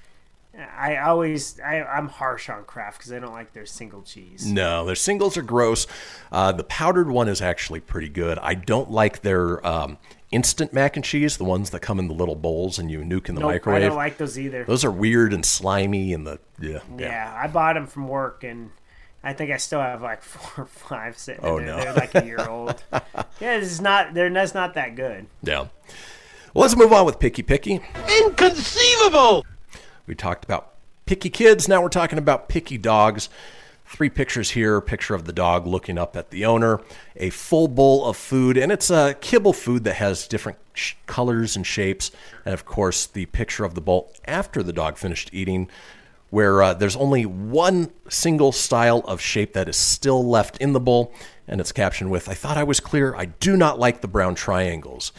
I 0.59 0.96
always 0.98 1.59
I, 1.61 1.82
I'm 1.82 2.09
harsh 2.09 2.50
on 2.50 2.64
Kraft 2.64 2.98
because 2.98 3.12
I 3.12 3.18
don't 3.18 3.32
like 3.32 3.53
their 3.53 3.64
single 3.64 4.03
cheese. 4.03 4.46
No, 4.46 4.84
their 4.84 4.94
singles 4.94 5.36
are 5.36 5.42
gross. 5.42 5.86
Uh, 6.30 6.53
the 6.53 6.64
powdered 6.64 7.11
one 7.11 7.28
is 7.28 7.40
actually 7.40 7.80
pretty 7.80 8.11
good. 8.11 8.38
I 8.38 8.55
don't 8.55 8.90
like 8.90 9.22
their 9.22 9.66
um, 9.66 9.96
instant 10.30 10.72
mac 10.72 10.96
and 10.96 11.05
cheese, 11.05 11.38
the 11.38 11.44
ones 11.44 11.70
that 11.70 11.80
come 11.80 11.98
in 11.98 12.09
the 12.09 12.14
little 12.14 12.34
bowls 12.34 12.78
and 12.78 12.90
you 12.90 13.00
nuke 13.00 13.28
in 13.30 13.34
the 13.34 13.40
Nope, 13.40 13.66
I 13.66 13.78
don't 13.78 13.96
like 13.96 14.18
those 14.18 14.38
either. 14.38 14.64
Those 14.64 14.84
are 14.84 14.90
weird 14.90 15.32
and 15.32 15.44
slimy, 15.44 16.12
and 16.12 16.26
the 16.26 16.38
yeah, 16.61 16.80
Yeah, 16.98 17.40
I 17.40 17.46
bought 17.46 17.74
them 17.74 17.86
from 17.86 18.09
work, 18.09 18.44
and 18.44 18.70
I 19.24 19.32
think 19.32 19.50
I 19.53 19.57
still 19.57 19.80
have 19.80 20.03
like 20.03 20.22
four 20.22 20.64
or 20.64 20.66
five 20.66 21.16
sitting. 21.16 21.44
Oh, 21.44 21.59
there. 21.59 21.66
no. 21.66 21.76
They're 21.76 21.94
like 21.94 22.14
a 22.14 22.26
year 22.26 22.46
old. 22.46 22.82
yeah, 23.40 23.59
this 23.59 23.70
is 23.70 23.80
not. 23.80 24.12
They're 24.12 24.28
that's 24.28 24.55
not 24.55 24.74
that 24.74 24.96
good. 24.96 25.26
yeah. 25.42 25.68
Well, 26.55 26.62
let's 26.62 26.76
move 26.76 26.92
on 26.92 27.07
with 27.07 27.18
Picky 27.18 27.42
Picky. 27.42 27.80
Inconceivable! 28.24 29.46
We 30.07 30.14
talked 30.14 30.44
about 30.44 30.72
picky 31.07 31.30
kids. 31.30 31.68
Now 31.68 31.82
we're 31.82 31.88
talking 31.88 32.18
about 32.18 32.48
picky 32.48 32.78
dogs. 32.78 33.28
Three 33.84 34.09
pictures 34.09 34.50
here 34.50 34.80
picture 34.80 35.14
of 35.14 35.26
the 35.26 35.32
dog 35.32 35.66
looking 35.66 35.98
up 35.98 36.16
at 36.16 36.30
the 36.30 36.46
owner, 36.46 36.80
a 37.14 37.28
full 37.30 37.68
bowl 37.68 38.07
of 38.07 38.16
food, 38.16 38.57
and 38.57 38.72
it's 38.72 38.90
a 38.90 39.14
kibble 39.20 39.53
food 39.53 39.84
that 39.84 39.96
has 39.96 40.26
different 40.26 40.59
sh- 40.72 40.94
colors 41.07 41.57
and 41.57 41.66
shapes. 41.66 42.11
And 42.46 42.55
of 42.55 42.64
course, 42.64 43.07
the 43.07 43.26
picture 43.26 43.64
of 43.64 43.74
the 43.74 43.82
bowl 43.82 44.11
after 44.24 44.62
the 44.62 44.72
dog 44.72 44.96
finished 44.96 45.28
eating, 45.32 45.68
where 46.30 46.62
uh, 46.62 46.72
there's 46.72 46.96
only 46.96 47.26
one 47.26 47.90
single 48.09 48.53
style 48.53 49.00
of 49.00 49.20
shape 49.20 49.53
that 49.53 49.68
is 49.68 49.76
still 49.76 50.26
left 50.26 50.57
in 50.57 50.72
the 50.72 50.80
bowl. 50.80 51.12
And 51.46 51.61
it's 51.61 51.72
captioned 51.72 52.11
with, 52.11 52.30
I 52.30 52.34
thought 52.34 52.57
I 52.57 52.64
was 52.64 52.80
clear. 52.80 53.14
I 53.14 53.26
do 53.26 53.59
not 53.59 53.78
like 53.78 54.00
the 54.00 54.09
brown 54.09 54.34
triangles. 54.34 55.12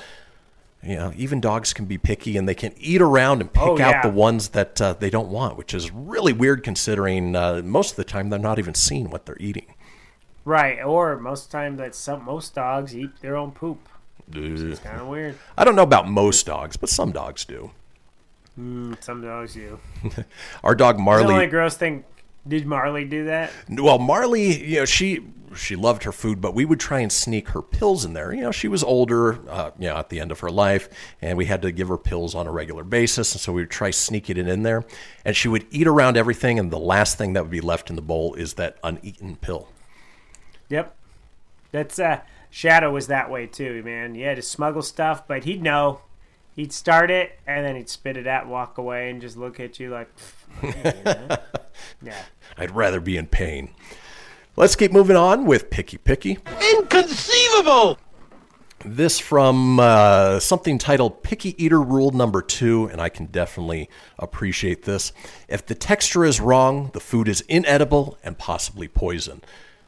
You 0.83 0.95
know, 0.97 1.13
even 1.15 1.39
dogs 1.39 1.71
can 1.73 1.85
be 1.85 1.97
picky 1.97 2.35
and 2.35 2.47
they 2.47 2.55
can 2.55 2.73
eat 2.77 3.01
around 3.01 3.39
and 3.39 3.51
pick 3.51 3.63
Oh, 3.63 3.77
yeah. 3.77 3.89
out 3.89 4.03
the 4.03 4.09
ones 4.09 4.49
that 4.49 4.81
uh, 4.81 4.93
they 4.93 5.09
don't 5.09 5.29
want, 5.29 5.57
which 5.57 5.73
is 5.73 5.91
really 5.91 6.33
weird 6.33 6.61
considering 6.63 7.35
uh, 7.37 7.61
most 7.63 7.91
of 7.91 7.95
the 7.95 8.03
time 8.03 8.29
they're 8.29 8.37
not 8.39 8.59
even 8.59 8.73
seeing 8.73 9.09
what 9.09 9.25
they're 9.25 9.37
eating. 9.39 9.73
Right, 10.45 10.81
or 10.83 11.17
most 11.17 11.49
time 11.51 11.77
that 11.77 11.95
some 11.95 12.25
most 12.25 12.53
dogs 12.53 12.93
eat 12.95 13.11
their 13.21 13.37
own 13.37 13.51
poop. 13.51 13.87
It's 14.33 14.79
kind 14.81 14.99
of 14.99 15.07
weird. 15.07 15.37
I 15.57 15.63
don't 15.63 15.75
know 15.77 15.83
about 15.83 16.09
most 16.09 16.45
dogs, 16.45 16.75
but 16.75 16.89
some 16.89 17.11
dogs 17.13 17.45
do. 17.45 17.71
Mm, 18.59 19.01
some 19.01 19.21
dogs 19.21 19.53
do. 19.53 19.79
Our 20.65 20.75
dog 20.75 20.99
Marley. 20.99 21.27
The 21.27 21.33
only 21.33 21.47
gross 21.47 21.77
thing. 21.77 22.03
Did 22.47 22.65
Marley 22.65 23.05
do 23.05 23.25
that? 23.25 23.51
well, 23.69 23.99
Marley, 23.99 24.63
you 24.63 24.79
know, 24.79 24.85
she 24.85 25.21
she 25.55 25.75
loved 25.75 26.03
her 26.03 26.11
food, 26.11 26.41
but 26.41 26.55
we 26.55 26.65
would 26.65 26.79
try 26.79 26.99
and 26.99 27.11
sneak 27.11 27.49
her 27.49 27.61
pills 27.61 28.05
in 28.05 28.13
there. 28.13 28.33
You 28.33 28.41
know, 28.41 28.51
she 28.51 28.67
was 28.67 28.83
older, 28.83 29.39
uh, 29.49 29.71
you 29.77 29.87
know, 29.87 29.95
at 29.95 30.09
the 30.09 30.19
end 30.19 30.31
of 30.31 30.39
her 30.39 30.49
life, 30.49 30.89
and 31.21 31.37
we 31.37 31.45
had 31.45 31.61
to 31.61 31.71
give 31.71 31.87
her 31.89 31.97
pills 31.97 32.33
on 32.35 32.47
a 32.47 32.51
regular 32.51 32.83
basis, 32.83 33.33
and 33.33 33.39
so 33.41 33.53
we 33.53 33.61
would 33.61 33.69
try 33.69 33.91
sneaking 33.91 34.37
it 34.37 34.47
in 34.47 34.63
there, 34.63 34.83
and 35.23 35.35
she 35.35 35.47
would 35.47 35.65
eat 35.69 35.87
around 35.87 36.17
everything, 36.17 36.57
and 36.59 36.71
the 36.71 36.79
last 36.79 37.17
thing 37.17 37.33
that 37.33 37.43
would 37.43 37.51
be 37.51 37.61
left 37.61 37.89
in 37.89 37.95
the 37.95 38.01
bowl 38.01 38.33
is 38.33 38.55
that 38.55 38.77
uneaten 38.83 39.35
pill. 39.35 39.67
Yep. 40.69 40.95
That's 41.71 41.99
uh 41.99 42.21
Shadow 42.49 42.91
was 42.91 43.07
that 43.07 43.31
way 43.31 43.47
too, 43.47 43.81
man. 43.83 44.13
You 44.13 44.25
had 44.25 44.35
to 44.35 44.43
smuggle 44.43 44.83
stuff, 44.83 45.27
but 45.27 45.43
he'd 45.43 45.63
know. 45.63 46.01
He'd 46.55 46.71
start 46.71 47.09
it 47.09 47.39
and 47.47 47.65
then 47.65 47.75
he'd 47.75 47.89
spit 47.89 48.15
it 48.15 48.27
out, 48.27 48.45
walk 48.45 48.77
away, 48.77 49.09
and 49.09 49.19
just 49.19 49.37
look 49.37 49.59
at 49.59 49.79
you 49.79 49.89
like, 49.89 50.15
"Pff, 50.15 50.42
I 50.61 50.65
ain't 50.67 50.83
doing 50.83 51.03
that." 51.03 51.71
yeah. 52.01 52.21
I'd 52.57 52.71
rather 52.71 52.99
be 52.99 53.17
in 53.17 53.27
pain. 53.27 53.73
Let's 54.55 54.75
keep 54.75 54.91
moving 54.91 55.15
on 55.15 55.45
with 55.45 55.69
Picky 55.71 55.97
Picky. 55.97 56.37
Inconceivable! 56.77 57.97
This 58.85 59.17
from 59.17 59.79
uh, 59.79 60.39
something 60.39 60.77
titled 60.77 61.23
Picky 61.23 61.55
Eater 61.63 61.81
Rule 61.81 62.11
Number 62.11 62.41
Two, 62.41 62.85
and 62.91 62.99
I 62.99 63.09
can 63.09 63.27
definitely 63.27 63.89
appreciate 64.19 64.83
this. 64.83 65.13
If 65.47 65.65
the 65.65 65.73
texture 65.73 66.25
is 66.25 66.41
wrong, 66.41 66.91
the 66.93 66.99
food 66.99 67.27
is 67.27 67.41
inedible 67.41 68.17
and 68.23 68.37
possibly 68.37 68.87
poison. 68.87 69.41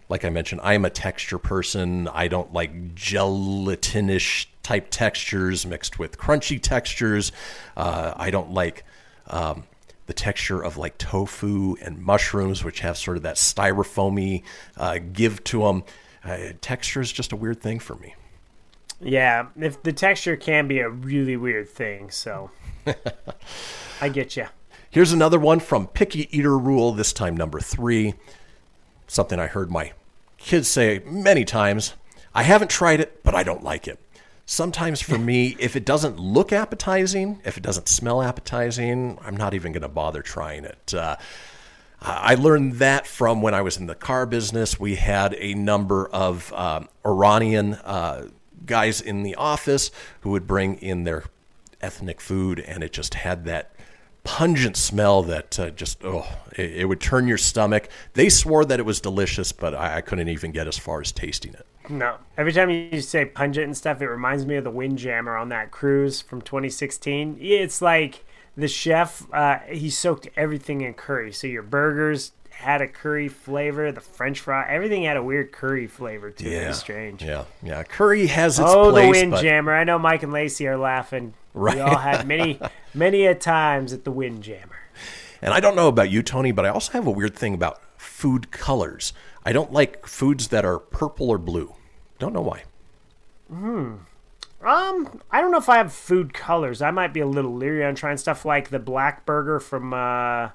Like 0.07 0.23
I 0.23 0.29
mentioned, 0.29 0.61
I 0.63 0.75
am 0.75 0.85
a 0.85 0.89
texture 0.89 1.37
person. 1.37 2.07
I 2.07 2.27
don't 2.27 2.53
like 2.53 2.95
gelatinish 2.95 4.47
type 4.63 4.87
textures 4.89 5.65
mixed 5.65 5.99
with 5.99 6.17
crunchy 6.17 6.61
textures. 6.61 7.31
Uh, 7.75 8.13
I 8.15 8.31
don't 8.31 8.51
like 8.51 8.83
um, 9.27 9.65
the 10.07 10.13
texture 10.13 10.61
of 10.63 10.77
like 10.77 10.97
tofu 10.97 11.75
and 11.81 12.01
mushrooms, 12.01 12.63
which 12.63 12.79
have 12.81 12.97
sort 12.97 13.17
of 13.17 13.23
that 13.23 13.35
styrofoamy 13.35 14.43
uh, 14.77 14.99
give 15.13 15.43
to 15.45 15.61
them. 15.63 15.83
Uh, 16.23 16.37
texture 16.61 17.01
is 17.01 17.11
just 17.11 17.31
a 17.31 17.35
weird 17.35 17.61
thing 17.61 17.79
for 17.79 17.95
me. 17.95 18.15
Yeah, 19.01 19.47
if 19.57 19.83
the 19.83 19.93
texture 19.93 20.35
can 20.37 20.67
be 20.67 20.79
a 20.79 20.89
really 20.89 21.35
weird 21.37 21.69
thing, 21.69 22.09
so 22.09 22.49
I 24.01 24.09
get 24.09 24.37
you. 24.37 24.47
Here's 24.89 25.11
another 25.11 25.39
one 25.39 25.59
from 25.59 25.87
Picky 25.87 26.29
Eater 26.35 26.57
Rule, 26.57 26.93
this 26.93 27.11
time 27.11 27.35
number 27.35 27.59
three. 27.59 28.13
Something 29.07 29.39
I 29.39 29.47
heard 29.47 29.69
my 29.69 29.91
kids 30.37 30.67
say 30.67 31.01
many 31.05 31.43
times. 31.43 31.93
I 32.33 32.43
haven't 32.43 32.69
tried 32.69 32.99
it, 32.99 33.23
but 33.23 33.35
I 33.35 33.43
don't 33.43 33.63
like 33.63 33.87
it. 33.87 33.99
Sometimes 34.45 35.01
for 35.01 35.17
me, 35.17 35.55
if 35.59 35.75
it 35.75 35.85
doesn't 35.85 36.19
look 36.19 36.53
appetizing, 36.53 37.41
if 37.43 37.57
it 37.57 37.63
doesn't 37.63 37.89
smell 37.89 38.21
appetizing, 38.21 39.17
I'm 39.21 39.35
not 39.35 39.55
even 39.55 39.71
going 39.71 39.81
to 39.81 39.89
bother 39.89 40.21
trying 40.21 40.65
it. 40.65 40.93
Uh, 40.93 41.15
I 41.99 42.35
learned 42.35 42.73
that 42.73 43.07
from 43.07 43.41
when 43.41 43.55
I 43.55 43.61
was 43.61 43.77
in 43.77 43.87
the 43.87 43.95
car 43.95 44.27
business. 44.27 44.79
We 44.79 44.95
had 44.95 45.35
a 45.39 45.55
number 45.55 46.07
of 46.07 46.53
um, 46.53 46.89
Iranian 47.03 47.73
uh, 47.73 48.27
guys 48.65 49.01
in 49.01 49.23
the 49.23 49.33
office 49.35 49.89
who 50.21 50.29
would 50.31 50.45
bring 50.45 50.75
in 50.75 51.05
their 51.05 51.23
ethnic 51.81 52.21
food, 52.21 52.59
and 52.59 52.83
it 52.83 52.93
just 52.93 53.15
had 53.15 53.45
that 53.45 53.71
pungent 54.23 54.77
smell 54.77 55.23
that 55.23 55.59
uh, 55.59 55.69
just 55.71 56.03
oh, 56.03 56.27
it, 56.55 56.77
it 56.77 56.85
would 56.85 57.01
turn 57.01 57.27
your 57.27 57.37
stomach. 57.39 57.89
They 58.13 58.29
swore 58.29 58.65
that 58.65 58.79
it 58.79 58.83
was 58.85 59.01
delicious, 59.01 59.51
but 59.51 59.73
I, 59.73 59.97
I 59.97 60.01
couldn't 60.01 60.29
even 60.29 60.51
get 60.51 60.67
as 60.67 60.77
far 60.77 61.01
as 61.01 61.11
tasting 61.11 61.53
it. 61.53 61.65
No. 61.89 62.17
Every 62.37 62.53
time 62.53 62.69
you 62.69 63.01
say 63.01 63.25
pungent 63.25 63.65
and 63.65 63.77
stuff, 63.77 64.01
it 64.01 64.07
reminds 64.07 64.45
me 64.45 64.55
of 64.55 64.63
the 64.63 64.71
Windjammer 64.71 65.35
on 65.35 65.49
that 65.49 65.71
cruise 65.71 66.21
from 66.21 66.41
2016. 66.41 67.37
It's 67.39 67.81
like 67.81 68.23
the 68.57 68.67
chef, 68.67 69.31
uh, 69.33 69.59
he 69.69 69.89
soaked 69.89 70.27
everything 70.35 70.81
in 70.81 70.93
curry. 70.93 71.31
So 71.31 71.47
your 71.47 71.63
burgers 71.63 72.31
had 72.51 72.81
a 72.81 72.87
curry 72.87 73.27
flavor, 73.27 73.91
the 73.91 73.99
French 74.01 74.39
fry, 74.39 74.65
everything 74.69 75.03
had 75.03 75.17
a 75.17 75.23
weird 75.23 75.51
curry 75.51 75.87
flavor 75.87 76.31
to 76.31 76.45
it. 76.45 76.51
It 76.51 76.61
Yeah, 76.61 76.67
was 76.69 76.79
strange. 76.79 77.21
Yeah, 77.21 77.43
yeah. 77.61 77.83
Curry 77.83 78.27
has 78.27 78.59
its 78.59 78.69
oh, 78.69 78.91
place, 78.91 79.15
the 79.21 79.25
but 79.27 79.31
Windjammer. 79.33 79.73
I 79.75 79.83
know 79.83 79.99
Mike 79.99 80.23
and 80.23 80.31
Lacey 80.31 80.67
are 80.67 80.77
laughing. 80.77 81.33
Right. 81.53 81.75
We 81.75 81.81
all 81.81 81.97
had 81.97 82.25
many, 82.25 82.59
many 82.93 83.25
a 83.25 83.35
times 83.35 83.91
at 83.93 84.05
the 84.05 84.11
Windjammer. 84.11 84.75
And 85.41 85.53
I 85.53 85.59
don't 85.59 85.75
know 85.75 85.89
about 85.89 86.09
you, 86.09 86.23
Tony, 86.23 86.51
but 86.51 86.65
I 86.65 86.69
also 86.69 86.93
have 86.93 87.05
a 87.05 87.11
weird 87.11 87.35
thing 87.35 87.53
about 87.53 87.81
food 87.97 88.51
colors. 88.51 89.13
I 89.45 89.53
don't 89.53 89.71
like 89.71 90.05
foods 90.07 90.47
that 90.49 90.65
are 90.65 90.79
purple 90.79 91.29
or 91.29 91.37
blue. 91.37 91.75
Don't 92.19 92.33
know 92.33 92.41
why. 92.41 92.63
Hmm. 93.49 93.95
Um, 94.65 95.21
I 95.29 95.41
don't 95.41 95.51
know 95.51 95.57
if 95.59 95.69
I 95.69 95.77
have 95.77 95.93
food 95.93 96.33
colors. 96.33 96.81
I 96.81 96.89
might 96.91 97.13
be 97.13 97.19
a 97.19 97.27
little 97.27 97.53
leery 97.53 97.85
on 97.85 97.93
trying 97.93 98.17
stuff 98.17 98.45
like 98.45 98.69
the 98.69 98.79
black 98.79 99.25
burger 99.25 99.59
from, 99.59 99.93
uh, 99.93 100.49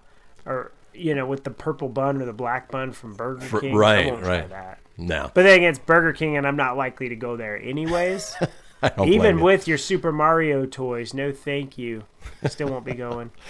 or 0.44 0.72
you 0.92 1.14
know, 1.14 1.26
with 1.26 1.44
the 1.44 1.50
purple 1.50 1.88
bun 1.88 2.20
or 2.20 2.24
the 2.24 2.32
black 2.32 2.70
bun 2.70 2.90
from 2.92 3.14
Burger 3.14 3.42
For- 3.46 3.60
King. 3.60 3.76
Right, 3.76 4.10
right. 4.20 4.48
that. 4.48 4.80
No. 4.98 5.30
But 5.32 5.44
then 5.44 5.58
again, 5.58 5.70
it's 5.70 5.78
Burger 5.78 6.12
King, 6.12 6.36
and 6.36 6.46
I'm 6.46 6.56
not 6.56 6.76
likely 6.76 7.08
to 7.10 7.16
go 7.16 7.36
there 7.36 7.56
anyways. 7.62 8.34
I 8.82 8.88
don't 8.88 8.96
blame 8.96 9.12
Even 9.12 9.38
you. 9.38 9.44
with 9.44 9.68
your 9.68 9.78
Super 9.78 10.10
Mario 10.10 10.66
toys, 10.66 11.14
no, 11.14 11.30
thank 11.32 11.78
you. 11.78 12.02
Still 12.46 12.68
won't 12.68 12.84
be 12.84 12.94
going. 12.94 13.30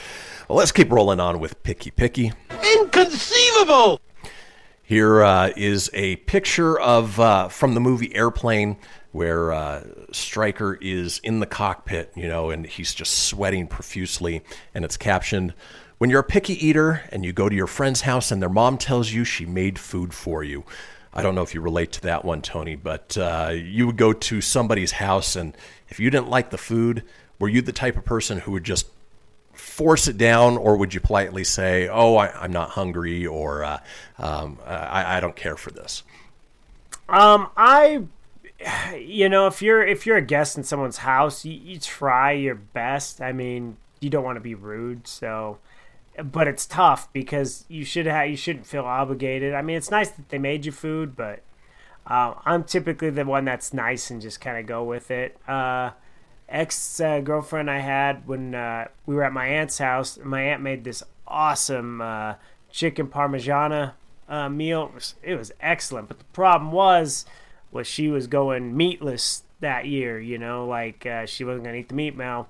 Well, 0.49 0.59
let's 0.59 0.73
keep 0.73 0.91
rolling 0.91 1.21
on 1.21 1.39
with 1.39 1.63
Picky 1.63 1.93
Picky. 1.93 2.33
Inconceivable! 2.81 4.01
Here 4.83 5.23
uh, 5.23 5.53
is 5.55 5.91
a 5.93 6.17
picture 6.17 6.79
of 6.81 7.21
uh, 7.21 7.49
from 7.49 7.75
the 7.75 7.81
movie 7.81 8.15
Airplane, 8.15 8.77
where 9.13 9.53
uh, 9.53 9.85
Striker 10.13 10.79
is 10.81 11.21
in 11.23 11.41
the 11.41 11.47
cockpit, 11.47 12.11
you 12.17 12.27
know, 12.27 12.51
and 12.51 12.67
he's 12.67 12.95
just 12.95 13.27
sweating 13.27 13.67
profusely, 13.67 14.43
and 14.75 14.85
it's 14.85 14.97
captioned. 14.97 15.53
When 15.99 16.09
you're 16.09 16.21
a 16.21 16.25
picky 16.25 16.55
eater 16.67 17.03
and 17.11 17.25
you 17.25 17.33
go 17.35 17.51
to 17.51 17.55
your 17.55 17.67
friend's 17.67 18.01
house 18.01 18.31
and 18.31 18.41
their 18.41 18.49
mom 18.49 18.79
tells 18.79 19.13
you 19.13 19.25
she 19.25 19.45
made 19.45 19.79
food 19.79 20.15
for 20.15 20.43
you. 20.43 20.65
I 21.13 21.23
don't 21.23 21.35
know 21.35 21.43
if 21.43 21.55
you 21.55 21.61
relate 21.61 21.93
to 21.93 22.01
that 22.03 22.25
one, 22.25 22.41
Tony, 22.41 22.77
but 22.77 23.19
uh, 23.19 23.53
you 23.53 23.87
would 23.87 23.99
go 23.99 24.15
to 24.15 24.41
somebody's 24.41 24.93
house 24.93 25.37
and 25.37 25.55
if 25.89 26.01
you 26.01 26.09
didn't 26.09 26.31
like 26.31 26.51
the 26.51 26.57
food, 26.57 27.03
were 27.39 27.49
you 27.49 27.61
the 27.61 27.73
type 27.73 27.99
of 27.99 28.05
person 28.07 28.39
who 28.39 28.53
would 28.53 28.65
just 28.65 28.87
force 29.61 30.09
it 30.09 30.19
down, 30.19 30.57
or 30.57 30.77
would 30.77 30.95
you 30.95 31.01
politely 31.01 31.45
say, 31.45 31.89
"Oh, 31.89 32.17
I, 32.17 32.29
I'm 32.43 32.53
not 32.53 32.71
hungry," 32.71 33.27
or 33.27 33.63
uh, 33.65 33.79
um, 34.19 34.59
I, 34.67 35.17
"I 35.17 35.21
don't 35.21 35.37
care 35.37 35.57
for 35.57 35.71
this"? 35.71 36.03
Um, 37.09 37.49
I, 37.57 38.05
you 38.97 39.29
know, 39.29 39.47
if 39.47 39.63
you're 39.63 39.87
if 39.87 40.07
you're 40.07 40.17
a 40.17 40.23
guest 40.23 40.57
in 40.57 40.65
someone's 40.65 40.99
house, 40.99 41.45
you, 41.45 41.53
you 41.53 41.79
try 41.79 42.33
your 42.33 42.55
best. 42.55 43.21
I 43.21 43.33
mean, 43.33 43.77
you 44.01 44.11
don't 44.11 44.25
want 44.25 44.37
to 44.37 44.41
be 44.41 44.55
rude, 44.55 45.07
so, 45.07 45.59
but 46.23 46.49
it's 46.49 46.67
tough 46.67 47.13
because 47.13 47.65
you 47.69 47.85
should 47.85 48.07
have 48.07 48.29
you 48.29 48.37
shouldn't 48.37 48.67
feel 48.67 48.85
obligated. 48.85 49.55
I 49.55 49.63
mean, 49.63 49.77
it's 49.77 49.91
nice 49.91 50.11
that 50.11 50.29
they 50.29 50.39
made 50.39 50.65
you 50.65 50.73
food, 50.73 51.17
but 51.17 51.43
uh, 52.07 52.35
I'm 52.45 52.65
typically 52.65 53.11
the 53.11 53.25
one 53.25 53.45
that's 53.45 53.73
nice 53.73 54.11
and 54.11 54.21
just 54.21 54.41
kind 54.41 54.59
of 54.59 54.67
go 54.67 54.85
with 54.85 55.11
it. 55.11 55.37
Uh, 55.47 55.91
ex 56.51 57.01
uh, 57.01 57.21
girlfriend 57.21 57.71
I 57.71 57.79
had 57.79 58.27
when 58.27 58.55
uh, 58.55 58.89
we 59.07 59.15
were 59.15 59.25
at 59.25 59.33
my 59.33 59.47
aunt's 59.47 59.79
house. 59.79 60.19
My 60.23 60.43
aunt 60.43 60.63
made 60.63 60.85
this 60.85 61.03
awesome 61.27 62.01
uh, 62.01 62.35
chicken 62.71 63.07
parmigiana 63.07 63.93
uh, 64.29 64.49
meal. 64.49 64.87
It 64.87 64.95
was, 64.95 65.15
it 65.23 65.35
was 65.37 65.53
excellent, 65.61 66.09
but 66.09 66.19
the 66.19 66.25
problem 66.27 66.73
was, 66.73 67.25
was 67.73 67.87
she 67.87 68.09
was 68.09 68.27
going 68.27 68.77
meatless 68.77 69.45
that 69.61 69.87
year. 69.87 70.21
You 70.21 70.39
know, 70.39 70.67
like 70.67 71.07
uh, 71.07 71.27
she 71.27 71.45
wasn't 71.45 71.65
gonna 71.65 71.79
eat 71.79 71.89
the 71.89 71.95
meat 71.95 72.17
now. 72.17 72.49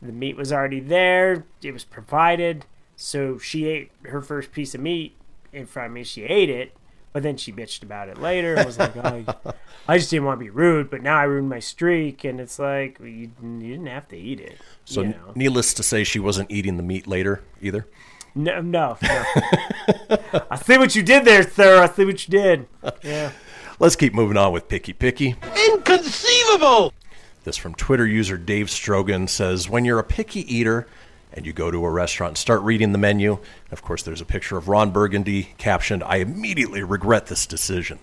The 0.00 0.12
meat 0.12 0.36
was 0.36 0.52
already 0.52 0.80
there. 0.80 1.44
It 1.62 1.72
was 1.72 1.84
provided, 1.84 2.66
so 2.96 3.38
she 3.38 3.66
ate 3.66 3.90
her 4.04 4.22
first 4.22 4.52
piece 4.52 4.74
of 4.74 4.80
meat 4.80 5.16
in 5.52 5.66
front 5.66 5.88
of 5.88 5.92
me. 5.92 6.04
She 6.04 6.22
ate 6.22 6.50
it, 6.50 6.72
but 7.18 7.24
then 7.24 7.36
she 7.36 7.50
bitched 7.50 7.82
about 7.82 8.08
it 8.08 8.20
later 8.20 8.54
and 8.54 8.64
was 8.64 8.78
like, 8.78 8.96
oh, 8.96 9.24
I 9.88 9.98
just 9.98 10.08
didn't 10.08 10.24
want 10.24 10.38
to 10.38 10.44
be 10.44 10.50
rude, 10.50 10.88
but 10.88 11.02
now 11.02 11.18
I 11.18 11.24
ruined 11.24 11.48
my 11.48 11.58
streak. 11.58 12.22
And 12.22 12.38
it's 12.38 12.60
like, 12.60 12.98
well, 13.00 13.08
you, 13.08 13.32
you 13.42 13.58
didn't 13.58 13.86
have 13.86 14.06
to 14.10 14.16
eat 14.16 14.38
it. 14.38 14.56
So, 14.84 15.02
you 15.02 15.08
know? 15.08 15.32
needless 15.34 15.74
to 15.74 15.82
say, 15.82 16.04
she 16.04 16.20
wasn't 16.20 16.48
eating 16.48 16.76
the 16.76 16.84
meat 16.84 17.08
later 17.08 17.42
either. 17.60 17.88
No, 18.36 18.60
no, 18.60 18.98
no. 19.02 19.24
I 20.48 20.56
see 20.62 20.78
what 20.78 20.94
you 20.94 21.02
did 21.02 21.24
there, 21.24 21.42
sir. 21.42 21.82
I 21.82 21.88
see 21.88 22.04
what 22.04 22.24
you 22.28 22.30
did. 22.30 22.68
Yeah. 23.02 23.32
Let's 23.80 23.96
keep 23.96 24.14
moving 24.14 24.36
on 24.36 24.52
with 24.52 24.68
Picky 24.68 24.92
Picky. 24.92 25.34
Inconceivable! 25.72 26.92
This 27.42 27.56
from 27.56 27.74
Twitter 27.74 28.06
user 28.06 28.36
Dave 28.36 28.66
Strogan 28.66 29.28
says, 29.28 29.68
When 29.68 29.84
you're 29.84 29.98
a 29.98 30.04
picky 30.04 30.42
eater 30.54 30.86
and 31.38 31.46
you 31.46 31.52
go 31.52 31.70
to 31.70 31.84
a 31.84 31.90
restaurant 31.90 32.32
and 32.32 32.38
start 32.38 32.60
reading 32.62 32.92
the 32.92 32.98
menu, 32.98 33.38
of 33.70 33.82
course, 33.82 34.02
there's 34.02 34.20
a 34.20 34.26
picture 34.26 34.56
of 34.58 34.68
Ron 34.68 34.90
Burgundy 34.90 35.54
captioned, 35.56 36.02
I 36.02 36.16
immediately 36.16 36.82
regret 36.82 37.28
this 37.28 37.46
decision. 37.46 38.00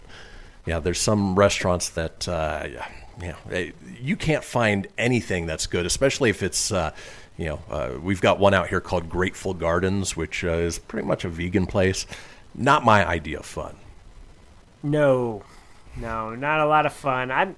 Yeah, 0.66 0.80
there's 0.80 1.00
some 1.00 1.36
restaurants 1.36 1.90
that, 1.90 2.28
uh, 2.28 2.68
yeah, 3.22 3.68
you 4.02 4.16
can't 4.16 4.44
find 4.44 4.88
anything 4.98 5.46
that's 5.46 5.68
good, 5.68 5.86
especially 5.86 6.30
if 6.30 6.42
it's, 6.42 6.72
uh, 6.72 6.92
you 7.38 7.46
know, 7.46 7.60
uh, 7.70 7.92
we've 8.02 8.22
got 8.22 8.40
one 8.40 8.54
out 8.54 8.70
here 8.70 8.80
called 8.80 9.10
Great 9.10 9.36
Full 9.36 9.54
Gardens, 9.54 10.16
which 10.16 10.44
uh, 10.44 10.52
is 10.52 10.80
pretty 10.80 11.06
much 11.06 11.26
a 11.26 11.30
vegan 11.30 11.68
place. 11.68 12.08
Not 12.56 12.86
my 12.86 13.06
idea 13.06 13.40
of 13.40 13.46
fun. 13.46 13.76
No, 14.82 15.44
no, 15.98 16.34
not 16.36 16.62
a 16.62 16.66
lot 16.66 16.86
of 16.86 16.94
fun. 16.94 17.32
I'm, 17.32 17.58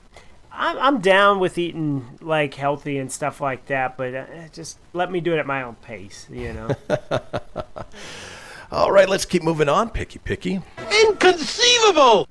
I'm, 0.58 0.78
I'm 0.80 1.02
down 1.02 1.40
with 1.40 1.58
eating 1.58 2.18
like 2.20 2.56
healthy 2.56 2.98
and 2.98 3.12
stuff 3.12 3.40
like 3.40 3.68
that, 3.68 3.96
but 3.96 4.16
uh, 4.16 4.26
just 4.52 4.80
let 4.92 5.12
me 5.12 5.22
do 5.22 5.34
it 5.34 5.38
at 5.38 5.46
my 5.46 5.62
own 5.62 5.76
pace. 5.76 6.28
You 6.32 6.54
know. 6.54 6.70
All 8.72 8.92
right, 8.92 9.08
let's 9.08 9.24
keep 9.24 9.44
moving 9.44 9.70
on. 9.70 9.92
Picky, 9.92 10.20
picky. 10.20 10.62
Inconceivable! 11.04 12.28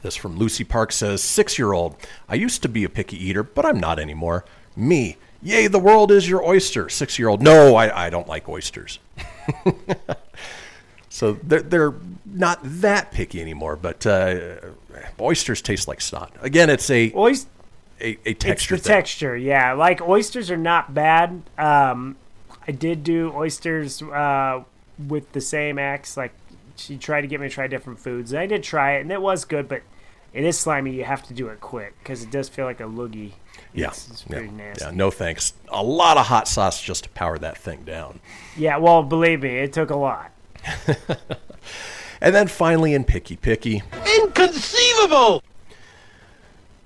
This 0.00 0.16
from 0.16 0.36
Lucy 0.36 0.64
Park 0.64 0.90
says, 0.90 1.22
six 1.22 1.58
year 1.58 1.72
old. 1.72 1.94
I 2.28 2.34
used 2.34 2.62
to 2.62 2.68
be 2.68 2.82
a 2.82 2.88
picky 2.88 3.22
eater, 3.22 3.44
but 3.44 3.64
I'm 3.64 3.78
not 3.78 4.00
anymore. 4.00 4.44
Me. 4.74 5.18
Yay, 5.42 5.68
the 5.68 5.78
world 5.78 6.10
is 6.10 6.28
your 6.28 6.44
oyster. 6.44 6.88
Six 6.88 7.18
year 7.18 7.28
old. 7.28 7.42
No, 7.42 7.76
I, 7.76 8.06
I 8.06 8.10
don't 8.10 8.26
like 8.26 8.48
oysters. 8.48 8.98
so 11.12 11.34
they're, 11.42 11.60
they're 11.60 11.94
not 12.24 12.60
that 12.62 13.12
picky 13.12 13.42
anymore, 13.42 13.76
but 13.76 14.06
uh, 14.06 14.54
oysters 15.20 15.60
taste 15.60 15.86
like 15.86 16.00
snot. 16.00 16.34
Again, 16.40 16.70
it's 16.70 16.88
a, 16.88 17.12
Oyster. 17.14 17.50
a, 18.00 18.18
a 18.24 18.32
texture 18.32 18.76
it's 18.76 18.84
the 18.84 18.88
thing. 18.88 18.96
texture, 18.96 19.36
yeah. 19.36 19.74
Like 19.74 20.00
oysters 20.00 20.50
are 20.50 20.56
not 20.56 20.94
bad. 20.94 21.42
Um, 21.58 22.16
I 22.66 22.72
did 22.72 23.04
do 23.04 23.30
oysters 23.34 24.00
uh, 24.00 24.64
with 25.06 25.30
the 25.32 25.42
same 25.42 25.78
ex. 25.78 26.16
Like 26.16 26.32
she 26.76 26.96
tried 26.96 27.20
to 27.20 27.26
get 27.26 27.40
me 27.42 27.48
to 27.48 27.54
try 27.54 27.66
different 27.66 27.98
foods, 27.98 28.32
and 28.32 28.40
I 28.40 28.46
did 28.46 28.62
try 28.62 28.92
it, 28.92 29.02
and 29.02 29.12
it 29.12 29.20
was 29.20 29.44
good. 29.44 29.68
But 29.68 29.82
it 30.32 30.44
is 30.44 30.58
slimy. 30.58 30.92
You 30.92 31.04
have 31.04 31.22
to 31.24 31.34
do 31.34 31.48
it 31.48 31.60
quick 31.60 31.92
because 31.98 32.22
it 32.22 32.30
does 32.30 32.48
feel 32.48 32.64
like 32.64 32.80
a 32.80 32.84
loogie. 32.84 33.32
yeah. 33.74 33.88
it's, 33.88 34.10
it's 34.10 34.24
yeah. 34.30 34.74
yeah, 34.80 34.90
no 34.90 35.10
thanks. 35.10 35.52
A 35.68 35.82
lot 35.82 36.16
of 36.16 36.24
hot 36.24 36.48
sauce 36.48 36.80
just 36.80 37.04
to 37.04 37.10
power 37.10 37.38
that 37.38 37.58
thing 37.58 37.82
down. 37.82 38.20
Yeah, 38.56 38.78
well, 38.78 39.02
believe 39.02 39.42
me, 39.42 39.58
it 39.58 39.74
took 39.74 39.90
a 39.90 39.96
lot. 39.96 40.31
And 42.22 42.32
then 42.32 42.46
finally 42.46 42.94
in 42.94 43.02
Picky 43.02 43.34
Picky, 43.34 43.82
Inconceivable! 44.20 45.42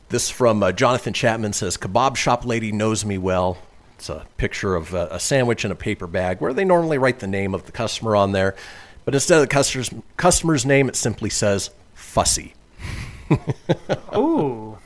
This 0.08 0.30
from 0.30 0.62
uh, 0.62 0.72
Jonathan 0.72 1.12
Chapman 1.12 1.52
says, 1.52 1.76
Kebab 1.76 2.16
shop 2.16 2.46
lady 2.46 2.72
knows 2.72 3.04
me 3.04 3.18
well. 3.18 3.58
It's 3.98 4.08
a 4.08 4.26
picture 4.38 4.74
of 4.74 4.94
uh, 4.94 5.08
a 5.10 5.20
sandwich 5.20 5.66
in 5.66 5.70
a 5.70 5.74
paper 5.74 6.06
bag 6.06 6.40
where 6.40 6.54
they 6.54 6.64
normally 6.64 6.96
write 6.96 7.18
the 7.18 7.26
name 7.26 7.54
of 7.54 7.66
the 7.66 7.72
customer 7.72 8.16
on 8.16 8.32
there. 8.32 8.56
But 9.04 9.14
instead 9.14 9.36
of 9.36 9.42
the 9.42 9.48
customer's, 9.48 9.90
customer's 10.16 10.64
name, 10.64 10.88
it 10.88 10.96
simply 10.96 11.28
says 11.28 11.68
fussy. 11.92 12.54
Ooh. 14.16 14.78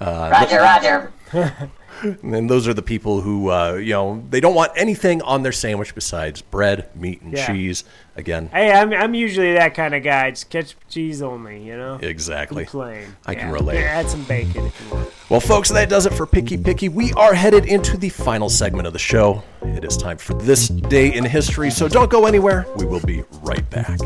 Uh, 0.00 0.30
Roger, 0.32 0.56
Roger. 0.56 1.12
And 2.22 2.48
those 2.50 2.66
are 2.68 2.74
the 2.74 2.82
people 2.82 3.20
who, 3.20 3.50
uh, 3.50 3.74
you 3.74 3.92
know, 3.92 4.24
they 4.30 4.40
don't 4.40 4.54
want 4.54 4.72
anything 4.76 5.22
on 5.22 5.42
their 5.42 5.52
sandwich 5.52 5.94
besides 5.94 6.42
bread, 6.42 6.88
meat, 6.94 7.22
and 7.22 7.32
Yeah. 7.32 7.46
cheese. 7.46 7.84
Again, 8.16 8.48
Hey, 8.52 8.72
I'm 8.72 8.92
I'm 8.94 9.14
usually 9.14 9.52
that 9.54 9.74
kind 9.74 9.94
of 9.94 10.02
guy. 10.02 10.30
Just 10.30 10.48
ketchup, 10.48 10.80
cheese 10.88 11.20
only. 11.22 11.62
You 11.62 11.76
know. 11.76 11.98
Exactly. 12.02 12.64
Plain. 12.64 13.14
I 13.26 13.34
can 13.34 13.50
relate. 13.50 13.80
Yeah, 13.80 14.00
add 14.00 14.08
some 14.08 14.24
bacon 14.24 14.64
if 14.66 14.80
you 14.88 14.94
want. 14.94 15.10
Well, 15.28 15.40
folks, 15.40 15.68
that 15.70 15.88
does 15.90 16.06
it 16.06 16.14
for 16.14 16.24
Picky 16.26 16.56
Picky. 16.56 16.88
We 16.88 17.12
are 17.12 17.34
headed 17.34 17.66
into 17.66 17.96
the 17.96 18.08
final 18.08 18.48
segment 18.48 18.86
of 18.86 18.92
the 18.94 18.98
show. 18.98 19.42
It 19.62 19.84
is 19.84 19.96
time 19.96 20.16
for 20.18 20.34
this 20.34 20.68
day 20.68 21.12
in 21.12 21.24
history, 21.24 21.70
so 21.70 21.88
don't 21.88 22.10
go 22.10 22.24
anywhere. 22.26 22.64
We 22.76 22.86
will 22.86 23.00
be 23.00 23.22
right 23.42 23.68
back. 23.70 23.98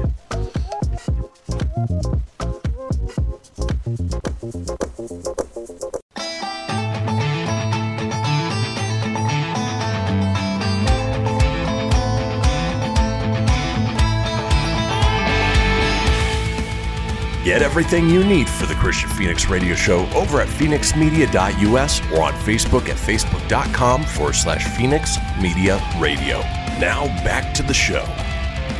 Get 17.50 17.62
everything 17.62 18.08
you 18.08 18.22
need 18.22 18.48
for 18.48 18.66
the 18.66 18.74
Kristian 18.74 19.10
Fenix 19.18 19.48
Radio 19.48 19.74
Show 19.74 20.08
over 20.10 20.40
at 20.40 20.46
fenixmedia.us 20.46 22.00
or 22.12 22.22
on 22.22 22.32
Facebook 22.32 22.88
at 22.88 22.96
facebook.com 22.96 24.04
forward 24.04 24.36
slash 24.36 24.64
Fenix 24.76 25.16
Media 25.42 25.82
Radio. 25.98 26.38
Now 26.78 27.06
back 27.24 27.52
to 27.54 27.64
the 27.64 27.74
show. 27.74 28.04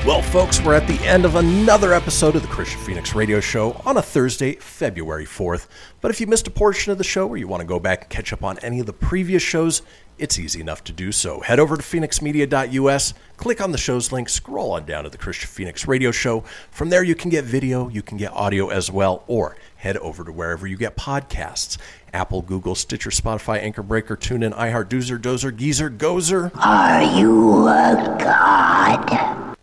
Well, 0.07 0.23
folks, 0.23 0.63
we're 0.63 0.75
at 0.75 0.87
the 0.87 1.05
end 1.05 1.25
of 1.25 1.35
another 1.35 1.93
episode 1.93 2.37
of 2.37 2.43
the 2.43 2.49
Kristian 2.49 2.79
Fenix 2.87 3.13
Radio 3.13 3.41
Show 3.41 3.73
on 3.85 3.97
a 3.97 4.03
Thursday, 4.03 4.55
February 4.55 5.27
4th. 5.27 5.67
But 6.01 6.13
if 6.13 6.21
you 6.21 6.29
missed 6.29 6.47
a 6.47 6.53
portion 6.53 6.93
of 6.93 6.99
the 6.99 7.03
show 7.03 7.27
or 7.27 7.37
you 7.37 7.49
want 7.49 7.63
to 7.63 7.67
go 7.67 7.81
back 7.81 8.03
and 8.03 8.09
catch 8.09 8.33
up 8.33 8.45
on 8.45 8.61
any 8.61 8.79
of 8.79 8.87
the 8.87 8.93
previous 8.93 9.43
shows, 9.43 9.83
it's 10.21 10.39
easy 10.39 10.61
enough 10.61 10.85
to 10.85 10.93
do 10.93 11.11
so. 11.13 11.41
Head 11.41 11.59
over 11.59 11.77
to 11.77 11.83
fenixmedia.us, 11.83 13.15
click 13.37 13.61
on 13.61 13.73
the 13.73 13.79
show's 13.79 14.13
link, 14.13 14.29
scroll 14.29 14.73
on 14.73 14.85
down 14.85 15.05
to 15.05 15.11
the 15.11 15.19
Kristian 15.19 15.47
Fenix 15.47 15.89
Radio 15.89 16.11
Show. 16.11 16.41
From 16.71 16.91
there, 16.91 17.03
you 17.03 17.15
can 17.15 17.31
get 17.31 17.45
video, 17.45 17.89
you 17.89 18.03
can 18.03 18.19
get 18.19 18.33
audio 18.33 18.69
as 18.69 18.91
well, 18.91 19.25
or 19.27 19.57
head 19.77 19.97
over 19.97 20.23
to 20.25 20.31
wherever 20.33 20.67
you 20.67 20.77
get 20.77 20.97
podcasts 20.97 21.79
Apple, 22.13 22.43
Google, 22.43 22.75
Stitcher, 22.75 23.11
Spotify, 23.11 23.63
Anchor 23.63 23.83
Breaker, 23.83 24.17
TuneIn, 24.17 24.53
iHeart, 24.55 24.89
Doozer, 24.89 25.19
Dozer, 25.19 25.57
Geezer, 25.57 25.89
Gozer. 25.89 26.51
Are 26.57 27.03
you 27.19 27.69
a 27.69 28.17
god? 28.21 29.57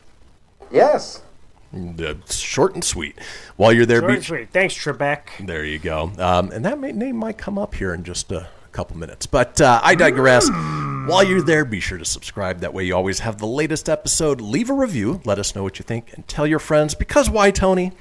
Yes. 0.72 1.22
Uh, 1.74 2.14
short 2.30 2.74
and 2.74 2.84
sweet. 2.84 3.20
While 3.58 3.74
you're 3.74 3.86
there, 3.86 4.00
Short 4.00 4.10
be- 4.10 4.16
and 4.16 4.26
sweet. 4.26 4.50
Thanks, 4.52 4.74
Trebek. 4.76 5.46
There 5.46 5.66
you 5.66 5.78
go. 5.80 6.12
Um, 6.18 6.52
and 6.52 6.64
that 6.66 6.80
may, 6.80 6.94
name 6.94 7.18
might 7.18 7.38
come 7.38 7.58
up 7.58 7.76
here 7.76 7.94
in 7.94 8.04
just 8.04 8.32
a 8.32 8.48
couple 8.78 8.96
minutes. 8.96 9.26
But 9.26 9.60
uh, 9.60 9.82
I 9.82 9.96
digress. 9.96 10.48
While 11.08 11.24
you're 11.24 11.42
there, 11.42 11.66
be 11.66 11.80
sure 11.80 11.98
to 11.98 12.06
subscribe. 12.06 12.60
That 12.60 12.76
way 12.76 12.84
you 12.84 12.96
always 12.96 13.18
have 13.20 13.40
the 13.40 13.48
latest 13.48 13.90
episode. 13.90 14.40
Leave 14.40 14.70
a 14.70 14.74
review. 14.74 15.20
Let 15.26 15.40
us 15.40 15.56
know 15.56 15.64
what 15.64 15.80
you 15.80 15.84
think. 15.84 16.14
And 16.14 16.28
tell 16.28 16.46
your 16.46 16.60
friends. 16.60 16.94
Because 16.94 17.28
why, 17.28 17.50
Tony? 17.50 17.94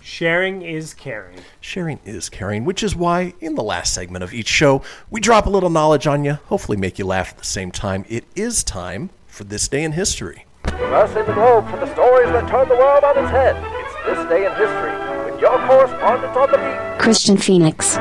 Sharing 0.00 0.62
is 0.62 0.94
caring. 0.94 1.40
Sharing 1.60 2.00
is 2.06 2.30
caring, 2.30 2.64
which 2.64 2.82
is 2.82 2.96
why 2.96 3.34
in 3.40 3.56
the 3.56 3.62
last 3.62 3.92
segment 3.92 4.24
of 4.24 4.32
each 4.32 4.48
show, 4.48 4.80
we 5.10 5.20
drop 5.20 5.44
a 5.44 5.50
little 5.50 5.68
knowledge 5.68 6.06
on 6.06 6.24
you, 6.24 6.34
hopefully 6.46 6.78
make 6.78 6.98
you 6.98 7.04
laugh 7.04 7.32
at 7.32 7.38
the 7.38 7.44
same 7.44 7.70
time. 7.70 8.06
It 8.08 8.24
is 8.34 8.64
time 8.64 9.10
for 9.26 9.44
This 9.44 9.68
Day 9.68 9.84
in 9.84 9.92
History. 9.92 10.46
Reversing 10.64 11.26
the 11.26 11.34
globe 11.34 11.68
for 11.68 11.76
the 11.76 11.92
stories 11.92 12.30
that 12.30 12.48
turn 12.48 12.68
the 12.68 12.76
world 12.76 13.04
on 13.04 13.18
its 13.18 13.30
head. 13.30 13.56
It's 13.84 13.94
this 14.06 14.28
day 14.30 14.46
in 14.46 14.52
history 14.52 15.30
with 15.30 15.40
your 15.40 15.58
correspondent 15.66 16.34
on 16.36 16.50
the 16.52 16.56
beat. 16.56 17.04
Kristian 17.04 17.42
Fenix. 17.42 17.98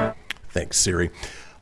Thanks, 0.50 0.78
Siri. 0.78 1.10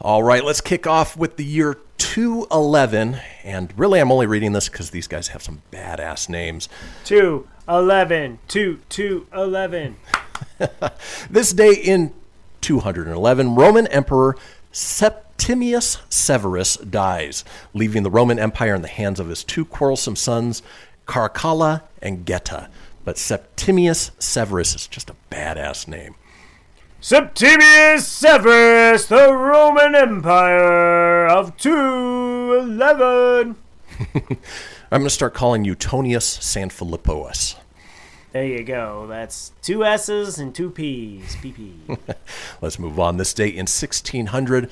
All 0.04 0.22
right, 0.22 0.44
let's 0.44 0.60
kick 0.60 0.86
off 0.86 1.16
with 1.16 1.38
the 1.38 1.46
year 1.46 1.78
211. 1.98 3.20
And 3.46 3.74
really, 3.80 4.02
I'm 4.02 4.12
only 4.12 4.28
reading 4.28 4.52
this 4.52 4.68
because 4.68 4.90
these 4.90 5.08
guys 5.08 5.30
have 5.30 5.42
some 5.42 5.62
badass 5.72 6.28
names. 6.28 6.68
2 7.06 7.48
11. 7.70 8.40
2 8.50 8.82
2 8.90 9.28
11. 9.34 9.96
This 11.30 11.54
day 11.54 11.74
in 11.74 12.14
211, 12.60 13.56
Roman 13.56 13.88
Emperor 13.88 14.36
Septimius 14.74 16.00
Severus 16.10 16.76
dies, 16.76 17.46
leaving 17.74 18.04
the 18.04 18.12
Roman 18.12 18.40
Empire 18.40 18.76
in 18.76 18.82
the 18.82 18.90
hands 18.90 19.22
of 19.22 19.30
his 19.30 19.42
two 19.44 19.64
quarrelsome 19.64 20.18
sons, 20.18 20.62
Caracalla 21.08 21.84
and 22.02 22.26
Geta. 22.26 22.70
But 23.06 23.18
Septimius 23.18 24.12
Severus 24.20 24.76
is 24.76 24.86
just 24.86 25.10
a 25.10 25.16
badass 25.32 25.88
name. 25.88 26.16
Septimius 27.04 28.08
Severus, 28.08 29.08
the 29.08 29.34
Roman 29.34 29.94
Empire 29.94 31.28
of 31.28 31.58
211. 31.58 33.58
I'm 34.16 34.38
going 34.90 35.04
to 35.04 35.10
start 35.10 35.34
calling 35.34 35.66
you 35.66 35.76
Tonius 35.76 36.40
Sanphilippous. 36.40 37.58
There 38.32 38.46
you 38.46 38.64
go. 38.64 39.06
That's 39.08 39.52
two 39.62 39.84
S's 39.84 40.40
and 40.40 40.56
two 40.56 40.70
P's. 40.70 41.36
PP. 41.36 41.98
Let's 42.62 42.80
move 42.80 42.98
on. 42.98 43.18
This 43.18 43.34
day 43.34 43.50
in 43.50 43.68
1600, 43.68 44.72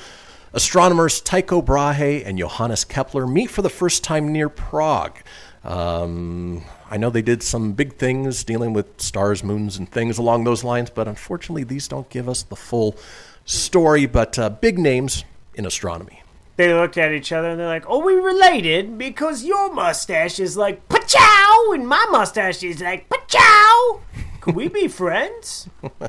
astronomers 0.53 1.20
Tycho 1.20 1.62
Brahe 1.62 2.24
and 2.26 2.38
Johannes 2.38 2.86
Kepler 2.86 3.28
meet 3.28 3.49
for 3.49 3.62
the 3.62 3.70
first 3.70 4.06
time 4.06 4.32
near 4.32 4.48
Prague. 4.48 5.18
Um, 5.66 6.64
I 6.91 6.97
know 6.97 7.09
they 7.09 7.22
did 7.22 7.41
some 7.41 7.72
big 7.72 7.95
things 7.95 8.43
dealing 8.43 8.73
with 8.73 8.99
stars, 8.99 9.45
moons, 9.45 9.77
and 9.77 9.89
things 9.89 10.18
along 10.18 10.43
those 10.43 10.61
lines, 10.61 10.89
but 10.89 11.07
unfortunately, 11.07 11.63
these 11.63 11.88
don't 11.88 12.09
give 12.09 12.27
us 12.27 12.43
the 12.43 12.57
full 12.57 12.97
story. 13.45 14.05
But 14.05 14.38
uh, 14.38 14.49
big 14.49 14.77
names 14.77 15.23
in 15.55 15.65
astronomy. 15.65 16.22
they 16.57 16.73
looked 16.73 16.97
at 16.97 17.13
each 17.13 17.31
other 17.31 17.49
and 17.51 17.59
they're 17.59 17.68
like, 17.68 17.85
"Oh, 17.88 17.99
we 17.99 18.15
related 18.15 18.97
because 18.97 19.45
your 19.45 19.73
mustache 19.73 20.38
is 20.38 20.57
like 20.57 20.85
pachow 20.89 21.73
and 21.73 21.88
my 21.88 22.05
mustache 22.11 22.61
is 22.61 22.81
like 22.81 23.07
pachow. 23.07 24.01
Could 24.41 24.55
we 24.55 24.68
be 24.68 24.89
friends?" 24.89 25.69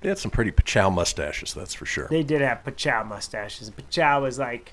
They 0.00 0.08
had 0.08 0.16
some 0.18 0.30
pretty 0.30 0.52
pachow 0.52 0.90
mustaches, 0.90 1.52
that's 1.52 1.74
for 1.74 1.84
sure. 1.84 2.08
They 2.08 2.22
did 2.22 2.40
have 2.40 2.64
pachow 2.64 3.06
mustaches. 3.06 3.70
Pachow 3.70 4.26
is 4.26 4.38
like, 4.38 4.72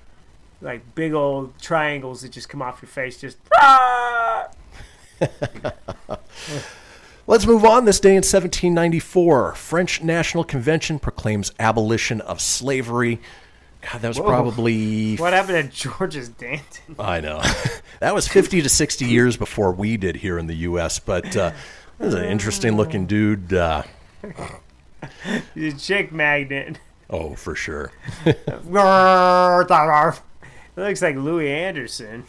like 0.62 0.96
big 0.96 1.14
old 1.14 1.60
triangles 1.60 2.22
that 2.22 2.32
just 2.32 2.48
come 2.48 2.62
off 2.62 2.82
your 2.82 2.88
face. 2.88 3.20
Just 3.20 3.38
ah! 3.60 4.48
Let's 7.28 7.46
move 7.46 7.66
on. 7.66 7.84
This 7.86 8.00
day 8.00 8.12
in 8.12 8.24
1794, 8.24 9.56
French 9.56 10.02
National 10.02 10.46
Convention 10.46 10.98
proclaims 10.98 11.52
abolition 11.60 12.22
of 12.22 12.40
slavery. 12.40 13.20
God, 13.82 14.02
that 14.02 14.08
was 14.08 14.20
Whoa. 14.20 14.28
probably 14.28 15.18
What 15.18 15.34
happened 15.34 15.72
to 15.72 15.78
George's 15.78 16.30
Danton? 16.30 16.96
I 17.00 17.20
know. 17.20 17.42
that 18.00 18.16
was 18.16 18.28
50 18.28 18.62
to 18.62 18.70
60 18.70 19.06
years 19.06 19.38
before 19.38 19.72
we 19.72 19.98
did 19.98 20.18
here 20.18 20.38
in 20.38 20.48
the 20.48 20.56
U.S., 20.56 21.00
but 21.00 21.36
uh, 21.36 21.52
this 22.00 22.10
is 22.10 22.14
an 22.14 22.26
interesting 22.26 22.78
looking 22.78 23.06
dude. 23.06 23.54
Uh, 23.54 23.84
He's 25.54 25.74
a 25.74 25.78
chick 25.78 26.12
magnet. 26.12 26.80
oh, 27.10 27.36
for 27.36 27.56
sure. 27.56 27.92
it 28.26 30.76
looks 30.76 31.02
like 31.02 31.16
Louie 31.16 31.52
Anderson. 31.52 32.26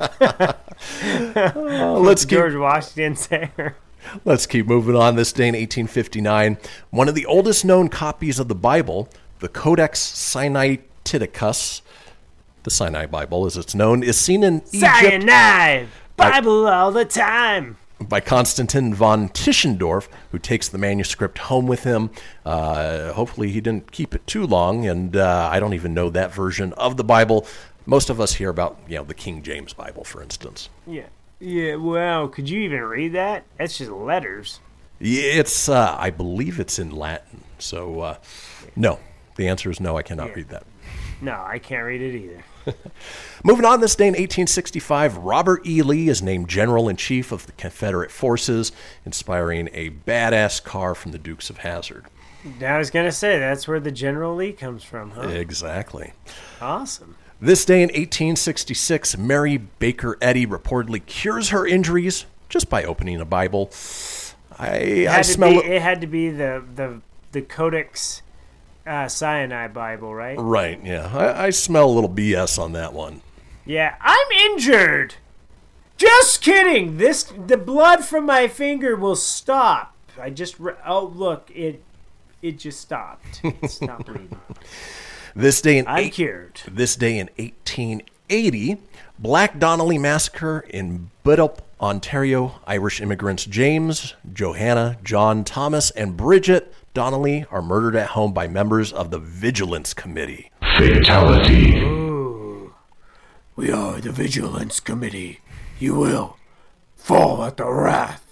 Uh, 0.00 1.98
let's 1.98 2.24
keep- 2.24 2.38
George 2.38 2.54
Washington's 2.54 3.26
hair. 3.26 3.76
Let's 4.24 4.46
keep 4.46 4.66
moving 4.66 4.94
on. 4.96 5.16
This 5.16 5.32
day 5.32 5.48
in 5.48 5.54
1859, 5.54 6.58
one 6.90 7.08
of 7.08 7.14
the 7.14 7.24
oldest 7.26 7.64
known 7.64 7.88
copies 7.88 8.38
of 8.38 8.48
the 8.48 8.54
Bible, 8.54 9.08
the 9.38 9.48
Codex 9.48 9.98
Sinaiticus, 10.00 11.80
the 12.64 12.70
Sinai 12.70 13.06
Bible 13.06 13.46
as 13.46 13.56
it's 13.56 13.74
known, 13.74 14.02
is 14.02 14.18
seen 14.18 14.44
in 14.44 14.56
Egypt 14.72 14.92
Cyanide! 15.00 15.88
Bible 16.16 16.68
all 16.68 16.92
the 16.92 17.04
time. 17.06 17.78
by 17.98 18.20
Konstantin 18.20 18.92
von 18.94 19.30
Tischendorf, 19.30 20.08
who 20.32 20.38
takes 20.38 20.68
the 20.68 20.78
manuscript 20.78 21.38
home 21.38 21.66
with 21.66 21.84
him. 21.84 22.10
Uh, 22.44 23.12
hopefully, 23.14 23.50
he 23.52 23.60
didn't 23.62 23.90
keep 23.90 24.14
it 24.14 24.26
too 24.26 24.46
long, 24.46 24.86
and 24.86 25.16
uh, 25.16 25.48
I 25.50 25.58
don't 25.60 25.72
even 25.74 25.94
know 25.94 26.10
that 26.10 26.32
version 26.34 26.72
of 26.74 26.96
the 26.98 27.04
Bible. 27.04 27.46
Most 27.86 28.10
of 28.10 28.20
us 28.20 28.34
hear 28.34 28.48
about, 28.48 28.78
you 28.88 28.96
know, 28.96 29.04
the 29.04 29.14
King 29.14 29.42
James 29.42 29.72
Bible, 29.72 30.04
for 30.04 30.22
instance. 30.22 30.68
Yeah. 30.86 31.06
Yeah, 31.40 31.74
Well, 31.74 32.28
Could 32.28 32.48
you 32.48 32.60
even 32.60 32.80
read 32.82 33.12
that? 33.12 33.44
That's 33.58 33.76
just 33.76 33.90
letters. 33.90 34.60
Yeah, 35.00 35.40
It's, 35.40 35.68
uh, 35.68 35.96
I 35.98 36.10
believe 36.10 36.58
it's 36.60 36.78
in 36.78 36.90
Latin. 36.90 37.42
So, 37.58 38.00
uh, 38.00 38.16
no. 38.76 38.98
The 39.36 39.48
answer 39.48 39.70
is 39.70 39.80
no, 39.80 39.96
I 39.98 40.02
cannot 40.02 40.34
read 40.34 40.48
that. 40.50 40.64
No, 41.20 41.42
I 41.44 41.58
can't 41.58 41.84
read 41.84 42.00
it 42.00 42.14
either. 42.14 42.44
Moving 43.44 43.64
on, 43.64 43.80
this 43.80 43.96
day 43.96 44.06
in 44.06 44.12
1865, 44.12 45.16
Robert 45.18 45.66
E. 45.66 45.82
Lee 45.82 46.08
is 46.08 46.22
named 46.22 46.48
General 46.48 46.88
in 46.88 46.96
Chief 46.96 47.32
of 47.32 47.46
the 47.46 47.52
Confederate 47.52 48.10
Forces, 48.10 48.72
inspiring 49.04 49.68
a 49.72 49.90
badass 49.90 50.62
car 50.62 50.94
from 50.94 51.12
the 51.12 51.18
Dukes 51.18 51.50
of 51.50 51.58
Hazzard. 51.58 52.06
I 52.62 52.78
was 52.78 52.90
going 52.90 53.06
to 53.06 53.12
say, 53.12 53.38
that's 53.38 53.66
where 53.66 53.80
the 53.80 53.90
General 53.90 54.34
Lee 54.36 54.52
comes 54.52 54.84
from, 54.84 55.10
huh? 55.12 55.28
Exactly. 55.28 56.12
Awesome. 56.60 57.16
This 57.40 57.64
day 57.64 57.82
in 57.82 57.88
1866, 57.88 59.18
Mary 59.18 59.56
Baker 59.58 60.16
Eddy 60.20 60.46
reportedly 60.46 61.04
cures 61.04 61.50
her 61.50 61.66
injuries 61.66 62.26
just 62.48 62.70
by 62.70 62.84
opening 62.84 63.20
a 63.20 63.24
Bible. 63.24 63.70
I, 64.58 64.76
It 64.76 65.08
I 65.08 65.22
smell 65.22 65.50
be, 65.50 65.56
it. 65.58 65.66
it 65.72 65.82
had 65.82 66.00
to 66.00 66.06
be 66.06 66.30
the, 66.30 66.64
the, 66.74 67.00
the 67.32 67.42
Codex 67.42 68.22
uh, 68.86 69.08
Sinai 69.08 69.68
Bible, 69.68 70.14
right? 70.14 70.36
Right, 70.38 70.82
yeah. 70.84 71.10
I, 71.12 71.46
I 71.46 71.50
smell 71.50 71.86
a 71.90 71.92
little 71.92 72.10
BS 72.10 72.58
on 72.58 72.72
that 72.72 72.92
one. 72.92 73.20
Yeah, 73.66 73.96
I'm 74.00 74.30
injured. 74.52 75.16
Just 75.96 76.42
kidding. 76.42 76.98
This 76.98 77.22
the 77.22 77.56
blood 77.56 78.04
from 78.04 78.26
my 78.26 78.48
finger 78.48 78.94
will 78.96 79.16
stop. 79.16 79.94
I 80.20 80.28
just 80.28 80.58
re- 80.58 80.74
oh 80.84 81.06
look 81.06 81.50
it 81.54 81.82
it 82.42 82.58
just 82.58 82.80
stopped. 82.80 83.40
It 83.44 83.70
stopped 83.70 84.06
bleeding. 84.06 84.38
This 85.36 85.60
day 85.60 85.78
in 85.78 85.88
I'm 85.88 86.04
eight- 86.04 86.12
cured. 86.12 86.60
This 86.70 86.94
day 86.96 87.18
in 87.18 87.28
1880, 87.38 88.78
Black 89.18 89.58
Donnelly 89.58 89.98
massacre 89.98 90.64
in 90.70 91.10
Biddulph, 91.24 91.58
Ontario. 91.80 92.60
Irish 92.66 93.00
immigrants 93.00 93.44
James, 93.44 94.14
Johanna, 94.32 94.96
John, 95.02 95.42
Thomas, 95.44 95.90
and 95.92 96.16
Bridget 96.16 96.72
Donnelly 96.94 97.46
are 97.50 97.62
murdered 97.62 97.96
at 97.96 98.10
home 98.10 98.32
by 98.32 98.46
members 98.46 98.92
of 98.92 99.10
the 99.10 99.18
Vigilance 99.18 99.92
Committee. 99.92 100.50
Fatality. 100.78 101.80
We 103.56 103.70
are 103.72 104.00
the 104.00 104.12
Vigilance 104.12 104.78
Committee. 104.80 105.40
You 105.78 105.94
will 105.96 106.36
fall 106.96 107.42
at 107.44 107.56
the 107.56 107.70
wrath 107.70 108.23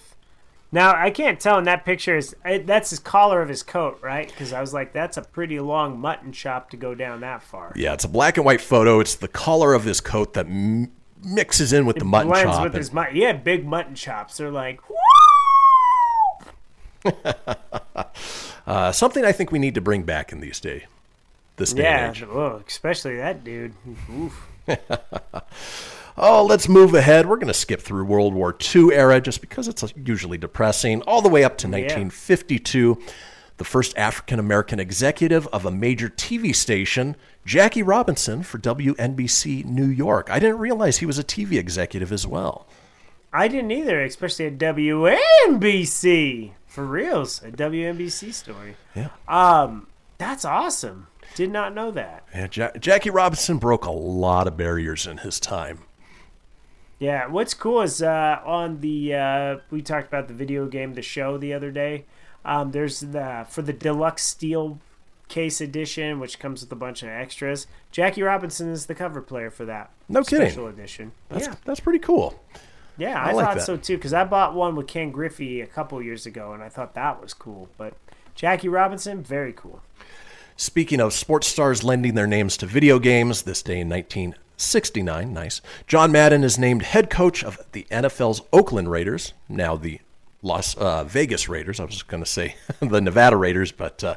Now 0.73 0.93
I 0.95 1.11
can't 1.11 1.39
tell 1.39 1.59
in 1.59 1.65
that 1.65 1.85
picture 1.85 2.17
is 2.17 2.35
that's 2.43 2.89
his 2.89 2.97
collar 2.97 3.43
of 3.43 3.47
his 3.47 3.61
coat, 3.61 3.99
right? 4.01 4.27
Because 4.27 4.51
I 4.53 4.59
was 4.59 4.73
like, 4.73 4.91
that's 4.91 5.17
a 5.17 5.21
pretty 5.21 5.59
long 5.59 5.99
mutton 5.99 6.31
chop 6.31 6.71
to 6.71 6.77
go 6.77 6.95
down 6.95 7.21
that 7.21 7.43
far. 7.43 7.71
Yeah, 7.75 7.93
it's 7.93 8.03
a 8.05 8.09
black 8.09 8.37
and 8.37 8.45
white 8.45 8.59
photo. 8.59 8.99
It's 8.99 9.13
the 9.13 9.27
color 9.27 9.75
of 9.75 9.83
his 9.83 10.01
coat 10.01 10.33
that 10.33 10.47
m- 10.47 10.91
mixes 11.23 11.73
in 11.73 11.85
with 11.85 11.97
the 11.97 12.05
mutton 12.05 12.29
Blends 12.29 12.51
chop. 12.53 12.63
with 12.63 12.71
and- 12.73 12.79
his 12.79 12.91
mutton. 12.91 13.21
Had 13.21 13.43
big 13.43 13.67
mutton 13.67 13.93
chops. 13.93 14.37
They're 14.37 14.49
like, 14.49 14.81
uh, 18.65 18.91
something 18.91 19.23
I 19.23 19.31
think 19.31 19.51
we 19.51 19.59
need 19.59 19.75
to 19.75 19.81
bring 19.81 20.01
back 20.03 20.31
in 20.31 20.39
these 20.39 20.59
days. 20.59 20.81
This 21.57 21.71
day 21.73 21.83
yeah, 21.83 22.07
and 22.07 22.17
age. 22.17 22.63
especially 22.67 23.17
that 23.17 23.43
dude. 23.43 23.73
Oh, 26.17 26.45
let's 26.45 26.69
move 26.69 26.93
ahead. 26.93 27.25
We're 27.27 27.37
going 27.37 27.47
to 27.47 27.53
skip 27.53 27.81
through 27.81 28.05
World 28.05 28.33
War 28.33 28.55
II 28.75 28.93
era 28.93 29.19
just 29.19 29.41
because 29.41 29.67
it's 29.67 29.83
usually 29.95 30.37
depressing, 30.37 31.01
all 31.03 31.21
the 31.21 31.29
way 31.29 31.43
up 31.43 31.57
to 31.59 31.67
1952. 31.67 33.01
The 33.57 33.63
first 33.63 33.97
African 33.97 34.39
American 34.39 34.79
executive 34.79 35.47
of 35.47 35.65
a 35.65 35.71
major 35.71 36.09
TV 36.09 36.55
station, 36.55 37.15
Jackie 37.45 37.83
Robinson 37.83 38.43
for 38.43 38.57
WNBC 38.57 39.65
New 39.65 39.85
York. 39.85 40.29
I 40.29 40.39
didn't 40.39 40.57
realize 40.59 40.97
he 40.97 41.05
was 41.05 41.19
a 41.19 41.23
TV 41.23 41.53
executive 41.59 42.11
as 42.11 42.25
well. 42.27 42.67
I 43.31 43.47
didn't 43.47 43.71
either, 43.71 44.01
especially 44.03 44.45
at 44.47 44.57
WNBC. 45.51 46.51
For 46.67 46.85
reals, 46.85 47.41
a 47.43 47.51
WNBC 47.51 48.33
story. 48.33 48.75
Yeah. 48.95 49.09
Um, 49.27 49.87
that's 50.17 50.43
awesome. 50.45 51.07
Did 51.35 51.51
not 51.51 51.73
know 51.75 51.91
that. 51.91 52.23
Yeah, 52.33 52.47
ja- 52.51 52.71
Jackie 52.79 53.11
Robinson 53.11 53.57
broke 53.59 53.85
a 53.85 53.91
lot 53.91 54.47
of 54.47 54.57
barriers 54.57 55.05
in 55.05 55.17
his 55.17 55.39
time. 55.39 55.79
Yeah, 57.03 57.27
what's 57.27 57.53
cool 57.53 57.81
is 57.81 58.01
uh, 58.01 58.39
on 58.45 58.79
the 58.79 59.13
uh, 59.13 59.57
we 59.69 59.81
talked 59.81 60.07
about 60.07 60.29
the 60.29 60.33
video 60.33 60.67
game, 60.67 60.93
the 60.93 61.01
show 61.01 61.37
the 61.37 61.53
other 61.53 61.69
day. 61.69 62.05
Um, 62.45 62.71
there's 62.71 63.01
the 63.01 63.45
for 63.49 63.61
the 63.61 63.73
deluxe 63.73 64.23
steel 64.23 64.79
case 65.27 65.59
edition, 65.59 66.21
which 66.21 66.39
comes 66.39 66.61
with 66.61 66.71
a 66.71 66.77
bunch 66.77 67.03
of 67.03 67.09
extras. 67.09 67.67
Jackie 67.91 68.21
Robinson 68.21 68.69
is 68.69 68.85
the 68.85 68.95
cover 68.95 69.21
player 69.21 69.51
for 69.51 69.65
that. 69.65 69.91
No 70.07 70.23
kidding. 70.23 70.47
Special 70.47 70.67
edition. 70.67 71.11
That's, 71.27 71.47
yeah, 71.47 71.55
that's 71.65 71.81
pretty 71.81 71.99
cool. 71.99 72.41
yeah, 72.97 73.21
I 73.21 73.31
I, 73.31 73.33
like 73.33 73.45
thought 73.47 73.55
that. 73.55 73.65
so 73.65 73.75
too 73.75 73.97
because 73.97 74.13
I 74.13 74.23
bought 74.23 74.53
one 74.53 74.77
with 74.77 74.87
Ken 74.87 75.11
Griffey 75.11 75.59
a 75.59 75.67
couple 75.67 76.01
years 76.01 76.25
ago, 76.25 76.53
and 76.53 76.63
I 76.63 76.69
thought 76.69 76.93
that 76.93 77.21
was 77.21 77.33
cool. 77.33 77.67
But 77.77 77.95
Jackie 78.33 78.69
Robinson, 78.69 79.21
very 79.21 79.51
cool. 79.51 79.81
Speaking 80.55 81.01
of 81.01 81.11
sports 81.11 81.47
stars 81.47 81.83
lending 81.83 82.15
their 82.15 82.27
names 82.27 82.55
to 82.57 82.65
video 82.65 82.97
games, 82.97 83.41
this 83.41 83.61
day 83.61 83.81
in 83.81 83.89
1969, 84.57 85.33
nice, 85.33 85.61
John 85.87 86.11
Madden 86.11 86.43
is 86.43 86.57
named 86.59 86.83
head 86.83 87.09
coach 87.09 87.43
of 87.43 87.59
the 87.71 87.85
NFL's 87.91 88.41
Oakland 88.53 88.89
Raiders, 88.91 89.33
now 89.49 89.75
the 89.75 89.99
Las 90.41 90.75
uh, 90.75 91.03
Vegas 91.03 91.49
Raiders. 91.49 91.79
I 91.79 91.85
was 91.85 92.03
going 92.03 92.23
to 92.23 92.29
say 92.29 92.55
the 92.79 93.01
Nevada 93.01 93.35
Raiders, 93.35 93.71
but 93.71 94.03
uh, 94.03 94.15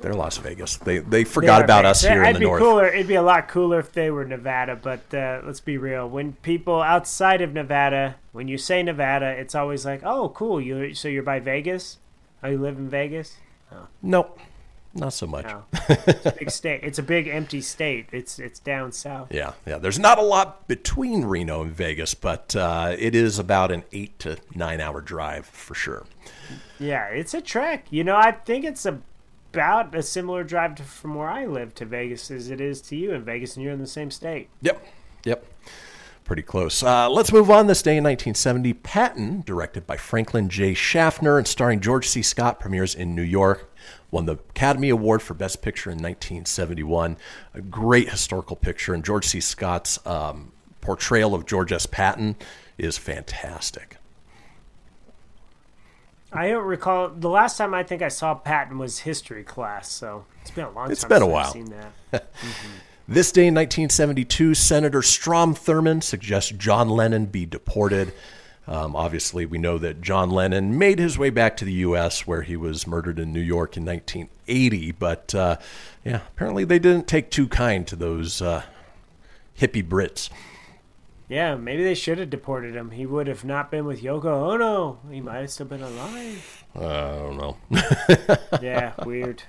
they're 0.00 0.14
Las 0.14 0.36
Vegas. 0.38 0.76
They 0.76 0.98
they 0.98 1.24
forgot 1.24 1.58
They 1.58 1.64
about 1.64 1.82
big. 1.82 1.90
us 1.90 2.02
here 2.02 2.22
I'd 2.24 2.28
in 2.28 2.34
the 2.34 2.38
be 2.40 2.44
north. 2.46 2.60
Cooler. 2.60 2.88
It'd 2.88 3.06
be 3.08 3.14
a 3.14 3.22
lot 3.22 3.48
cooler 3.48 3.78
if 3.80 3.92
they 3.92 4.10
were 4.10 4.24
Nevada, 4.24 4.76
but 4.76 5.12
uh, 5.14 5.40
let's 5.44 5.60
be 5.60 5.78
real. 5.78 6.08
When 6.08 6.34
people 6.34 6.80
outside 6.82 7.40
of 7.40 7.52
Nevada, 7.52 8.16
when 8.32 8.48
you 8.48 8.58
say 8.58 8.82
Nevada, 8.82 9.26
it's 9.30 9.54
always 9.54 9.84
like, 9.86 10.02
"Oh, 10.04 10.28
cool. 10.30 10.60
You 10.60 10.94
so 10.94 11.08
you're 11.08 11.22
by 11.22 11.40
Vegas? 11.40 11.98
Oh, 12.42 12.48
you 12.50 12.58
live 12.58 12.76
in 12.78 12.88
Vegas? 12.90 13.36
Oh, 13.72 13.86
Nope, 14.02 14.38
not 14.94 15.12
so 15.12 15.26
much. 15.26 15.44
no. 15.44 15.64
it's 15.88 16.26
a 16.26 16.32
big 16.32 16.50
state. 16.50 16.80
It's 16.82 16.98
a 16.98 17.02
big 17.02 17.28
empty 17.28 17.60
state. 17.60 18.06
It's 18.12 18.38
it's 18.38 18.58
down 18.58 18.92
south. 18.92 19.32
Yeah, 19.32 19.52
yeah. 19.66 19.78
There's 19.78 19.98
not 19.98 20.18
a 20.18 20.22
lot 20.22 20.66
between 20.66 21.24
Reno 21.24 21.62
and 21.62 21.72
Vegas, 21.72 22.14
but 22.14 22.54
uh, 22.56 22.96
it 22.98 23.14
is 23.14 23.38
about 23.38 23.70
an 23.70 23.84
eight 23.92 24.18
to 24.20 24.38
nine 24.54 24.80
hour 24.80 25.00
drive 25.00 25.46
for 25.46 25.74
sure. 25.74 26.06
Yeah, 26.78 27.06
it's 27.06 27.34
a 27.34 27.40
trek. 27.40 27.86
You 27.90 28.04
know, 28.04 28.16
I 28.16 28.32
think 28.32 28.64
it's 28.64 28.86
about 29.52 29.94
a 29.94 30.02
similar 30.02 30.44
drive 30.44 30.76
to, 30.76 30.82
from 30.82 31.14
where 31.14 31.28
I 31.28 31.46
live 31.46 31.74
to 31.76 31.84
Vegas 31.84 32.30
as 32.30 32.50
it 32.50 32.60
is 32.60 32.80
to 32.82 32.96
you 32.96 33.12
in 33.12 33.22
Vegas, 33.22 33.56
and 33.56 33.64
you're 33.64 33.72
in 33.72 33.80
the 33.80 33.86
same 33.86 34.10
state. 34.10 34.48
Yep. 34.62 34.84
Yep. 35.24 35.46
Pretty 36.24 36.42
close. 36.42 36.82
Uh, 36.82 37.10
let's 37.10 37.32
move 37.32 37.50
on. 37.50 37.66
This 37.66 37.82
day 37.82 37.96
in 37.96 38.04
1970, 38.04 38.74
Patton, 38.74 39.42
directed 39.44 39.86
by 39.86 39.96
Franklin 39.96 40.48
J. 40.48 40.74
Schaffner 40.74 41.38
and 41.38 41.46
starring 41.46 41.80
George 41.80 42.08
C. 42.08 42.22
Scott, 42.22 42.60
premieres 42.60 42.94
in 42.94 43.14
New 43.16 43.22
York. 43.22 43.69
Won 44.10 44.26
the 44.26 44.32
Academy 44.32 44.88
Award 44.88 45.22
for 45.22 45.34
Best 45.34 45.62
Picture 45.62 45.90
in 45.90 45.96
1971. 45.98 47.16
A 47.54 47.60
great 47.60 48.08
historical 48.10 48.56
picture, 48.56 48.92
and 48.92 49.04
George 49.04 49.26
C. 49.26 49.40
Scott's 49.40 50.04
um, 50.06 50.52
portrayal 50.80 51.34
of 51.34 51.46
George 51.46 51.72
S. 51.72 51.86
Patton 51.86 52.36
is 52.76 52.98
fantastic. 52.98 53.96
I 56.32 56.48
don't 56.48 56.64
recall 56.64 57.08
the 57.08 57.28
last 57.28 57.56
time 57.58 57.74
I 57.74 57.82
think 57.82 58.02
I 58.02 58.08
saw 58.08 58.34
Patton 58.34 58.78
was 58.78 59.00
history 59.00 59.42
class, 59.42 59.90
so 59.90 60.26
it's 60.42 60.50
been 60.52 60.64
a 60.66 60.70
long 60.70 60.90
It's 60.90 61.00
time. 61.02 61.08
been 61.08 61.22
a 61.22 61.26
while. 61.26 61.46
I've 61.46 61.52
seen 61.52 61.74
that. 62.10 62.30
This 63.08 63.32
day 63.32 63.48
in 63.48 63.54
1972, 63.54 64.54
Senator 64.54 65.02
Strom 65.02 65.52
Thurmond 65.52 66.04
suggests 66.04 66.52
John 66.52 66.88
Lennon 66.88 67.26
be 67.26 67.44
deported. 67.44 68.12
Um, 68.70 68.94
obviously, 68.94 69.46
we 69.46 69.58
know 69.58 69.78
that 69.78 70.00
John 70.00 70.30
Lennon 70.30 70.78
made 70.78 71.00
his 71.00 71.18
way 71.18 71.30
back 71.30 71.56
to 71.56 71.64
the 71.64 71.72
U.S., 71.72 72.24
where 72.24 72.42
he 72.42 72.56
was 72.56 72.86
murdered 72.86 73.18
in 73.18 73.32
New 73.32 73.40
York 73.40 73.76
in 73.76 73.84
1980. 73.84 74.92
But 74.92 75.34
uh, 75.34 75.56
yeah, 76.04 76.20
apparently 76.28 76.64
they 76.64 76.78
didn't 76.78 77.08
take 77.08 77.32
too 77.32 77.48
kind 77.48 77.84
to 77.88 77.96
those 77.96 78.40
uh, 78.40 78.62
hippie 79.58 79.86
Brits. 79.86 80.30
Yeah, 81.28 81.56
maybe 81.56 81.82
they 81.82 81.96
should 81.96 82.18
have 82.18 82.30
deported 82.30 82.76
him. 82.76 82.92
He 82.92 83.06
would 83.06 83.26
have 83.26 83.44
not 83.44 83.72
been 83.72 83.86
with 83.86 84.02
Yoko 84.02 84.52
Ono. 84.52 85.00
He 85.10 85.20
might 85.20 85.40
have 85.40 85.50
still 85.50 85.66
been 85.66 85.82
alive. 85.82 86.64
I 86.76 86.78
don't 86.80 87.36
know. 87.38 87.56
Yeah, 88.62 88.92
weird. 89.04 89.42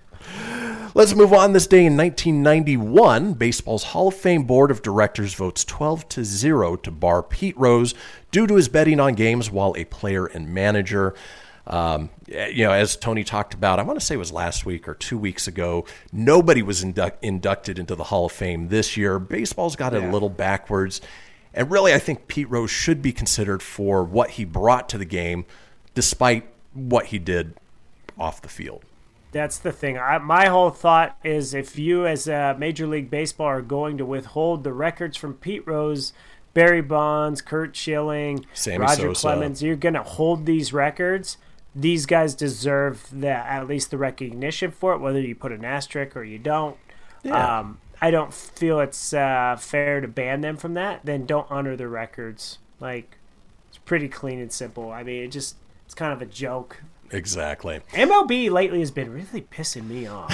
Let's 0.94 1.16
move 1.16 1.32
on. 1.32 1.54
This 1.54 1.68
day 1.68 1.86
in 1.86 1.96
1991, 1.96 3.34
baseball's 3.36 3.86
Hall 3.86 4.10
of 4.10 4.14
Fame 4.14 4.44
Board 4.44 4.72
of 4.72 4.82
Directors 4.82 5.34
votes 5.34 5.64
12 5.64 6.10
to 6.10 6.26
0 6.26 6.76
to 6.78 6.92
bar 6.92 7.24
Pete 7.24 7.58
Rose 7.58 7.94
due 8.30 8.46
to 8.46 8.56
his 8.56 8.68
betting 8.68 9.00
on 9.00 9.14
games 9.14 9.50
while 9.50 9.74
a 9.78 9.86
player 9.86 10.26
and 10.26 10.50
manager. 10.50 11.16
Um, 11.66 12.10
you 12.28 12.66
know, 12.66 12.72
as 12.72 12.98
Tony 12.98 13.24
talked 13.24 13.54
about, 13.54 13.80
I 13.80 13.84
want 13.84 14.00
to 14.00 14.06
say 14.06 14.16
it 14.16 14.18
was 14.18 14.34
last 14.34 14.66
week 14.66 14.88
or 14.88 14.94
two 14.94 15.18
weeks 15.18 15.48
ago, 15.48 15.86
nobody 16.12 16.62
was 16.62 16.84
induct- 16.84 17.24
inducted 17.24 17.80
into 17.80 17.96
the 17.96 18.06
Hall 18.06 18.26
of 18.26 18.34
Fame 18.34 18.68
this 18.68 18.98
year. 18.98 19.18
Baseball's 19.18 19.78
got 19.78 19.94
it 19.94 20.04
a 20.04 20.12
little 20.12 20.30
backwards. 20.30 21.00
And 21.54 21.72
really, 21.72 21.94
I 21.94 22.00
think 22.00 22.28
Pete 22.28 22.50
Rose 22.50 22.72
should 22.72 23.02
be 23.02 23.14
considered 23.14 23.62
for 23.62 24.04
what 24.04 24.32
he 24.32 24.46
brought 24.46 24.90
to 24.90 24.98
the 24.98 25.06
game, 25.06 25.46
despite 25.94 26.46
what 26.74 27.08
he 27.08 27.20
did 27.20 27.54
off 28.18 28.42
the 28.42 28.50
field. 28.50 28.84
That's 29.32 29.58
the 29.58 29.72
thing. 29.72 29.98
I, 29.98 30.18
my 30.18 30.48
whole 30.48 30.72
thought 30.72 31.18
is 31.24 31.54
if 31.54 31.78
you, 31.80 32.06
as 32.06 32.28
a 32.28 32.56
Major 32.60 32.86
League 32.86 33.10
Baseball, 33.10 33.48
are 33.48 33.62
going 33.62 33.98
to 33.98 34.06
withhold 34.06 34.64
the 34.64 34.74
records 34.74 35.16
from 35.16 35.36
Pete 35.36 35.66
Rose, 35.66 36.12
Barry 36.54 36.82
Bonds, 36.82 37.42
Curt 37.42 37.76
Schilling, 37.76 38.46
Sammy 38.54 38.80
Roger 38.80 39.08
Sosa. 39.14 39.22
Clemens, 39.22 39.64
you're 39.64 39.78
going 39.78 39.94
to 39.94 40.04
hold 40.04 40.46
these 40.46 40.74
records. 40.74 41.38
These 41.74 42.06
guys 42.06 42.36
deserve 42.36 43.08
the 43.12 43.30
at 43.30 43.68
least 43.68 43.92
the 43.92 43.98
recognition 43.98 44.72
for 44.72 44.94
it, 44.94 45.00
whether 45.00 45.22
you 45.22 45.36
put 45.36 45.54
an 45.54 45.64
asterisk 45.64 46.18
or 46.18 46.24
you 46.24 46.38
don't. 46.38 46.76
Yeah. 47.24 47.60
Um, 47.60 47.80
I 48.02 48.12
don't 48.12 48.34
feel 48.34 48.82
it's 48.82 49.14
uh, 49.14 49.56
fair 49.58 50.02
to 50.02 50.08
ban 50.08 50.42
them 50.42 50.58
from 50.58 50.74
that. 50.74 51.02
Then 51.06 51.26
don't 51.26 51.50
honor 51.50 51.78
the 51.78 51.88
records. 51.88 52.58
Like 52.82 53.18
it's 53.70 53.78
pretty 53.78 54.10
clean 54.10 54.40
and 54.40 54.52
simple. 54.52 54.92
I 54.92 55.04
mean, 55.04 55.24
it 55.24 55.28
just 55.30 55.56
it's 55.86 55.94
kind 55.94 56.12
of 56.12 56.22
a 56.22 56.26
joke. 56.26 56.84
Exactly. 57.12 57.82
MLB 57.94 58.50
lately 58.50 58.80
has 58.80 58.92
been 58.92 59.12
really 59.12 59.42
pissing 59.42 59.88
me 59.88 60.08
off. 60.08 60.34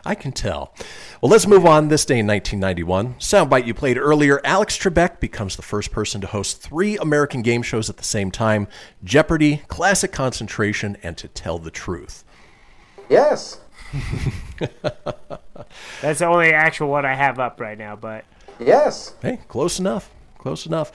I 0.04 0.14
can 0.14 0.32
tell. 0.32 0.74
Well, 1.20 1.30
let's 1.30 1.46
move 1.46 1.64
on. 1.64 1.88
This 1.88 2.04
day 2.04 2.18
in 2.18 2.26
1991, 2.26 3.14
soundbite 3.14 3.66
you 3.66 3.74
played 3.74 3.96
earlier. 3.96 4.40
Alex 4.44 4.76
Trebek 4.76 5.20
becomes 5.20 5.56
the 5.56 5.62
first 5.62 5.92
person 5.92 6.20
to 6.20 6.26
host 6.26 6.60
three 6.60 6.96
American 6.98 7.42
game 7.42 7.62
shows 7.62 7.88
at 7.88 7.96
the 7.96 8.04
same 8.04 8.30
time: 8.30 8.68
Jeopardy, 9.04 9.62
Classic 9.68 10.12
Concentration, 10.12 10.96
and 11.02 11.16
To 11.16 11.28
Tell 11.28 11.58
the 11.58 11.70
Truth. 11.70 12.24
Yes. 13.08 13.60
That's 16.00 16.18
the 16.18 16.26
only 16.26 16.52
actual 16.52 16.88
one 16.88 17.06
I 17.06 17.14
have 17.14 17.38
up 17.38 17.60
right 17.60 17.78
now, 17.78 17.94
but 17.96 18.24
Yes. 18.58 19.14
Hey, 19.20 19.40
close 19.48 19.78
enough. 19.78 20.10
Close 20.38 20.66
enough. 20.66 20.92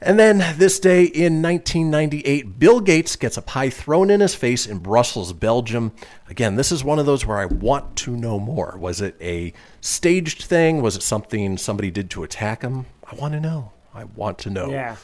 And 0.00 0.18
then 0.18 0.44
this 0.58 0.78
day 0.80 1.04
in 1.04 1.40
1998, 1.40 2.58
Bill 2.58 2.80
Gates 2.80 3.16
gets 3.16 3.36
a 3.38 3.42
pie 3.42 3.70
thrown 3.70 4.10
in 4.10 4.20
his 4.20 4.34
face 4.34 4.66
in 4.66 4.78
Brussels, 4.78 5.32
Belgium. 5.32 5.92
Again, 6.28 6.56
this 6.56 6.70
is 6.70 6.84
one 6.84 6.98
of 6.98 7.06
those 7.06 7.24
where 7.24 7.38
I 7.38 7.46
want 7.46 7.96
to 7.98 8.14
know 8.14 8.38
more. 8.38 8.76
Was 8.78 9.00
it 9.00 9.16
a 9.20 9.54
staged 9.80 10.42
thing? 10.44 10.82
Was 10.82 10.96
it 10.96 11.02
something 11.02 11.56
somebody 11.56 11.90
did 11.90 12.10
to 12.10 12.22
attack 12.22 12.60
him? 12.62 12.86
I 13.10 13.14
want 13.14 13.32
to 13.32 13.40
know. 13.40 13.72
I 13.94 14.04
want 14.04 14.38
to 14.40 14.50
know. 14.50 14.70
yeah. 14.70 14.96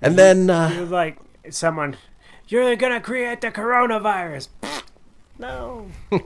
And 0.00 0.18
then 0.18 0.48
uh, 0.50 0.70
You're 0.74 0.86
like 0.86 1.18
someone, 1.50 1.96
you're 2.48 2.74
gonna 2.76 3.00
create 3.00 3.40
the 3.40 3.50
coronavirus. 3.50 4.48
no. 5.38 5.86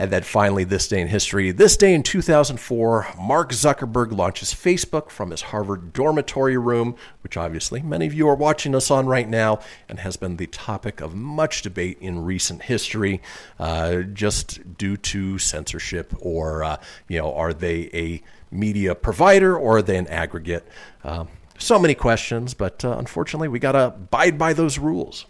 And 0.00 0.10
then 0.10 0.22
finally, 0.22 0.64
this 0.64 0.88
day 0.88 1.02
in 1.02 1.08
history. 1.08 1.50
This 1.50 1.76
day 1.76 1.92
in 1.92 2.02
2004, 2.02 3.08
Mark 3.20 3.52
Zuckerberg 3.52 4.16
launches 4.16 4.54
Facebook 4.54 5.10
from 5.10 5.30
his 5.30 5.42
Harvard 5.42 5.92
dormitory 5.92 6.56
room, 6.56 6.96
which 7.22 7.36
obviously 7.36 7.82
many 7.82 8.06
of 8.06 8.14
you 8.14 8.26
are 8.26 8.34
watching 8.34 8.74
us 8.74 8.90
on 8.90 9.04
right 9.04 9.28
now, 9.28 9.60
and 9.90 9.98
has 9.98 10.16
been 10.16 10.38
the 10.38 10.46
topic 10.46 11.02
of 11.02 11.14
much 11.14 11.60
debate 11.60 11.98
in 12.00 12.24
recent 12.24 12.62
history, 12.62 13.20
uh, 13.58 14.00
just 14.00 14.78
due 14.78 14.96
to 14.96 15.38
censorship 15.38 16.14
or, 16.18 16.64
uh, 16.64 16.78
you 17.06 17.18
know, 17.18 17.34
are 17.34 17.52
they 17.52 17.90
a 17.92 18.22
media 18.50 18.94
provider 18.94 19.54
or 19.54 19.76
are 19.76 19.82
they 19.82 19.98
an 19.98 20.06
aggregate? 20.06 20.66
Um, 21.04 21.28
so 21.58 21.78
many 21.78 21.94
questions, 21.94 22.54
but 22.54 22.82
uh, 22.86 22.96
unfortunately, 22.96 23.48
we 23.48 23.58
got 23.58 23.72
to 23.72 23.88
abide 23.88 24.38
by 24.38 24.54
those 24.54 24.78
rules. 24.78 25.26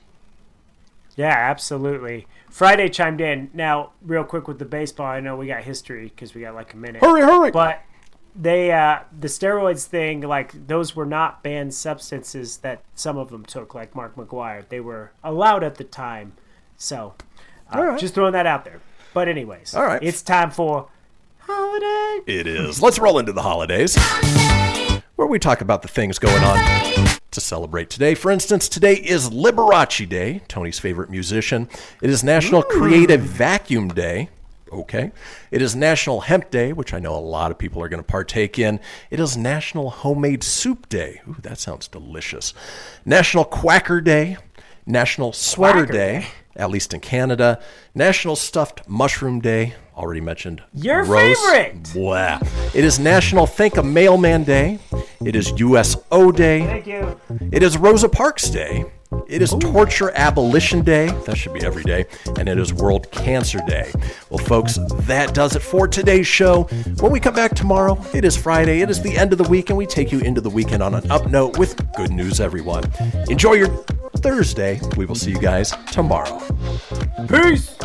Yeah, 1.16 1.34
absolutely. 1.34 2.28
Friday 2.50 2.88
chimed 2.88 3.20
in. 3.20 3.50
Now, 3.54 3.92
real 4.02 4.24
quick 4.24 4.48
with 4.48 4.58
the 4.58 4.64
baseball, 4.64 5.06
I 5.06 5.20
know 5.20 5.36
we 5.36 5.46
got 5.46 5.62
history 5.62 6.04
because 6.04 6.34
we 6.34 6.42
got 6.42 6.54
like 6.54 6.74
a 6.74 6.76
minute. 6.76 7.00
Hurry, 7.00 7.22
hurry! 7.22 7.50
But 7.50 7.82
they, 8.34 8.72
uh, 8.72 9.00
the 9.18 9.28
steroids 9.28 9.86
thing, 9.86 10.20
like 10.20 10.66
those 10.66 10.94
were 10.94 11.06
not 11.06 11.42
banned 11.42 11.72
substances 11.74 12.58
that 12.58 12.82
some 12.94 13.16
of 13.16 13.30
them 13.30 13.44
took, 13.44 13.74
like 13.74 13.94
Mark 13.94 14.16
McGwire. 14.16 14.68
They 14.68 14.80
were 14.80 15.12
allowed 15.22 15.62
at 15.62 15.76
the 15.76 15.84
time. 15.84 16.32
So, 16.76 17.14
uh, 17.74 17.82
right. 17.82 17.98
just 18.00 18.14
throwing 18.14 18.32
that 18.32 18.46
out 18.46 18.64
there. 18.64 18.80
But 19.14 19.28
anyways, 19.28 19.74
All 19.74 19.84
right. 19.84 20.02
it's 20.02 20.22
time 20.22 20.50
for 20.50 20.88
holiday. 21.38 22.22
It 22.26 22.46
is. 22.46 22.82
Let's 22.82 22.98
roll 22.98 23.18
into 23.18 23.32
the 23.32 23.42
holidays, 23.42 23.96
where 25.16 25.26
we 25.28 25.38
talk 25.38 25.60
about 25.60 25.82
the 25.82 25.88
things 25.88 26.18
going 26.18 26.42
on 26.42 27.19
to 27.30 27.40
celebrate 27.40 27.90
today. 27.90 28.14
For 28.14 28.30
instance, 28.30 28.68
today 28.68 28.94
is 28.94 29.30
Liberace 29.30 30.08
Day, 30.08 30.42
Tony's 30.48 30.78
favorite 30.78 31.10
musician. 31.10 31.68
It 32.02 32.10
is 32.10 32.24
National 32.24 32.62
hmm. 32.62 32.78
Creative 32.78 33.20
Vacuum 33.20 33.88
Day. 33.88 34.28
Okay. 34.72 35.10
It 35.50 35.62
is 35.62 35.74
National 35.74 36.20
Hemp 36.20 36.50
Day, 36.50 36.72
which 36.72 36.94
I 36.94 37.00
know 37.00 37.16
a 37.16 37.18
lot 37.18 37.50
of 37.50 37.58
people 37.58 37.82
are 37.82 37.88
going 37.88 38.02
to 38.02 38.06
partake 38.06 38.58
in. 38.58 38.78
It 39.10 39.18
is 39.18 39.36
National 39.36 39.90
Homemade 39.90 40.44
Soup 40.44 40.88
Day. 40.88 41.20
Ooh, 41.28 41.36
that 41.42 41.58
sounds 41.58 41.88
delicious. 41.88 42.54
National 43.04 43.44
Quacker 43.44 44.00
Day. 44.00 44.36
National 44.86 45.32
Sweater 45.32 45.86
Quacker 45.86 45.92
Day. 45.92 46.26
At 46.60 46.70
least 46.70 46.92
in 46.94 47.00
Canada. 47.00 47.58
National 47.94 48.36
Stuffed 48.36 48.86
Mushroom 48.88 49.40
Day. 49.40 49.74
Already 49.96 50.20
mentioned. 50.20 50.62
Your 50.74 51.04
Gross. 51.04 51.38
favorite. 51.40 51.92
Blah. 51.94 52.38
It 52.74 52.84
is 52.84 52.98
National 52.98 53.46
Thank 53.46 53.76
a 53.76 53.82
Mailman 53.82 54.44
Day. 54.44 54.78
It 55.24 55.34
is 55.34 55.52
USO 55.58 56.30
Day. 56.30 56.64
Thank 56.64 56.86
you. 56.86 57.20
It 57.50 57.62
is 57.62 57.76
Rosa 57.76 58.08
Parks 58.08 58.48
Day. 58.48 58.84
It 59.26 59.42
is 59.42 59.50
Torture 59.58 60.10
Abolition 60.12 60.82
Day. 60.82 61.08
That 61.26 61.36
should 61.36 61.52
be 61.52 61.64
every 61.64 61.82
day. 61.82 62.06
And 62.38 62.48
it 62.48 62.58
is 62.58 62.72
World 62.72 63.10
Cancer 63.10 63.58
Day. 63.66 63.92
Well, 64.28 64.38
folks, 64.38 64.78
that 65.06 65.34
does 65.34 65.56
it 65.56 65.60
for 65.62 65.88
today's 65.88 66.26
show. 66.26 66.64
When 67.00 67.10
we 67.10 67.18
come 67.18 67.34
back 67.34 67.54
tomorrow, 67.54 67.98
it 68.14 68.24
is 68.24 68.36
Friday. 68.36 68.82
It 68.82 68.90
is 68.90 69.02
the 69.02 69.16
end 69.16 69.32
of 69.32 69.38
the 69.38 69.48
week, 69.48 69.70
and 69.70 69.76
we 69.76 69.86
take 69.86 70.12
you 70.12 70.20
into 70.20 70.40
the 70.40 70.50
weekend 70.50 70.82
on 70.82 70.94
an 70.94 71.10
up 71.10 71.28
note 71.28 71.58
with 71.58 71.92
good 71.94 72.12
news, 72.12 72.40
everyone. 72.40 72.84
Enjoy 73.28 73.54
your 73.54 73.68
Thursday. 74.18 74.80
We 74.96 75.06
will 75.06 75.16
see 75.16 75.32
you 75.32 75.40
guys 75.40 75.72
tomorrow. 75.90 76.40
Peace. 77.28 77.76